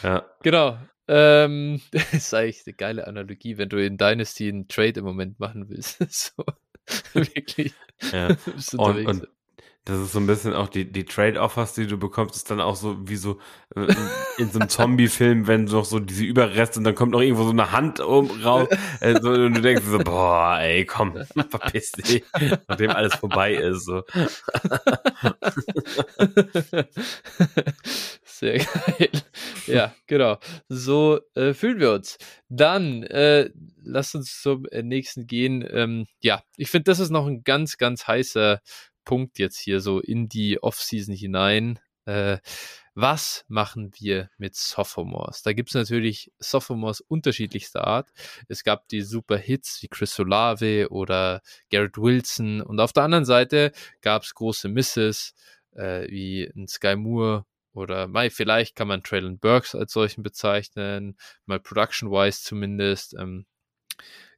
Ja, 0.02 0.24
Genau. 0.42 0.78
Ähm, 1.08 1.80
das 1.92 2.12
ist 2.12 2.34
eigentlich 2.34 2.62
eine 2.66 2.74
geile 2.74 3.06
Analogie, 3.06 3.58
wenn 3.58 3.68
du 3.68 3.84
in 3.84 3.98
Dynasty 3.98 4.48
einen 4.48 4.68
Trade 4.68 5.00
im 5.00 5.04
Moment 5.04 5.40
machen 5.40 5.68
willst. 5.68 5.98
so, 6.08 6.44
wirklich. 7.14 7.74
ja. 8.12 8.36
Und, 8.76 9.06
und 9.06 9.28
das 9.84 9.98
ist 9.98 10.12
so 10.12 10.20
ein 10.20 10.28
bisschen 10.28 10.54
auch 10.54 10.68
die, 10.68 10.90
die 10.90 11.04
Trade-Offers, 11.04 11.74
die 11.74 11.88
du 11.88 11.98
bekommst, 11.98 12.36
ist 12.36 12.48
dann 12.52 12.60
auch 12.60 12.76
so 12.76 12.96
wie 13.08 13.16
so 13.16 13.40
äh, 13.74 13.92
in 14.38 14.48
so 14.48 14.60
einem 14.60 14.68
Zombie-Film, 14.68 15.48
wenn 15.48 15.64
noch 15.64 15.84
so 15.84 15.98
diese 15.98 16.22
Überreste 16.22 16.78
und 16.78 16.84
dann 16.84 16.94
kommt 16.94 17.10
noch 17.10 17.20
irgendwo 17.20 17.42
so 17.42 17.50
eine 17.50 17.72
Hand 17.72 17.98
raus 17.98 18.68
äh, 19.00 19.20
so, 19.20 19.30
und 19.30 19.54
du 19.54 19.60
denkst 19.60 19.82
so, 19.84 19.98
boah, 19.98 20.58
ey, 20.60 20.86
komm, 20.86 21.18
verpiss 21.50 21.90
dich, 21.92 22.22
nachdem 22.68 22.90
alles 22.90 23.16
vorbei 23.16 23.54
ist. 23.54 23.86
So. 23.86 24.04
Sehr 28.42 28.58
geil. 28.98 29.10
Ja, 29.68 29.94
genau. 30.08 30.38
So 30.68 31.20
äh, 31.36 31.54
fühlen 31.54 31.78
wir 31.78 31.92
uns. 31.92 32.18
Dann 32.48 33.04
äh, 33.04 33.50
lasst 33.84 34.16
uns 34.16 34.42
zum 34.42 34.66
äh, 34.66 34.82
nächsten 34.82 35.28
gehen. 35.28 35.64
Ähm, 35.70 36.06
ja, 36.20 36.42
ich 36.56 36.68
finde, 36.68 36.90
das 36.90 36.98
ist 36.98 37.10
noch 37.10 37.26
ein 37.28 37.44
ganz, 37.44 37.78
ganz 37.78 38.08
heißer 38.08 38.60
Punkt 39.04 39.38
jetzt 39.38 39.60
hier 39.60 39.78
so 39.78 40.00
in 40.00 40.28
die 40.28 40.60
Offseason 40.60 41.14
hinein. 41.14 41.78
Äh, 42.04 42.38
was 42.94 43.44
machen 43.46 43.92
wir 44.00 44.28
mit 44.38 44.56
Sophomores? 44.56 45.42
Da 45.42 45.52
gibt 45.52 45.68
es 45.68 45.76
natürlich 45.76 46.32
Sophomores 46.40 47.00
unterschiedlichster 47.00 47.86
Art. 47.86 48.10
Es 48.48 48.64
gab 48.64 48.88
die 48.88 49.02
super 49.02 49.36
Hits 49.36 49.80
wie 49.82 49.88
Chris 49.88 50.18
Olave 50.18 50.88
oder 50.90 51.42
Garrett 51.70 51.96
Wilson 51.96 52.60
und 52.60 52.80
auf 52.80 52.92
der 52.92 53.04
anderen 53.04 53.24
Seite 53.24 53.70
gab 54.00 54.24
es 54.24 54.34
große 54.34 54.68
Misses 54.68 55.32
äh, 55.76 56.08
wie 56.10 56.50
ein 56.56 56.66
Sky 56.66 56.96
Moore 56.96 57.46
oder 57.72 58.06
mal 58.08 58.30
vielleicht 58.30 58.76
kann 58.76 58.88
man 58.88 59.02
Traylon 59.02 59.38
Burks 59.38 59.74
als 59.74 59.92
solchen 59.92 60.22
bezeichnen, 60.22 61.16
mal 61.46 61.60
production-wise 61.60 62.42
zumindest. 62.42 63.14
Ähm, 63.18 63.46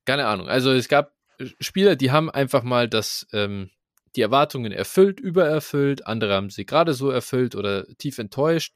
keine 0.05 0.27
Ahnung. 0.27 0.49
Also 0.49 0.73
es 0.73 0.89
gab 0.89 1.15
Spieler, 1.61 1.97
die 1.97 2.11
haben 2.11 2.31
einfach 2.31 2.63
mal 2.63 2.89
das, 2.89 3.27
ähm, 3.33 3.71
die 4.17 4.23
Erwartungen 4.23 4.73
erfüllt, 4.73 5.19
übererfüllt, 5.21 6.07
andere 6.07 6.35
haben 6.35 6.51
sie 6.51 6.67
gerade 6.67 6.95
so 6.95 7.11
erfüllt 7.11 7.57
oder 7.57 7.87
tief 7.99 8.19
enttäuscht. 8.19 8.75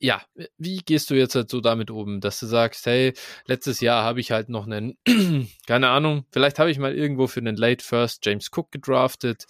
Ja, 0.00 0.20
wie 0.58 0.78
gehst 0.78 1.10
du 1.10 1.14
jetzt 1.14 1.36
halt 1.36 1.48
so 1.48 1.60
damit 1.60 1.92
um, 1.92 2.20
dass 2.20 2.40
du 2.40 2.46
sagst, 2.46 2.86
hey, 2.86 3.14
letztes 3.46 3.80
Jahr 3.80 4.02
habe 4.02 4.18
ich 4.18 4.32
halt 4.32 4.48
noch 4.48 4.66
einen, 4.66 4.98
keine 5.68 5.90
Ahnung, 5.90 6.26
vielleicht 6.32 6.58
habe 6.58 6.72
ich 6.72 6.78
mal 6.78 6.96
irgendwo 6.96 7.28
für 7.28 7.38
einen 7.38 7.56
Late 7.56 7.84
First 7.84 8.26
James 8.26 8.50
Cook 8.52 8.72
gedraftet. 8.72 9.44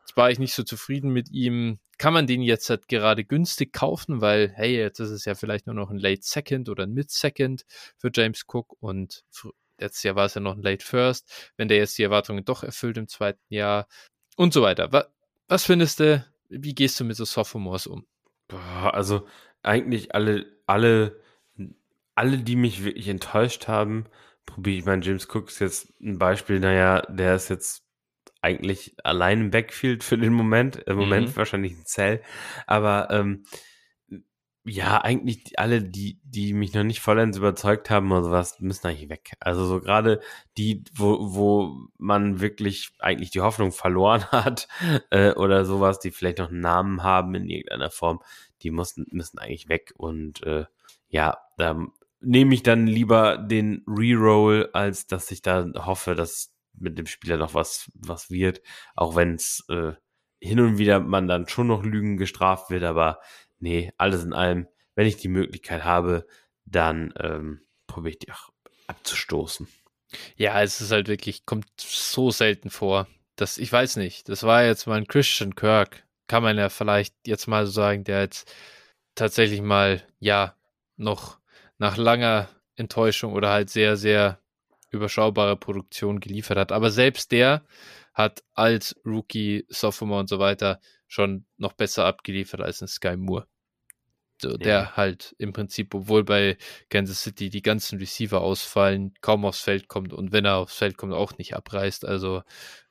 Jetzt 0.00 0.16
war 0.16 0.28
ich 0.28 0.40
nicht 0.40 0.54
so 0.54 0.64
zufrieden 0.64 1.10
mit 1.12 1.30
ihm. 1.30 1.78
Kann 2.02 2.14
man 2.14 2.26
den 2.26 2.42
jetzt 2.42 2.68
halt 2.68 2.88
gerade 2.88 3.24
günstig 3.24 3.72
kaufen, 3.72 4.20
weil, 4.20 4.50
hey, 4.56 4.76
jetzt 4.76 4.98
ist 4.98 5.10
es 5.10 5.24
ja 5.24 5.36
vielleicht 5.36 5.66
nur 5.66 5.76
noch 5.76 5.88
ein 5.88 5.98
Late 5.98 6.22
Second 6.22 6.68
oder 6.68 6.82
ein 6.82 6.92
Mid 6.92 7.12
Second 7.12 7.64
für 7.96 8.10
James 8.12 8.42
Cook 8.48 8.74
und 8.80 9.22
letztes 9.78 10.02
Jahr 10.02 10.16
war 10.16 10.26
es 10.26 10.34
ja 10.34 10.40
noch 10.40 10.56
ein 10.56 10.62
Late 10.62 10.84
First. 10.84 11.52
Wenn 11.56 11.68
der 11.68 11.76
jetzt 11.76 11.96
die 11.96 12.02
Erwartungen 12.02 12.44
doch 12.44 12.64
erfüllt 12.64 12.96
im 12.96 13.06
zweiten 13.06 13.54
Jahr, 13.54 13.86
und 14.36 14.52
so 14.52 14.62
weiter. 14.62 14.92
Was, 14.92 15.06
was 15.46 15.64
findest 15.64 16.00
du, 16.00 16.26
wie 16.48 16.74
gehst 16.74 16.98
du 16.98 17.04
mit 17.04 17.16
so 17.16 17.24
Sophomores 17.24 17.86
um? 17.86 18.04
Boah, 18.48 18.92
also 18.92 19.26
eigentlich 19.62 20.14
alle, 20.14 20.46
alle, 20.66 21.20
alle, 22.16 22.38
die 22.38 22.56
mich 22.56 22.84
wirklich 22.84 23.06
enttäuscht 23.06 23.68
haben, 23.68 24.06
probiere 24.44 24.78
ich. 24.78 24.84
Mein 24.84 25.02
James 25.02 25.28
Cook 25.32 25.50
ist 25.50 25.60
jetzt 25.60 26.00
ein 26.00 26.18
Beispiel, 26.18 26.58
naja, 26.58 27.02
der 27.02 27.36
ist 27.36 27.48
jetzt 27.48 27.84
eigentlich 28.42 28.94
allein 29.04 29.40
im 29.40 29.50
Backfield 29.50 30.04
für 30.04 30.18
den 30.18 30.32
Moment. 30.34 30.76
Im 30.76 30.96
Moment 30.96 31.28
Mhm. 31.28 31.36
wahrscheinlich 31.36 31.72
ein 31.72 31.86
Zell. 31.86 32.22
Aber 32.66 33.08
ähm, 33.10 33.44
ja, 34.64 35.00
eigentlich 35.00 35.42
die- 35.44 35.58
alle, 35.58 35.82
die, 35.82 36.20
die 36.22 36.52
mich 36.52 36.72
noch 36.72 36.84
nicht 36.84 37.00
vollends 37.00 37.36
überzeugt 37.36 37.90
haben 37.90 38.12
oder 38.12 38.22
sowas, 38.22 38.60
müssen 38.60 38.86
eigentlich 38.86 39.08
weg. 39.08 39.32
Also 39.40 39.64
so 39.66 39.80
gerade 39.80 40.20
die, 40.56 40.84
wo, 40.94 41.18
wo 41.34 41.88
man 41.98 42.40
wirklich 42.40 42.90
eigentlich 43.00 43.30
die 43.32 43.40
Hoffnung 43.40 43.72
verloren 43.72 44.24
hat 44.30 44.68
äh, 45.10 45.32
oder 45.32 45.64
sowas, 45.64 45.98
die 45.98 46.12
vielleicht 46.12 46.38
noch 46.38 46.50
einen 46.50 46.60
Namen 46.60 47.02
haben 47.02 47.34
in 47.34 47.48
irgendeiner 47.48 47.90
Form, 47.90 48.20
die 48.62 48.70
müssen, 48.70 49.06
müssen 49.10 49.38
eigentlich 49.40 49.68
weg. 49.68 49.92
Und 49.96 50.44
äh, 50.44 50.66
ja, 51.08 51.38
da 51.58 51.84
nehme 52.20 52.54
ich 52.54 52.62
dann 52.62 52.86
lieber 52.86 53.38
den 53.38 53.82
Reroll, 53.88 54.70
als 54.74 55.08
dass 55.08 55.28
ich 55.32 55.42
da 55.42 55.66
hoffe, 55.74 56.14
dass 56.14 56.51
mit 56.74 56.98
dem 56.98 57.06
Spieler 57.06 57.36
noch 57.36 57.54
was, 57.54 57.90
was 57.94 58.30
wird, 58.30 58.62
auch 58.94 59.16
wenn 59.16 59.34
es 59.34 59.64
äh, 59.68 59.92
hin 60.40 60.60
und 60.60 60.78
wieder 60.78 61.00
man 61.00 61.28
dann 61.28 61.48
schon 61.48 61.68
noch 61.68 61.84
Lügen 61.84 62.16
gestraft 62.16 62.70
wird, 62.70 62.82
aber 62.82 63.20
nee, 63.58 63.92
alles 63.96 64.24
in 64.24 64.32
allem, 64.32 64.66
wenn 64.94 65.06
ich 65.06 65.16
die 65.16 65.28
Möglichkeit 65.28 65.84
habe, 65.84 66.26
dann 66.64 67.14
ähm, 67.18 67.62
probiere 67.86 68.10
ich 68.10 68.18
die 68.18 68.32
auch 68.32 68.50
abzustoßen. 68.88 69.68
Ja, 70.36 70.60
es 70.62 70.80
ist 70.80 70.90
halt 70.90 71.08
wirklich, 71.08 71.46
kommt 71.46 71.68
so 71.78 72.30
selten 72.30 72.70
vor. 72.70 73.06
Das, 73.36 73.56
ich 73.58 73.72
weiß 73.72 73.96
nicht, 73.96 74.28
das 74.28 74.42
war 74.42 74.64
jetzt 74.64 74.86
mal 74.86 74.96
ein 74.96 75.06
Christian 75.06 75.54
Kirk. 75.54 76.04
Kann 76.26 76.42
man 76.42 76.58
ja 76.58 76.68
vielleicht 76.68 77.14
jetzt 77.26 77.46
mal 77.46 77.66
so 77.66 77.72
sagen, 77.72 78.04
der 78.04 78.20
jetzt 78.20 78.52
tatsächlich 79.14 79.62
mal, 79.62 80.02
ja, 80.18 80.56
noch 80.96 81.38
nach 81.78 81.96
langer 81.96 82.48
Enttäuschung 82.76 83.32
oder 83.32 83.50
halt 83.50 83.70
sehr, 83.70 83.96
sehr 83.96 84.41
überschaubare 84.92 85.56
Produktion 85.56 86.20
geliefert 86.20 86.58
hat. 86.58 86.72
Aber 86.72 86.90
selbst 86.90 87.32
der 87.32 87.64
hat 88.14 88.44
als 88.54 88.94
Rookie, 89.04 89.64
Sophomore 89.68 90.20
und 90.20 90.28
so 90.28 90.38
weiter 90.38 90.80
schon 91.08 91.44
noch 91.56 91.72
besser 91.72 92.04
abgeliefert 92.04 92.60
als 92.60 92.82
ein 92.82 92.88
Sky 92.88 93.16
Moore. 93.16 93.46
So, 94.40 94.56
der 94.56 94.82
Ja. 94.82 94.96
halt 94.96 95.36
im 95.38 95.52
Prinzip, 95.52 95.94
obwohl 95.94 96.24
bei 96.24 96.56
Kansas 96.88 97.22
City 97.22 97.48
die 97.48 97.62
ganzen 97.62 97.98
Receiver 97.98 98.40
ausfallen, 98.40 99.14
kaum 99.20 99.44
aufs 99.44 99.60
Feld 99.60 99.88
kommt 99.88 100.12
und 100.12 100.32
wenn 100.32 100.44
er 100.44 100.56
aufs 100.56 100.74
Feld 100.76 100.96
kommt, 100.96 101.12
auch 101.14 101.38
nicht 101.38 101.54
abreißt. 101.54 102.04
Also 102.04 102.42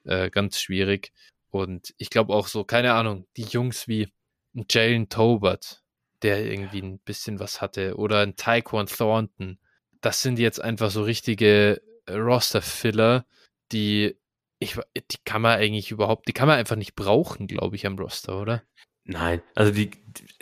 äh, 0.06 0.30
ganz 0.30 0.60
schwierig. 0.62 1.12
Und 1.50 1.94
ich 1.98 2.10
glaube 2.10 2.34
auch 2.34 2.48
so, 2.48 2.64
keine 2.64 2.94
Ahnung, 2.94 3.28
die 3.36 3.44
Jungs 3.44 3.88
wie 3.90 4.08
ein 4.56 4.66
Jalen 4.70 5.10
Tobert, 5.10 5.84
der 6.22 6.46
irgendwie 6.46 6.82
ein 6.82 7.00
bisschen 7.00 7.40
was 7.40 7.62
hatte, 7.62 7.98
oder 7.98 8.20
ein 8.20 8.38
Taekwon 8.38 8.86
Thornton, 8.88 9.60
das 10.00 10.22
sind 10.22 10.40
jetzt 10.40 10.62
einfach 10.62 10.90
so 10.90 11.04
richtige 11.04 11.82
Roster-Filler, 12.16 13.26
die 13.72 14.18
ich, 14.60 14.76
die 14.96 15.18
kann 15.26 15.42
man 15.42 15.58
eigentlich 15.58 15.92
überhaupt, 15.92 16.28
die 16.28 16.34
kann 16.34 16.48
man 16.48 16.60
einfach 16.60 16.76
nicht 16.76 16.96
brauchen, 16.96 17.48
glaube 17.48 17.76
ich, 17.76 17.88
am 17.88 17.98
Roster, 17.98 18.40
oder? 18.40 18.64
Nein, 19.04 19.42
also 19.56 19.72
die, 19.74 19.90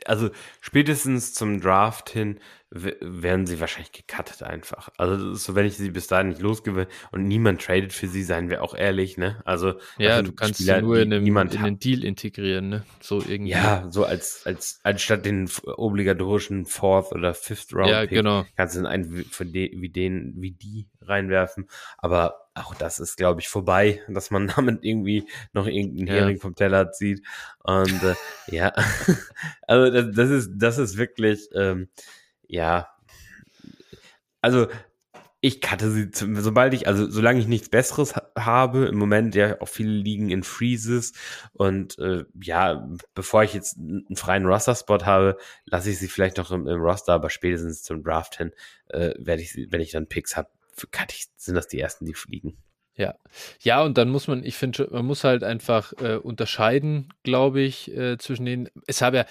also 0.06 0.30
spätestens 0.62 1.34
zum 1.34 1.62
Draft 1.62 2.10
hin 2.10 2.40
werden 2.72 3.48
sie 3.48 3.60
wahrscheinlich 3.60 3.92
gecuttet 3.92 4.44
einfach. 4.44 4.90
Also 4.98 5.34
so, 5.34 5.56
wenn 5.56 5.66
ich 5.66 5.76
sie 5.76 5.90
bis 5.90 6.06
dahin 6.06 6.30
nicht 6.30 6.42
losgewinne 6.42 6.88
und 7.12 7.28
niemand 7.28 7.64
tradet 7.64 7.94
für 7.94 8.08
sie, 8.08 8.22
seien 8.22 8.50
wir 8.52 8.64
auch 8.64 8.76
ehrlich, 8.76 9.18
ne? 9.18 9.42
Also 9.44 9.74
Ja, 9.98 10.22
du 10.22 10.32
kannst 10.34 10.60
Spieler, 10.62 10.76
sie 10.76 10.82
nur 10.84 11.00
in, 11.00 11.12
einem, 11.12 11.26
in 11.26 11.58
einen 11.58 11.80
Deal 11.80 12.04
integrieren, 12.04 12.70
ne? 12.70 12.86
So 13.02 13.24
irgendwie. 13.28 13.54
Ja, 13.54 13.88
so 13.90 14.06
als, 14.06 14.44
als, 14.46 14.80
anstatt 14.84 15.26
den 15.26 15.50
obligatorischen 15.66 16.68
Fourth 16.68 17.12
oder 17.12 17.34
Fifth 17.34 17.74
Round 17.74 17.90
ja 17.90 18.02
Pick, 18.02 18.12
genau. 18.12 18.46
kannst 18.56 18.76
du 18.76 18.86
einen 18.88 19.18
wie- 19.18 19.24
von 19.24 19.52
de, 19.52 19.72
wie 19.82 19.90
den, 19.90 20.36
wie 20.38 20.52
die 20.52 20.88
reinwerfen. 21.02 21.68
Aber 21.98 22.36
auch 22.54 22.76
das 22.76 23.00
ist, 23.00 23.18
glaube 23.18 23.42
ich, 23.42 23.48
vorbei, 23.48 24.02
dass 24.10 24.30
man 24.30 24.48
damit 24.48 24.84
irgendwie 24.84 25.28
noch 25.54 25.66
irgendeinen 25.66 26.08
ja. 26.08 26.14
Hering 26.14 26.40
vom 26.40 26.54
Teller 26.54 26.92
zieht. 26.92 27.26
Und 27.64 28.04
äh, 28.04 28.14
ja, 28.52 28.74
also 29.70 29.92
das, 29.92 30.16
das, 30.16 30.30
ist, 30.32 30.52
das 30.56 30.78
ist 30.80 30.98
wirklich, 30.98 31.48
ähm, 31.54 31.90
ja, 32.48 32.90
also 34.42 34.68
ich 35.42 35.62
cutte 35.62 35.92
sie, 35.92 36.10
sobald 36.42 36.74
ich, 36.74 36.88
also 36.88 37.10
solange 37.10 37.40
ich 37.40 37.48
nichts 37.48 37.70
Besseres 37.70 38.16
habe, 38.38 38.88
im 38.88 38.98
Moment 38.98 39.36
ja 39.36 39.62
auch 39.62 39.68
viele 39.70 39.92
liegen 39.92 40.32
in 40.32 40.44
Freezes 40.44 41.14
und 41.54 42.00
äh, 42.00 42.26
ja, 42.42 42.90
bevor 43.14 43.44
ich 43.44 43.54
jetzt 43.54 43.78
einen 43.78 44.16
freien 44.16 44.48
Roster-Spot 44.48 45.06
habe, 45.06 45.38
lasse 45.66 45.92
ich 45.92 46.00
sie 46.00 46.08
vielleicht 46.08 46.38
noch 46.38 46.52
im, 46.52 46.68
im, 46.68 46.82
Roster, 46.82 47.14
aber 47.14 47.30
spätestens 47.30 47.84
zum 47.84 48.04
Draft 48.04 48.38
hin 48.38 48.52
äh, 48.88 49.14
werde 49.20 49.44
ich 49.44 49.52
sie, 49.52 49.72
wenn 49.72 49.82
ich 49.82 49.92
dann 49.92 50.08
Picks 50.08 50.36
habe, 50.36 50.50
sind 51.38 51.56
das 51.56 51.68
die 51.68 51.80
ersten, 51.80 52.06
die 52.06 52.14
fliegen. 52.16 52.58
Ja, 53.00 53.16
ja, 53.62 53.82
und 53.82 53.98
dann 53.98 54.10
muss 54.10 54.28
man, 54.28 54.44
ich 54.44 54.58
finde, 54.58 54.90
man 54.92 55.06
muss 55.06 55.24
halt 55.24 55.42
einfach 55.42 55.94
äh, 56.02 56.16
unterscheiden, 56.18 57.14
glaube 57.24 57.62
ich, 57.62 57.90
äh, 57.96 58.18
zwischen 58.18 58.46
den. 58.46 58.70
Es 58.88 59.02
habe 59.02 59.18
ja, 59.18 59.26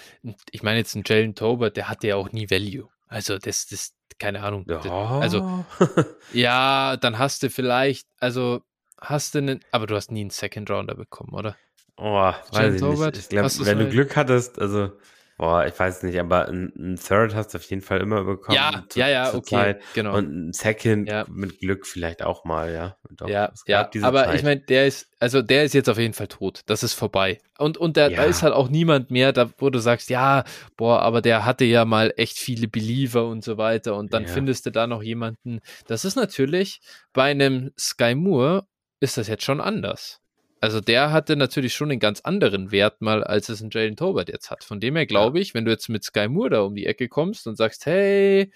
ich 0.50 0.62
meine 0.62 0.78
jetzt 0.78 0.94
ein 0.94 1.02
Jalen 1.04 1.34
Tobert, 1.34 1.76
der 1.76 1.90
hatte 1.90 2.08
ja 2.08 2.16
auch 2.16 2.32
nie 2.32 2.50
Value. 2.50 2.88
Also 3.08 3.36
das, 3.36 3.66
das, 3.66 3.92
keine 4.18 4.42
Ahnung. 4.42 4.64
Ja. 4.66 4.80
Also 5.20 5.66
ja, 6.32 6.96
dann 6.96 7.18
hast 7.18 7.42
du 7.42 7.50
vielleicht, 7.50 8.08
also 8.20 8.62
hast 8.98 9.34
du 9.34 9.38
einen, 9.38 9.60
aber 9.70 9.86
du 9.86 9.96
hast 9.96 10.10
nie 10.10 10.22
einen 10.22 10.30
Second 10.30 10.70
Rounder 10.70 10.94
bekommen, 10.94 11.34
oder? 11.34 11.54
Oh, 11.98 12.32
weiß 12.52 12.74
ich 12.74 12.80
Tobert, 12.80 13.16
nicht. 13.16 13.24
Ich 13.24 13.28
glaube, 13.28 13.50
wenn 13.66 13.78
du 13.80 13.90
Glück 13.90 14.16
hattest, 14.16 14.58
also 14.58 14.92
Boah, 15.38 15.64
ich 15.66 15.78
weiß 15.78 16.02
nicht, 16.02 16.18
aber 16.18 16.48
ein, 16.48 16.72
ein, 16.76 16.96
Third 16.96 17.32
hast 17.36 17.54
du 17.54 17.58
auf 17.58 17.70
jeden 17.70 17.80
Fall 17.80 18.00
immer 18.00 18.24
bekommen. 18.24 18.56
Ja, 18.56 18.82
zu, 18.88 18.98
ja, 18.98 19.08
ja, 19.08 19.34
okay, 19.34 19.54
Zeit. 19.54 19.82
genau. 19.94 20.16
Und 20.16 20.48
ein 20.48 20.52
Second 20.52 21.08
ja. 21.08 21.26
mit 21.28 21.60
Glück 21.60 21.86
vielleicht 21.86 22.24
auch 22.24 22.44
mal, 22.44 22.72
ja. 22.72 22.96
Doch, 23.08 23.28
ja, 23.28 23.52
ja 23.68 23.88
aber 24.02 24.24
Zeit. 24.24 24.34
ich 24.34 24.42
meine, 24.42 24.60
der 24.62 24.88
ist, 24.88 25.08
also 25.20 25.40
der 25.40 25.62
ist 25.62 25.74
jetzt 25.74 25.88
auf 25.88 25.96
jeden 25.96 26.12
Fall 26.12 26.26
tot. 26.26 26.62
Das 26.66 26.82
ist 26.82 26.94
vorbei. 26.94 27.38
Und, 27.56 27.78
und 27.78 27.96
der, 27.96 28.10
ja. 28.10 28.16
da 28.16 28.24
ist 28.24 28.42
halt 28.42 28.52
auch 28.52 28.68
niemand 28.68 29.12
mehr, 29.12 29.32
da, 29.32 29.48
wo 29.58 29.70
du 29.70 29.78
sagst, 29.78 30.10
ja, 30.10 30.42
boah, 30.76 31.02
aber 31.02 31.22
der 31.22 31.44
hatte 31.44 31.64
ja 31.64 31.84
mal 31.84 32.12
echt 32.16 32.36
viele 32.36 32.66
Believer 32.66 33.24
und 33.28 33.44
so 33.44 33.56
weiter. 33.58 33.94
Und 33.94 34.12
dann 34.12 34.24
ja. 34.24 34.28
findest 34.30 34.66
du 34.66 34.70
da 34.70 34.88
noch 34.88 35.04
jemanden. 35.04 35.60
Das 35.86 36.04
ist 36.04 36.16
natürlich 36.16 36.80
bei 37.12 37.30
einem 37.30 37.70
Sky 37.78 38.16
Moore 38.16 38.66
ist 38.98 39.16
das 39.16 39.28
jetzt 39.28 39.44
schon 39.44 39.60
anders. 39.60 40.20
Also 40.60 40.80
der 40.80 41.12
hatte 41.12 41.36
natürlich 41.36 41.74
schon 41.74 41.90
einen 41.90 42.00
ganz 42.00 42.20
anderen 42.20 42.72
Wert 42.72 43.00
mal, 43.00 43.22
als 43.22 43.48
es 43.48 43.60
ein 43.60 43.70
Jalen 43.70 43.96
Tobert 43.96 44.28
jetzt 44.28 44.50
hat. 44.50 44.64
Von 44.64 44.80
dem 44.80 44.96
her 44.96 45.06
glaube 45.06 45.38
ich, 45.38 45.54
wenn 45.54 45.64
du 45.64 45.70
jetzt 45.70 45.88
mit 45.88 46.04
Sky 46.04 46.28
Moore 46.28 46.50
da 46.50 46.60
um 46.62 46.74
die 46.74 46.86
Ecke 46.86 47.08
kommst 47.08 47.46
und 47.46 47.56
sagst, 47.56 47.86
hey, 47.86 48.50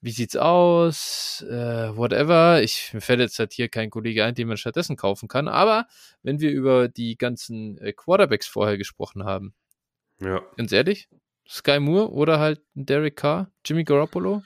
wie 0.00 0.10
sieht's 0.10 0.36
aus? 0.36 1.44
Äh, 1.48 1.96
whatever. 1.96 2.62
Ich, 2.62 2.92
mir 2.92 3.00
fällt 3.00 3.20
jetzt 3.20 3.38
halt 3.38 3.52
hier 3.52 3.68
kein 3.68 3.90
Kollege 3.90 4.24
ein, 4.24 4.34
den 4.34 4.48
man 4.48 4.56
stattdessen 4.56 4.96
kaufen 4.96 5.28
kann. 5.28 5.48
Aber 5.48 5.86
wenn 6.22 6.40
wir 6.40 6.50
über 6.50 6.88
die 6.88 7.16
ganzen 7.16 7.78
äh, 7.78 7.92
Quarterbacks 7.92 8.46
vorher 8.46 8.78
gesprochen 8.78 9.24
haben, 9.24 9.54
ja. 10.20 10.42
ganz 10.56 10.72
ehrlich, 10.72 11.08
Sky 11.48 11.78
Moore 11.78 12.10
oder 12.10 12.40
halt 12.40 12.60
Derek 12.74 13.16
Carr, 13.16 13.50
Jimmy 13.64 13.84
Garoppolo? 13.84 14.42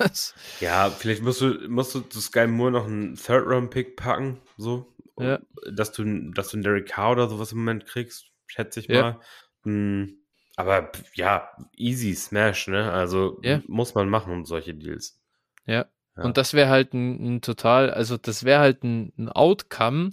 ja, 0.60 0.90
vielleicht 0.90 1.22
musst 1.22 1.40
du, 1.40 1.68
musst 1.68 1.94
du 1.94 2.00
zu 2.00 2.20
Sky 2.20 2.48
Moore 2.48 2.72
noch 2.72 2.86
einen 2.86 3.14
Third-Round-Pick 3.14 3.96
packen, 3.96 4.40
so 4.56 4.92
ja. 5.20 5.40
dass 5.70 5.92
du, 5.92 6.30
dass 6.32 6.50
du 6.50 6.56
einen 6.56 6.64
Derek 6.64 6.86
Carr 6.88 7.12
oder 7.12 7.28
sowas 7.28 7.52
im 7.52 7.58
Moment 7.58 7.86
kriegst, 7.86 8.30
schätze 8.46 8.80
ich 8.80 8.88
mal. 8.88 9.20
Hm, 9.64 10.18
aber 10.56 10.90
ja, 11.14 11.50
easy 11.76 12.14
Smash, 12.14 12.68
ne? 12.68 12.90
Also 12.90 13.40
muss 13.68 13.94
man 13.94 14.08
machen 14.08 14.32
um 14.32 14.44
solche 14.44 14.74
Deals. 14.74 15.20
Ja. 15.66 15.86
ja. 16.16 16.24
Und 16.24 16.36
das 16.36 16.54
wäre 16.54 16.68
halt 16.68 16.94
ein, 16.94 17.36
ein, 17.36 17.40
total, 17.42 17.90
also 17.90 18.16
das 18.16 18.44
wäre 18.44 18.60
halt 18.60 18.82
ein, 18.82 19.12
ein, 19.18 19.28
Outcome 19.28 20.10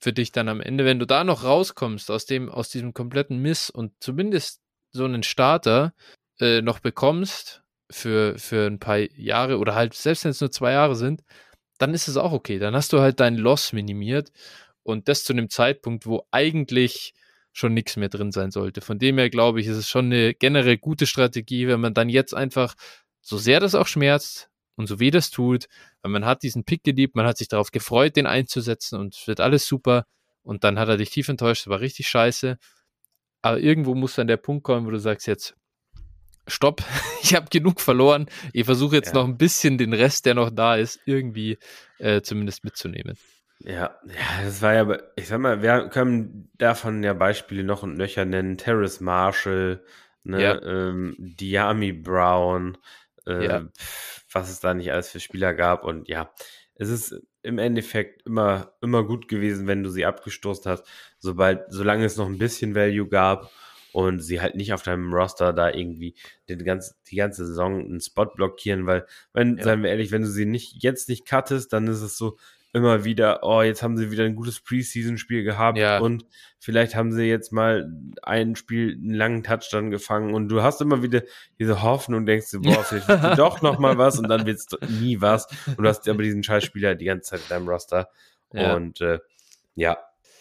für 0.00 0.12
dich 0.12 0.32
dann 0.32 0.48
am 0.48 0.60
Ende, 0.60 0.84
wenn 0.84 0.98
du 0.98 1.06
da 1.06 1.22
noch 1.22 1.44
rauskommst 1.44 2.10
aus 2.10 2.26
dem, 2.26 2.48
aus 2.48 2.70
diesem 2.70 2.92
kompletten 2.92 3.38
Miss 3.38 3.70
und 3.70 3.92
zumindest 4.00 4.62
so 4.90 5.04
einen 5.04 5.22
Starter 5.22 5.94
äh, 6.40 6.60
noch 6.60 6.80
bekommst 6.80 7.62
für, 7.90 8.38
für 8.38 8.66
ein 8.66 8.78
paar 8.78 8.98
Jahre 8.98 9.58
oder 9.58 9.74
halt, 9.74 9.94
selbst 9.94 10.24
wenn 10.24 10.30
es 10.30 10.40
nur 10.40 10.50
zwei 10.50 10.72
Jahre 10.72 10.96
sind, 10.96 11.22
dann 11.78 11.94
ist 11.94 12.08
es 12.08 12.16
auch 12.16 12.32
okay. 12.32 12.58
Dann 12.58 12.74
hast 12.74 12.92
du 12.92 13.00
halt 13.00 13.20
deinen 13.20 13.38
Loss 13.38 13.72
minimiert 13.72 14.32
und 14.82 15.08
das 15.08 15.24
zu 15.24 15.32
einem 15.32 15.50
Zeitpunkt, 15.50 16.06
wo 16.06 16.26
eigentlich 16.30 17.14
schon 17.52 17.74
nichts 17.74 17.96
mehr 17.96 18.08
drin 18.08 18.32
sein 18.32 18.50
sollte. 18.50 18.80
Von 18.80 18.98
dem 18.98 19.18
her 19.18 19.30
glaube 19.30 19.60
ich, 19.60 19.66
ist 19.66 19.76
es 19.76 19.88
schon 19.88 20.06
eine 20.06 20.34
generell 20.34 20.76
gute 20.76 21.06
Strategie, 21.06 21.68
wenn 21.68 21.80
man 21.80 21.94
dann 21.94 22.08
jetzt 22.08 22.34
einfach, 22.34 22.74
so 23.24 23.38
sehr 23.38 23.58
das 23.58 23.74
auch 23.74 23.86
schmerzt 23.86 24.50
und 24.76 24.86
so 24.86 25.00
weh 25.00 25.10
das 25.10 25.30
tut, 25.30 25.66
weil 26.02 26.12
man 26.12 26.26
hat 26.26 26.42
diesen 26.42 26.64
Pick 26.64 26.84
geliebt, 26.84 27.16
man 27.16 27.26
hat 27.26 27.38
sich 27.38 27.48
darauf 27.48 27.70
gefreut, 27.70 28.16
den 28.16 28.26
einzusetzen 28.26 28.98
und 28.98 29.14
es 29.14 29.26
wird 29.26 29.40
alles 29.40 29.66
super 29.66 30.04
und 30.42 30.62
dann 30.62 30.78
hat 30.78 30.88
er 30.88 30.98
dich 30.98 31.10
tief 31.10 31.28
enttäuscht, 31.28 31.66
war 31.68 31.80
richtig 31.80 32.08
scheiße. 32.08 32.58
Aber 33.42 33.58
irgendwo 33.60 33.94
muss 33.94 34.14
dann 34.14 34.26
der 34.26 34.36
Punkt 34.36 34.64
kommen, 34.64 34.86
wo 34.86 34.90
du 34.90 34.98
sagst 34.98 35.26
jetzt, 35.26 35.54
stopp, 36.46 36.82
ich 37.22 37.34
habe 37.34 37.46
genug 37.50 37.80
verloren. 37.80 38.26
Ich 38.52 38.64
versuche 38.64 38.96
jetzt 38.96 39.08
ja. 39.08 39.14
noch 39.14 39.24
ein 39.24 39.38
bisschen 39.38 39.78
den 39.78 39.92
Rest, 39.92 40.26
der 40.26 40.34
noch 40.34 40.50
da 40.50 40.76
ist, 40.76 41.00
irgendwie 41.06 41.58
äh, 41.98 42.22
zumindest 42.22 42.64
mitzunehmen. 42.64 43.16
Ja, 43.60 43.98
ja, 44.06 44.44
das 44.44 44.60
war 44.62 44.74
ja, 44.74 44.98
ich 45.16 45.28
sag 45.28 45.38
mal, 45.38 45.62
wir 45.62 45.88
können 45.88 46.50
davon 46.58 47.02
ja 47.02 47.14
Beispiele 47.14 47.64
noch 47.64 47.82
und 47.82 47.96
nöcher 47.96 48.24
nennen. 48.24 48.58
Terrace 48.58 49.00
Marshall, 49.00 49.82
ne, 50.22 50.42
ja. 50.42 50.62
ähm, 50.62 51.14
Diami 51.18 51.92
Brown, 51.92 52.76
äh, 53.26 53.46
ja. 53.46 53.68
was 54.30 54.50
es 54.50 54.60
da 54.60 54.74
nicht 54.74 54.92
alles 54.92 55.10
für 55.10 55.20
Spieler 55.20 55.54
gab 55.54 55.84
und 55.84 56.08
ja, 56.08 56.30
es 56.74 56.90
ist 56.90 57.22
im 57.42 57.58
Endeffekt 57.58 58.26
immer, 58.26 58.74
immer 58.80 59.04
gut 59.04 59.28
gewesen, 59.28 59.66
wenn 59.66 59.82
du 59.82 59.90
sie 59.90 60.04
abgestoßen 60.04 60.70
hast, 60.70 60.84
sobald, 61.18 61.62
solange 61.68 62.04
es 62.04 62.16
noch 62.16 62.26
ein 62.26 62.38
bisschen 62.38 62.74
Value 62.74 63.08
gab 63.08 63.50
und 63.94 64.18
sie 64.18 64.40
halt 64.40 64.56
nicht 64.56 64.72
auf 64.72 64.82
deinem 64.82 65.14
Roster 65.14 65.52
da 65.52 65.70
irgendwie 65.70 66.16
den 66.48 66.64
ganz, 66.64 66.96
die 67.08 67.14
ganze 67.14 67.46
Saison 67.46 67.78
einen 67.78 68.00
Spot 68.00 68.26
blockieren, 68.26 68.86
weil, 68.86 69.06
wenn, 69.32 69.56
ja. 69.56 69.62
seien 69.62 69.84
wir 69.84 69.90
ehrlich, 69.90 70.10
wenn 70.10 70.22
du 70.22 70.28
sie 70.28 70.46
nicht 70.46 70.82
jetzt 70.82 71.08
nicht 71.08 71.26
cuttest, 71.26 71.72
dann 71.72 71.86
ist 71.86 72.02
es 72.02 72.18
so 72.18 72.36
immer 72.72 73.04
wieder, 73.04 73.44
oh, 73.44 73.62
jetzt 73.62 73.84
haben 73.84 73.96
sie 73.96 74.10
wieder 74.10 74.24
ein 74.24 74.34
gutes 74.34 74.58
Preseason-Spiel 74.58 75.44
gehabt 75.44 75.78
ja. 75.78 76.00
und 76.00 76.26
vielleicht 76.58 76.96
haben 76.96 77.12
sie 77.12 77.22
jetzt 77.22 77.52
mal 77.52 77.88
ein 78.24 78.56
Spiel 78.56 78.94
einen 78.94 79.14
langen 79.14 79.44
Touchdown 79.44 79.92
gefangen 79.92 80.34
und 80.34 80.48
du 80.48 80.60
hast 80.60 80.80
immer 80.80 81.04
wieder 81.04 81.22
diese 81.60 81.82
Hoffnung, 81.82 82.26
denkst 82.26 82.50
du, 82.50 82.62
boah, 82.62 82.82
vielleicht 82.82 83.06
wird 83.06 83.38
doch 83.38 83.62
noch 83.62 83.78
mal 83.78 83.96
was 83.96 84.18
und 84.18 84.28
dann 84.28 84.44
wird 84.44 84.58
es 84.58 84.66
nie 84.90 85.20
was 85.20 85.46
und 85.68 85.78
du 85.78 85.88
hast 85.88 86.08
aber 86.08 86.24
diesen 86.24 86.42
Scheißspieler 86.42 86.96
die 86.96 87.04
ganze 87.04 87.30
Zeit 87.30 87.42
in 87.42 87.48
deinem 87.48 87.68
Roster 87.68 88.08
ja. 88.52 88.74
und 88.74 89.00
äh, 89.00 89.20
ja, 89.76 89.98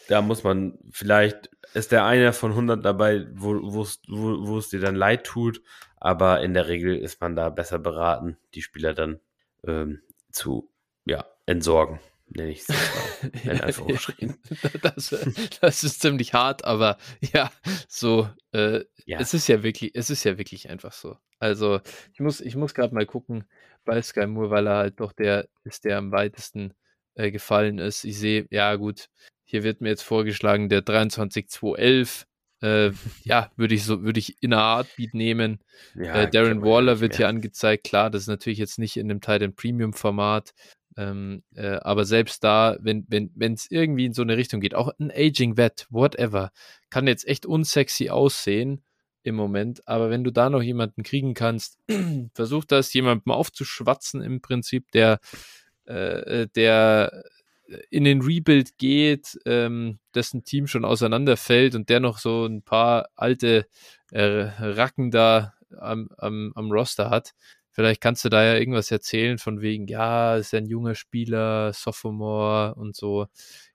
da 0.07 0.21
muss 0.21 0.43
man, 0.43 0.77
vielleicht 0.91 1.49
ist 1.73 1.91
der 1.91 2.05
einer 2.05 2.33
von 2.33 2.51
100 2.51 2.83
dabei, 2.83 3.27
wo, 3.33 3.81
es 3.81 4.69
dir 4.69 4.79
dann 4.79 4.95
leid 4.95 5.25
tut, 5.25 5.61
aber 5.97 6.41
in 6.41 6.53
der 6.53 6.67
Regel 6.67 6.97
ist 6.97 7.21
man 7.21 7.35
da 7.35 7.49
besser 7.49 7.79
beraten, 7.79 8.37
die 8.53 8.61
Spieler 8.61 8.93
dann 8.93 9.19
ähm, 9.65 10.01
zu 10.31 10.69
ja, 11.05 11.25
entsorgen, 11.45 11.99
nenne 12.27 12.51
ich 12.51 12.61
es 12.61 12.69
mal. 12.69 13.31
das, 14.81 15.15
das 15.61 15.83
ist 15.83 16.01
ziemlich 16.01 16.33
hart, 16.33 16.65
aber 16.65 16.97
ja, 17.33 17.51
so, 17.87 18.29
äh, 18.51 18.83
ja. 19.05 19.19
es 19.19 19.33
ist 19.33 19.47
ja 19.47 19.63
wirklich, 19.63 19.95
es 19.95 20.09
ist 20.09 20.23
ja 20.23 20.37
wirklich 20.37 20.69
einfach 20.69 20.93
so. 20.93 21.17
Also 21.39 21.81
ich 22.13 22.19
muss, 22.19 22.41
ich 22.41 22.55
muss 22.55 22.73
gerade 22.73 22.93
mal 22.93 23.05
gucken 23.05 23.45
bei 23.85 24.01
Sky 24.01 24.27
Moore, 24.27 24.49
weil 24.49 24.67
er 24.67 24.77
halt 24.77 24.99
doch 24.99 25.13
der 25.13 25.47
ist, 25.63 25.85
der 25.85 25.97
am 25.97 26.11
weitesten 26.11 26.73
äh, 27.15 27.31
gefallen 27.31 27.79
ist. 27.79 28.03
Ich 28.03 28.17
sehe, 28.17 28.47
ja 28.49 28.75
gut, 28.75 29.09
hier 29.43 29.63
wird 29.63 29.81
mir 29.81 29.89
jetzt 29.89 30.03
vorgeschlagen, 30.03 30.69
der 30.69 30.81
23211. 30.81 32.25
Äh, 32.61 32.91
ja, 33.23 33.51
würde 33.55 33.75
ich 33.75 33.83
so, 33.83 34.03
würde 34.03 34.19
ich 34.19 34.41
in 34.41 34.53
einer 34.53 34.63
Artbeat 34.63 35.13
nehmen. 35.13 35.59
Ja, 35.95 36.23
äh, 36.23 36.29
Darren 36.29 36.61
Waller 36.61 36.99
wird 36.99 37.17
hier 37.17 37.27
angezeigt. 37.27 37.83
Klar, 37.83 38.09
das 38.09 38.23
ist 38.23 38.27
natürlich 38.27 38.59
jetzt 38.59 38.79
nicht 38.79 38.97
in 38.97 39.07
dem 39.07 39.21
Titan 39.21 39.55
Premium 39.55 39.93
Format. 39.93 40.53
Ähm, 40.95 41.43
äh, 41.55 41.77
aber 41.81 42.05
selbst 42.05 42.43
da, 42.43 42.77
wenn 42.79 43.05
wenn 43.09 43.31
wenn, 43.35 43.53
es 43.53 43.69
irgendwie 43.69 44.05
in 44.05 44.13
so 44.13 44.21
eine 44.21 44.37
Richtung 44.37 44.61
geht, 44.61 44.75
auch 44.75 44.91
ein 44.99 45.11
Aging 45.11 45.57
Vet, 45.57 45.87
whatever, 45.89 46.51
kann 46.89 47.07
jetzt 47.07 47.27
echt 47.27 47.45
unsexy 47.45 48.09
aussehen 48.09 48.83
im 49.23 49.35
Moment. 49.35 49.87
Aber 49.87 50.09
wenn 50.09 50.23
du 50.23 50.31
da 50.31 50.49
noch 50.49 50.61
jemanden 50.61 51.03
kriegen 51.03 51.33
kannst, 51.33 51.79
versuch 52.35 52.65
das 52.65 52.93
jemandem 52.93 53.31
aufzuschwatzen 53.31 54.21
im 54.21 54.41
Prinzip, 54.41 54.91
der 54.91 55.19
äh, 55.87 56.41
äh 56.41 56.47
der 56.55 57.23
in 57.89 58.03
den 58.03 58.21
Rebuild 58.21 58.77
geht, 58.77 59.39
ähm, 59.45 59.99
dessen 60.15 60.43
Team 60.43 60.67
schon 60.67 60.85
auseinanderfällt 60.85 61.75
und 61.75 61.89
der 61.89 61.99
noch 61.99 62.17
so 62.17 62.45
ein 62.45 62.61
paar 62.61 63.09
alte 63.15 63.67
äh, 64.11 64.49
Racken 64.59 65.11
da 65.11 65.53
am, 65.77 66.09
am, 66.17 66.51
am 66.55 66.71
Roster 66.71 67.09
hat. 67.09 67.33
Vielleicht 67.71 68.01
kannst 68.01 68.23
du 68.23 68.29
da 68.29 68.43
ja 68.43 68.55
irgendwas 68.55 68.91
erzählen 68.91 69.39
von 69.39 69.61
wegen, 69.61 69.87
ja, 69.87 70.35
ist 70.35 70.53
ja 70.53 70.59
ein 70.59 70.67
junger 70.67 70.93
Spieler, 70.93 71.73
Sophomore 71.73 72.75
und 72.75 72.95
so. 72.95 73.27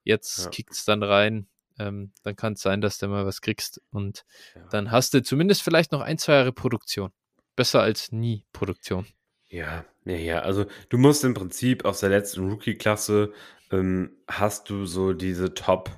Jetzt 0.05 0.45
ja. 0.45 0.51
kickt's 0.51 0.85
dann 0.85 1.03
rein. 1.03 1.49
Ähm, 1.81 2.13
dann 2.23 2.37
kann 2.37 2.53
es 2.53 2.61
sein, 2.61 2.81
dass 2.81 2.99
du 2.99 3.09
mal 3.09 3.27
was 3.27 3.41
kriegst. 3.41 3.81
Und 3.91 4.25
ja. 4.55 4.63
dann 4.71 4.93
hast 4.93 5.15
du 5.15 5.23
zumindest 5.23 5.63
vielleicht 5.63 5.91
noch 5.91 6.01
ein, 6.01 6.19
zwei 6.19 6.35
Jahre 6.35 6.53
Produktion. 6.53 7.11
Besser 7.57 7.83
als 7.83 8.13
nie 8.13 8.45
Produktion. 8.53 9.07
Ja, 9.51 9.85
ja, 10.05 10.17
ja. 10.17 10.39
Also 10.41 10.67
du 10.89 10.99
musst 10.99 11.25
im 11.25 11.35
Prinzip 11.35 11.85
aus 11.85 12.01
der 12.01 12.11
letzten 12.11 12.49
Rookie-Klasse 12.51 13.33
ähm, 13.71 14.17
hast 14.29 14.71
du 14.71 14.85
so 14.87 15.13
diese 15.13 15.55
Top 15.55 15.91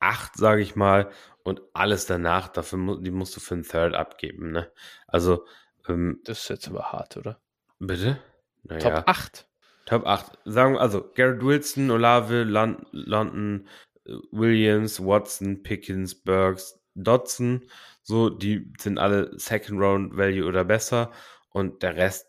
8, 0.00 0.36
sage 0.36 0.62
ich 0.62 0.76
mal, 0.76 1.10
und 1.42 1.62
alles 1.72 2.06
danach, 2.06 2.48
dafür 2.48 2.78
mu 2.78 2.96
die 2.96 3.10
musst 3.10 3.36
du 3.36 3.40
für 3.40 3.54
einen 3.54 3.62
Third 3.62 3.94
abgeben, 3.94 4.50
ne? 4.52 4.70
Also, 5.06 5.44
ähm, 5.88 6.20
Das 6.24 6.40
ist 6.42 6.48
jetzt 6.48 6.68
aber 6.68 6.92
hart, 6.92 7.16
oder? 7.16 7.40
bitte? 7.78 8.18
Na 8.64 8.78
Top 8.78 8.92
ja, 8.92 9.02
8. 9.06 9.46
Top 9.86 10.06
8. 10.06 10.38
Sagen 10.44 10.74
wir, 10.74 10.80
also 10.80 11.08
Garrett 11.14 11.42
Wilson, 11.42 11.90
Olave, 11.90 12.42
Lon 12.42 12.84
London, 12.90 13.68
äh, 14.06 14.12
Williams, 14.32 14.98
Watson, 15.00 15.62
Pickens, 15.62 16.14
Burks, 16.14 16.80
Dodson, 16.94 17.62
so, 18.02 18.30
die 18.30 18.72
sind 18.78 18.98
alle 18.98 19.38
Second 19.38 19.80
Round 19.80 20.16
Value 20.16 20.46
oder 20.46 20.64
besser 20.64 21.12
und 21.50 21.82
der 21.82 21.96
Rest, 21.96 22.26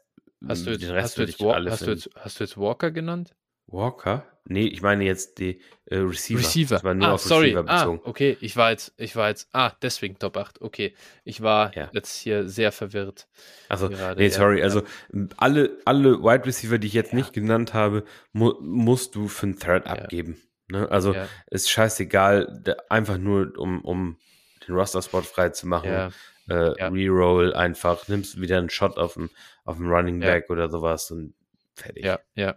Hast 0.47 0.65
du 0.65 0.71
jetzt, 0.71 0.81
den 0.83 0.91
Rest 0.91 1.03
hast 1.05 1.17
du 1.17 1.21
jetzt, 1.23 1.39
Wa- 1.39 1.63
hast, 1.69 1.85
du 1.87 1.91
jetzt, 1.91 2.09
hast 2.15 2.39
du 2.39 2.43
jetzt 2.43 2.57
Walker 2.57 2.91
genannt? 2.91 3.33
Walker? 3.67 4.25
Nee, 4.49 4.67
ich 4.67 4.81
meine 4.81 5.03
jetzt 5.03 5.39
die 5.39 5.59
äh, 5.85 5.97
Receiver. 5.97 6.39
Receiver. 6.39 6.75
Das 6.75 6.83
war 6.85 6.93
nur 6.93 7.07
ah, 7.09 7.13
auf 7.13 7.21
sorry. 7.21 7.47
Receiver 7.47 7.65
Ah, 7.67 7.79
bezogen. 7.79 8.01
okay. 8.05 8.37
Ich 8.39 8.55
war 8.55 8.69
jetzt, 8.71 8.93
ich 8.95 9.15
war 9.17 9.27
jetzt, 9.27 9.49
ah, 9.51 9.73
deswegen 9.81 10.17
Top 10.19 10.37
8. 10.37 10.61
Okay. 10.61 10.93
Ich 11.25 11.41
war 11.41 11.75
Ja. 11.75 11.89
jetzt 11.91 12.15
hier 12.15 12.47
sehr 12.47 12.71
verwirrt. 12.71 13.27
Also, 13.67 13.89
Gerade, 13.89 14.21
nee, 14.21 14.27
ja, 14.27 14.33
sorry, 14.33 14.59
ja. 14.59 14.63
also 14.63 14.83
alle, 15.35 15.77
alle 15.83 16.23
Wide 16.23 16.45
Receiver, 16.45 16.77
die 16.77 16.87
ich 16.87 16.93
jetzt 16.93 17.13
nicht 17.13 17.33
genannt 17.33 17.73
habe, 17.73 18.05
mu 18.31 18.53
musst 18.61 19.15
du 19.15 19.27
für 19.27 19.47
einen 19.47 19.59
Third 19.59 19.85
Ja. 19.85 19.91
abgeben. 19.93 20.41
Ne? 20.69 20.89
Also 20.89 21.13
Ja. 21.13 21.27
ist 21.47 21.69
scheißegal, 21.69 22.63
einfach 22.89 23.17
nur 23.17 23.51
um, 23.57 23.81
um 23.83 24.17
den 24.65 24.75
Roster-Spot 24.75 25.23
frei 25.23 25.49
zu 25.49 25.67
machen. 25.67 25.89
Ja. 26.47 26.67
Äh, 26.67 26.73
Ja. 26.79 26.87
Reroll 26.89 27.53
einfach, 27.53 28.07
nimmst 28.07 28.39
wieder 28.41 28.57
einen 28.57 28.69
Shot 28.69 28.97
auf 28.97 29.13
dem, 29.15 29.29
auf 29.65 29.77
dem 29.77 29.89
Running 29.89 30.21
Ja. 30.21 30.29
Back 30.29 30.49
oder 30.49 30.69
sowas 30.69 31.11
und 31.11 31.33
fertig. 31.75 32.03
Ja, 32.05 32.19
ja. 32.35 32.55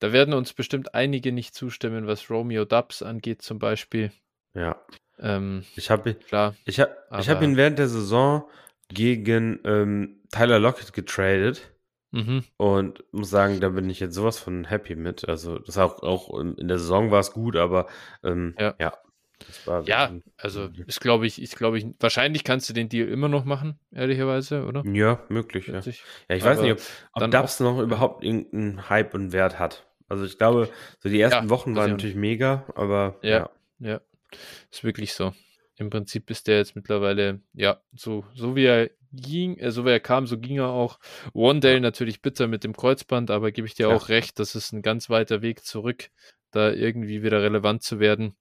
Da 0.00 0.12
werden 0.12 0.34
uns 0.34 0.52
bestimmt 0.52 0.94
einige 0.94 1.30
nicht 1.32 1.54
zustimmen, 1.54 2.06
was 2.06 2.28
Romeo 2.28 2.64
Dubs 2.64 3.02
angeht, 3.02 3.42
zum 3.42 3.58
Beispiel. 3.58 4.10
ja. 4.54 4.80
Ähm, 5.20 5.64
Ich 5.76 5.90
habe 5.92 6.16
ich 6.64 6.80
hab, 6.80 6.90
ich 7.20 7.28
hab 7.30 7.40
ihn 7.40 7.56
während 7.56 7.78
der 7.78 7.86
Saison 7.86 8.48
gegen 8.88 9.60
ähm, 9.64 10.20
Tyler 10.32 10.58
Lockett 10.58 10.92
getradet. 10.92 11.70
Mhm. 12.10 12.44
Und 12.56 13.04
muss 13.12 13.30
sagen, 13.30 13.60
da 13.60 13.68
bin 13.70 13.88
ich 13.90 14.00
jetzt 14.00 14.14
sowas 14.14 14.38
von 14.40 14.64
happy 14.64 14.94
mit. 14.96 15.28
Also, 15.28 15.58
das 15.60 15.78
auch, 15.78 16.02
auch 16.02 16.36
in 16.40 16.54
in 16.56 16.66
der 16.68 16.78
Saison 16.78 17.10
war 17.12 17.20
es 17.20 17.32
gut, 17.32 17.54
aber 17.56 17.86
ähm, 18.24 18.54
Ja. 18.58 18.74
ja. 18.80 18.92
Das 19.66 19.86
Ja, 19.88 20.12
also 20.36 20.68
ist 20.86 21.00
glaube 21.00 21.26
ich, 21.26 21.40
ist 21.40 21.56
glaube 21.56 21.78
ich, 21.78 21.86
wahrscheinlich 22.00 22.44
kannst 22.44 22.68
du 22.68 22.72
den 22.72 22.88
Deal 22.88 23.08
immer 23.08 23.28
noch 23.28 23.44
machen, 23.44 23.78
ehrlicherweise, 23.92 24.64
oder? 24.64 24.84
Ja, 24.86 25.20
möglich, 25.28 25.66
ja. 25.66 25.80
Ja, 25.80 26.36
ich 26.36 26.44
weiß 26.44 26.60
nicht, 26.60 26.72
ob, 26.72 26.80
ob 27.12 27.30
Dubs 27.30 27.60
noch 27.60 27.80
überhaupt 27.80 28.24
irgendeinen 28.24 28.88
Hype 28.88 29.14
und 29.14 29.32
Wert 29.32 29.58
hat. 29.58 29.86
Also 30.08 30.24
ich 30.24 30.38
glaube, 30.38 30.68
so 31.00 31.08
die 31.08 31.20
ersten 31.20 31.44
Ja, 31.44 31.50
Wochen 31.50 31.74
waren 31.76 31.92
natürlich 31.92 32.16
mega, 32.16 32.64
aber 32.74 33.18
Ja. 33.22 33.30
ja. 33.30 33.50
Ja, 33.80 34.00
ist 34.70 34.84
wirklich 34.84 35.14
so. 35.14 35.32
Im 35.76 35.90
Prinzip 35.90 36.30
ist 36.30 36.46
der 36.46 36.58
jetzt 36.58 36.76
mittlerweile, 36.76 37.40
ja, 37.52 37.80
so, 37.92 38.24
so 38.34 38.54
wie 38.54 38.64
er 38.64 38.90
ging, 39.12 39.58
äh, 39.58 39.70
so 39.70 39.84
wie 39.84 39.90
er 39.90 40.00
kam, 40.00 40.26
so 40.26 40.38
ging 40.38 40.58
er 40.58 40.68
auch. 40.68 40.98
Wandale 41.32 41.80
natürlich 41.80 42.22
bitter 42.22 42.46
mit 42.46 42.64
dem 42.64 42.76
Kreuzband, 42.76 43.30
aber 43.30 43.50
gebe 43.50 43.66
ich 43.66 43.74
dir 43.74 43.90
auch 43.90 44.08
recht, 44.08 44.38
das 44.38 44.54
ist 44.54 44.72
ein 44.72 44.82
ganz 44.82 45.10
weiter 45.10 45.42
Weg 45.42 45.64
zurück, 45.64 46.10
da 46.50 46.70
irgendwie 46.70 47.22
wieder 47.22 47.42
relevant 47.42 47.82
zu 47.82 47.98
werden. 47.98 48.36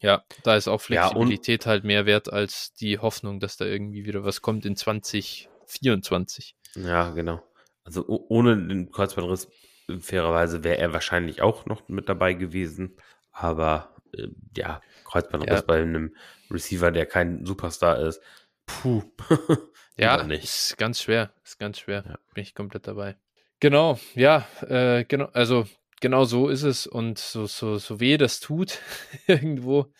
Ja, 0.00 0.24
da 0.44 0.56
ist 0.56 0.68
auch 0.68 0.80
Ja, 0.88 1.08
Flexibilität 1.08 1.66
halt 1.66 1.84
mehr 1.84 2.06
wert 2.06 2.32
als 2.32 2.72
die 2.74 2.98
Hoffnung, 2.98 3.40
dass 3.40 3.56
da 3.56 3.64
irgendwie 3.64 4.04
wieder 4.04 4.24
was 4.24 4.42
kommt 4.42 4.64
in 4.64 4.76
2024. 4.76 6.54
Ja, 6.76 7.10
genau. 7.10 7.42
Also 7.84 8.04
ohne 8.06 8.56
den 8.56 8.90
Kreuzbandriss, 8.90 9.48
äh, 9.88 9.98
fairerweise, 9.98 10.62
wäre 10.64 10.78
er 10.78 10.92
wahrscheinlich 10.92 11.42
auch 11.42 11.66
noch 11.66 11.88
mit 11.88 12.08
dabei 12.08 12.34
gewesen. 12.34 12.96
Aber 13.32 13.94
äh, 14.16 14.28
ja, 14.56 14.80
Kreuzbandriss 15.04 15.60
Ja. 15.60 15.64
bei 15.66 15.80
einem 15.82 16.14
Receiver, 16.50 16.90
der 16.90 17.06
kein 17.06 17.44
Superstar 17.44 17.98
ist, 18.00 18.20
puh. 18.66 19.02
Ja, 20.00 20.22
nicht. 20.22 20.44
ist 20.44 20.78
ganz 20.78 21.02
schwer, 21.02 21.32
ist 21.42 21.58
ganz 21.58 21.80
schwer. 21.80 22.04
Ja. 22.06 22.18
Bin 22.32 22.42
ich 22.44 22.54
komplett 22.54 22.86
dabei. 22.86 23.16
Genau, 23.58 23.98
ja, 24.14 24.46
äh, 24.60 25.04
genau, 25.04 25.24
also 25.32 25.66
genau 26.00 26.24
so 26.24 26.48
ist 26.48 26.62
es 26.62 26.86
und 26.86 27.18
so, 27.18 27.46
so, 27.46 27.78
so 27.78 28.00
weh 28.00 28.16
das 28.16 28.40
tut 28.40 28.80
irgendwo. 29.26 29.92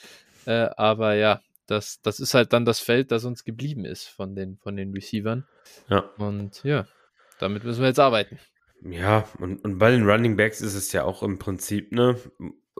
Äh, 0.47 0.69
aber 0.77 1.15
ja, 1.15 1.43
das, 1.66 2.01
das 2.03 2.20
ist 2.20 2.35
halt 2.35 2.53
dann 2.53 2.65
das 2.65 2.81
Feld, 2.81 3.11
das 3.11 3.25
uns 3.25 3.45
geblieben 3.45 3.85
ist 3.85 4.07
von 4.09 4.35
den, 4.35 4.57
von 4.59 4.77
den 4.77 4.93
Receivern. 4.93 5.47
Ja. 5.89 6.01
Und 6.16 6.62
ja, 6.65 6.87
damit 7.39 7.65
müssen 7.65 7.81
wir 7.81 7.89
jetzt 7.89 8.01
arbeiten. 8.01 8.39
Ja, 8.83 9.29
und, 9.39 9.65
und 9.65 9.79
bei 9.79 9.91
den 9.91 10.09
Running 10.09 10.37
Backs 10.37 10.61
ist 10.61 10.75
es 10.75 10.93
ja 10.93 11.05
auch 11.05 11.23
im 11.23 11.39
Prinzip, 11.39 11.93
ne, 11.93 12.16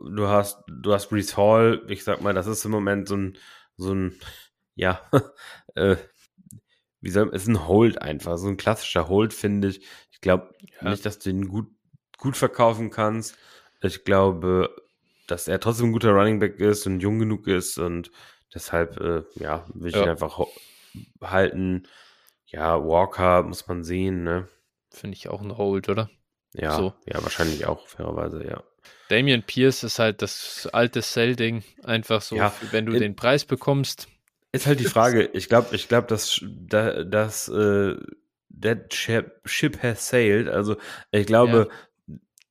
du 0.01 0.27
hast, 0.29 0.63
du 0.69 0.93
hast 0.93 1.09
Brees 1.09 1.37
Hall, 1.37 1.85
ich 1.89 2.05
sag 2.05 2.23
mal, 2.23 2.35
das 2.35 2.47
ist 2.47 2.65
im 2.65 2.71
Moment 2.71 3.09
so 3.09 3.17
ein, 3.17 3.39
so 3.77 3.93
ein, 3.95 4.15
ja, 4.75 5.01
äh, 5.75 5.97
wie 7.01 7.11
soll, 7.11 7.29
ist 7.35 7.49
ein 7.49 7.67
Hold 7.69 8.01
einfach, 8.03 8.39
so 8.39 8.49
ein 8.49 8.57
klassischer 8.57 9.09
Hold, 9.09 9.33
finde 9.35 9.69
ich. 9.69 9.87
Ich 10.11 10.21
glaube 10.21 10.53
Ja. 10.81 10.91
nicht, 10.91 11.05
dass 11.07 11.19
du 11.19 11.31
ihn 11.31 11.49
gut, 11.49 11.69
gut 12.19 12.37
verkaufen 12.37 12.91
kannst. 12.91 13.37
Ich 13.81 14.05
glaube, 14.05 14.75
dass 15.27 15.49
er 15.49 15.61
trotzdem 15.61 15.87
ein 15.87 15.93
guter 15.93 16.11
Running 16.13 16.39
Back 16.39 16.59
ist 16.61 16.87
und 16.87 17.01
jung 17.01 17.19
genug 17.19 17.47
ist 17.47 17.79
und 17.79 18.11
deshalb, 18.55 19.01
äh, 19.01 19.23
ja, 19.37 19.65
will 19.75 19.89
ich 19.91 19.95
Ja. 19.97 20.03
ihn 20.05 20.09
einfach 20.11 20.39
halten. 21.23 21.85
Ja, 22.47 22.83
Walker 22.83 23.43
muss 23.43 23.67
man 23.67 23.85
sehen, 23.85 24.25
ne? 24.25 24.49
Finde 24.91 25.17
ich 25.17 25.29
auch 25.29 25.43
ein 25.43 25.57
Hold, 25.59 25.89
oder? 25.89 26.11
Ja, 26.55 26.73
So. 26.77 26.95
ja, 27.07 27.23
wahrscheinlich 27.23 27.67
auch, 27.67 27.87
fairerweise, 27.89 28.43
ja. 28.47 28.63
Damian 29.11 29.43
Pierce 29.43 29.85
ist 29.85 29.99
halt 29.99 30.23
das 30.23 30.67
alte 30.73 31.03
Sell-Ding. 31.03 31.63
Einfach 31.85 32.23
so, 32.23 32.37
Ja, 32.37 32.53
wenn 32.71 32.87
du 32.87 32.93
in- 32.95 33.01
den 33.01 33.17
Preis 33.17 33.45
bekommst. 33.45 34.09
Ist 34.53 34.67
halt 34.67 34.81
die 34.81 34.85
Frage, 34.87 35.27
ich 35.35 35.49
glaube, 35.49 35.75
ich 35.77 35.89
glaube, 35.89 36.07
dass 36.07 36.41
da, 36.43 37.05
dass 37.05 37.49
äh, 37.49 37.97
that 38.63 38.95
ship, 38.95 39.41
ship 39.45 39.83
has 39.83 40.09
sailed. 40.09 40.49
Also 40.49 40.77
ich 41.11 41.27
glaube, 41.27 41.69
du- 41.71 41.71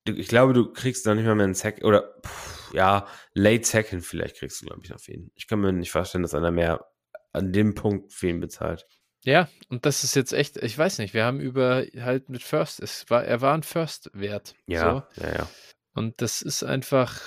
ich 0.10 0.28
glaube, 0.28 0.54
du 0.54 0.72
kriegst 0.72 1.06
da 1.06 1.16
nicht 1.16 1.26
mal 1.26 1.36
mehr 1.36 1.46
einen 1.46 1.54
Sack 1.54 1.84
oder 1.84 2.16
pff, 2.26 2.74
ja, 2.74 3.08
late 3.34 3.64
second 3.64 4.04
vielleicht 4.06 4.38
kriegst 4.38 4.62
du, 4.62 4.66
glaube 4.66 4.82
ich, 4.84 4.90
noch 4.90 5.00
für 5.00 5.14
ihn. 5.14 5.32
Ich 5.36 5.48
kann 5.48 5.60
mir 5.60 5.74
nicht 5.74 5.92
vorstellen, 5.92 6.22
dass 6.22 6.34
einer 6.34 6.52
mehr 6.52 6.86
an 7.34 7.52
dem 7.54 7.76
Punkt 7.76 8.14
für 8.14 8.30
ihn 8.30 8.40
bezahlt. 8.40 8.86
Ja, 9.24 9.50
und 9.70 9.86
das 9.86 10.04
ist 10.04 10.16
jetzt 10.16 10.34
echt, 10.34 10.58
ich 10.58 10.78
weiß 10.78 11.00
nicht, 11.00 11.14
wir 11.14 11.26
haben 11.26 11.40
über 11.40 11.84
halt 11.98 12.30
mit 12.30 12.44
First, 12.44 12.80
es 12.80 13.10
war, 13.10 13.26
er 13.26 13.42
war 13.42 13.54
ein 13.54 13.64
First-Wert. 13.64 14.56
Ja, 14.68 15.08
So. 15.16 15.24
ja, 15.24 15.34
ja. 15.34 15.50
Und 15.94 16.22
das 16.22 16.42
ist 16.42 16.64
einfach, 16.64 17.20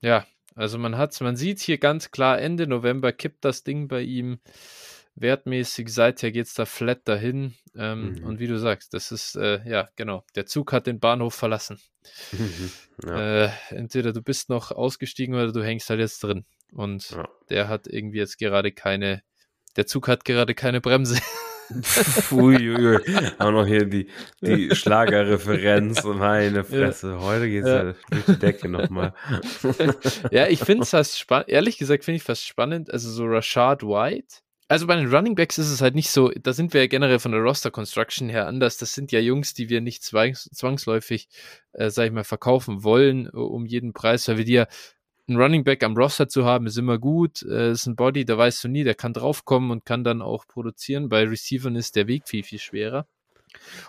ja, 0.00 0.26
also 0.54 0.78
man 0.78 0.98
hat's, 0.98 1.20
man 1.20 1.36
sieht 1.36 1.60
hier 1.60 1.78
ganz 1.78 2.10
klar, 2.10 2.40
Ende 2.40 2.66
November 2.66 3.12
kippt 3.12 3.44
das 3.44 3.64
Ding 3.64 3.88
bei 3.88 4.02
ihm. 4.02 4.40
Wertmäßig 5.16 5.88
seither 5.88 6.30
geht's 6.32 6.54
da 6.54 6.64
flat 6.66 7.00
dahin. 7.06 7.54
Ähm, 7.76 8.12
Mhm. 8.14 8.24
Und 8.26 8.38
wie 8.40 8.46
du 8.46 8.58
sagst, 8.58 8.94
das 8.94 9.12
ist, 9.12 9.36
äh, 9.36 9.60
ja, 9.68 9.88
genau, 9.96 10.24
der 10.34 10.46
Zug 10.46 10.72
hat 10.72 10.86
den 10.86 10.98
Bahnhof 11.00 11.34
verlassen. 11.34 11.78
Mhm. 12.32 12.70
ja. 13.06 13.44
Äh, 13.44 13.50
entweder 13.70 14.12
du 14.12 14.22
bist 14.22 14.48
noch 14.48 14.70
ausgestiegen 14.72 15.34
oder 15.34 15.52
du 15.52 15.62
hängst 15.62 15.90
halt 15.90 16.00
jetzt 16.00 16.22
drin. 16.24 16.44
Und 16.72 17.10
Ja. 17.10 17.28
der 17.48 17.68
hat 17.68 17.86
irgendwie 17.86 18.18
jetzt 18.18 18.38
gerade 18.38 18.72
keine, 18.72 19.22
der 19.76 19.86
Zug 19.86 20.08
hat 20.08 20.24
gerade 20.24 20.54
keine 20.54 20.80
Bremse. 20.80 21.20
Uiuiui. 22.32 22.98
Auch 23.38 23.50
noch 23.52 23.66
hier 23.66 23.84
die, 23.86 24.08
die 24.40 24.70
Schlagerreferenz. 24.74 26.02
Meine 26.04 26.64
Fresse. 26.64 27.20
Heute 27.20 27.48
geht's 27.48 27.68
Ja. 27.68 27.84
ja. 27.84 27.94
durch 28.10 28.24
die 28.26 28.38
Decke 28.38 28.68
nochmal. 28.68 29.14
ja, 30.30 30.48
ich 30.48 30.60
finde 30.60 30.82
es 30.82 30.90
fast 30.90 31.18
spannend. 31.18 31.48
Ehrlich 31.48 31.78
gesagt 31.78 32.04
finde 32.04 32.16
ich 32.16 32.22
fast 32.22 32.44
spannend. 32.46 32.90
Also 32.92 33.10
so 33.10 33.24
Rashad 33.26 33.82
White. 33.82 34.36
Also 34.70 34.86
bei 34.86 34.94
den 34.94 35.12
Running 35.12 35.34
Backs 35.34 35.58
ist 35.58 35.68
es 35.68 35.80
halt 35.80 35.96
nicht 35.96 36.10
so, 36.10 36.28
da 36.28 36.52
sind 36.52 36.72
wir 36.72 36.82
ja 36.82 36.86
generell 36.86 37.18
von 37.18 37.32
der 37.32 37.40
Roster 37.40 37.72
Construction 37.72 38.28
her 38.28 38.46
anders. 38.46 38.76
Das 38.76 38.94
sind 38.94 39.10
ja 39.10 39.18
Jungs, 39.18 39.52
die 39.52 39.68
wir 39.68 39.80
nicht 39.80 40.04
zwangs 40.04 40.48
zwangsläufig, 40.52 41.28
äh, 41.72 41.90
sag 41.90 42.06
ich 42.06 42.12
mal, 42.12 42.22
verkaufen 42.22 42.84
wollen 42.84 43.28
um 43.30 43.66
jeden 43.66 43.92
Preis, 43.92 44.28
weil 44.28 44.38
wir 44.38 44.44
die 44.44 44.52
ja 44.52 44.68
ein 45.28 45.36
Running 45.36 45.64
Back 45.64 45.82
am 45.82 45.96
Roster 45.96 46.28
zu 46.28 46.44
haben, 46.44 46.68
ist 46.68 46.78
immer 46.78 46.98
gut. 46.98 47.42
Äh, 47.42 47.72
ist 47.72 47.86
ein 47.86 47.96
Body, 47.96 48.24
da 48.24 48.38
weißt 48.38 48.62
du 48.62 48.68
nie, 48.68 48.84
der 48.84 48.94
kann 48.94 49.12
draufkommen 49.12 49.72
und 49.72 49.84
kann 49.84 50.04
dann 50.04 50.22
auch 50.22 50.46
produzieren. 50.46 51.08
Bei 51.08 51.24
Receivern 51.24 51.74
ist 51.74 51.96
der 51.96 52.06
Weg 52.06 52.28
viel, 52.28 52.44
viel 52.44 52.60
schwerer. 52.60 53.08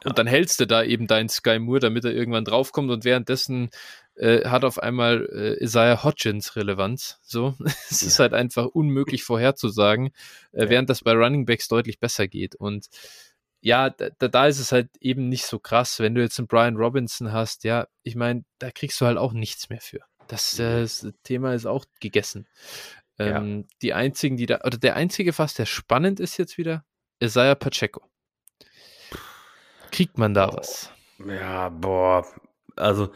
Und 0.05 0.17
dann 0.17 0.27
hältst 0.27 0.59
du 0.59 0.67
da 0.67 0.83
eben 0.83 1.07
deinen 1.07 1.29
Sky 1.29 1.59
Moore, 1.59 1.79
damit 1.79 2.05
er 2.05 2.13
irgendwann 2.13 2.45
draufkommt 2.45 2.89
und 2.91 3.03
währenddessen 3.03 3.69
äh, 4.15 4.47
hat 4.47 4.63
auf 4.65 4.79
einmal 4.79 5.27
äh, 5.31 5.63
Isaiah 5.63 6.03
Hodgins 6.03 6.55
Relevanz. 6.55 7.19
So, 7.21 7.55
es 7.89 8.01
ist 8.01 8.17
Ja. 8.17 8.23
halt 8.23 8.33
einfach 8.33 8.65
unmöglich 8.65 9.23
vorherzusagen, 9.23 10.11
äh, 10.51 10.63
Ja. 10.63 10.69
während 10.69 10.89
das 10.89 11.01
bei 11.01 11.13
Running 11.13 11.45
Backs 11.45 11.67
deutlich 11.67 11.99
besser 11.99 12.27
geht. 12.27 12.55
Und 12.55 12.87
ja, 13.61 13.89
da, 13.91 14.09
da 14.27 14.47
ist 14.47 14.59
es 14.59 14.71
halt 14.71 14.89
eben 14.99 15.29
nicht 15.29 15.45
so 15.45 15.59
krass. 15.59 15.99
Wenn 15.99 16.15
du 16.15 16.21
jetzt 16.21 16.39
einen 16.39 16.47
Brian 16.47 16.77
Robinson 16.77 17.31
hast, 17.31 17.63
ja, 17.63 17.87
ich 18.03 18.15
meine, 18.15 18.43
da 18.59 18.71
kriegst 18.71 18.99
du 18.99 19.05
halt 19.05 19.17
auch 19.17 19.33
nichts 19.33 19.69
mehr 19.69 19.81
für. 19.81 19.99
Das, 20.27 20.57
äh, 20.59 20.81
das 20.81 21.07
Thema 21.23 21.53
ist 21.53 21.65
auch 21.67 21.85
gegessen. 21.99 22.47
Ja. 23.19 23.37
Ähm, 23.37 23.67
Die 23.83 23.93
einzigen, 23.93 24.35
die 24.37 24.47
da, 24.47 24.61
oder 24.65 24.77
der 24.77 24.95
einzige 24.95 25.31
fast, 25.31 25.59
der 25.59 25.65
spannend 25.67 26.19
ist 26.19 26.37
jetzt 26.37 26.57
wieder, 26.57 26.83
Isaiah 27.19 27.53
Pacheco. 27.55 28.01
Kriegt 29.91 30.17
man 30.17 30.33
da 30.33 30.51
was? 30.53 30.91
Ja, 31.25 31.69
boah. 31.69 32.25
Also 32.75 33.11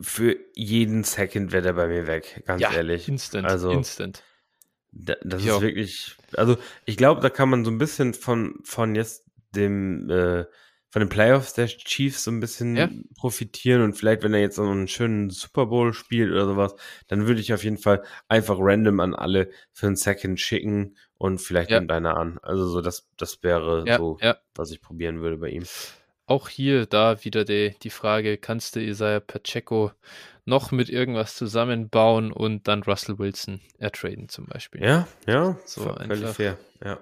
für 0.00 0.36
jeden 0.54 1.04
Second 1.04 1.52
wäre 1.52 1.62
der 1.62 1.72
bei 1.74 1.88
mir 1.88 2.06
weg, 2.06 2.42
ganz 2.46 2.62
Ja, 2.62 2.72
ehrlich. 2.72 3.08
instant, 3.08 3.46
Also 3.46 3.70
instant. 3.72 4.22
da, 4.92 5.14
das 5.22 5.44
Ja. 5.44 5.56
ist 5.56 5.60
wirklich, 5.62 6.16
also 6.36 6.56
ich 6.84 6.96
glaube, 6.96 7.20
da 7.20 7.30
kann 7.30 7.48
man 7.48 7.64
so 7.64 7.70
ein 7.70 7.78
bisschen 7.78 8.14
von, 8.14 8.60
von 8.64 8.94
jetzt 8.94 9.24
dem, 9.54 10.08
äh, 10.10 10.44
von 10.90 11.00
den 11.00 11.08
Playoffs 11.08 11.52
der 11.52 11.66
Chiefs 11.66 12.24
so 12.24 12.30
ein 12.30 12.40
bisschen 12.40 12.76
Ja. 12.76 12.88
profitieren 13.16 13.82
und 13.82 13.94
vielleicht, 13.94 14.22
wenn 14.22 14.32
er 14.34 14.40
jetzt 14.40 14.56
so 14.56 14.62
einen 14.62 14.88
schönen 14.88 15.30
Super 15.30 15.66
Bowl 15.66 15.92
spielt 15.92 16.30
oder 16.30 16.46
sowas, 16.46 16.74
dann 17.08 17.26
würde 17.26 17.40
ich 17.40 17.52
auf 17.52 17.62
jeden 17.64 17.78
Fall 17.78 18.02
einfach 18.28 18.56
random 18.58 19.00
an 19.00 19.14
alle 19.14 19.50
für 19.72 19.86
einen 19.86 19.96
Second 19.96 20.40
schicken 20.40 20.96
und 21.18 21.40
vielleicht 21.40 21.70
Ja. 21.70 21.78
nimmt 21.80 21.92
einer 21.92 22.16
an. 22.16 22.38
Also 22.42 22.66
so, 22.68 22.80
das, 22.80 23.06
das 23.16 23.42
wäre 23.42 23.84
Ja, 23.86 23.98
so, 23.98 24.18
was 24.54 24.70
ich 24.70 24.80
probieren 24.80 25.20
würde 25.20 25.36
bei 25.36 25.48
ihm. 25.50 25.64
Auch 26.26 26.48
hier 26.48 26.86
da 26.86 27.24
wieder 27.24 27.44
die, 27.44 27.74
die 27.82 27.90
Frage, 27.90 28.36
kannst 28.36 28.76
du 28.76 28.80
Isaiah 28.80 29.20
Pacheco 29.20 29.92
noch 30.44 30.72
mit 30.72 30.90
irgendwas 30.90 31.34
zusammenbauen 31.36 32.32
und 32.32 32.68
dann 32.68 32.82
Russell 32.82 33.18
Wilson 33.18 33.60
ertraden 33.78 34.28
zum 34.28 34.46
Beispiel? 34.46 34.82
Ja, 34.82 35.08
ja, 35.26 35.58
So 35.64 35.82
völlig 36.06 36.28
fair. 36.28 36.58
Ja. 36.84 36.98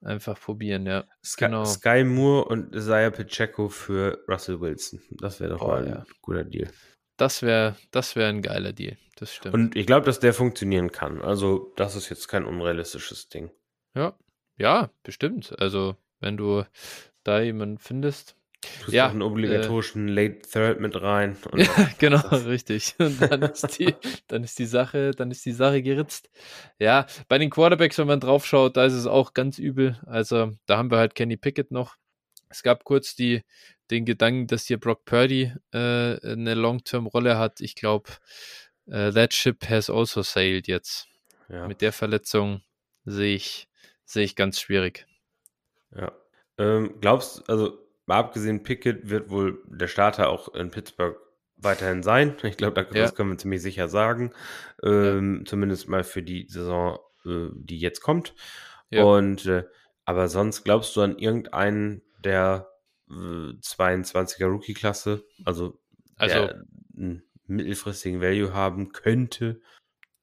Einfach 0.00 0.40
probieren, 0.40 0.86
ja. 0.86 1.04
Sky, 1.24 1.46
Genau. 1.46 1.64
Sky 1.64 2.04
Moore 2.04 2.44
und 2.46 2.74
Isaiah 2.74 3.10
Pacheco 3.10 3.68
für 3.68 4.22
Russell 4.28 4.60
Wilson. 4.60 5.00
Das 5.20 5.40
wäre 5.40 5.50
doch 5.50 5.58
Boah, 5.60 5.68
mal 5.68 5.84
ein 5.84 5.88
ja. 5.88 6.04
guter 6.22 6.44
Deal. 6.44 6.70
Das 7.16 7.42
wäre 7.42 7.76
das 7.90 8.14
wär 8.14 8.28
ein 8.28 8.42
geiler 8.42 8.72
Deal. 8.72 8.96
Das 9.16 9.34
stimmt. 9.34 9.54
Und 9.54 9.74
ich 9.76 9.86
glaube, 9.86 10.06
dass 10.06 10.20
der 10.20 10.32
funktionieren 10.32 10.92
kann. 10.92 11.20
Also, 11.20 11.72
das 11.76 11.96
ist 11.96 12.08
jetzt 12.10 12.28
kein 12.28 12.44
unrealistisches 12.44 13.28
Ding. 13.28 13.50
ja, 13.94 14.16
ja, 14.56 14.90
bestimmt. 15.02 15.54
Also, 15.60 15.96
wenn 16.20 16.36
du 16.36 16.64
da 17.24 17.40
jemanden 17.40 17.78
findest. 17.78 18.36
Tust 18.84 18.92
Ja, 18.92 19.08
einen 19.08 19.22
obligatorischen 19.22 20.08
Late 20.08 20.40
Third 20.50 20.80
mit 20.80 21.00
rein. 21.00 21.36
Ja, 21.56 21.88
genau, 21.98 22.20
das- 22.28 22.46
richtig. 22.46 22.94
Und 22.98 23.20
dann 23.22 23.42
ist 23.42 23.78
die, 23.78 23.94
dann 24.26 24.42
ist 24.42 24.58
die 24.58 24.66
Sache, 24.66 25.12
dann 25.12 25.30
ist 25.30 25.44
die 25.46 25.52
Sache 25.52 25.82
geritzt. 25.82 26.28
Ja, 26.78 27.06
bei 27.28 27.38
den 27.38 27.50
Quarterbacks, 27.50 27.98
wenn 27.98 28.08
man 28.08 28.20
drauf 28.20 28.44
schaut, 28.46 28.76
da 28.76 28.84
ist 28.84 28.94
es 28.94 29.06
auch 29.06 29.32
ganz 29.34 29.58
übel. 29.58 29.98
Also, 30.06 30.52
da 30.66 30.76
haben 30.76 30.90
wir 30.90 30.98
halt 30.98 31.14
Kenny 31.14 31.36
Pickett 31.36 31.70
noch. 31.70 31.96
Es 32.48 32.62
gab 32.62 32.82
kurz 32.84 33.14
die, 33.14 33.42
den 33.90 34.04
Gedanken, 34.04 34.46
dass 34.48 34.66
hier 34.66 34.80
Brock 34.80 35.04
Purdy 35.04 35.52
äh, 35.72 35.78
eine 35.78 36.54
Long-Term-Rolle 36.54 37.38
hat. 37.38 37.60
Ich 37.60 37.74
glaube, 37.76 38.10
äh, 38.86 39.12
that 39.12 39.34
ship 39.34 39.68
has 39.68 39.88
also 39.90 40.22
sailed 40.22 40.66
jetzt. 40.66 41.06
ja, 41.48 41.68
Mit 41.68 41.80
der 41.80 41.92
Verletzung 41.92 42.62
sehe 43.04 43.36
ich, 43.36 43.68
sehe 44.04 44.24
ich 44.24 44.34
ganz 44.34 44.60
schwierig. 44.60 45.06
ja. 45.94 46.10
Ähm, 46.60 46.96
glaubst 47.00 47.48
also 47.48 47.78
mal 48.08 48.18
abgesehen, 48.18 48.62
Pickett 48.62 49.08
wird 49.10 49.30
wohl 49.30 49.62
der 49.66 49.86
Starter 49.88 50.28
auch 50.30 50.54
in 50.54 50.70
Pittsburgh 50.70 51.16
weiterhin 51.56 52.02
sein. 52.02 52.34
Ich 52.42 52.56
glaube, 52.56 52.74
da- 52.74 52.82
Ja. 52.94 53.02
das 53.02 53.14
können 53.14 53.30
wir 53.30 53.38
ziemlich 53.38 53.62
sicher 53.62 53.88
sagen. 53.88 54.32
Ähm, 54.82 55.44
Zumindest 55.46 55.88
mal 55.88 56.04
für 56.04 56.22
die 56.22 56.46
Saison, 56.48 56.98
äh, 57.26 57.48
die 57.54 57.78
jetzt 57.78 58.00
kommt. 58.00 58.34
Ja. 58.90 59.04
Und 59.04 59.46
äh, 59.46 59.64
aber 60.04 60.28
sonst 60.28 60.64
glaubst 60.64 60.96
du 60.96 61.02
an 61.02 61.18
irgendeinen 61.18 62.02
der 62.24 62.68
äh, 63.10 63.12
22er 63.60 64.46
Rookie-Klasse, 64.46 65.24
also, 65.44 65.78
Also, 66.16 66.34
der 66.34 66.64
einen 66.96 67.22
mittelfristigen 67.46 68.20
Value 68.20 68.52
haben 68.54 68.92
könnte? 68.92 69.60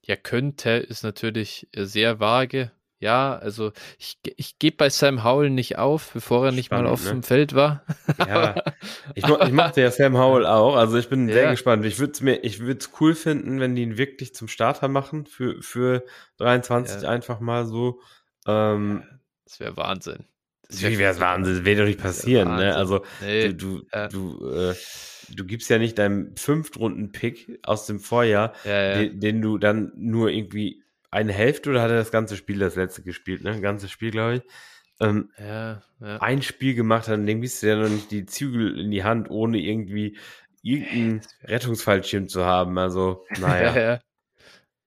Ja, 0.02 0.16
könnte 0.16 0.72
ist 0.72 1.03
natürlich 1.03 1.68
äh, 1.74 1.86
sehr 1.86 2.20
vage. 2.20 2.72
Ja, 2.99 3.35
also 3.38 3.72
ich, 3.99 4.17
ich 4.38 4.57
gebe 4.57 4.77
bei 4.77 4.89
Sam 4.89 5.23
Howell 5.23 5.49
nicht 5.49 5.77
auf, 5.77 6.11
bevor 6.13 6.45
er 6.45 6.51
nicht 6.53 6.72
mal 6.72 6.77
Spannend, 6.77 6.91
auf 6.93 7.03
ne? 7.03 7.09
dem 7.09 7.23
Feld 7.23 7.53
war. 7.53 7.84
Ja, 8.17 8.55
ich, 9.15 9.26
ich 9.27 9.51
mochte 9.51 9.81
ja 9.81 9.91
Sam 9.91 10.17
Howell 10.17 10.45
auch, 10.45 10.76
also 10.76 10.97
ich 10.97 11.09
bin 11.09 11.27
sehr 11.27 11.43
Ja. 11.43 11.51
gespannt. 11.51 11.85
Ich 11.85 11.99
würde 11.99 12.13
es 12.13 12.22
mir, 12.22 12.43
ich 12.43 12.59
würde 12.61 12.80
es 12.80 12.89
cool 13.01 13.13
finden, 13.13 13.59
wenn 13.59 13.76
die 13.76 13.84
ihn 13.84 13.97
wirklich 13.97 14.34
zum 14.34 14.47
Starter 14.47 14.88
machen 14.88 15.26
für, 15.26 15.61
für 15.61 16.03
23 16.38 17.01
Ja. 17.03 17.09
einfach 17.09 17.39
mal 17.41 17.65
so. 17.65 17.99
Ähm, 18.47 19.03
Das 19.43 19.59
wäre 19.59 19.76
Wahnsinn. 19.76 20.26
Das 20.69 20.81
wäre 20.81 21.11
es 21.11 21.19
Wahnsinn, 21.19 21.55
das 21.57 21.65
wird 21.65 21.80
doch 21.80 21.85
nicht 21.85 21.99
passieren, 22.01 22.55
ne? 22.55 22.76
Also 22.76 23.03
Nee, 23.22 23.49
du, 23.53 23.53
du, 23.53 23.88
ja. 23.93 24.07
du, 24.07 24.49
äh, 24.51 24.73
du 25.30 25.45
gibst 25.45 25.69
ja 25.69 25.77
nicht 25.77 25.99
deinem 25.99 26.35
Fünftrunden-Pick 26.38 27.59
aus 27.63 27.85
dem 27.85 27.99
Vorjahr, 27.99 28.53
ja, 28.63 28.72
ja. 28.81 28.93
den, 28.99 29.19
den 29.19 29.41
du 29.41 29.57
dann 29.59 29.91
nur 29.95 30.30
irgendwie 30.30 30.81
eine 31.15 31.33
Hälfte 31.33 31.69
oder 31.69 31.81
hat 31.81 31.91
er 31.91 31.97
das 31.97 32.11
ganze 32.11 32.35
Spiel 32.35 32.59
das 32.59 32.75
letzte 32.75 33.01
gespielt, 33.01 33.43
ne? 33.43 33.51
Ein 33.51 33.61
ganzes 33.61 33.89
Spiel, 33.89 34.11
glaube 34.11 34.35
ich. 34.35 34.41
Ähm, 34.99 35.31
ja, 35.37 35.81
ja. 35.99 36.17
ein 36.21 36.41
Spiel 36.41 36.73
gemacht 36.73 37.07
hat 37.07 37.17
und 37.19 37.25
dem 37.25 37.41
du 37.41 37.47
ja 37.67 37.75
noch 37.75 37.89
nicht 37.89 38.11
die 38.11 38.25
Zügel 38.25 38.79
in 38.79 38.91
die 38.91 39.03
Hand, 39.03 39.29
ohne 39.29 39.57
irgendwie 39.57 40.17
irgendeinen 40.61 41.21
wär- 41.21 41.49
Rettungsfallschirm 41.49 42.27
zu 42.27 42.45
haben. 42.45 42.77
Also, 42.77 43.25
naja. 43.39 43.75
ja, 43.75 43.99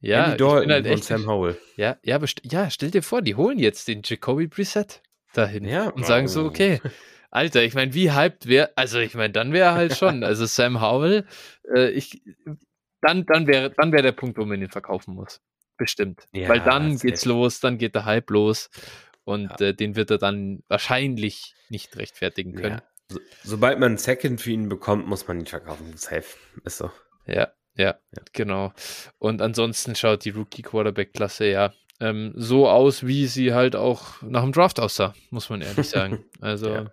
ja. 0.01 0.25
Andy 0.27 0.37
Dalton 0.39 0.71
halt 0.71 0.87
und. 0.87 1.05
Sam 1.05 1.27
Howell. 1.27 1.59
Ja, 1.77 1.97
ja, 2.03 2.21
ja, 2.45 2.71
stell 2.71 2.91
dir 2.91 3.03
vor, 3.03 3.23
die 3.23 3.35
holen 3.35 3.59
jetzt 3.59 3.89
den 3.89 4.03
Jacoby 4.05 4.47
Brissett 4.47 5.03
dahin 5.35 5.65
Ja, 5.65 5.89
und 5.89 6.07
sagen 6.07 6.29
so, 6.29 6.45
okay, 6.45 6.81
Alter, 7.31 7.63
ich 7.63 7.75
meine, 7.75 7.93
wie 7.95 8.13
hyped 8.13 8.49
wäre, 8.49 8.71
also 8.77 8.99
ich 8.99 9.15
meine, 9.15 9.33
dann 9.33 9.53
wäre 9.53 9.73
halt 9.73 9.97
schon, 9.97 10.25
also 10.25 10.47
Sam 10.47 10.81
Howell, 10.81 11.27
äh, 11.75 11.91
ich, 11.91 12.23
dann, 13.03 13.25
dann 13.27 13.47
wäre, 13.47 13.71
dann 13.77 13.93
wäre 13.93 14.03
der 14.03 14.13
Punkt, 14.13 14.39
wo 14.39 14.45
man 14.45 14.61
ihn 14.61 14.71
verkaufen 14.71 15.15
muss. 15.15 15.41
Bestimmt. 15.79 16.27
Ja, 16.33 16.49
Weil 16.49 16.61
dann 16.61 16.99
geht's 16.99 17.25
los, 17.25 17.61
dann 17.61 17.79
geht 17.79 17.95
der 17.95 18.05
Hype 18.05 18.31
los 18.31 18.69
und 19.25 19.61
äh, 19.61 19.73
den 19.75 19.97
wird 19.97 20.11
er 20.11 20.19
dann 20.19 20.63
wahrscheinlich 20.69 21.55
nicht 21.71 21.97
rechtfertigen 21.97 22.55
können. 22.55 22.79
Ja. 22.79 22.83
So, 23.11 23.21
sobald 23.45 23.79
man 23.79 23.91
einen 23.93 23.99
Second 23.99 24.41
für 24.41 24.51
ihn 24.51 24.69
bekommt, 24.69 25.07
muss 25.07 25.27
man 25.27 25.41
ihn 25.41 25.47
verkaufen. 25.47 25.97
Safe. 25.97 26.25
Ist 26.65 26.79
so. 26.79 26.91
Ja, 27.27 27.49
ja, 27.77 27.97
genau. 28.33 28.73
Und 29.19 29.41
ansonsten 29.41 29.95
schaut 29.95 30.25
die 30.25 30.31
Rookie-Quarterback-Klasse 30.31 31.47
ja 31.47 31.73
ähm, 32.01 32.33
so 32.37 32.69
aus, 32.69 33.07
wie 33.07 33.27
sie 33.27 33.55
halt 33.55 33.77
auch 33.77 34.21
nach 34.23 34.43
dem 34.43 34.53
Draft 34.53 34.81
aussah, 34.81 35.15
muss 35.31 35.49
man 35.49 35.63
ehrlich 35.63 35.89
sagen. 35.89 36.25
Also, 36.41 36.71
Ja. 36.71 36.93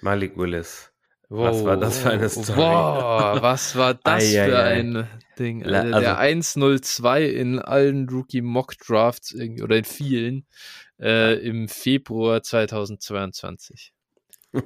Malik 0.00 0.36
Willis. 0.36 0.92
Was 1.30 1.62
war 1.64 1.76
das 1.76 1.98
für 1.98 2.10
eine 2.10 2.28
Story? 2.28 2.56
Boah, 2.56 3.38
was 3.42 3.76
war 3.76 3.94
das 4.02 4.24
ei, 4.24 4.44
für 4.46 4.58
ei. 4.58 4.72
ein 4.80 5.08
Ding? 5.38 5.64
Alter, 5.64 5.84
also- 5.94 6.00
der 6.00 6.18
102 6.18 7.24
in 7.26 7.58
allen 7.58 8.08
Rookie-Mock-Drafts 8.08 9.32
irgendwie- 9.32 9.62
oder 9.62 9.76
in 9.76 9.84
vielen 9.84 10.46
äh, 11.00 11.34
im 11.46 11.68
Februar 11.68 12.42
2022. 12.42 13.92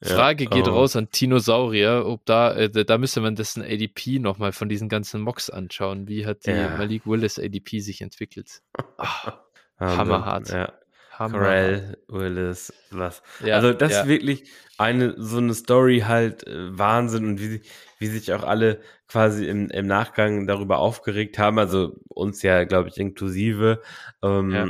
Ja, 0.00 0.14
Frage 0.14 0.46
geht 0.46 0.68
oh. 0.68 0.70
raus 0.74 0.94
an 0.94 1.10
Tinosaurier, 1.10 2.06
ob 2.06 2.24
da, 2.24 2.54
äh, 2.54 2.70
da 2.70 2.98
müsste 2.98 3.20
man 3.20 3.34
dessen 3.34 3.64
ADP 3.64 4.20
nochmal 4.20 4.52
von 4.52 4.68
diesen 4.68 4.88
ganzen 4.88 5.20
Mocks 5.20 5.50
anschauen. 5.50 6.06
Wie 6.06 6.24
hat 6.24 6.46
die 6.46 6.50
Ja. 6.50 6.76
Malik 6.76 7.04
Willis 7.04 7.36
ADP 7.36 7.80
sich 7.80 8.00
entwickelt? 8.00 8.62
Wahnsinn. 8.96 9.98
hammerhart. 9.98 10.50
Ja. 10.50 10.72
Hammer. 11.18 11.38
Corell, 11.38 11.98
Willis, 12.08 12.72
was. 12.90 13.22
Ja, 13.44 13.56
also 13.56 13.72
das 13.72 13.92
ja. 13.92 14.00
ist 14.00 14.08
wirklich 14.08 14.50
eine 14.76 15.14
so 15.16 15.38
eine 15.38 15.54
Story 15.54 16.04
halt 16.06 16.46
äh, 16.46 16.78
Wahnsinn 16.78 17.26
und 17.26 17.40
wie, 17.40 17.62
wie 17.98 18.06
sich 18.06 18.32
auch 18.32 18.44
alle 18.44 18.80
quasi 19.08 19.46
im, 19.46 19.70
im 19.70 19.86
Nachgang 19.86 20.46
darüber 20.46 20.78
aufgeregt 20.78 21.38
haben, 21.38 21.58
also 21.58 21.96
uns 22.08 22.42
ja, 22.42 22.64
glaube 22.64 22.88
ich, 22.88 22.98
inklusive. 22.98 23.82
Ähm, 24.22 24.50
Ja. 24.50 24.68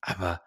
Aber 0.00 0.40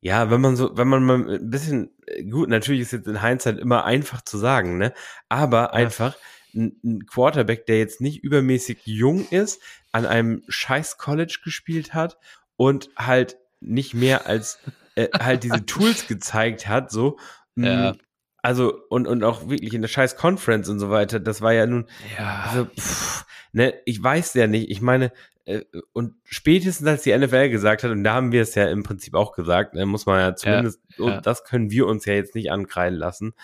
ja, 0.00 0.30
wenn 0.30 0.40
man 0.40 0.56
so, 0.56 0.76
wenn 0.76 0.88
man 0.88 1.02
mal 1.02 1.28
ein 1.28 1.50
bisschen, 1.50 1.90
äh, 2.06 2.24
gut, 2.24 2.48
natürlich 2.48 2.82
ist 2.82 2.92
jetzt 2.92 3.08
in 3.08 3.22
Hindsight 3.22 3.58
immer 3.58 3.84
einfach 3.84 4.22
zu 4.22 4.38
sagen, 4.38 4.78
ne? 4.78 4.92
Aber 5.28 5.74
einfach 5.74 6.16
ein, 6.54 6.78
ein 6.84 7.06
Quarterback, 7.06 7.66
der 7.66 7.78
jetzt 7.78 8.00
nicht 8.00 8.22
übermäßig 8.22 8.80
jung 8.84 9.26
ist, 9.30 9.60
an 9.92 10.06
einem 10.06 10.42
scheiß 10.48 10.98
College 10.98 11.38
gespielt 11.42 11.94
hat 11.94 12.18
und 12.56 12.90
halt 12.96 13.38
nicht 13.60 13.94
mehr 13.94 14.26
als 14.26 14.60
äh, 14.98 15.08
halt 15.18 15.44
diese 15.44 15.64
Tools 15.66 16.06
gezeigt 16.06 16.68
hat, 16.68 16.90
so. 16.90 17.18
Ja. 17.56 17.92
Mm, 17.92 17.98
Also, 18.42 18.78
und, 18.88 19.06
und 19.08 19.24
auch 19.24 19.48
wirklich 19.48 19.74
in 19.74 19.82
der 19.82 19.88
scheiß 19.88 20.16
Conference 20.16 20.68
und 20.68 20.78
so 20.78 20.90
weiter, 20.90 21.18
das 21.20 21.40
war 21.42 21.52
ja 21.52 21.66
nun, 21.66 21.86
Ja, 22.16 22.44
also, 22.48 22.64
pff, 22.66 23.24
ne, 23.52 23.74
ich 23.84 24.02
weiß 24.02 24.34
ja 24.34 24.46
nicht, 24.46 24.70
ich 24.70 24.80
meine, 24.80 25.10
äh, 25.44 25.64
und 25.92 26.14
spätestens 26.24 26.86
als 26.86 27.02
die 27.02 27.16
NFL 27.16 27.48
gesagt 27.48 27.82
hat, 27.82 27.90
und 27.90 28.04
da 28.04 28.14
haben 28.14 28.30
wir 28.32 28.42
es 28.42 28.54
ja 28.54 28.68
im 28.68 28.82
Prinzip 28.84 29.14
auch 29.14 29.32
gesagt, 29.34 29.74
ne, 29.74 29.86
muss 29.86 30.06
man 30.06 30.20
ja 30.20 30.36
zumindest, 30.36 30.80
und 30.98 31.08
ja. 31.08 31.20
das 31.20 31.44
können 31.44 31.70
wir 31.70 31.86
uns 31.86 32.04
ja 32.04 32.14
jetzt 32.14 32.34
nicht 32.34 32.50
ankreiden 32.52 32.98
lassen. 32.98 33.34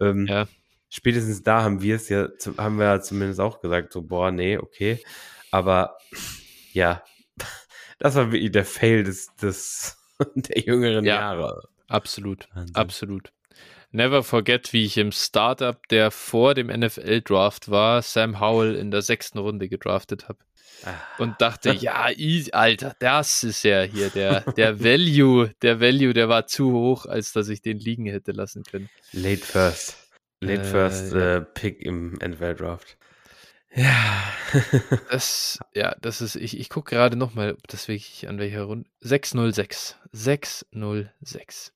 Ähm, 0.00 0.26
Ja. 0.26 0.46
Spätestens 0.92 1.44
da 1.44 1.62
haben 1.62 1.82
wir 1.82 1.94
es 1.94 2.08
ja, 2.08 2.26
haben 2.58 2.78
wir 2.78 2.86
ja 2.86 3.00
zumindest 3.00 3.38
auch 3.38 3.60
gesagt, 3.60 3.92
so, 3.92 4.02
boah, 4.02 4.32
nee, 4.32 4.58
okay. 4.58 4.98
Aber 5.52 5.96
ja, 6.72 7.04
das 8.00 8.16
war 8.16 8.32
wirklich 8.32 8.50
der 8.50 8.64
Fail 8.64 9.04
des, 9.04 9.28
des 9.36 9.99
der 10.34 10.58
jüngeren 10.62 11.04
Ja. 11.04 11.16
Jahre. 11.16 11.62
absolut. 11.88 12.48
Wahnsinn. 12.54 12.76
Absolut. 12.76 13.32
Never 13.92 14.22
forget, 14.22 14.72
wie 14.72 14.84
ich 14.84 14.96
im 14.98 15.10
Startup, 15.10 15.76
der 15.88 16.12
vor 16.12 16.54
dem 16.54 16.68
NFL-Draft 16.68 17.70
war, 17.70 18.02
Sam 18.02 18.38
Howell 18.38 18.76
in 18.76 18.92
der 18.92 19.02
sechsten 19.02 19.38
Runde 19.38 19.68
gedraftet 19.68 20.28
habe. 20.28 20.38
Ah, 20.84 20.94
Und 21.18 21.40
dachte, 21.40 21.72
ja, 21.74 22.06
Alter, 22.52 22.94
das 23.00 23.42
ist 23.42 23.64
ja 23.64 23.82
hier 23.82 24.08
der, 24.10 24.42
der 24.52 24.78
Value, 24.82 25.50
der 25.62 25.80
Value, 25.80 26.12
der 26.14 26.28
war 26.28 26.46
zu 26.46 26.72
hoch, 26.72 27.06
als 27.06 27.32
dass 27.32 27.48
ich 27.48 27.62
den 27.62 27.78
liegen 27.78 28.06
hätte 28.06 28.30
lassen 28.32 28.62
können. 28.62 28.88
Late 29.12 29.44
first. 29.44 29.96
Late 30.40 30.62
Äh, 30.62 30.64
First 30.64 31.12
äh, 31.12 31.40
Pick 31.42 31.82
im 31.82 32.12
NFL-Draft. 32.14 32.96
Ja, 33.74 34.32
das, 35.10 35.58
ja, 35.74 35.94
das 36.00 36.20
ist, 36.20 36.36
ich, 36.36 36.58
ich 36.58 36.68
gucke 36.70 36.94
gerade 36.94 37.16
nochmal, 37.16 37.52
ob 37.52 37.68
das 37.68 37.86
wirklich 37.86 38.28
an 38.28 38.38
welcher 38.38 38.62
Runde. 38.62 38.88
606. 39.00 39.96
606. 40.12 41.72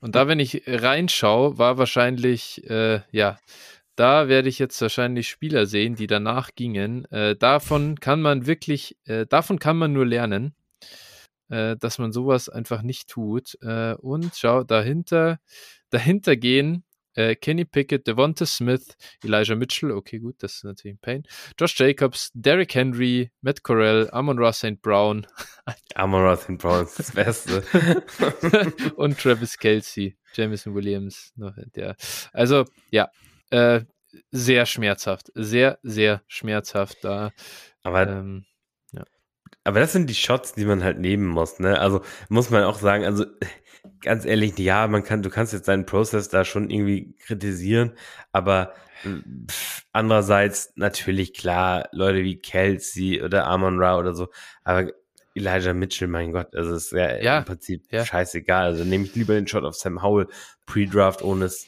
Und 0.00 0.14
da, 0.14 0.26
wenn 0.26 0.40
ich 0.40 0.62
reinschaue, 0.66 1.58
war 1.58 1.78
wahrscheinlich, 1.78 2.68
äh, 2.68 3.00
ja, 3.10 3.38
da 3.96 4.28
werde 4.28 4.48
ich 4.48 4.58
jetzt 4.58 4.80
wahrscheinlich 4.80 5.28
Spieler 5.28 5.66
sehen, 5.66 5.96
die 5.96 6.06
danach 6.06 6.54
gingen. 6.54 7.04
Äh, 7.12 7.36
davon 7.36 8.00
kann 8.00 8.20
man 8.22 8.46
wirklich, 8.46 8.96
äh, 9.04 9.26
davon 9.26 9.58
kann 9.58 9.76
man 9.76 9.92
nur 9.92 10.06
lernen, 10.06 10.54
äh, 11.50 11.76
dass 11.76 11.98
man 11.98 12.12
sowas 12.12 12.48
einfach 12.48 12.82
nicht 12.82 13.08
tut. 13.08 13.56
Äh, 13.62 13.94
und 13.94 14.34
schau, 14.34 14.64
dahinter, 14.64 15.38
dahinter 15.90 16.36
gehen 16.36 16.84
äh, 17.14 17.34
Kenny 17.34 17.64
Pickett, 17.64 18.06
Devonta 18.06 18.46
Smith, 18.46 18.96
Elijah 19.22 19.54
Mitchell, 19.54 19.92
okay, 19.92 20.18
gut, 20.18 20.36
das 20.42 20.56
ist 20.56 20.64
natürlich 20.64 20.96
ein 20.96 21.00
Pain. 21.00 21.22
Josh 21.58 21.78
Jacobs, 21.78 22.30
Derrick 22.34 22.74
Henry, 22.74 23.30
Matt 23.40 23.62
Corell, 23.62 24.08
Amon 24.10 24.38
Ross 24.38 24.58
St. 24.58 24.80
Brown 24.80 25.26
Amon 25.94 26.36
St. 26.36 26.58
Brown 26.58 26.84
ist 26.84 26.98
das 26.98 27.12
Beste. 27.12 27.62
und 28.96 29.18
Travis 29.18 29.58
Kelsey, 29.58 30.16
Jamison 30.34 30.74
Williams. 30.74 31.32
noch, 31.36 31.54
Der. 31.74 31.96
Also, 32.32 32.64
ja, 32.90 33.08
äh, 33.50 33.80
sehr 34.30 34.66
schmerzhaft. 34.66 35.30
Sehr, 35.34 35.78
sehr 35.82 36.22
schmerzhaft 36.28 36.98
da. 37.02 37.32
Aber 37.82 38.08
Ähm, 38.08 38.44
Aber 39.64 39.80
das 39.80 39.92
sind 39.92 40.10
die 40.10 40.14
Shots, 40.14 40.52
die 40.52 40.66
man 40.66 40.84
halt 40.84 40.98
nehmen 40.98 41.26
muss, 41.26 41.58
ne? 41.58 41.78
Also 41.80 42.02
muss 42.28 42.50
man 42.50 42.64
auch 42.64 42.78
sagen, 42.78 43.04
also 43.04 43.24
ganz 44.04 44.24
ehrlich, 44.24 44.56
ja, 44.58 44.86
man 44.86 45.02
kann, 45.02 45.22
du 45.22 45.30
kannst 45.30 45.52
jetzt 45.52 45.66
deinen 45.68 45.86
Prozess 45.86 46.28
da 46.28 46.44
schon 46.44 46.70
irgendwie 46.70 47.14
kritisieren, 47.18 47.92
aber 48.32 48.72
pff, 49.50 49.82
andererseits 49.92 50.72
natürlich 50.76 51.34
klar, 51.34 51.88
Leute 51.92 52.22
wie 52.22 52.36
Kelsey 52.36 53.22
oder 53.22 53.46
Amon 53.46 53.78
Ra 53.82 53.98
oder 53.98 54.14
so, 54.14 54.28
aber 54.62 54.90
Elijah 55.34 55.74
Mitchell, 55.74 56.06
mein 56.08 56.30
Gott, 56.32 56.54
also 56.54 56.74
ist 56.76 56.92
ja, 56.92 57.16
Ja, 57.20 57.38
im 57.38 57.44
Prinzip 57.44 57.90
ja. 57.90 58.04
scheißegal. 58.04 58.66
Also 58.66 58.84
nehme 58.84 59.04
ich 59.04 59.16
lieber 59.16 59.34
den 59.34 59.48
Shot 59.48 59.64
auf 59.64 59.74
Sam 59.74 60.00
Howell 60.00 60.28
pre-Draft, 60.64 61.22
ohne 61.22 61.46
es 61.46 61.66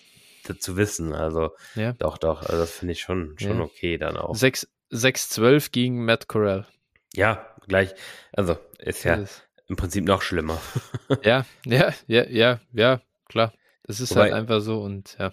zu 0.60 0.76
wissen. 0.76 1.12
Also 1.12 1.50
ja. 1.74 1.92
doch, 1.94 2.16
doch, 2.18 2.42
also 2.42 2.58
das 2.58 2.70
finde 2.70 2.92
ich 2.92 3.00
schon, 3.00 3.34
schon 3.38 3.60
okay 3.60 3.98
dann 3.98 4.16
auch. 4.16 4.36
6 4.36 4.68
6-12 4.92 5.72
gegen 5.72 6.04
Matt 6.04 6.28
Corell. 6.28 6.64
Ja, 7.12 7.44
gleich, 7.66 7.92
also 8.32 8.56
ist 8.78 9.02
ja 9.02 9.14
ist- 9.14 9.45
im 9.68 9.76
Prinzip 9.76 10.05
noch 10.05 10.22
schlimmer. 10.22 10.60
ja, 11.24 11.44
ja, 11.64 11.93
ja, 12.06 12.24
ja, 12.28 12.60
ja, 12.72 13.01
klar. 13.28 13.52
Das 13.84 14.01
ist 14.01 14.14
halt 14.16 14.30
Wobei- 14.32 14.36
einfach 14.38 14.60
so 14.60 14.80
und 14.82 15.16
ja. 15.18 15.26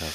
Ja. 0.00 0.06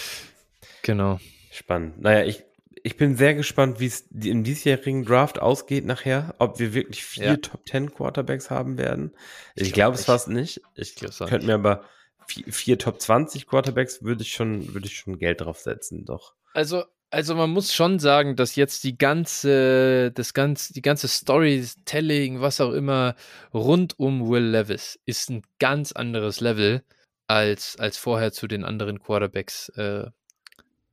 Genau. 0.82 1.20
Spannend. 1.52 2.00
Naja, 2.02 2.26
ich, 2.26 2.44
ich 2.84 2.98
bin 2.98 3.16
sehr 3.16 3.36
gespannt, 3.36 3.80
wie 3.80 3.86
es 3.88 4.02
im 4.24 4.44
diesjährigen 4.44 5.06
Draft 5.06 5.40
ausgeht 5.40 5.86
nachher, 5.86 6.36
ob 6.40 6.60
wir 6.60 6.74
wirklich 6.74 7.04
vier 7.04 7.24
Ja. 7.26 7.36
Top 7.38 7.68
10 7.68 7.94
Quarterbacks 7.94 8.50
haben 8.50 8.78
werden. 8.78 9.14
Ich 9.56 9.64
Ich, 9.68 9.74
glaub 9.74 9.94
glaube 9.94 9.96
es 9.96 10.00
nicht. 10.02 10.06
fast 10.08 10.28
nicht. 10.30 10.62
Ich 10.76 11.22
auch 11.22 11.28
könnte 11.28 11.46
mir 11.48 11.56
aber 11.56 11.84
vier, 12.28 12.46
vier 12.52 12.78
Top 12.80 13.02
20 13.02 13.48
Quarterbacks 13.48 14.04
würde 14.04 14.22
ich 14.24 14.32
schon, 14.34 14.74
würde 14.74 14.88
ich 14.88 14.98
schon 14.98 15.20
Geld 15.20 15.42
draufsetzen, 15.42 16.06
doch. 16.06 16.34
Also, 16.54 16.84
also 17.12 17.36
man 17.36 17.50
muss 17.50 17.74
schon 17.74 18.00
sagen, 18.00 18.36
dass 18.36 18.56
jetzt 18.56 18.84
die 18.84 18.98
ganze, 18.98 20.12
das 20.12 20.34
ganze, 20.34 20.74
die 20.74 20.82
ganze 20.82 21.08
Storytelling, 21.08 22.42
was 22.42 22.62
auch 22.62 22.72
immer, 22.72 23.16
rund 23.54 23.98
um 23.98 24.30
Will 24.30 24.46
Levis 24.46 25.00
ist 25.06 25.30
ein 25.30 25.42
ganz 25.60 25.92
anderes 25.92 26.40
Level 26.40 26.84
als, 27.28 27.78
als 27.78 27.98
vorher 27.98 28.32
zu 28.32 28.48
den 28.48 28.64
anderen 28.64 29.00
Quarterbacks 29.00 29.70
äh, 29.70 30.06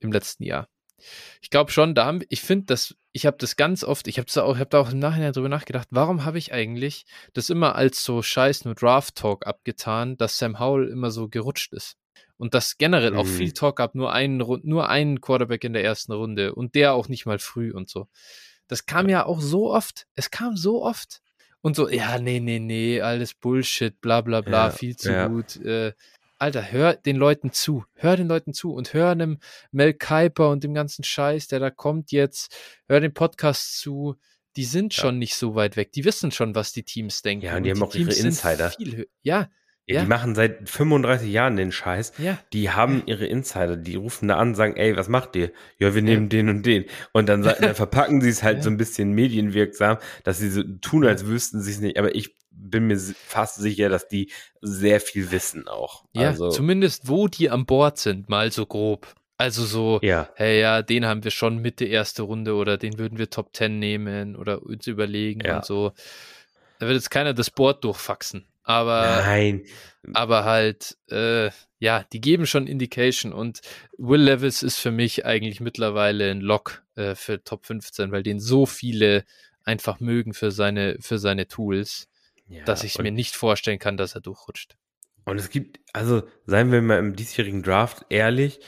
im 0.00 0.12
letzten 0.12 0.44
Jahr. 0.44 0.68
Ich 1.42 1.50
glaube 1.50 1.70
schon, 1.70 1.94
da 1.94 2.06
haben, 2.06 2.22
ich 2.30 2.40
finde, 2.40 2.66
dass 2.66 2.96
ich 3.12 3.26
habe 3.26 3.36
das 3.38 3.56
ganz 3.56 3.84
oft, 3.84 4.08
ich 4.08 4.18
habe 4.18 4.28
da 4.32 4.42
habe 4.42 4.66
da 4.66 4.80
auch 4.80 4.90
im 4.90 4.98
Nachhinein 4.98 5.32
drüber 5.32 5.48
nachgedacht, 5.48 5.88
warum 5.90 6.24
habe 6.24 6.38
ich 6.38 6.52
eigentlich 6.52 7.06
das 7.34 7.50
immer 7.50 7.74
als 7.74 8.02
so 8.04 8.22
Scheiß 8.22 8.64
nur 8.64 8.74
Draft 8.74 9.16
Talk 9.16 9.46
abgetan, 9.46 10.16
dass 10.16 10.38
Sam 10.38 10.58
Howell 10.58 10.88
immer 10.88 11.10
so 11.10 11.28
gerutscht 11.28 11.72
ist 11.72 11.96
und 12.38 12.54
dass 12.54 12.78
generell 12.78 13.16
auch 13.16 13.24
Mhm. 13.24 13.28
viel 13.36 13.52
Talk 13.52 13.76
gab, 13.76 13.94
nur 13.94 14.12
einen 14.12 14.38
nur 14.64 14.88
einen 14.88 15.20
Quarterback 15.20 15.64
in 15.64 15.72
der 15.72 15.84
ersten 15.84 16.12
Runde 16.12 16.54
und 16.54 16.74
der 16.74 16.94
auch 16.94 17.08
nicht 17.08 17.26
mal 17.26 17.38
früh 17.38 17.72
und 17.72 17.88
so. 17.88 18.08
Das 18.68 18.86
kam 18.86 19.08
ja 19.08 19.24
auch 19.26 19.40
so 19.40 19.72
oft. 19.72 20.06
Es 20.14 20.30
kam 20.30 20.56
so 20.56 20.82
oft. 20.82 21.20
Und 21.62 21.74
so, 21.76 21.88
ja, 21.88 22.18
nee, 22.18 22.38
nee, 22.40 22.58
nee, 22.60 23.00
alles 23.00 23.34
Bullshit, 23.34 24.00
bla 24.00 24.20
bla 24.20 24.40
bla, 24.40 24.66
Ja, 24.66 24.70
viel 24.70 24.96
zu 24.96 25.10
ja. 25.12 25.26
gut. 25.28 25.56
Äh, 25.56 25.92
Alter, 26.38 26.70
hör 26.70 26.94
den 26.94 27.16
Leuten 27.16 27.50
zu. 27.52 27.84
Hör 27.94 28.16
den 28.16 28.28
Leuten 28.28 28.52
zu 28.52 28.72
und 28.74 28.92
hör 28.92 29.14
dem 29.14 29.38
Mel 29.72 29.94
Kiper 29.94 30.50
und 30.50 30.62
dem 30.64 30.74
ganzen 30.74 31.02
Scheiß, 31.02 31.48
der 31.48 31.60
da 31.60 31.70
kommt 31.70 32.12
jetzt. 32.12 32.54
Hör 32.88 33.00
den 33.00 33.14
Podcast 33.14 33.78
zu. 33.80 34.16
Die 34.56 34.64
sind 34.64 34.94
Ja. 34.94 35.00
schon 35.02 35.18
nicht 35.18 35.34
so 35.34 35.54
weit 35.54 35.76
weg. 35.76 35.92
Die 35.92 36.04
wissen 36.04 36.30
schon, 36.30 36.54
was 36.54 36.72
die 36.72 36.82
Teams 36.82 37.22
denken. 37.22 37.46
Ja, 37.46 37.56
und 37.56 37.62
die 37.64 37.70
haben 37.70 37.82
auch 37.82 37.94
ihre 37.94 38.10
Teams 38.10 38.16
sind 38.16 38.26
Insider. 38.26 38.72
Ja, 39.22 39.48
Ja, 39.86 39.96
Ja. 39.96 40.02
Die 40.02 40.08
machen 40.08 40.34
seit 40.34 40.68
35 40.68 41.30
Jahren 41.30 41.56
den 41.56 41.70
Scheiß. 41.72 42.12
ja. 42.18 42.38
Die 42.52 42.70
haben 42.70 43.02
ihre 43.06 43.26
Insider, 43.26 43.76
die 43.76 43.94
rufen 43.96 44.28
da 44.28 44.36
an, 44.36 44.54
sagen, 44.54 44.76
ey, 44.76 44.96
was 44.96 45.08
macht 45.08 45.36
ihr? 45.36 45.52
Ja, 45.78 45.94
wir 45.94 46.02
nehmen 46.02 46.28
den 46.28 46.48
und 46.48 46.66
den. 46.66 46.84
Und 47.12 47.28
dann, 47.28 47.42
dann 47.42 47.54
verpacken 47.74 48.20
sie 48.20 48.30
es 48.30 48.42
halt 48.42 48.58
Ja. 48.58 48.62
so 48.64 48.70
ein 48.70 48.76
bisschen 48.76 49.12
medienwirksam, 49.12 49.98
dass 50.24 50.38
sie 50.38 50.50
so 50.50 50.62
tun, 50.80 51.06
als 51.06 51.26
wüssten 51.26 51.60
sie 51.62 51.70
es 51.70 51.80
nicht. 51.80 51.98
Aber 51.98 52.14
ich 52.14 52.34
bin 52.50 52.86
mir 52.88 52.98
fast 52.98 53.56
sicher, 53.56 53.88
dass 53.88 54.08
die 54.08 54.32
sehr 54.60 55.00
viel 55.00 55.30
wissen 55.30 55.68
auch. 55.68 56.04
Ja, 56.14 56.28
also, 56.30 56.48
zumindest 56.48 57.06
wo 57.08 57.28
die 57.28 57.50
an 57.50 57.64
Bord 57.66 57.98
sind, 57.98 58.28
mal 58.28 58.50
so 58.50 58.66
grob. 58.66 59.06
Also 59.38 59.64
so, 59.66 60.00
ja, 60.02 60.30
hey, 60.34 60.60
ja, 60.62 60.80
den 60.80 61.04
haben 61.04 61.22
wir 61.22 61.30
schon 61.30 61.58
Mitte 61.58 61.84
erste 61.84 62.22
Runde 62.22 62.54
oder 62.54 62.78
den 62.78 62.98
würden 62.98 63.18
wir 63.18 63.28
Top 63.28 63.54
10 63.54 63.78
nehmen 63.78 64.34
oder 64.34 64.62
uns 64.62 64.86
überlegen 64.86 65.42
Ja. 65.44 65.58
und 65.58 65.66
so. 65.66 65.92
Da 66.78 66.86
wird 66.86 66.96
jetzt 66.96 67.10
keiner 67.10 67.34
das 67.34 67.50
Board 67.50 67.84
durchfaxen. 67.84 68.46
Aber, 68.66 69.22
nein, 69.24 69.62
aber 70.12 70.44
halt, 70.44 70.98
äh, 71.08 71.50
ja, 71.78 72.04
die 72.12 72.20
geben 72.20 72.46
schon 72.46 72.66
Indication 72.66 73.32
und 73.32 73.60
Will 73.96 74.22
Levis 74.22 74.64
ist 74.64 74.78
für 74.78 74.90
mich 74.90 75.24
eigentlich 75.24 75.60
mittlerweile 75.60 76.32
ein 76.32 76.40
Lock 76.40 76.82
äh, 76.96 77.14
für 77.14 77.44
Top 77.44 77.64
15, 77.64 78.10
weil 78.10 78.24
den 78.24 78.40
so 78.40 78.66
viele 78.66 79.24
einfach 79.62 80.00
mögen 80.00 80.34
für 80.34 80.50
seine, 80.50 80.96
für 81.00 81.18
seine 81.18 81.46
Tools, 81.46 82.08
ja, 82.48 82.64
dass 82.64 82.82
ich 82.82 82.98
mir 82.98 83.12
nicht 83.12 83.36
vorstellen 83.36 83.78
kann, 83.78 83.96
dass 83.96 84.16
er 84.16 84.20
durchrutscht. 84.20 84.76
Und 85.26 85.38
es 85.38 85.48
gibt, 85.48 85.78
also 85.92 86.24
seien 86.44 86.72
wir 86.72 86.82
mal 86.82 86.98
im 86.98 87.14
diesjährigen 87.14 87.62
Draft 87.62 88.04
ehrlich, 88.08 88.58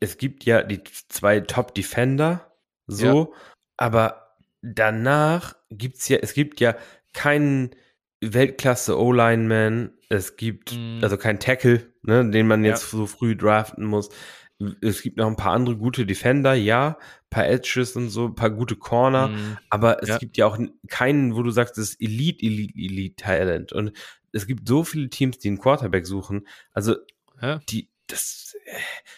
es 0.00 0.18
gibt 0.18 0.44
ja 0.44 0.64
die 0.64 0.82
zwei 1.08 1.38
Top-Defender, 1.40 2.52
so, 2.88 3.34
aber 3.76 4.36
danach 4.62 5.54
gibt's 5.70 6.08
ja, 6.08 6.18
es 6.18 6.34
gibt 6.34 6.60
ja 6.60 6.76
keinen 7.12 7.70
Weltklasse 8.20 8.98
O-Lineman, 8.98 9.92
es 10.08 10.36
gibt 10.36 10.72
Mm. 10.76 10.98
also 11.02 11.16
kein 11.16 11.38
Tackle, 11.40 11.92
ne, 12.02 12.28
den 12.30 12.46
man 12.46 12.64
Ja. 12.64 12.72
jetzt 12.72 12.90
so 12.90 13.06
früh 13.06 13.36
draften 13.36 13.84
muss. 13.84 14.08
Es 14.80 15.02
gibt 15.02 15.18
noch 15.18 15.28
ein 15.28 15.36
paar 15.36 15.52
andere 15.52 15.76
gute 15.76 16.04
Defender, 16.04 16.54
ja, 16.54 16.98
paar 17.30 17.46
Edges 17.46 17.94
und 17.94 18.08
so, 18.10 18.26
ein 18.26 18.34
paar 18.34 18.50
gute 18.50 18.74
Corner, 18.74 19.28
Mm, 19.28 19.56
aber 19.70 20.02
es 20.02 20.08
Ja. 20.08 20.18
gibt 20.18 20.36
ja 20.36 20.46
auch 20.46 20.58
keinen, 20.88 21.36
wo 21.36 21.42
du 21.44 21.50
sagst, 21.50 21.78
das 21.78 21.90
ist 21.90 22.00
Elite, 22.00 22.44
Elite, 22.44 22.74
Elite 22.76 23.14
Talent. 23.16 23.72
Und 23.72 23.92
es 24.32 24.46
gibt 24.48 24.66
so 24.66 24.82
viele 24.82 25.10
Teams, 25.10 25.38
die 25.38 25.48
einen 25.48 25.58
Quarterback 25.58 26.06
suchen. 26.06 26.48
Also, 26.72 26.96
Ja. 27.40 27.60
die, 27.70 27.88
das 28.08 28.56
äh, 28.64 28.72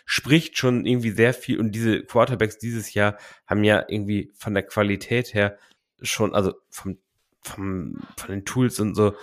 spricht 0.04 0.58
schon 0.58 0.84
irgendwie 0.84 1.10
sehr 1.12 1.32
viel. 1.32 1.58
Und 1.58 1.72
diese 1.72 2.02
Quarterbacks 2.02 2.58
dieses 2.58 2.92
Jahr 2.92 3.16
haben 3.46 3.64
ja 3.64 3.84
irgendwie 3.88 4.30
von 4.36 4.52
der 4.52 4.64
Qualität 4.64 5.32
her 5.32 5.56
schon, 6.02 6.34
also 6.34 6.52
vom, 6.68 6.98
vom, 7.42 7.96
von 8.16 8.30
den 8.30 8.44
Tools 8.44 8.80
und 8.80 8.94
so, 8.94 9.14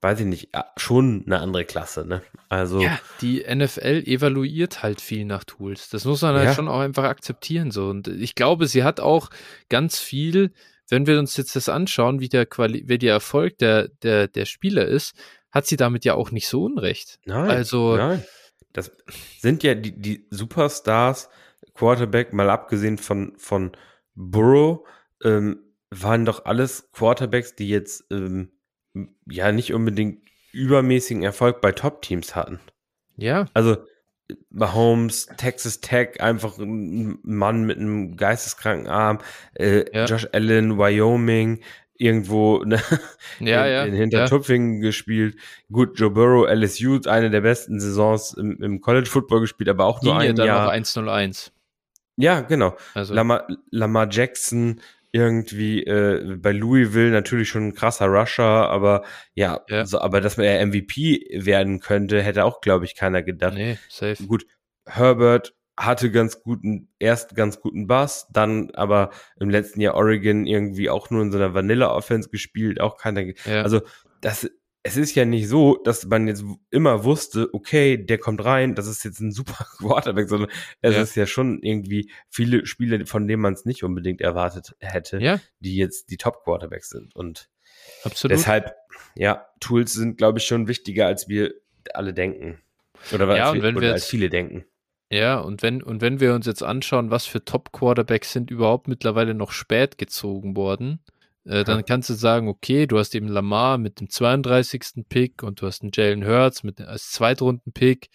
weiß 0.00 0.20
ich 0.20 0.26
nicht, 0.26 0.48
schon 0.76 1.22
eine 1.26 1.40
andere 1.40 1.64
Klasse, 1.64 2.06
ne? 2.06 2.22
Also, 2.48 2.80
Ja, 2.80 2.98
die 3.22 3.42
NFL 3.42 4.02
evaluiert 4.06 4.82
halt 4.82 5.00
viel 5.00 5.24
nach 5.24 5.44
Tools. 5.44 5.88
Das 5.88 6.04
muss 6.04 6.22
man 6.22 6.34
halt 6.34 6.44
Ja. 6.48 6.54
schon 6.54 6.68
auch 6.68 6.80
einfach 6.80 7.04
akzeptieren. 7.04 7.70
So. 7.70 7.88
Und 7.88 8.08
ich 8.08 8.34
glaube, 8.34 8.66
sie 8.66 8.84
hat 8.84 9.00
auch 9.00 9.30
ganz 9.70 9.98
viel, 9.98 10.52
wenn 10.90 11.06
wir 11.06 11.18
uns 11.18 11.36
jetzt 11.38 11.56
das 11.56 11.68
anschauen, 11.70 12.20
wie 12.20 12.28
der 12.28 12.44
Quali 12.44 12.84
wie 12.86 12.98
der 12.98 13.14
Erfolg 13.14 13.56
der, 13.58 13.88
der, 14.02 14.28
der 14.28 14.44
Spieler 14.44 14.84
ist, 14.86 15.14
hat 15.50 15.66
sie 15.66 15.76
damit 15.76 16.04
ja 16.04 16.14
auch 16.14 16.30
nicht 16.32 16.48
so 16.48 16.64
unrecht. 16.64 17.18
Nein, 17.24 17.50
Also- 17.50 17.96
nein. 17.96 18.22
Das 18.74 18.90
sind 19.38 19.62
ja 19.62 19.74
die, 19.76 19.92
die 19.98 20.26
Superstars, 20.30 21.28
Quarterback, 21.74 22.32
mal 22.32 22.50
abgesehen 22.50 22.98
von, 22.98 23.32
von 23.36 23.70
Burrow, 24.16 24.86
ähm, 25.22 25.60
waren 26.02 26.24
doch 26.24 26.44
alles 26.44 26.90
Quarterbacks, 26.92 27.54
die 27.54 27.68
jetzt 27.68 28.04
ähm, 28.10 28.50
ja 29.28 29.52
nicht 29.52 29.72
unbedingt 29.74 30.22
übermäßigen 30.52 31.22
Erfolg 31.22 31.60
bei 31.60 31.72
Top-Teams 31.72 32.34
hatten. 32.36 32.60
Ja, 33.16 33.46
Also 33.54 33.76
Mahomes, 34.50 35.26
Texas 35.36 35.80
Tech, 35.80 36.20
einfach 36.20 36.58
ein 36.58 37.18
Mann 37.22 37.64
mit 37.64 37.78
einem 37.78 38.16
geisteskranken 38.16 38.88
Arm, 38.88 39.18
äh, 39.54 39.84
Ja. 39.92 40.06
Josh 40.06 40.26
Allen, 40.32 40.78
Wyoming, 40.78 41.60
irgendwo 41.96 42.58
ne, 42.64 42.80
Ja, 43.40 43.66
in, 43.66 43.72
ja. 43.72 43.84
in 43.84 43.92
ja. 43.94 44.00
Hintertupfingen 44.00 44.80
gespielt. 44.80 45.36
Gut, 45.70 45.98
Joe 45.98 46.10
Burrow, 46.10 46.48
LSU, 46.48 47.00
eine 47.06 47.30
der 47.30 47.42
besten 47.42 47.80
Saisons 47.80 48.32
im, 48.34 48.62
im 48.62 48.80
College 48.80 49.08
Football 49.08 49.40
gespielt, 49.40 49.68
aber 49.68 49.84
auch 49.84 50.02
nur 50.02 50.14
ja 50.14 50.20
ein 50.20 50.36
dann 50.36 50.46
Jahr. 50.46 50.64
noch 50.64 50.72
101. 50.72 51.52
Ja, 52.16 52.40
genau. 52.42 52.76
Also, 52.94 53.12
Lamar, 53.12 53.46
Lamar 53.70 54.08
Jackson 54.10 54.80
irgendwie 55.14 55.84
äh, 55.84 56.36
bei 56.38 56.50
Louisville 56.50 57.12
natürlich 57.12 57.48
schon 57.48 57.68
ein 57.68 57.74
krasser 57.74 58.06
Rusher, 58.06 58.68
aber 58.68 59.04
ja, 59.34 59.60
Ja. 59.68 59.86
So, 59.86 60.00
aber 60.00 60.20
dass 60.20 60.36
er 60.38 60.66
MVP 60.66 61.28
werden 61.32 61.78
könnte, 61.78 62.20
hätte 62.20 62.44
auch, 62.44 62.60
glaube 62.60 62.84
ich, 62.84 62.96
keiner 62.96 63.22
gedacht. 63.22 63.54
nee, 63.54 63.78
safe. 63.88 64.26
Gut, 64.26 64.44
Herbert 64.86 65.54
hatte 65.76 66.10
ganz 66.10 66.42
guten, 66.42 66.88
erst 66.98 67.36
ganz 67.36 67.60
guten 67.60 67.86
Bass, 67.86 68.26
dann 68.32 68.72
aber 68.72 69.10
im 69.38 69.50
letzten 69.50 69.80
Jahr 69.80 69.94
Oregon 69.94 70.46
irgendwie 70.46 70.90
auch 70.90 71.10
nur 71.10 71.22
in 71.22 71.30
so 71.30 71.38
einer 71.38 71.54
Vanilla-Offense 71.54 72.28
gespielt, 72.28 72.80
auch 72.80 72.96
keiner. 72.96 73.22
Ja. 73.22 73.62
Also, 73.62 73.82
das, 74.20 74.50
es 74.86 74.96
ist 74.98 75.14
ja 75.14 75.24
nicht 75.24 75.48
so, 75.48 75.76
dass 75.82 76.04
man 76.06 76.28
jetzt 76.28 76.44
immer 76.70 77.04
wusste, 77.04 77.48
okay, 77.54 77.96
der 77.96 78.18
kommt 78.18 78.44
rein, 78.44 78.74
das 78.74 78.86
ist 78.86 79.02
jetzt 79.02 79.18
ein 79.20 79.32
super 79.32 79.64
Quarterback, 79.78 80.28
sondern 80.28 80.50
es 80.82 80.94
Ja. 80.94 81.02
ist 81.02 81.14
ja 81.16 81.26
schon 81.26 81.62
irgendwie 81.62 82.10
viele 82.28 82.66
Spiele, 82.66 83.06
von 83.06 83.26
denen 83.26 83.40
man 83.42 83.54
es 83.54 83.64
nicht 83.64 83.82
unbedingt 83.82 84.20
erwartet 84.20 84.76
hätte, 84.80 85.18
ja, 85.20 85.40
die 85.60 85.76
jetzt 85.76 86.10
die 86.10 86.18
Top-Quarterbacks 86.18 86.90
sind. 86.90 87.16
Und 87.16 87.48
absolut. 88.04 88.36
deshalb, 88.36 88.74
ja, 89.16 89.46
Tools 89.60 89.94
sind, 89.94 90.18
glaube 90.18 90.38
ich, 90.38 90.44
schon 90.44 90.68
wichtiger, 90.68 91.06
als 91.06 91.28
wir 91.28 91.54
alle 91.94 92.12
denken. 92.12 92.60
Oder, 93.12 93.34
Ja, 93.36 93.50
als, 93.52 93.62
wenn 93.62 93.76
oder 93.76 93.86
wir 93.86 93.92
als 93.94 94.02
jetzt- 94.02 94.10
viele 94.10 94.28
denken. 94.28 94.64
Ja, 95.10 95.38
und 95.38 95.62
wenn, 95.62 95.82
und 95.82 96.00
wenn 96.00 96.18
wir 96.20 96.34
uns 96.34 96.44
jetzt 96.46 96.62
anschauen, 96.62 97.10
was 97.10 97.24
für 97.26 97.44
Top-Quarterbacks 97.44 98.32
sind 98.32 98.50
überhaupt 98.50 98.88
mittlerweile 98.88 99.32
noch 99.34 99.52
spät 99.52 99.96
gezogen 99.98 100.56
worden, 100.56 101.00
äh, 101.44 101.64
dann 101.64 101.84
kannst 101.84 102.08
du 102.08 102.14
sagen, 102.14 102.48
okay, 102.48 102.86
du 102.86 102.98
hast 102.98 103.14
eben 103.14 103.28
Lamar 103.28 103.78
mit 103.78 104.00
dem 104.00 104.08
32. 104.08 105.06
Pick 105.08 105.42
und 105.42 105.60
du 105.60 105.66
hast 105.66 105.82
einen 105.82 105.92
Jalen 105.92 106.26
Hurts 106.26 106.62
mit 106.62 106.80
als 106.80 107.10
Zweitrunden-Pick. 107.12 108.08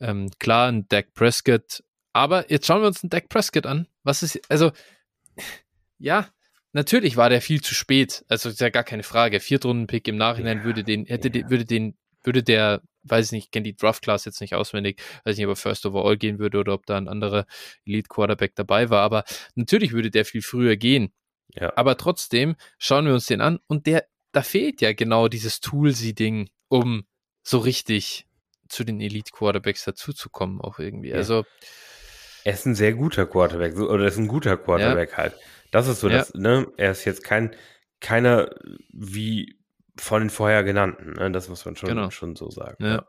Ähm, 0.00 0.30
klar, 0.38 0.68
ein 0.68 0.88
Dak 0.88 1.12
Prescott. 1.14 1.82
Aber 2.12 2.50
jetzt 2.50 2.66
schauen 2.66 2.80
wir 2.80 2.88
uns 2.88 3.02
einen 3.02 3.10
Dak 3.10 3.28
Prescott 3.28 3.66
an. 3.66 3.86
Was 4.02 4.22
ist, 4.22 4.40
also, 4.50 4.72
ja, 5.98 6.28
natürlich 6.72 7.16
war 7.16 7.28
der 7.28 7.42
viel 7.42 7.60
zu 7.60 7.74
spät. 7.74 8.24
Also, 8.28 8.48
ist 8.48 8.60
ja 8.60 8.70
gar 8.70 8.84
keine 8.84 9.02
Frage. 9.02 9.40
Viertrunden-Pick 9.40 10.08
im 10.08 10.16
Nachhinein 10.16 10.58
Ja, 10.58 10.64
würde 10.64 10.82
den, 10.82 11.04
hätte 11.04 11.28
ja. 11.28 11.32
den, 11.32 11.50
würde 11.50 11.66
den, 11.66 11.96
würde 12.24 12.42
der, 12.42 12.80
weiß 13.02 13.26
ich 13.26 13.32
nicht, 13.32 13.44
ich 13.46 13.50
kenne 13.50 13.64
die 13.64 13.76
Draft-Class 13.76 14.24
jetzt 14.24 14.40
nicht 14.40 14.54
auswendig, 14.54 15.02
weiß 15.24 15.36
nicht, 15.36 15.46
ob 15.46 15.52
er 15.52 15.56
First 15.56 15.84
Overall 15.84 16.16
gehen 16.16 16.38
würde 16.38 16.58
oder 16.58 16.72
ob 16.72 16.86
da 16.86 16.96
ein 16.96 17.08
anderer 17.08 17.46
Elite-Quarterback 17.84 18.54
dabei 18.54 18.88
war, 18.90 19.02
aber 19.02 19.24
natürlich 19.56 19.92
würde 19.92 20.10
der 20.10 20.24
viel 20.24 20.42
früher 20.42 20.76
gehen. 20.76 21.12
Ja. 21.54 21.72
Aber 21.76 21.96
trotzdem 21.96 22.56
schauen 22.78 23.06
wir 23.06 23.12
uns 23.14 23.26
den 23.26 23.40
an 23.40 23.58
und 23.66 23.86
der, 23.86 24.06
da 24.32 24.42
fehlt 24.42 24.80
ja 24.80 24.92
genau 24.92 25.28
dieses 25.28 25.60
Toolsy-Ding, 25.60 26.48
um 26.68 27.04
so 27.42 27.58
richtig 27.58 28.26
zu 28.68 28.84
den 28.84 29.00
Elite-Quarterbacks 29.00 29.84
dazuzukommen, 29.84 30.60
auch 30.60 30.78
irgendwie. 30.78 31.10
Ja. 31.10 31.16
Also, 31.16 31.44
Er 32.44 32.54
ist 32.54 32.64
ein 32.66 32.74
sehr 32.74 32.94
guter 32.94 33.26
Quarterback, 33.26 33.76
oder 33.76 34.06
ist 34.06 34.16
ein 34.16 34.28
guter 34.28 34.56
Quarterback 34.56 35.16
halt. 35.16 35.34
Das 35.70 35.86
ist 35.88 36.00
so, 36.00 36.08
Ja. 36.08 36.18
das, 36.18 36.34
ne? 36.34 36.66
Er 36.76 36.90
ist 36.92 37.04
jetzt 37.04 37.22
kein, 37.22 37.54
keiner 38.00 38.50
wie 38.92 39.58
von 39.98 40.22
den 40.22 40.30
vorher 40.30 40.64
genannten, 40.64 41.12
ne? 41.12 41.30
Das 41.30 41.48
muss 41.48 41.64
man 41.66 41.76
schon, 41.76 41.90
Genau. 41.90 42.10
schon 42.10 42.34
so 42.34 42.50
sagen. 42.50 42.82
Ja. 42.84 43.06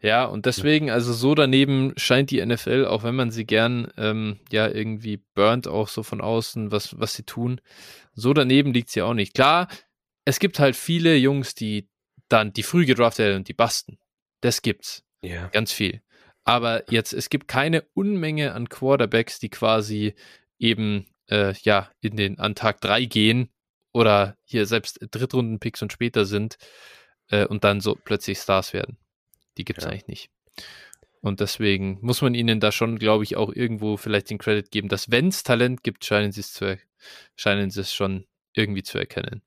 Ja, 0.00 0.24
und 0.24 0.46
deswegen, 0.46 0.90
also 0.90 1.12
so 1.12 1.34
daneben 1.34 1.92
scheint 1.96 2.30
die 2.30 2.44
NFL, 2.44 2.86
auch 2.86 3.04
wenn 3.04 3.14
man 3.14 3.30
sie 3.30 3.44
gern 3.44 3.92
ähm, 3.96 4.40
ja 4.50 4.68
irgendwie 4.68 5.22
burnt, 5.34 5.68
auch 5.68 5.88
so 5.88 6.02
von 6.02 6.20
außen, 6.20 6.72
was, 6.72 6.98
was 6.98 7.14
sie 7.14 7.22
tun, 7.22 7.60
so 8.14 8.32
daneben 8.32 8.72
liegt 8.72 8.90
sie 8.90 9.02
auch 9.02 9.14
nicht. 9.14 9.34
Klar, 9.34 9.68
es 10.24 10.38
gibt 10.38 10.58
halt 10.58 10.76
viele 10.76 11.16
Jungs, 11.16 11.54
die 11.54 11.88
dann 12.28 12.52
die 12.52 12.62
früh 12.62 12.86
gedraftet 12.86 13.26
werden 13.26 13.36
und 13.38 13.48
die 13.48 13.54
basten. 13.54 13.98
Das 14.40 14.62
gibt's. 14.62 15.04
Ja. 15.22 15.48
Ganz 15.48 15.72
viel. 15.72 16.02
Aber 16.44 16.90
jetzt, 16.90 17.12
es 17.12 17.30
gibt 17.30 17.46
keine 17.46 17.82
Unmenge 17.94 18.52
an 18.54 18.68
Quarterbacks, 18.68 19.38
die 19.38 19.50
quasi 19.50 20.14
eben 20.58 21.06
äh, 21.28 21.54
ja 21.62 21.90
in 22.00 22.16
den 22.16 22.38
an 22.38 22.54
Tag 22.54 22.80
3 22.80 23.04
gehen 23.04 23.48
oder 23.92 24.36
hier 24.44 24.66
selbst 24.66 24.98
Drittrunden-Picks 25.10 25.82
und 25.82 25.92
später 25.92 26.24
sind 26.24 26.56
äh, 27.28 27.46
und 27.46 27.64
dann 27.64 27.80
so 27.80 27.94
plötzlich 27.94 28.38
Stars 28.38 28.72
werden. 28.72 28.98
Die 29.58 29.64
gibt 29.64 29.78
es 29.78 29.84
Ja. 29.84 29.90
eigentlich 29.90 30.08
nicht. 30.08 30.30
Und 31.20 31.40
deswegen 31.40 31.98
muss 32.02 32.20
man 32.20 32.34
ihnen 32.34 32.58
da 32.58 32.72
schon, 32.72 32.98
glaube 32.98 33.24
ich, 33.24 33.36
auch 33.36 33.52
irgendwo 33.52 33.96
vielleicht 33.96 34.30
den 34.30 34.38
Credit 34.38 34.70
geben, 34.70 34.88
dass 34.88 35.10
wenn 35.10 35.28
es 35.28 35.42
Talent 35.44 35.84
gibt, 35.84 36.04
scheinen 36.04 36.32
sie 36.32 36.40
es 36.40 36.52
zu 36.52 36.78
scheinen 37.36 37.70
sie 37.70 37.80
es 37.80 37.92
schon 37.94 38.26
irgendwie 38.54 38.82
zu 38.82 38.98
erkennen. 38.98 39.42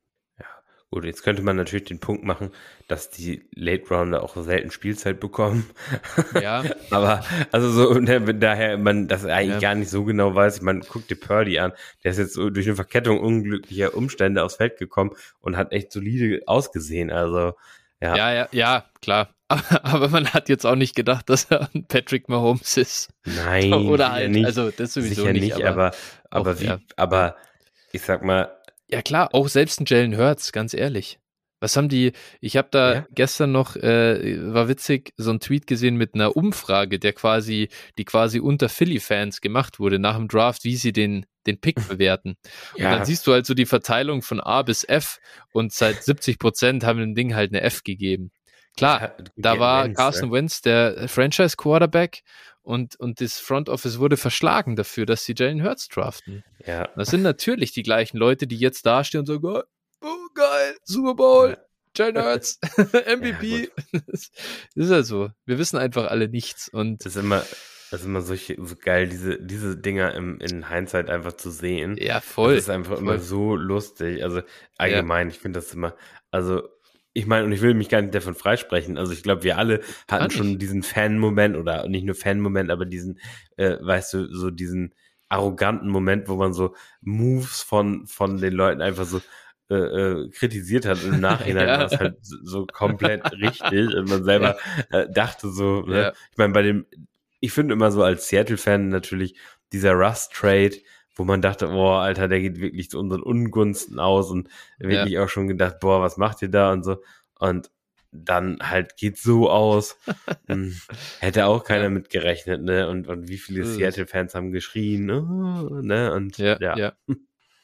Gut, 0.91 1.03
jetzt 1.03 1.23
könnte 1.23 1.41
man 1.41 1.57
natürlich 1.57 1.85
den 1.85 1.99
Punkt 1.99 2.23
machen, 2.23 2.51
dass 2.87 3.09
die 3.09 3.49
Late 3.53 3.89
Rounder 3.89 4.23
auch 4.23 4.37
selten 4.37 4.71
Spielzeit 4.71 5.19
bekommen. 5.19 5.69
Ja, 6.41 6.63
Aber 6.89 7.25
also 7.51 7.69
so, 7.69 7.99
daher 7.99 8.77
man 8.77 9.09
das 9.09 9.25
eigentlich 9.25 9.55
Ja. 9.55 9.59
gar 9.71 9.75
nicht 9.75 9.89
so 9.89 10.05
genau 10.05 10.35
weiß. 10.35 10.61
Man 10.61 10.81
guckt 10.81 11.09
dir 11.09 11.15
Purdy 11.17 11.59
an, 11.59 11.73
der 12.03 12.11
ist 12.11 12.19
jetzt 12.19 12.33
so 12.35 12.49
durch 12.49 12.67
eine 12.67 12.75
Verkettung 12.77 13.19
unglücklicher 13.19 13.93
Umstände 13.95 14.43
aufs 14.43 14.55
Feld 14.55 14.77
gekommen 14.77 15.11
und 15.41 15.57
hat 15.57 15.73
echt 15.73 15.91
solide 15.91 16.41
ausgesehen. 16.45 17.11
Also 17.11 17.53
ja, 17.99 18.15
ja, 18.15 18.33
ja, 18.33 18.47
ja, 18.53 18.85
klar. 19.01 19.34
Aber, 19.55 19.83
aber 19.85 20.09
man 20.09 20.27
hat 20.33 20.49
jetzt 20.49 20.65
auch 20.65 20.75
nicht 20.75 20.95
gedacht, 20.95 21.29
dass 21.29 21.45
er 21.45 21.69
ein 21.73 21.85
Patrick 21.87 22.29
Mahomes 22.29 22.77
ist. 22.77 23.09
nein, 23.25 23.73
Oder 23.73 24.11
halt, 24.11 24.31
nicht, 24.31 24.45
also 24.45 24.71
das 24.71 24.93
sowieso 24.93 25.21
sicher 25.21 25.33
nicht, 25.33 25.41
nicht, 25.43 25.55
aber, 25.55 25.69
aber 25.69 25.91
aber, 26.29 26.51
auch, 26.51 26.59
wie, 26.59 26.65
ja. 26.65 26.79
aber 26.95 27.35
ich 27.91 28.01
sag 28.01 28.23
mal, 28.23 28.51
ja 28.89 29.01
klar, 29.01 29.29
auch 29.33 29.47
selbst 29.47 29.79
ein 29.79 29.85
Jalen 29.87 30.17
Hurts, 30.17 30.51
ganz 30.51 30.73
ehrlich. 30.73 31.19
Was 31.61 31.77
haben 31.77 31.87
die, 31.89 32.11
ich 32.41 32.57
habe 32.57 32.67
da 32.69 32.93
Ja. 32.93 33.05
gestern 33.11 33.51
noch, 33.51 33.75
äh, 33.77 34.53
war 34.53 34.67
witzig, 34.67 35.13
so 35.17 35.31
ein 35.31 35.39
Tweet 35.39 35.65
gesehen 35.67 35.95
mit 35.95 36.13
einer 36.13 36.35
Umfrage, 36.35 36.99
der 36.99 37.13
quasi, 37.13 37.69
die 37.97 38.03
quasi 38.05 38.39
unter 38.39 38.67
Philly-Fans 38.69 39.39
gemacht 39.41 39.79
wurde 39.79 39.97
nach 39.97 40.17
dem 40.17 40.27
Draft, 40.27 40.65
wie 40.65 40.75
sie 40.75 40.91
den, 40.91 41.25
den 41.47 41.59
Pick 41.59 41.75
bewerten. 41.87 42.35
Und 42.73 42.81
ja, 42.81 42.91
dann 42.91 43.05
siehst 43.05 43.25
du 43.25 43.31
halt 43.31 43.45
so 43.45 43.53
die 43.53 43.65
Verteilung 43.65 44.21
von 44.21 44.41
A 44.41 44.61
bis 44.63 44.83
F 44.83 45.19
und 45.53 45.71
seit 45.71 46.03
70 46.03 46.37
Prozent 46.37 46.83
haben 46.83 46.99
dem 46.99 47.15
Ding 47.15 47.33
halt 47.33 47.51
eine 47.51 47.61
F 47.61 47.83
gegeben. 47.83 48.31
Klar, 48.77 49.13
gut, 49.17 49.31
da 49.35 49.59
war 49.59 49.89
Carson? 49.89 50.31
Wentz 50.31 50.61
der 50.61 51.07
Franchise-Quarterback 51.07 52.23
und, 52.61 52.99
und 52.99 53.21
das 53.21 53.39
Front 53.39 53.69
Office 53.69 53.99
wurde 53.99 54.17
verschlagen 54.17 54.75
dafür, 54.75 55.05
dass 55.05 55.23
sie 55.23 55.33
Jalen 55.37 55.63
Hurts 55.63 55.87
draften. 55.87 56.43
Ja, 56.65 56.89
Das 56.95 57.09
sind 57.09 57.21
natürlich 57.21 57.71
die 57.73 57.83
gleichen 57.83 58.17
Leute, 58.17 58.47
die 58.47 58.57
jetzt 58.57 58.85
dastehen 58.85 59.21
und 59.21 59.27
sagen, 59.27 59.45
oh, 59.45 59.61
oh 60.01 60.27
geil, 60.33 60.75
Super 60.83 61.15
Bowl, 61.15 61.57
Jalen 61.95 62.17
Hurts, 62.17 62.59
MVP. 62.77 63.69
das 64.07 64.31
ist 64.75 64.91
ja 64.91 65.03
so. 65.03 65.29
Wir 65.45 65.57
wissen 65.57 65.77
einfach 65.77 66.07
alle 66.09 66.27
nichts 66.27 66.67
und 66.67 67.05
das 67.05 67.15
ist 67.15 67.21
immer, 67.21 67.45
das 67.91 68.01
ist 68.01 68.07
immer 68.07 68.21
solche, 68.21 68.57
so 68.59 68.75
geil, 68.75 69.07
diese, 69.07 69.39
diese 69.39 69.77
Dinger 69.77 70.13
im, 70.15 70.39
in 70.39 70.67
Hindsight 70.67 71.09
einfach 71.09 71.33
zu 71.33 71.51
sehen. 71.51 71.95
ja, 71.97 72.19
voll. 72.19 72.55
Das 72.55 72.63
ist 72.63 72.69
einfach 72.69 72.97
immer 72.97 73.13
voll. 73.13 73.21
so 73.21 73.55
lustig. 73.55 74.23
Also 74.23 74.41
allgemein, 74.77 75.29
ich 75.29 75.39
finde 75.39 75.59
das 75.59 75.73
immer, 75.73 75.95
also 76.31 76.67
ich 77.17 77.25
meine, 77.27 77.45
und 77.45 77.53
ich 77.53 77.61
will 77.61 77.73
mich 77.73 77.87
gar 77.87 78.01
nicht 78.01 78.13
davon 78.13 78.35
freisprechen. 78.35 78.97
Also 78.97 79.13
ich 79.13 79.23
glaube, 79.23 79.43
wir 79.43 79.57
alle 79.57 79.79
hatten 80.11 80.29
schon 80.31 80.59
diesen 80.59 80.83
Fan-Moment 80.83 81.55
oder 81.55 81.87
nicht 81.87 82.03
nur 82.03 82.13
Fan-Moment, 82.13 82.69
aber 82.69 82.85
diesen, 82.85 83.19
äh, 83.55 83.77
weißt 83.79 84.13
du, 84.13 84.27
so 84.35 84.51
diesen 84.51 84.93
arroganten 85.29 85.89
Moment, 85.89 86.27
wo 86.27 86.35
man 86.35 86.51
so 86.53 86.75
Moves 86.99 87.61
von, 87.61 88.05
von 88.05 88.37
den 88.37 88.53
Leuten 88.53 88.81
einfach 88.81 89.05
so 89.05 89.21
äh, 89.69 89.75
äh, 89.75 90.29
kritisiert 90.29 90.85
hat. 90.85 91.01
Und 91.05 91.13
im 91.13 91.21
Nachhinein 91.21 91.67
Ja. 91.69 91.79
war 91.79 91.85
es 91.85 91.97
halt 91.97 92.17
so, 92.21 92.35
so 92.43 92.65
komplett 92.67 93.23
richtig 93.31 93.95
und 93.95 94.09
man 94.09 94.25
selber 94.25 94.57
äh, 94.91 95.07
dachte 95.09 95.49
so, 95.49 95.83
ne? 95.83 96.01
Ja. 96.01 96.13
ich 96.31 96.37
meine, 96.37 96.51
bei 96.53 96.63
dem, 96.63 96.85
ich 97.39 97.53
finde 97.53 97.73
immer 97.75 97.91
so 97.91 98.03
als 98.03 98.27
Seattle-Fan 98.27 98.89
natürlich 98.89 99.37
dieser 99.71 99.93
Rust-Trade, 99.93 100.75
wo 101.15 101.23
man 101.23 101.41
dachte, 101.41 101.67
boah, 101.67 102.01
Alter, 102.01 102.27
der 102.27 102.41
geht 102.41 102.59
wirklich 102.59 102.89
zu 102.89 102.99
unseren 102.99 103.23
Ungunsten 103.23 103.99
aus 103.99 104.29
und 104.31 104.49
wirklich 104.77 105.17
auch 105.19 105.29
schon 105.29 105.47
gedacht, 105.47 105.79
boah, 105.79 106.01
was 106.01 106.17
macht 106.17 106.41
ihr 106.41 106.49
da 106.49 106.71
und 106.71 106.83
so. 106.83 107.01
Und 107.39 107.71
dann 108.11 108.59
halt 108.61 108.95
geht 108.97 109.17
so 109.17 109.49
aus. 109.49 109.97
Hm, 110.47 110.79
Hätte 111.19 111.47
auch 111.47 111.63
keiner 111.63 111.85
Ja. 111.85 111.89
mit 111.89 112.09
gerechnet, 112.11 112.61
ne? 112.61 112.87
Und, 112.87 113.07
und 113.07 113.27
wie 113.29 113.37
viele 113.39 113.65
So. 113.65 113.73
Seattle-Fans 113.77 114.35
haben 114.35 114.51
geschrien, 114.51 115.09
oh, 115.09 115.81
ne? 115.81 116.13
Und 116.13 116.37
Ja, 116.37 116.57
ja, 116.61 116.77
ja. 116.77 116.93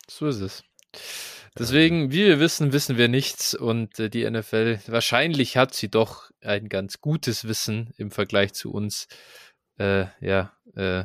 So 0.10 0.28
ist 0.28 0.40
es. 0.42 0.64
Deswegen, 1.58 2.12
wie 2.12 2.26
wir 2.26 2.40
wissen, 2.40 2.74
wissen 2.74 2.98
wir 2.98 3.08
nichts 3.08 3.54
und 3.54 4.00
äh, 4.00 4.10
die 4.10 4.30
NFL, 4.30 4.80
wahrscheinlich 4.88 5.58
hat 5.58 5.74
sie 5.76 5.90
doch 5.90 6.32
ein 6.42 6.70
ganz 6.70 7.02
gutes 7.02 7.48
Wissen 7.48 7.94
im 7.98 8.10
Vergleich 8.10 8.54
zu 8.54 8.72
uns. 8.72 9.08
Äh, 9.78 10.06
ja, 10.22 10.54
äh, 10.76 11.04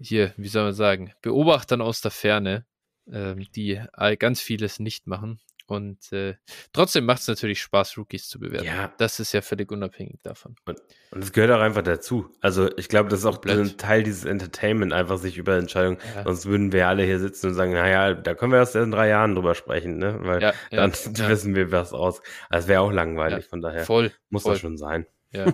hier, 0.00 0.32
wie 0.36 0.48
soll 0.48 0.64
man 0.64 0.72
sagen, 0.72 1.12
Beobachtern 1.22 1.80
aus 1.80 2.00
der 2.00 2.10
Ferne, 2.10 2.64
ähm, 3.10 3.46
die 3.54 3.80
ganz 4.18 4.40
vieles 4.40 4.80
nicht 4.80 5.06
machen. 5.06 5.40
Und 5.70 6.12
äh, 6.12 6.34
trotzdem 6.72 7.04
macht 7.04 7.20
es 7.20 7.28
natürlich 7.28 7.62
Spaß, 7.62 7.96
Rookies 7.96 8.28
zu 8.28 8.40
bewerten. 8.40 8.66
Ja. 8.66 8.92
Das 8.98 9.20
ist 9.20 9.32
ja 9.32 9.40
völlig 9.40 9.70
unabhängig 9.70 10.18
davon. 10.24 10.56
Und 10.64 11.22
es 11.22 11.32
gehört 11.32 11.52
auch 11.52 11.60
einfach 11.60 11.82
dazu. 11.82 12.28
Also 12.40 12.76
ich 12.76 12.88
glaube, 12.88 13.08
das 13.08 13.20
ist 13.20 13.24
auch 13.24 13.40
Komplett. 13.40 13.58
ein 13.58 13.78
Teil 13.78 14.02
dieses 14.02 14.24
Entertainment, 14.24 14.92
einfach 14.92 15.18
sich 15.18 15.38
über 15.38 15.56
Entscheidungen. 15.56 15.98
Ja. 16.16 16.24
Sonst 16.24 16.46
würden 16.46 16.72
wir 16.72 16.88
alle 16.88 17.04
hier 17.04 17.20
sitzen 17.20 17.48
und 17.48 17.54
sagen, 17.54 17.72
naja, 17.72 18.14
da 18.14 18.34
können 18.34 18.50
wir 18.50 18.58
erst 18.58 18.74
in 18.74 18.90
drei 18.90 19.08
Jahren 19.08 19.36
drüber 19.36 19.54
sprechen, 19.54 19.98
ne? 19.98 20.18
Weil 20.22 20.42
Ja, 20.42 20.54
dann 20.72 20.90
wissen 21.28 21.54
wir 21.54 21.70
was 21.70 21.92
aus. 21.92 22.20
Also 22.48 22.64
es 22.64 22.68
wäre 22.68 22.80
auch 22.80 22.90
langweilig, 22.90 23.46
von 23.46 23.60
daher 23.60 23.84
Voll. 23.84 24.10
muss 24.28 24.42
voll. 24.42 24.54
das 24.54 24.60
schon 24.60 24.76
sein. 24.76 25.06
Ja. 25.32 25.52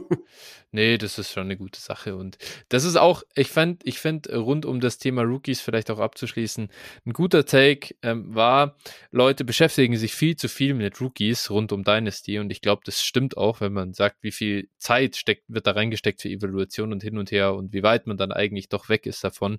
Nee, 0.72 0.98
das 0.98 1.18
ist 1.18 1.32
schon 1.32 1.44
eine 1.44 1.56
gute 1.56 1.80
Sache. 1.80 2.16
Und 2.16 2.36
das 2.68 2.84
ist 2.84 2.96
auch, 2.96 3.22
ich 3.34 3.48
fand, 3.48 3.86
ich 3.86 3.98
finde, 3.98 4.36
rund 4.36 4.66
um 4.66 4.80
das 4.80 4.98
Thema 4.98 5.22
Rookies 5.22 5.60
vielleicht 5.60 5.90
auch 5.90 5.98
abzuschließen, 5.98 6.68
ein 7.06 7.12
guter 7.12 7.46
Take 7.46 7.94
ähm, 8.02 8.34
war, 8.34 8.76
Leute 9.10 9.44
beschäftigen 9.44 9.96
sich 9.96 10.14
viel 10.14 10.36
zu 10.36 10.48
viel 10.48 10.74
mit 10.74 11.00
Rookies 11.00 11.50
rund 11.50 11.72
um 11.72 11.82
Dynasty. 11.82 12.38
Und 12.38 12.50
ich 12.50 12.60
glaube, 12.60 12.82
das 12.84 13.02
stimmt 13.02 13.38
auch, 13.38 13.60
wenn 13.62 13.72
man 13.72 13.94
sagt, 13.94 14.22
wie 14.22 14.32
viel 14.32 14.68
Zeit 14.76 15.16
steckt, 15.16 15.44
wird 15.48 15.66
da 15.66 15.70
reingesteckt 15.70 16.20
für 16.20 16.28
Evaluation 16.28 16.92
und 16.92 17.02
hin 17.02 17.16
und 17.16 17.30
her 17.30 17.54
und 17.54 17.72
wie 17.72 17.82
weit 17.82 18.06
man 18.06 18.18
dann 18.18 18.32
eigentlich 18.32 18.68
doch 18.68 18.90
weg 18.90 19.06
ist 19.06 19.24
davon. 19.24 19.58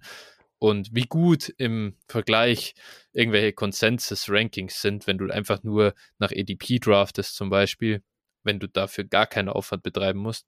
Und 0.59 0.89
wie 0.93 1.05
gut 1.05 1.53
im 1.57 1.95
Vergleich 2.07 2.75
irgendwelche 3.13 3.53
Consensus-Rankings 3.53 4.81
sind, 4.81 5.07
wenn 5.07 5.17
du 5.17 5.31
einfach 5.31 5.63
nur 5.63 5.93
nach 6.19 6.31
ADP 6.31 6.79
draftest 6.79 7.35
zum 7.35 7.49
Beispiel, 7.49 8.01
wenn 8.47 8.59
du 8.59 8.67
dafür 8.67 9.03
gar 9.03 9.27
keinen 9.27 9.49
Aufwand 9.49 9.83
betreiben 9.83 10.19
musst. 10.19 10.47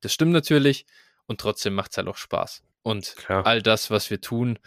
Das 0.00 0.12
stimmt 0.12 0.32
natürlich 0.32 0.86
und 1.26 1.40
trotzdem 1.40 1.74
macht 1.74 1.92
es 1.92 1.98
halt 1.98 2.08
auch 2.08 2.16
Spaß. 2.16 2.64
Und 2.82 3.14
Klar. 3.16 3.46
all 3.46 3.62
das, 3.62 3.90
was 3.90 4.10
wir 4.10 4.20
tun, 4.20 4.58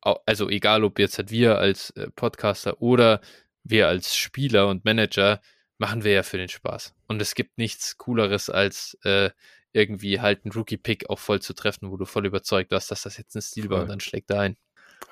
also 0.00 0.48
egal 0.48 0.84
ob 0.84 0.98
jetzt 0.98 1.18
halt 1.18 1.30
wir 1.30 1.58
als 1.58 1.90
äh, 1.90 2.10
Podcaster 2.10 2.80
oder 2.80 3.20
wir 3.64 3.88
als 3.88 4.16
Spieler 4.16 4.68
und 4.68 4.84
Manager, 4.84 5.40
machen 5.78 6.04
wir 6.04 6.12
ja 6.12 6.22
für 6.22 6.38
den 6.38 6.48
Spaß. 6.48 6.94
Und 7.08 7.22
es 7.22 7.34
gibt 7.34 7.58
nichts 7.58 7.98
Cooleres 7.98 8.50
als 8.50 8.98
äh, 9.04 9.30
irgendwie 9.72 10.20
halt 10.20 10.44
einen 10.44 10.52
Rookie-Pick 10.52 11.08
auch 11.08 11.18
voll 11.18 11.40
zu 11.40 11.54
treffen, 11.54 11.90
wo 11.90 11.96
du 11.96 12.04
voll 12.04 12.26
überzeugt 12.26 12.70
warst, 12.70 12.90
dass 12.90 13.02
das 13.02 13.16
jetzt 13.16 13.34
ein 13.34 13.42
Stil 13.42 13.70
war 13.70 13.82
und 13.82 13.88
dann 13.88 14.00
schlägt 14.00 14.30
er 14.30 14.40
ein. 14.40 14.56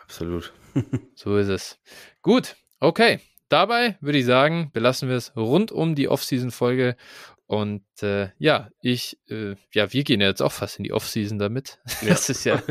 Absolut. 0.02 0.52
So 1.14 1.36
ist 1.36 1.48
es. 1.48 1.78
Gut, 2.22 2.56
okay. 2.78 3.20
Dabei 3.50 3.98
würde 4.00 4.18
ich 4.18 4.26
sagen, 4.26 4.70
belassen 4.72 5.08
wir 5.08 5.16
es 5.16 5.36
rund 5.36 5.72
um 5.72 5.96
die 5.96 6.08
Off-Season-Folge. 6.08 6.96
Und 7.46 7.84
äh, 8.00 8.30
ja, 8.38 8.70
ich, 8.80 9.18
äh, 9.28 9.56
ja, 9.74 9.92
wir 9.92 10.04
gehen 10.04 10.20
ja 10.20 10.28
jetzt 10.28 10.40
auch 10.40 10.52
fast 10.52 10.78
in 10.78 10.84
die 10.84 10.92
Off-Season 10.92 11.38
damit. 11.38 11.80
Das 12.06 12.30
ist 12.30 12.44
ja, 12.44 12.62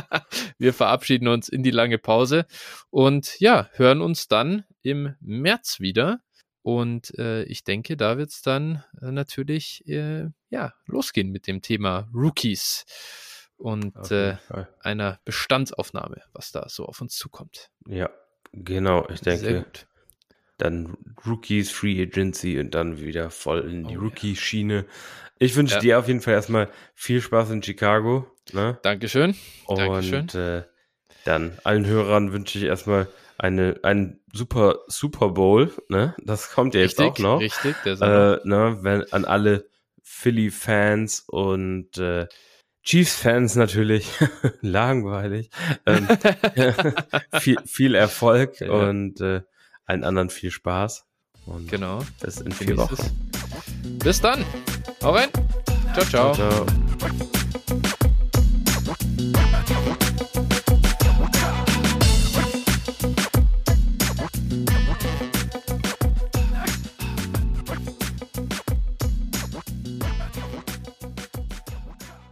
wir 0.58 0.72
verabschieden 0.72 1.28
uns 1.28 1.50
in 1.50 1.62
die 1.62 1.70
lange 1.70 1.98
Pause 1.98 2.46
und 2.88 3.38
ja, 3.38 3.68
hören 3.74 4.00
uns 4.00 4.26
dann 4.26 4.64
im 4.80 5.14
März 5.20 5.78
wieder. 5.78 6.20
Und 6.62 7.16
äh, 7.18 7.42
ich 7.44 7.62
denke, 7.64 7.98
da 7.98 8.16
wird 8.16 8.30
es 8.30 8.40
dann 8.40 8.82
äh, 9.02 9.12
natürlich 9.12 9.86
äh, 9.86 10.30
ja, 10.48 10.72
losgehen 10.86 11.30
mit 11.30 11.46
dem 11.46 11.60
Thema 11.60 12.08
Rookies 12.14 12.86
und 13.58 14.10
äh, 14.10 14.38
einer 14.80 15.20
Bestandsaufnahme, 15.26 16.22
was 16.32 16.50
da 16.50 16.66
so 16.70 16.86
auf 16.86 17.02
uns 17.02 17.14
zukommt. 17.14 17.70
Ja, 17.86 18.08
genau. 18.54 19.06
Ich 19.10 19.20
Sehr 19.20 19.36
denke, 19.36 19.64
gut. 19.64 19.86
Dann 20.58 20.96
Rookies, 21.26 21.70
Free 21.70 22.00
Agency 22.02 22.58
und 22.60 22.74
dann 22.74 23.00
wieder 23.00 23.30
voll 23.30 23.60
in 23.70 23.86
die 23.88 23.96
Oh. 23.98 24.02
Rookie-Schiene. 24.02 24.84
Ich 25.38 25.56
wünsche 25.56 25.74
Ja. 25.74 25.80
dir 25.80 25.98
auf 25.98 26.06
jeden 26.08 26.20
Fall 26.20 26.34
erstmal 26.34 26.68
viel 26.94 27.20
Spaß 27.20 27.50
in 27.50 27.62
Chicago. 27.62 28.26
Ne? 28.52 28.78
Dankeschön. 28.82 29.34
Und 29.66 29.78
Dankeschön. 29.78 30.28
äh, 30.40 30.62
dann 31.24 31.58
allen 31.64 31.86
Hörern 31.86 32.32
wünsche 32.32 32.58
ich 32.58 32.64
erstmal 32.64 33.08
eine, 33.38 33.80
einen 33.82 34.20
super 34.32 34.78
Super 34.86 35.30
Bowl. 35.30 35.72
Ne? 35.88 36.14
Das 36.22 36.52
kommt 36.52 36.74
ja 36.74 36.82
jetzt 36.82 37.00
auch 37.00 37.18
noch. 37.18 37.40
richtig. 37.40 37.74
Der. 37.84 37.94
Äh, 38.44 38.48
ne, 38.48 38.78
wenn, 38.82 39.12
an 39.12 39.24
alle 39.24 39.66
Philly-Fans 40.02 41.24
und 41.26 41.98
äh, 41.98 42.26
Chiefs-Fans 42.84 43.56
natürlich. 43.56 44.08
Langweilig. 44.60 45.50
Ähm, 45.86 46.06
viel, 47.40 47.56
viel 47.66 47.94
Erfolg 47.94 48.60
Ja. 48.60 48.70
und 48.70 49.20
äh, 49.20 49.42
allen 49.86 50.04
anderen 50.04 50.30
viel 50.30 50.50
Spaß. 50.50 51.04
Und 51.46 51.68
genau. 51.68 52.00
bis 52.20 52.40
in 52.40 52.52
vier 52.52 52.76
Wochen. 52.76 52.96
Bis 53.98 54.20
dann. 54.20 54.44
Hau 55.02 55.12
rein. 55.12 55.28
Ciao, 55.94 56.04
ciao. 56.06 56.34
ciao. 56.34 56.66